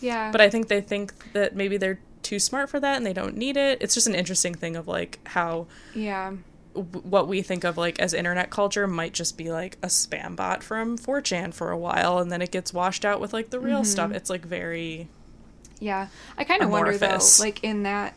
Yeah. 0.00 0.30
But 0.30 0.40
I 0.40 0.50
think 0.50 0.68
they 0.68 0.80
think 0.80 1.32
that 1.32 1.56
maybe 1.56 1.76
they're 1.76 2.00
too 2.22 2.38
smart 2.38 2.68
for 2.68 2.80
that 2.80 2.96
and 2.96 3.06
they 3.06 3.12
don't 3.12 3.36
need 3.36 3.56
it. 3.56 3.78
It's 3.80 3.94
just 3.94 4.06
an 4.06 4.14
interesting 4.14 4.54
thing 4.54 4.76
of 4.76 4.88
like 4.88 5.20
how 5.28 5.68
yeah. 5.94 6.32
What 6.76 7.28
we 7.28 7.42
think 7.42 7.64
of 7.64 7.76
like 7.76 7.98
as 7.98 8.12
internet 8.12 8.50
culture 8.50 8.86
might 8.86 9.12
just 9.12 9.36
be 9.36 9.50
like 9.50 9.78
a 9.82 9.86
spam 9.86 10.36
bot 10.36 10.62
from 10.62 10.98
4chan 10.98 11.54
for 11.54 11.70
a 11.70 11.78
while 11.78 12.18
and 12.18 12.30
then 12.30 12.42
it 12.42 12.50
gets 12.50 12.72
washed 12.72 13.04
out 13.04 13.20
with 13.20 13.32
like 13.32 13.50
the 13.50 13.60
real 13.60 13.76
mm-hmm. 13.76 13.84
stuff. 13.84 14.12
It's 14.12 14.30
like 14.30 14.44
very 14.44 15.08
Yeah, 15.80 16.08
I 16.36 16.44
kind 16.44 16.62
of 16.62 16.70
wonder 16.70 16.96
though, 16.96 17.18
like 17.40 17.64
in 17.64 17.82
that 17.84 18.14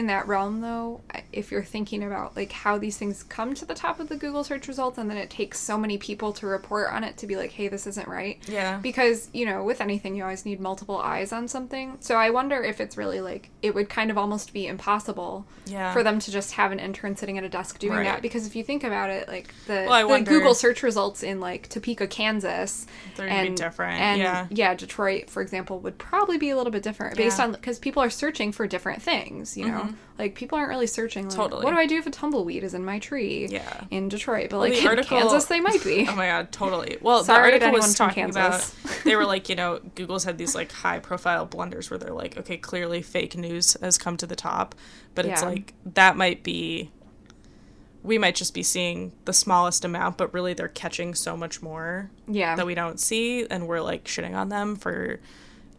in 0.00 0.06
that 0.08 0.26
realm 0.26 0.60
though, 0.62 1.00
if 1.32 1.52
you're 1.52 1.62
thinking 1.62 2.02
about 2.02 2.34
like 2.34 2.50
how 2.50 2.78
these 2.78 2.96
things 2.96 3.22
come 3.22 3.54
to 3.54 3.64
the 3.64 3.74
top 3.74 4.00
of 4.00 4.08
the 4.08 4.16
Google 4.16 4.42
search 4.42 4.66
results 4.66 4.98
and 4.98 5.08
then 5.08 5.16
it 5.18 5.30
takes 5.30 5.60
so 5.60 5.76
many 5.78 5.98
people 5.98 6.32
to 6.32 6.46
report 6.46 6.90
on 6.90 7.04
it 7.04 7.16
to 7.18 7.26
be 7.26 7.36
like, 7.36 7.52
"Hey, 7.52 7.68
this 7.68 7.86
isn't 7.86 8.08
right." 8.08 8.38
Yeah. 8.48 8.78
Because, 8.78 9.28
you 9.32 9.44
know, 9.46 9.62
with 9.62 9.80
anything 9.80 10.16
you 10.16 10.22
always 10.22 10.44
need 10.44 10.58
multiple 10.58 10.98
eyes 10.98 11.32
on 11.32 11.46
something. 11.48 11.98
So 12.00 12.16
I 12.16 12.30
wonder 12.30 12.62
if 12.62 12.80
it's 12.80 12.96
really 12.96 13.20
like 13.20 13.50
it 13.62 13.74
would 13.74 13.88
kind 13.88 14.10
of 14.10 14.16
almost 14.18 14.52
be 14.52 14.66
impossible 14.66 15.46
Yeah. 15.66 15.92
for 15.92 16.02
them 16.02 16.18
to 16.18 16.30
just 16.32 16.52
have 16.52 16.72
an 16.72 16.80
intern 16.80 17.14
sitting 17.16 17.36
at 17.38 17.44
a 17.44 17.48
desk 17.48 17.78
doing 17.78 17.94
Right. 17.98 18.04
that 18.04 18.22
because 18.22 18.46
if 18.46 18.56
you 18.56 18.64
think 18.64 18.82
about 18.82 19.10
it, 19.10 19.28
like 19.28 19.54
the, 19.66 19.84
Well, 19.88 20.00
the 20.00 20.08
wonder- 20.08 20.30
Google 20.30 20.54
search 20.54 20.82
results 20.82 21.22
in 21.22 21.38
like 21.40 21.68
Topeka, 21.68 22.06
Kansas, 22.06 22.86
They're 23.16 23.28
gonna 23.28 23.42
be 23.42 23.46
and 23.48 23.56
different, 23.56 24.00
And 24.00 24.20
yeah. 24.20 24.46
yeah, 24.50 24.74
Detroit, 24.74 25.28
for 25.28 25.42
example, 25.42 25.78
would 25.80 25.98
probably 25.98 26.38
be 26.38 26.50
a 26.50 26.56
little 26.56 26.72
bit 26.72 26.82
different 26.82 27.16
based 27.16 27.38
Yeah. 27.38 27.44
on 27.44 27.52
because 27.52 27.78
people 27.78 28.02
are 28.02 28.10
searching 28.10 28.50
for 28.52 28.66
different 28.66 29.02
things. 29.02 29.56
You 29.56 29.68
know, 29.68 29.89
Mm-hmm. 29.92 30.18
like 30.18 30.34
people 30.34 30.58
aren't 30.58 30.68
really 30.70 30.86
searching. 30.86 31.26
Like, 31.28 31.34
Totally. 31.36 31.64
What 31.64 31.70
do 31.72 31.76
I 31.78 31.86
do 31.86 31.98
if 31.98 32.06
a 32.06 32.10
tumbleweed 32.10 32.64
is 32.64 32.74
in 32.74 32.84
my 32.84 32.98
tree? 32.98 33.46
Yeah. 33.48 33.84
In 33.90 34.08
Detroit, 34.08 34.50
but 34.50 34.58
Well, 34.58 34.68
like 34.68 34.72
the 34.74 34.80
in 34.82 34.86
article- 34.86 35.18
Kansas, 35.18 35.44
they 35.46 35.60
might 35.60 35.82
be. 35.84 36.06
Oh 36.08 36.14
my 36.16 36.26
god, 36.26 36.52
totally. 36.52 36.98
Well, 37.00 37.24
Sorry 37.24 37.58
the 37.58 37.64
article 37.66 37.72
was 37.80 37.94
talking 37.94 38.28
about 38.30 38.72
they 39.04 39.16
were 39.16 39.24
like, 39.26 39.48
you 39.48 39.54
know, 39.56 39.80
Google's 39.94 40.24
had 40.24 40.38
these 40.38 40.54
like 40.54 40.72
high 40.72 40.98
profile 40.98 41.46
blunders 41.46 41.90
where 41.90 41.98
they're 41.98 42.12
like, 42.14 42.36
okay, 42.38 42.56
clearly 42.56 43.02
fake 43.02 43.36
news 43.36 43.76
has 43.80 43.98
come 43.98 44.16
to 44.18 44.26
the 44.26 44.36
top, 44.36 44.74
but 45.14 45.26
it's 45.26 45.42
Yeah. 45.42 45.48
like 45.48 45.74
that 45.94 46.16
might 46.16 46.42
be 46.42 46.90
we 48.02 48.16
might 48.16 48.34
just 48.34 48.54
be 48.54 48.62
seeing 48.62 49.12
the 49.26 49.32
smallest 49.32 49.84
amount, 49.84 50.16
but 50.16 50.32
really 50.32 50.54
they're 50.54 50.68
catching 50.68 51.14
so 51.14 51.36
much 51.36 51.60
more 51.60 52.10
yeah. 52.26 52.56
that 52.56 52.64
we 52.64 52.74
don't 52.74 52.98
see 52.98 53.46
and 53.48 53.68
we're 53.68 53.82
like 53.82 54.04
shitting 54.04 54.34
on 54.34 54.48
them 54.48 54.74
for 54.74 55.20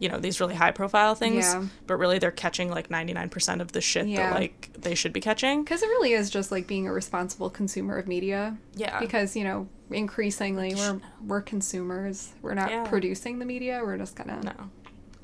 you 0.02 0.08
know 0.08 0.18
these 0.18 0.40
really 0.40 0.54
high 0.56 0.72
profile 0.72 1.14
things 1.14 1.44
Yeah. 1.44 1.62
but 1.86 1.96
really 1.96 2.18
they're 2.18 2.30
catching 2.32 2.68
like 2.70 2.88
99% 2.88 3.60
of 3.60 3.70
the 3.70 3.80
shit 3.80 4.06
Yeah. 4.08 4.30
that 4.30 4.40
like 4.40 4.70
they 4.76 4.94
should 4.96 5.12
be 5.12 5.20
catching 5.20 5.62
because 5.62 5.80
it 5.82 5.86
really 5.86 6.12
is 6.12 6.28
just 6.28 6.50
like 6.50 6.66
being 6.66 6.88
a 6.88 6.92
responsible 6.92 7.48
consumer 7.50 7.96
of 7.98 8.08
media. 8.08 8.56
Yeah. 8.74 8.98
Because 8.98 9.36
you 9.36 9.44
know, 9.44 9.68
increasingly 9.90 10.74
we're 10.74 11.00
we're 11.26 11.40
consumers. 11.42 12.32
We're 12.42 12.54
not 12.54 12.70
Yeah. 12.70 12.84
producing 12.84 13.38
the 13.38 13.44
media. 13.46 13.80
We're 13.84 13.96
just 13.98 14.16
gonna 14.16 14.40
no 14.42 14.70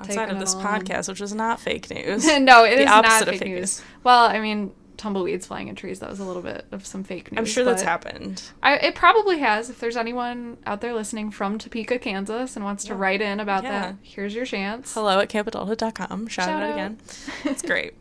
outside 0.01 0.29
of 0.29 0.39
this 0.39 0.53
it 0.53 0.57
all 0.65 0.73
in. 0.75 0.81
podcast 0.85 1.09
which 1.09 1.19
is 1.19 1.33
not 1.35 1.59
fake 1.59 1.89
news 1.91 2.25
no, 2.39 2.63
it 2.63 2.77
The 2.77 2.81
is 2.83 2.85
not 2.85 3.05
fake 3.05 3.21
of 3.21 3.27
fake 3.39 3.41
news. 3.49 3.59
news. 3.59 3.81
Well, 4.05 4.23
I 4.25 4.39
mean, 4.39 4.71
tumbleweeds 4.99 5.47
flying 5.47 5.67
in 5.69 5.75
trees. 5.75 5.99
That 5.99 6.09
was 6.11 6.19
a 6.19 6.23
little 6.25 6.43
bit 6.43 6.65
of 6.71 6.85
some 6.85 7.03
fake 7.03 7.31
news. 7.31 7.39
i'm 7.39 7.45
sure 7.45 7.63
that's 7.63 7.81
happened 7.81 8.43
I, 8.61 8.75
it 8.75 8.93
probably 8.95 9.39
has. 9.39 9.69
If 9.71 9.79
there's 9.79 9.97
anyone 9.97 10.57
out 10.67 10.81
there 10.81 10.93
listening 10.93 11.31
from 11.31 11.57
Topeka, 11.57 11.97
Kansas, 11.97 12.55
and 12.55 12.63
wants 12.65 12.83
to 12.85 12.93
write 12.95 13.21
in 13.21 13.39
about 13.39 13.63
Yeah. 13.63 13.71
that, 13.81 13.95
here's 14.03 14.35
your 14.35 14.45
chance. 14.45 14.93
hello 14.93 15.19
at 15.19 15.29
campadulthood.com 15.29 16.27
shout, 16.27 16.45
Shout 16.45 16.61
out 16.61 16.69
out. 16.69 16.73
again 16.73 16.97
it's 17.45 17.61
great 17.71 17.93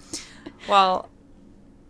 well 0.68 1.08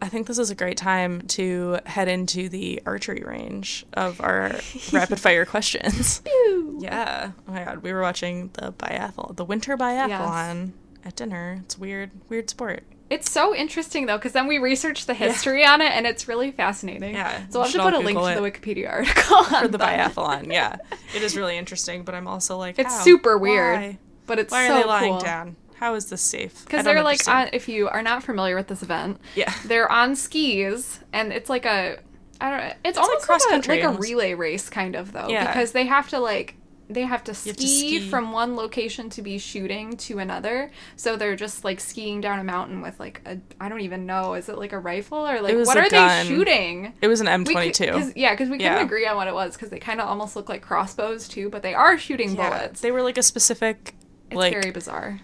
I 0.00 0.08
think 0.08 0.28
this 0.28 0.38
is 0.38 0.48
a 0.50 0.54
great 0.54 0.76
time 0.76 1.22
to 1.22 1.80
head 1.84 2.06
into 2.06 2.48
the 2.48 2.80
archery 2.86 3.24
range 3.26 3.84
of 3.94 4.20
our 4.20 4.60
rapid 4.92 5.18
fire 5.18 5.44
questions. 5.44 6.22
Yeah. 6.80 7.32
Oh 7.48 7.52
my 7.52 7.64
god, 7.64 7.78
we 7.78 7.92
were 7.92 8.00
watching 8.00 8.50
the 8.52 8.72
biathlon, 8.72 9.34
the 9.34 9.44
winter 9.44 9.76
biathlon 9.76 10.70
at 11.04 11.16
dinner. 11.16 11.58
It's 11.64 11.76
weird, 11.76 12.12
weird 12.28 12.48
sport. 12.48 12.84
It's 13.10 13.30
so 13.30 13.54
interesting 13.54 14.06
though, 14.06 14.18
because 14.18 14.32
then 14.32 14.46
we 14.46 14.58
researched 14.58 15.06
the 15.06 15.14
history 15.14 15.64
on 15.64 15.80
it, 15.80 15.92
and 15.92 16.06
it's 16.06 16.28
really 16.28 16.50
fascinating. 16.50 17.14
Yeah, 17.14 17.42
So 17.48 17.60
I'll 17.60 17.64
have 17.64 17.72
to 17.72 17.78
put 17.82 17.94
a 17.94 17.98
link 17.98 18.18
Google 18.18 18.34
to 18.34 18.40
the. 18.40 18.50
Wikipedia 18.50 18.90
article 18.90 19.44
For 19.44 19.68
the 19.68 19.78
biathlon, 19.78 20.52
yeah, 20.52 20.76
it 21.16 21.22
is 21.22 21.36
really 21.36 21.56
interesting. 21.56 22.02
But 22.02 22.14
I'm 22.14 22.28
also 22.28 22.58
like, 22.58 22.78
It's 22.78 22.94
how? 22.94 23.02
super 23.04 23.38
weird, 23.38 23.80
Why, 23.80 23.98
but 24.26 24.38
it's 24.38 24.52
Why 24.52 24.68
so 24.68 24.74
are 24.74 24.80
they 24.82 24.86
lying 24.86 25.12
cool. 25.14 25.20
down? 25.20 25.56
How 25.76 25.94
is 25.94 26.10
this 26.10 26.20
safe? 26.20 26.64
Because 26.64 26.84
they're 26.84 27.02
like, 27.04 27.26
on, 27.28 27.46
uh, 27.46 27.50
if 27.52 27.68
you 27.68 27.88
are 27.88 28.02
not 28.02 28.24
familiar 28.24 28.56
with 28.56 28.66
this 28.66 28.82
event, 28.82 29.20
yeah, 29.36 29.52
they're 29.64 29.90
on 29.90 30.14
skis, 30.16 31.00
and 31.12 31.32
it's 31.32 31.48
like 31.48 31.64
a, 31.64 31.98
I 32.40 32.50
don't 32.50 32.60
know, 32.60 32.72
it's, 32.84 32.98
almost 32.98 33.20
like, 33.20 33.26
cross-country 33.26 33.80
a, 33.80 33.88
like 33.88 33.96
a 33.96 34.00
relay 34.00 34.34
race 34.34 34.68
kind 34.68 34.94
of 34.96 35.12
though, 35.12 35.28
Yeah. 35.28 35.46
because 35.46 35.72
they 35.72 35.86
have 35.86 36.08
to 36.10 36.18
like. 36.18 36.56
They 36.90 37.02
have 37.02 37.22
to 37.24 37.34
ski, 37.34 37.50
have 37.50 37.56
to 37.58 37.66
ski. 37.66 38.00
from 38.08 38.32
one 38.32 38.56
location 38.56 39.10
to 39.10 39.20
be 39.22 39.36
shooting 39.36 39.96
to 39.98 40.18
another. 40.20 40.70
So 40.96 41.16
they're 41.16 41.36
just 41.36 41.62
like 41.62 41.80
skiing 41.80 42.20
down 42.22 42.38
a 42.38 42.44
mountain 42.44 42.80
with 42.80 42.98
like 42.98 43.20
a 43.26 43.38
I 43.60 43.68
don't 43.68 43.82
even 43.82 44.06
know. 44.06 44.32
Is 44.34 44.48
it 44.48 44.56
like 44.56 44.72
a 44.72 44.78
rifle 44.78 45.18
or 45.28 45.40
like 45.42 45.54
what 45.66 45.76
are 45.76 45.88
gun. 45.90 46.26
they 46.26 46.28
shooting? 46.34 46.94
it 47.02 47.08
was 47.08 47.20
an 47.20 47.28
M 47.28 47.44
twenty 47.44 47.72
two. 47.72 48.12
yeah, 48.16 48.32
because 48.32 48.48
we 48.48 48.56
couldn't 48.56 48.78
agree 48.84 49.06
on 49.06 49.16
what 49.16 49.28
it 49.28 49.34
was 49.34 49.54
because 49.54 49.68
they 49.68 49.78
kind 49.78 50.00
of 50.00 50.08
almost 50.08 50.34
look 50.34 50.48
like 50.48 50.62
crossbows 50.62 51.28
too, 51.28 51.50
but 51.50 51.60
they 51.62 51.74
are 51.74 51.98
shooting 51.98 52.34
Yeah, 52.34 52.48
bullets. 52.48 52.80
they 52.80 52.90
were 52.90 53.02
like 53.02 53.18
a 53.18 53.22
specific, 53.22 53.94
It's 54.30 54.36
like 54.36 54.52
very 54.54 54.70
bizarre. 54.70 55.20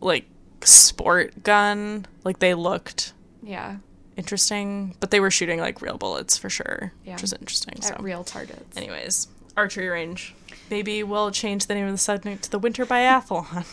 like 0.00 0.24
sport 0.62 1.42
gun. 1.42 2.06
Like 2.24 2.38
they 2.38 2.54
looked 2.54 3.12
Yeah, 3.42 3.76
interesting, 4.16 4.94
but 5.00 5.10
they 5.10 5.20
were 5.20 5.30
shooting 5.30 5.60
like 5.60 5.82
real 5.82 5.98
bullets 5.98 6.38
for 6.38 6.48
sure, 6.48 6.92
Yeah. 7.04 7.12
which 7.14 7.22
was 7.22 7.32
interesting. 7.34 7.74
at 7.78 7.84
So, 7.84 7.96
real 8.00 8.24
targets. 8.24 8.76
anyways, 8.76 9.28
archery 9.56 9.88
range. 9.88 10.34
Maybe 10.72 11.02
we'll 11.02 11.30
change 11.30 11.66
the 11.66 11.74
name 11.74 11.84
of 11.84 11.92
the 11.92 11.98
segment 11.98 12.42
to 12.44 12.50
the 12.50 12.58
winter 12.58 12.86
biathlon. 12.86 13.66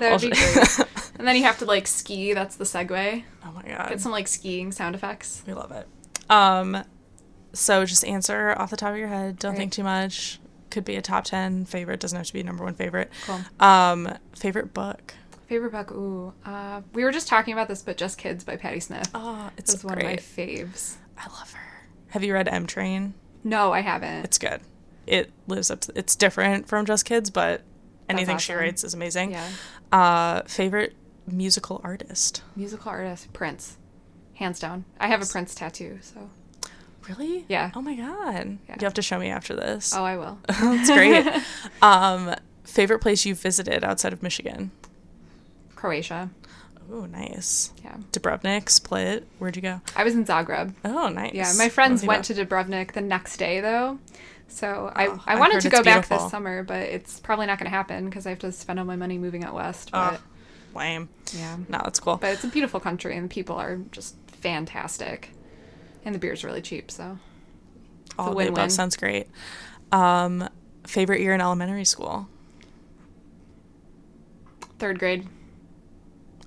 That 0.00 0.12
would 0.12 0.20
be 0.22 0.30
great. 0.30 0.78
and 1.18 1.26
then 1.28 1.36
you 1.36 1.42
have 1.42 1.58
to 1.58 1.64
like 1.66 1.86
ski. 1.86 2.32
That's 2.32 2.56
the 2.56 2.64
segue. 2.64 3.24
oh 3.44 3.52
my 3.52 3.62
god, 3.62 3.90
Get 3.90 4.00
some 4.00 4.12
like 4.12 4.28
skiing 4.28 4.72
sound 4.72 4.94
effects. 4.94 5.42
we 5.46 5.52
love 5.52 5.72
it. 5.72 5.86
Um, 6.30 6.84
so 7.52 7.84
just 7.84 8.04
answer 8.04 8.54
off 8.56 8.70
the 8.70 8.76
top 8.76 8.92
of 8.92 8.96
your 8.98 9.08
head. 9.08 9.38
Don't 9.38 9.52
Right. 9.52 9.58
think 9.58 9.72
too 9.72 9.82
much. 9.82 10.40
Could 10.70 10.84
be 10.84 10.96
a 10.96 11.02
top 11.02 11.24
ten 11.24 11.64
favorite. 11.64 12.00
Doesn't 12.00 12.16
have 12.16 12.26
to 12.28 12.32
be 12.32 12.42
number 12.42 12.64
one 12.64 12.74
favorite. 12.74 13.10
Cool. 13.26 13.40
Um, 13.58 14.08
favorite 14.36 14.72
book. 14.72 15.14
Favorite 15.48 15.72
book? 15.72 15.90
Ooh, 15.90 16.32
uh, 16.46 16.80
we 16.94 17.02
were 17.04 17.10
just 17.12 17.26
talking 17.28 17.52
about 17.52 17.66
this, 17.66 17.82
but 17.82 17.96
Just 17.96 18.16
Kids 18.18 18.44
by 18.44 18.56
Patti 18.56 18.78
Smith. 18.80 19.10
Oh, 19.14 19.50
it's 19.58 19.74
It's 19.74 19.84
one 19.84 19.98
of 19.98 20.04
my 20.04 20.14
faves. 20.16 20.94
I 21.18 21.24
love 21.38 21.52
her. 21.52 21.88
Have 22.08 22.22
you 22.24 22.32
read 22.34 22.46
M 22.48 22.66
Train? 22.66 23.14
No, 23.42 23.72
I 23.72 23.80
haven't. 23.80 24.24
It's 24.24 24.38
good. 24.38 24.60
It 25.06 25.30
lives 25.46 25.70
up 25.70 25.80
to. 25.82 25.92
It's 25.98 26.14
different 26.16 26.68
from 26.68 26.86
Just 26.86 27.04
Kids, 27.04 27.30
but 27.30 27.62
anything 28.08 28.38
she 28.38 28.52
writes 28.52 28.84
is 28.84 28.94
amazing. 28.94 29.32
yeah, 29.32 29.48
Uh, 29.92 30.42
favorite 30.42 30.94
musical 31.26 31.80
artist. 31.84 32.42
musical 32.56 32.90
artist 32.90 33.32
Prince, 33.32 33.76
hands 34.34 34.58
down. 34.60 34.84
I 34.98 35.08
have 35.08 35.22
a 35.22 35.26
Prince 35.26 35.54
tattoo, 35.54 35.98
so 36.02 36.30
Really? 37.08 37.44
Yeah. 37.48 37.70
Oh 37.74 37.80
my 37.80 37.94
god. 37.96 38.58
Yeah. 38.68 38.76
You 38.78 38.84
have 38.84 38.94
to 38.94 39.02
show 39.02 39.18
me 39.18 39.30
after 39.30 39.56
this. 39.56 39.94
oh, 39.96 40.04
I 40.04 40.16
will. 40.16 40.38
That's 40.48 40.90
great. 40.90 41.26
um, 41.82 42.34
favorite 42.62 43.00
place 43.00 43.24
you've 43.24 43.40
visited 43.40 43.82
outside 43.82 44.12
of 44.12 44.22
Michigan? 44.22 44.70
Croatia. 45.74 46.30
Oh, 46.92 47.06
nice. 47.06 47.72
Yeah. 47.84 47.96
Dubrovnik, 48.12 48.68
Split. 48.68 49.26
Where'd 49.38 49.56
you 49.56 49.62
go? 49.62 49.80
I 49.96 50.04
was 50.04 50.14
in 50.14 50.24
Zagreb. 50.24 50.74
Oh, 50.84 51.08
nice. 51.08 51.32
Yeah, 51.34 51.52
my 51.56 51.68
friends 51.68 52.04
went 52.04 52.24
to 52.26 52.34
Dubrovnik 52.34 52.92
the 52.92 53.00
next 53.00 53.36
day 53.38 53.60
though. 53.60 53.98
So 54.50 54.92
I, 54.94 55.06
Oh, 55.06 55.22
I 55.26 55.32
I've 55.34 55.38
wanted 55.40 55.60
to 55.62 55.70
go 55.70 55.82
back 55.82 56.08
this 56.08 56.30
summer, 56.30 56.62
but 56.62 56.80
it's 56.82 57.20
probably 57.20 57.46
not 57.46 57.58
going 57.58 57.70
to 57.70 57.76
happen 57.76 58.06
because 58.06 58.26
I 58.26 58.30
have 58.30 58.40
to 58.40 58.52
spend 58.52 58.78
all 58.78 58.84
my 58.84 58.96
money 58.96 59.16
moving 59.16 59.44
out 59.44 59.54
west. 59.54 59.90
But 59.92 60.20
Oh, 60.74 60.78
lame. 60.78 61.08
yeah, 61.32 61.56
No, 61.68 61.80
that's 61.84 62.00
cool. 62.00 62.16
but 62.16 62.32
it's 62.34 62.44
a 62.44 62.48
beautiful 62.48 62.80
country 62.80 63.16
and 63.16 63.24
the 63.30 63.32
people 63.32 63.56
are 63.56 63.76
just 63.92 64.16
fantastic, 64.28 65.30
and 66.04 66.14
the 66.14 66.18
beer's 66.18 66.44
really 66.44 66.62
cheap. 66.62 66.90
So 66.90 67.18
All 68.18 68.26
the 68.26 68.30
above 68.32 68.36
win-win. 68.36 68.70
sounds 68.70 68.96
great. 68.96 69.28
Um, 69.92 70.48
favorite 70.86 71.20
year 71.20 71.32
in 71.34 71.40
elementary 71.40 71.84
school? 71.84 72.28
third 74.78 74.98
grade. 74.98 75.26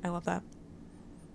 I 0.03 0.09
love 0.09 0.25
that. 0.25 0.41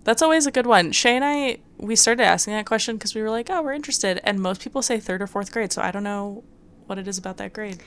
That's 0.03 0.21
always 0.21 0.45
a 0.45 0.51
good 0.51 0.65
one. 0.67 0.91
Shay 0.91 1.15
and 1.15 1.23
I, 1.23 1.59
we 1.77 1.95
started 1.95 2.23
asking 2.23 2.53
that 2.55 2.65
question 2.65 2.97
because 2.97 3.15
we 3.15 3.21
were 3.21 3.29
like, 3.29 3.49
oh, 3.49 3.61
we're 3.61 3.73
interested. 3.73 4.19
And 4.23 4.39
most 4.41 4.61
people 4.61 4.81
say 4.81 4.99
third 4.99 5.21
or 5.21 5.27
fourth 5.27 5.51
grade. 5.51 5.71
So 5.71 5.81
I 5.81 5.91
don't 5.91 6.03
know 6.03 6.43
what 6.89 6.97
it 6.97 7.07
is 7.07 7.17
about 7.17 7.37
that 7.37 7.53
grade. 7.53 7.81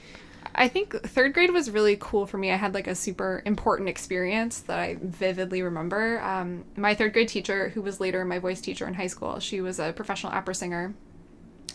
I 0.55 0.69
think 0.69 0.93
third 1.03 1.35
grade 1.35 1.51
was 1.51 1.71
really 1.71 1.97
cool 1.99 2.27
for 2.27 2.37
me. 2.39 2.51
I 2.51 2.57
had 2.57 2.75
like 2.75 2.87
a 2.87 2.95
super 2.95 3.43
important 3.47 3.89
experience 3.89 4.61
that 4.61 4.79
I 4.79 4.99
vividly 5.01 5.63
remember. 5.63 6.21
Um, 6.21 6.65
my 6.77 6.95
third 6.95 7.13
grade 7.13 7.29
teacher, 7.29 7.71
who 7.71 7.83
was 7.83 8.01
later 8.01 8.25
my 8.25 8.39
voice 8.39 8.61
teacher 8.61 8.87
in 8.87 8.95
high 8.95 9.07
school, 9.07 9.39
she 9.41 9.61
was 9.61 9.79
a 9.79 9.93
professional 9.93 10.33
opera 10.33 10.55
singer 10.55 10.95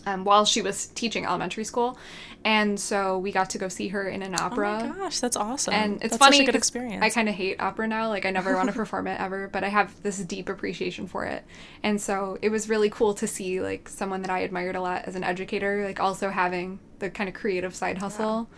um, 0.06 0.24
while 0.24 0.44
she 0.44 0.62
was 0.62 0.86
teaching 0.86 1.24
elementary 1.26 1.64
school. 1.64 1.98
And 2.44 2.78
so 2.78 3.18
we 3.18 3.32
got 3.32 3.50
to 3.50 3.58
go 3.58 3.68
see 3.68 3.88
her 3.88 4.08
in 4.08 4.22
an 4.22 4.34
opera. 4.38 4.80
Oh 4.82 4.88
my 4.88 4.96
gosh, 4.96 5.18
that's 5.20 5.36
awesome. 5.36 5.74
And 5.74 5.94
it's 6.02 6.12
that's 6.12 6.18
funny 6.18 6.36
such 6.38 6.44
a 6.44 6.46
good 6.46 6.56
experience. 6.56 7.02
I 7.02 7.10
kind 7.10 7.28
of 7.28 7.34
hate 7.34 7.60
opera 7.60 7.88
now. 7.88 8.08
Like 8.08 8.24
I 8.24 8.30
never 8.30 8.54
want 8.54 8.68
to 8.68 8.72
perform 8.76 9.06
it 9.08 9.20
ever, 9.20 9.48
but 9.48 9.64
I 9.64 9.68
have 9.68 10.00
this 10.02 10.18
deep 10.18 10.48
appreciation 10.48 11.06
for 11.08 11.24
it. 11.24 11.44
And 11.82 12.00
so 12.00 12.38
it 12.40 12.50
was 12.50 12.68
really 12.68 12.90
cool 12.90 13.12
to 13.14 13.26
see 13.26 13.60
like 13.60 13.88
someone 13.88 14.22
that 14.22 14.30
I 14.30 14.40
admired 14.40 14.76
a 14.76 14.80
lot 14.80 15.04
as 15.06 15.16
an 15.16 15.24
educator, 15.24 15.84
like 15.84 16.00
also 16.00 16.30
having 16.30 16.78
the 17.00 17.10
kind 17.10 17.28
of 17.28 17.34
creative 17.34 17.74
side 17.74 17.98
hustle. 17.98 18.48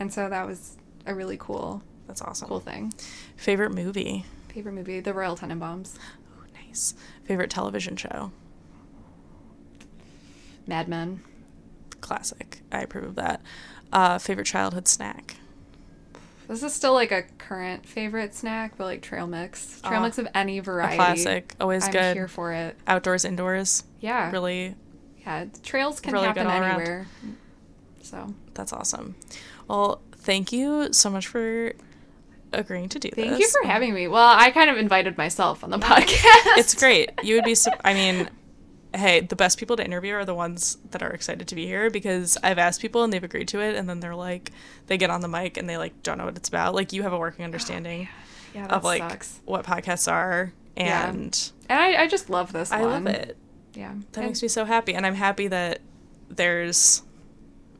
And 0.00 0.12
so 0.12 0.28
that 0.28 0.46
was 0.46 0.76
a 1.06 1.14
really 1.14 1.36
cool, 1.38 1.82
that's 2.06 2.22
awesome. 2.22 2.48
cool 2.48 2.60
thing. 2.60 2.92
Favorite 3.36 3.70
movie? 3.72 4.24
Favorite 4.48 4.72
movie, 4.72 5.00
The 5.00 5.12
Royal 5.12 5.36
Tenenbaums, 5.36 5.96
Oh, 6.38 6.44
nice. 6.54 6.94
Favorite 7.24 7.50
television 7.50 7.96
show? 7.96 8.32
Mad 10.66 10.88
Men. 10.88 11.22
Classic. 12.00 12.60
I 12.72 12.80
approve 12.82 13.04
of 13.04 13.14
that. 13.16 13.40
Uh, 13.92 14.18
favorite 14.18 14.46
childhood 14.46 14.88
snack? 14.88 15.36
This 16.48 16.62
is 16.62 16.72
still 16.72 16.92
like 16.92 17.10
a 17.10 17.22
current 17.38 17.86
favorite 17.86 18.32
snack, 18.34 18.74
but 18.78 18.84
like 18.84 19.02
trail 19.02 19.26
mix, 19.26 19.80
trail 19.80 20.00
Ah, 20.00 20.02
mix 20.04 20.18
of 20.18 20.28
any 20.34 20.58
A 20.58 20.62
variety. 20.62 20.96
classic. 20.96 21.54
Always 21.60 21.84
I'm 21.86 21.92
good. 21.92 22.14
here 22.16 22.28
for 22.28 22.52
it. 22.52 22.76
Outdoors, 22.86 23.24
indoors. 23.24 23.82
Yeah, 24.00 24.30
Really, 24.30 24.76
yeah. 25.22 25.46
Trails 25.64 25.98
can 26.00 26.12
really 26.12 26.26
happen 26.26 26.46
all 26.46 26.60
around. 26.60 26.80
anywhere. 26.80 27.06
So 28.02 28.32
that's 28.54 28.72
awesome. 28.72 29.16
Well, 29.66 30.00
thank 30.12 30.52
you 30.52 30.92
so 30.92 31.10
much 31.10 31.26
for 31.26 31.72
agreeing 32.52 32.88
to 32.90 33.00
do 33.00 33.10
this. 33.10 33.24
Thank 33.26 33.40
you 33.40 33.48
for 33.48 33.66
having 33.66 33.92
me. 33.92 34.06
Well, 34.06 34.28
I 34.38 34.52
kind 34.52 34.70
of 34.70 34.76
invited 34.76 35.18
myself 35.18 35.64
on 35.64 35.70
the 35.70 35.78
podcast. 35.80 36.58
It's 36.58 36.76
great. 36.76 37.10
You 37.24 37.34
would 37.36 37.44
be. 37.44 37.56
sup- 37.56 37.80
I 37.84 37.92
mean, 37.94 38.30
hey, 38.96 39.20
the 39.20 39.36
best 39.36 39.58
people 39.58 39.76
to 39.76 39.84
interview 39.84 40.14
are 40.14 40.24
the 40.24 40.34
ones 40.34 40.78
that 40.90 41.02
are 41.02 41.10
excited 41.10 41.46
to 41.48 41.54
be 41.54 41.66
here 41.66 41.90
because 41.90 42.36
I've 42.42 42.58
asked 42.58 42.80
people 42.80 43.04
and 43.04 43.12
they've 43.12 43.22
agreed 43.22 43.48
to 43.48 43.60
it, 43.60 43.76
and 43.76 43.88
then 43.88 44.00
they're 44.00 44.14
like, 44.14 44.52
they 44.86 44.96
get 44.98 45.10
on 45.10 45.20
the 45.20 45.28
mic 45.28 45.56
and 45.56 45.68
they 45.68 45.76
like 45.76 46.02
don't 46.02 46.18
know 46.18 46.24
what 46.24 46.36
it's 46.36 46.48
about. 46.48 46.74
Like 46.74 46.92
you 46.92 47.02
have 47.02 47.12
a 47.12 47.18
working 47.18 47.44
oh, 47.44 47.46
understanding 47.46 48.08
yeah, 48.54 48.62
that 48.66 48.72
of 48.72 48.84
like 48.84 49.02
sucks. 49.02 49.40
what 49.44 49.64
podcasts 49.64 50.10
are, 50.10 50.52
Yeah. 50.76 51.08
and 51.08 51.52
And 51.68 51.78
I, 51.80 52.02
I 52.02 52.06
just 52.08 52.30
love 52.30 52.52
this 52.52 52.72
I 52.72 52.80
one. 52.82 53.04
love 53.04 53.14
it. 53.14 53.36
Yeah. 53.74 53.92
That 54.12 54.20
And- 54.20 54.26
makes 54.30 54.42
me 54.42 54.48
so 54.48 54.64
happy, 54.64 54.94
and 54.94 55.04
I'm 55.06 55.14
happy 55.14 55.48
that 55.48 55.80
there's 56.28 57.02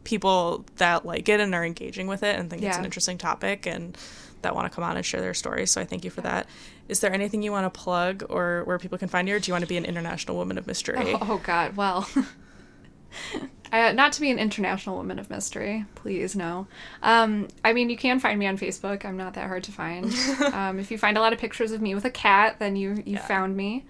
people 0.05 0.65
that 0.77 1.05
like 1.05 1.29
it 1.29 1.41
and 1.41 1.55
are 1.55 1.65
engaging 1.65 2.07
with 2.07 2.23
it 2.23 2.39
and 2.39 2.49
think 2.49 2.63
it's 2.63 2.77
an 2.77 2.85
interesting 2.85 3.19
topic 3.19 3.67
and 3.67 3.99
that 4.43 4.55
want 4.55 4.71
to 4.71 4.75
come 4.75 4.85
on 4.85 4.97
and 4.97 5.05
share 5.05 5.21
their 5.21 5.35
stories. 5.35 5.71
So 5.73 5.81
I 5.81 5.85
thank 5.85 6.05
you 6.05 6.11
for 6.11 6.21
that. 6.21 6.47
Is 6.89 7.01
there 7.01 7.13
anything 7.13 7.43
you 7.43 7.53
want 7.53 7.73
to 7.73 7.79
plug 7.79 8.25
or 8.29 8.63
where 8.65 8.79
people 8.79 8.99
can 8.99 9.09
find 9.09 9.29
you, 9.29 9.37
or 9.37 9.39
do 9.39 9.49
you 9.49 9.55
want 9.55 9.63
to 9.63 9.69
be 9.69 9.77
an 9.77 9.85
international 9.85 10.37
woman 10.37 10.59
of 10.59 10.67
mystery? 10.67 11.15
Oh, 11.15 11.19
oh, 11.23 11.39
God. 11.39 11.77
Well, 11.77 12.09
uh, 13.73 13.93
not 13.93 14.13
to 14.13 14.21
be 14.21 14.31
an 14.31 14.39
international 14.39 14.97
woman 14.97 15.19
of 15.19 15.29
mystery, 15.31 15.85
please 15.95 16.37
no. 16.37 16.67
Um, 17.03 17.49
I 17.65 17.73
mean, 17.73 17.91
you 17.91 17.97
can 17.97 18.21
find 18.21 18.39
me 18.39 18.47
on 18.47 18.57
Facebook. 18.59 19.05
I'm 19.05 19.17
not 19.17 19.35
that 19.35 19.49
hard 19.49 19.65
to 19.65 19.73
find. 19.73 20.07
um, 20.53 20.79
if 20.79 20.91
you 20.91 20.99
find 20.99 21.17
a 21.17 21.21
lot 21.21 21.33
of 21.33 21.39
pictures 21.39 21.73
of 21.73 21.81
me 21.81 21.95
with 21.95 22.05
a 22.05 22.11
cat, 22.11 22.59
then 22.59 22.77
you 22.77 23.03
you 23.05 23.19
found 23.19 23.57
me. 23.57 23.85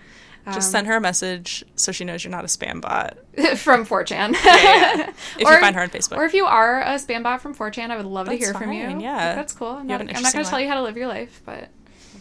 Just 0.52 0.70
send 0.70 0.86
her 0.86 0.96
a 0.96 1.00
message 1.00 1.64
so 1.74 1.90
she 1.90 2.04
knows 2.04 2.22
you're 2.22 2.30
not 2.30 2.44
a 2.44 2.46
spam 2.46 2.80
bot. 2.80 3.18
from 3.56 3.84
4chan. 3.84 4.32
yeah. 4.44 5.10
If 5.10 5.40
you 5.40 5.46
find 5.60 5.74
her 5.74 5.82
on 5.82 5.90
Facebook. 5.90 6.18
Or 6.18 6.24
if 6.24 6.34
you 6.34 6.46
are 6.46 6.82
a 6.82 6.94
spam 6.94 7.24
bot 7.24 7.42
from 7.42 7.54
4chan, 7.54 7.90
I 7.90 7.96
would 7.96 8.06
love 8.06 8.26
That's 8.26 8.38
to 8.38 8.44
hear 8.44 8.54
from 8.54 8.72
you. 8.72 8.86
fine, 8.86 9.00
yeah. 9.00 9.34
That's 9.34 9.52
cool. 9.52 9.68
I'm 9.68 9.88
not, 9.88 10.00
have 10.00 10.08
an 10.08 10.16
I'm 10.16 10.22
not 10.22 10.32
going 10.32 10.44
to 10.44 10.50
tell 10.50 10.60
you 10.60 10.68
how 10.68 10.76
to 10.76 10.82
live 10.82 10.96
your 10.96 11.08
life, 11.08 11.42
but 11.44 11.68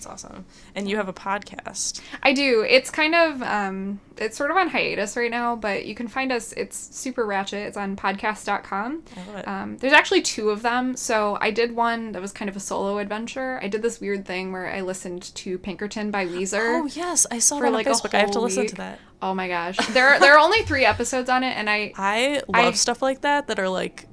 That's 0.06 0.24
awesome. 0.26 0.46
And 0.76 0.90
you 0.90 0.98
have 0.98 1.08
a 1.10 1.14
podcast. 1.14 2.02
I 2.22 2.34
do. 2.34 2.66
It's 2.68 2.90
kind 2.92 3.16
of 3.16 3.42
um 3.42 4.00
it's 4.18 4.38
sort 4.38 4.52
of 4.52 4.58
on 4.58 4.70
hiatus 4.70 5.18
right 5.18 5.32
now, 5.32 5.56
but 5.56 5.86
you 5.86 5.96
can 5.96 6.08
find 6.08 6.32
us 6.32 6.54
it's 6.54 6.78
super 6.96 7.26
ratchet. 7.26 7.60
It's 7.68 7.78
on 7.78 7.96
podcast.com. 7.96 9.04
I 9.18 9.26
love 9.28 9.36
it. 9.36 9.48
Um, 9.48 9.78
there's 9.78 9.94
actually 9.94 10.22
two 10.22 10.50
of 10.52 10.62
them. 10.62 10.96
So 10.96 11.38
I 11.42 11.52
did 11.52 11.76
one 11.76 12.12
that 12.12 12.22
was 12.22 12.32
kind 12.32 12.50
of 12.50 12.56
a 12.56 12.60
solo 12.60 13.00
adventure. 13.00 13.60
I 13.62 13.68
did 13.68 13.82
this 13.82 14.00
weird 14.00 14.26
thing 14.26 14.52
where 14.52 14.72
I 14.72 14.82
listened 14.82 15.34
to 15.36 15.58
Pinkerton 15.58 16.12
by 16.12 16.26
Weezer. 16.28 16.82
oh 16.84 16.86
yes, 16.86 17.26
I 17.32 17.40
saw 17.40 17.58
for 17.58 17.66
that 17.66 17.74
like 17.74 17.88
on 17.88 17.94
Facebook. 17.94 18.14
I 18.14 18.20
have 18.20 18.32
to 18.32 18.40
listen 18.40 18.62
week. 18.62 18.70
to 18.72 18.76
that. 18.76 19.00
Oh 19.22 19.34
my 19.34 19.48
gosh. 19.48 19.78
There 19.88 20.08
are, 20.10 20.20
there 20.20 20.36
are 20.36 20.40
only 20.40 20.62
3 20.64 20.86
episodes 20.86 21.30
on 21.30 21.44
it 21.44 21.58
and 21.58 21.70
I 21.70 21.94
I 21.98 22.42
love 22.48 22.66
I- 22.66 22.72
stuff 22.72 23.02
like 23.02 23.22
that 23.22 23.48
that 23.48 23.60
are 23.60 23.70
like 23.70 24.08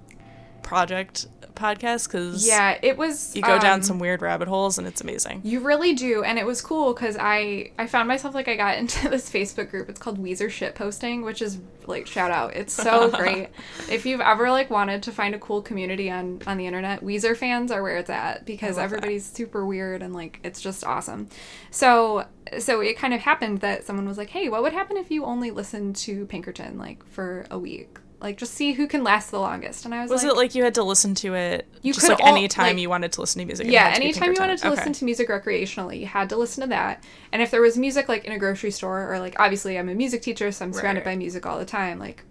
project 0.63 1.27
podcasts 1.55 2.07
because 2.07 2.47
yeah, 2.47 2.79
it 2.83 2.97
was 2.97 3.35
you 3.37 3.43
go 3.43 3.59
down 3.59 3.77
um, 3.77 3.83
some 3.83 3.99
weird 3.99 4.23
rabbit 4.23 4.49
holes 4.49 4.79
and 4.79 4.87
it's 4.87 5.01
amazing. 5.01 5.41
You 5.45 5.61
really 5.61 5.95
do, 5.95 6.23
and 6.23 6.39
it 6.39 6.47
was 6.47 6.61
cool 6.61 6.93
because 6.93 7.17
I 7.19 7.73
I 7.79 7.87
found 7.87 8.09
myself 8.09 8.35
like 8.35 8.49
I 8.49 8.57
got 8.57 8.79
into 8.83 9.09
this 9.09 9.31
Facebook 9.31 9.71
group. 9.71 9.89
It's 9.89 10.01
called 10.01 10.23
Weezer 10.23 10.51
shit 10.51 10.75
posting, 10.75 11.23
which 11.23 11.43
is 11.43 11.59
like 11.87 12.07
shout 12.07 12.31
out. 12.31 12.55
It's 12.55 12.73
so 12.73 13.11
great. 13.17 13.49
if 13.91 14.07
you've 14.07 14.21
ever 14.21 14.51
like 14.51 14.71
wanted 14.71 15.03
to 15.05 15.13
find 15.13 15.35
a 15.35 15.39
cool 15.39 15.63
community 15.63 16.11
on 16.11 16.41
on 16.47 16.57
the 16.57 16.67
internet, 16.67 17.03
Weezer 17.03 17.37
fans 17.37 17.71
are 17.71 17.83
where 17.83 17.97
it's 17.97 18.11
at 18.11 18.45
because 18.45 18.77
love 18.77 18.77
that. 18.77 18.85
everybody's 18.85 19.25
super 19.25 19.65
weird 19.65 20.03
and 20.03 20.15
like 20.15 20.41
it's 20.43 20.61
just 20.61 20.85
awesome. 20.85 21.29
So 21.71 22.27
so 22.59 22.81
it 22.81 22.99
kind 22.99 23.15
of 23.15 23.21
happened 23.21 23.61
that 23.61 23.85
someone 23.85 24.07
was 24.07 24.19
like, 24.19 24.31
"Hey, 24.31 24.49
what 24.49 24.63
would 24.63 24.73
happen 24.73 24.97
if 24.97 25.11
you 25.11 25.25
only 25.25 25.51
listened 25.51 25.97
to 25.97 26.27
Pinkerton 26.27 26.79
like 26.79 27.05
for 27.07 27.47
a 27.51 27.59
week?" 27.59 27.99
Like 28.23 28.39
just 28.39 28.55
see 28.55 28.73
who 28.73 28.87
can 28.87 29.03
last 29.03 29.31
the 29.33 29.41
longest. 29.41 29.85
And 29.85 29.93
I 29.93 30.01
was, 30.03 30.11
like, 30.11 30.15
Was 30.15 30.23
like, 30.25 30.33
it 30.33 30.37
like 30.37 30.55
you 30.55 30.63
had 30.65 30.75
to 30.77 30.85
listen 30.85 31.15
to 31.17 31.35
it 31.35 31.67
You 31.83 31.93
just 31.93 32.07
could 32.07 32.13
like 32.19 32.23
al- 32.25 32.37
any 32.37 32.47
time 32.49 32.69
like- 32.77 32.79
you 32.79 32.89
wanted 32.89 33.13
to 33.15 33.21
listen 33.21 33.41
to 33.41 33.45
music? 33.47 33.67
yeah 33.69 33.93
anytime 33.97 34.33
you 34.33 34.37
wanted 34.39 34.59
to 34.59 34.69
Okay. 34.69 34.77
listen 34.77 34.93
to 34.93 35.05
music 35.05 35.29
recreationally 35.29 35.99
you 36.01 36.07
had 36.07 36.29
to 36.29 36.37
listen 36.37 36.61
to 36.63 36.69
that 36.69 37.03
and 37.33 37.43
if 37.43 37.51
there 37.51 37.61
was 37.61 37.77
music 37.77 38.09
like 38.09 38.25
in 38.25 38.33
a 38.33 38.39
grocery 38.39 38.71
store 38.71 39.13
or 39.13 39.19
like 39.19 39.35
obviously 39.41 39.77
i'm 39.79 39.89
a 39.89 39.95
music 39.95 40.23
teacher 40.23 40.53
so 40.53 40.65
i'm 40.65 40.73
surrounded 40.73 41.03
by 41.05 41.17
music 41.17 41.45
all 41.47 41.59
the 41.59 41.65
time 41.65 41.99
like 41.99 42.23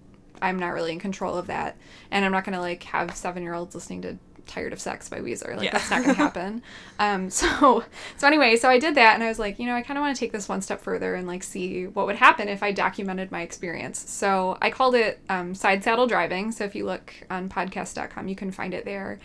i'm 0.42 0.58
not 0.58 0.70
really 0.70 0.94
in 0.94 1.00
control 1.00 1.36
of 1.36 1.48
that 1.48 1.76
and 2.10 2.24
i'm 2.24 2.32
not 2.32 2.46
going 2.46 2.54
to 2.56 2.62
like 2.62 2.82
have 2.84 3.14
seven 3.16 3.44
year 3.44 3.54
olds 3.54 3.76
listening 3.76 4.02
to 4.02 4.18
tired 4.48 4.74
of 4.74 4.80
sex 4.80 5.10
by 5.10 5.20
weezer 5.20 5.56
like 5.56 5.66
Yeah. 5.66 5.72
that's 5.72 5.90
not 5.90 6.04
to 6.04 6.14
happen 6.26 6.62
um 7.00 7.30
so 7.42 7.84
so 8.18 8.28
anyway 8.28 8.56
so 8.56 8.70
i 8.70 8.80
did 8.80 8.96
that 8.96 9.14
and 9.16 9.24
i 9.24 9.28
was 9.28 9.40
like 9.40 9.60
you 9.60 9.66
know 9.66 9.76
i 9.76 9.82
kind 9.82 9.98
of 9.98 10.02
want 10.02 10.16
to 10.16 10.20
take 10.20 10.32
this 10.32 10.48
one 10.50 10.62
step 10.62 10.82
further 10.82 11.16
and 11.16 11.28
like 11.28 11.44
see 11.44 11.88
what 11.88 12.06
would 12.06 12.16
happen 12.18 12.48
if 12.50 12.62
i 12.64 12.72
documented 12.72 13.32
my 13.32 13.42
experience 13.42 14.00
so 14.10 14.58
i 14.62 14.70
called 14.70 14.96
it 14.96 15.20
um, 15.30 15.54
side 15.56 15.84
saddle 15.84 16.08
driving 16.08 16.52
so 16.52 16.64
if 16.64 16.76
you 16.76 16.86
look 16.86 17.14
on 17.30 17.50
podcast.com 17.50 18.28
you 18.28 18.36
can 18.36 18.52
find 18.52 18.74
it 18.74 18.86
there 18.86 19.20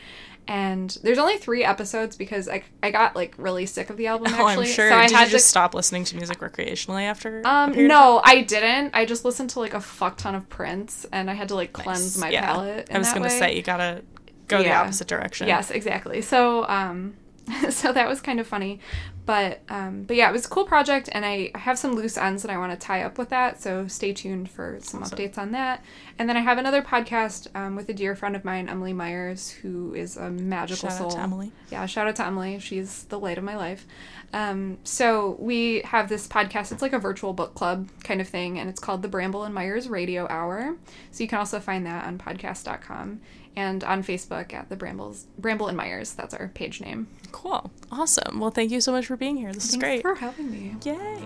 and 0.48 0.96
there's 1.02 1.18
only 1.18 1.38
three 1.38 1.64
episodes 1.64 2.14
because 2.14 2.48
I, 2.48 2.62
I 2.80 2.92
got 2.92 3.16
like 3.16 3.34
really 3.36 3.66
sick 3.66 3.90
of 3.90 3.96
the 3.96 4.06
album 4.06 4.28
Oh, 4.32 4.46
actually. 4.46 4.66
I'm 4.68 4.72
sure. 4.72 4.90
So 4.90 4.96
I 4.96 5.08
Did 5.08 5.16
had 5.16 5.24
you 5.26 5.32
just 5.32 5.46
to 5.46 5.50
stop 5.50 5.74
listening 5.74 6.04
to 6.04 6.16
music 6.16 6.38
recreationally 6.38 7.02
after? 7.02 7.42
um 7.44 7.72
no, 7.88 8.20
I 8.22 8.42
didn't. 8.42 8.94
I 8.94 9.06
just 9.06 9.24
listened 9.24 9.50
to 9.50 9.58
like 9.58 9.74
a 9.74 9.80
fuck 9.80 10.16
ton 10.18 10.36
of 10.36 10.48
Prince 10.48 11.04
and 11.10 11.28
I 11.28 11.34
had 11.34 11.48
to 11.48 11.56
like 11.56 11.72
cleanse 11.72 12.16
my 12.16 12.30
Yeah. 12.30 12.46
palate. 12.46 12.88
I 12.92 12.98
was 12.98 13.08
gonna 13.12 13.22
way. 13.24 13.28
say 13.40 13.56
you 13.56 13.62
gotta 13.62 14.02
go 14.48 14.62
the 14.62 14.72
opposite 14.72 15.08
direction. 15.08 15.48
Yes, 15.48 15.70
exactly. 15.70 16.22
So 16.22 16.66
um 16.68 17.14
so 17.70 17.92
that 17.92 18.08
was 18.08 18.20
kind 18.20 18.40
of 18.40 18.46
funny. 18.46 18.80
But 19.24 19.60
um 19.68 20.02
but 20.04 20.16
yeah, 20.16 20.28
it 20.28 20.32
was 20.32 20.46
a 20.46 20.48
cool 20.48 20.64
project 20.64 21.08
and 21.12 21.24
I 21.24 21.50
I 21.54 21.58
have 21.58 21.78
some 21.78 21.94
loose 21.94 22.16
ends 22.16 22.42
that 22.42 22.50
I 22.50 22.58
want 22.58 22.72
to 22.72 22.78
tie 22.78 23.02
up 23.02 23.18
with 23.18 23.28
that. 23.30 23.60
So 23.62 23.86
stay 23.88 24.12
tuned 24.12 24.50
for 24.50 24.78
some 24.80 25.02
Awesome. 25.02 25.16
updates 25.18 25.38
on 25.38 25.52
that. 25.52 25.82
And 26.18 26.28
then 26.28 26.36
I 26.36 26.40
have 26.40 26.58
another 26.58 26.82
podcast 26.82 27.48
um, 27.54 27.76
with 27.76 27.88
a 27.88 27.92
dear 27.94 28.16
friend 28.16 28.34
of 28.34 28.44
mine, 28.44 28.68
Emily 28.68 28.92
Myers, 28.92 29.50
who 29.50 29.94
is 29.94 30.16
a 30.16 30.30
magical 30.30 30.88
Shout 30.88 30.98
soul. 30.98 31.06
out 31.08 31.12
to 31.12 31.20
Emily. 31.20 31.52
Yeah, 31.70 31.86
shout 31.86 32.08
out 32.08 32.16
to 32.16 32.26
Emily. 32.26 32.58
She's 32.58 33.04
the 33.04 33.18
light 33.18 33.36
of 33.38 33.44
my 33.44 33.56
life. 33.56 33.86
Um, 34.32 34.78
so 34.82 35.36
we 35.38 35.82
have 35.84 36.08
this 36.08 36.26
podcast. 36.26 36.72
It's 36.72 36.82
like 36.82 36.92
a 36.94 36.98
virtual 36.98 37.32
book 37.32 37.54
club 37.54 37.88
kind 38.02 38.20
of 38.20 38.28
thing, 38.28 38.58
and 38.58 38.68
it's 38.70 38.80
called 38.80 39.02
the 39.02 39.08
Bramble 39.08 39.44
and 39.44 39.54
Myers 39.54 39.88
Radio 39.88 40.26
Hour. 40.28 40.76
So 41.12 41.22
you 41.22 41.28
can 41.28 41.38
also 41.38 41.60
find 41.60 41.84
that 41.86 42.06
on 42.06 42.18
podcast.com. 42.18 43.20
and 43.56 43.82
on 43.84 44.02
Facebook 44.02 44.52
at 44.52 44.68
the 44.68 44.76
Brambles 44.76 45.26
Bramble 45.38 45.68
and 45.68 45.76
Myers. 45.76 46.12
That's 46.12 46.34
our 46.34 46.48
page 46.48 46.80
name. 46.80 47.08
Cool. 47.32 47.70
Awesome. 47.90 48.38
Well, 48.38 48.50
thank 48.50 48.70
you 48.70 48.80
so 48.80 48.92
much 48.92 49.06
for 49.06 49.16
being 49.16 49.36
here. 49.36 49.52
This 49.52 49.64
is 49.64 49.70
Thanks 49.72 49.82
great. 49.84 50.02
for 50.02 50.14
having 50.14 50.50
me. 50.50 50.76
Yay. 50.84 51.22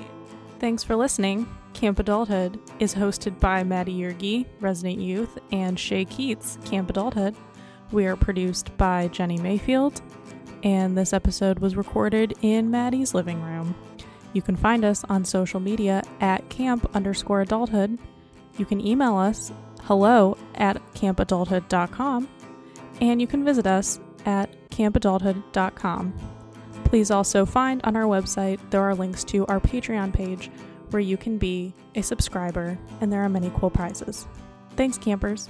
Thanks 0.61 0.83
for 0.85 0.95
listening. 0.95 1.49
Camp 1.73 1.99
Adulthood 1.99 2.61
is 2.79 2.95
hosted 2.95 3.39
by 3.41 3.65
Maddie 3.65 3.99
Yergi, 3.99 4.47
Resident 4.61 5.01
Youth, 5.01 5.39
and 5.53 5.79
Shay 5.79 6.05
Keats, 6.05 6.59
Camp 6.65 6.91
Adulthood. 6.91 7.35
We 7.93 8.07
are 8.07 8.17
produced 8.17 8.77
by 8.77 9.09
Jenny 9.09 9.39
Mayfield, 9.39 10.03
and 10.63 10.97
this 10.97 11.13
episode 11.13 11.59
was 11.61 11.77
recorded 11.77 12.35
in 12.43 12.71
Maddie's 12.71 13.15
living 13.15 13.43
room. 13.43 13.75
You 14.33 14.43
can 14.43 14.55
find 14.55 14.85
us 14.85 15.03
on 15.05 15.25
social 15.25 15.59
media 15.61 16.03
at 16.21 16.49
camp 16.51 16.89
underscore 16.95 17.41
adulthood. 17.41 17.99
You 18.59 18.67
can 18.67 18.87
email 18.87 19.17
us 19.17 19.53
hello 19.85 20.37
at 20.55 20.81
campadulthood.com, 20.95 22.29
and 23.01 23.21
you 23.21 23.27
can 23.27 23.45
visit 23.45 23.67
us 23.67 24.01
at 24.27 24.51
campadulthood.com. 24.71 26.15
Please 26.85 27.11
also 27.11 27.47
find 27.47 27.81
on 27.85 27.97
our 27.97 28.05
website 28.05 28.59
there 28.71 28.83
are 28.83 28.95
links 28.95 29.23
to 29.25 29.47
our 29.47 29.61
Patreon 29.61 30.13
page 30.13 30.51
where 30.91 31.01
you 31.01 31.17
can 31.17 31.39
be 31.39 31.73
a 31.95 32.03
subscriber, 32.03 32.79
and 33.01 33.13
there 33.13 33.23
are 33.23 33.29
many 33.29 33.51
cool 33.57 33.71
prizes. 33.71 34.27
Thanks, 34.77 34.99
campers. 34.99 35.49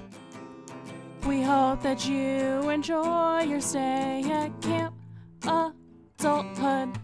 We 1.26 1.42
hope 1.42 1.82
that 1.82 2.06
you 2.06 2.68
enjoy 2.68 3.42
your 3.42 3.60
stay 3.60 4.22
at 4.30 4.60
Camp 4.60 4.94
Adulthood. 6.18 6.98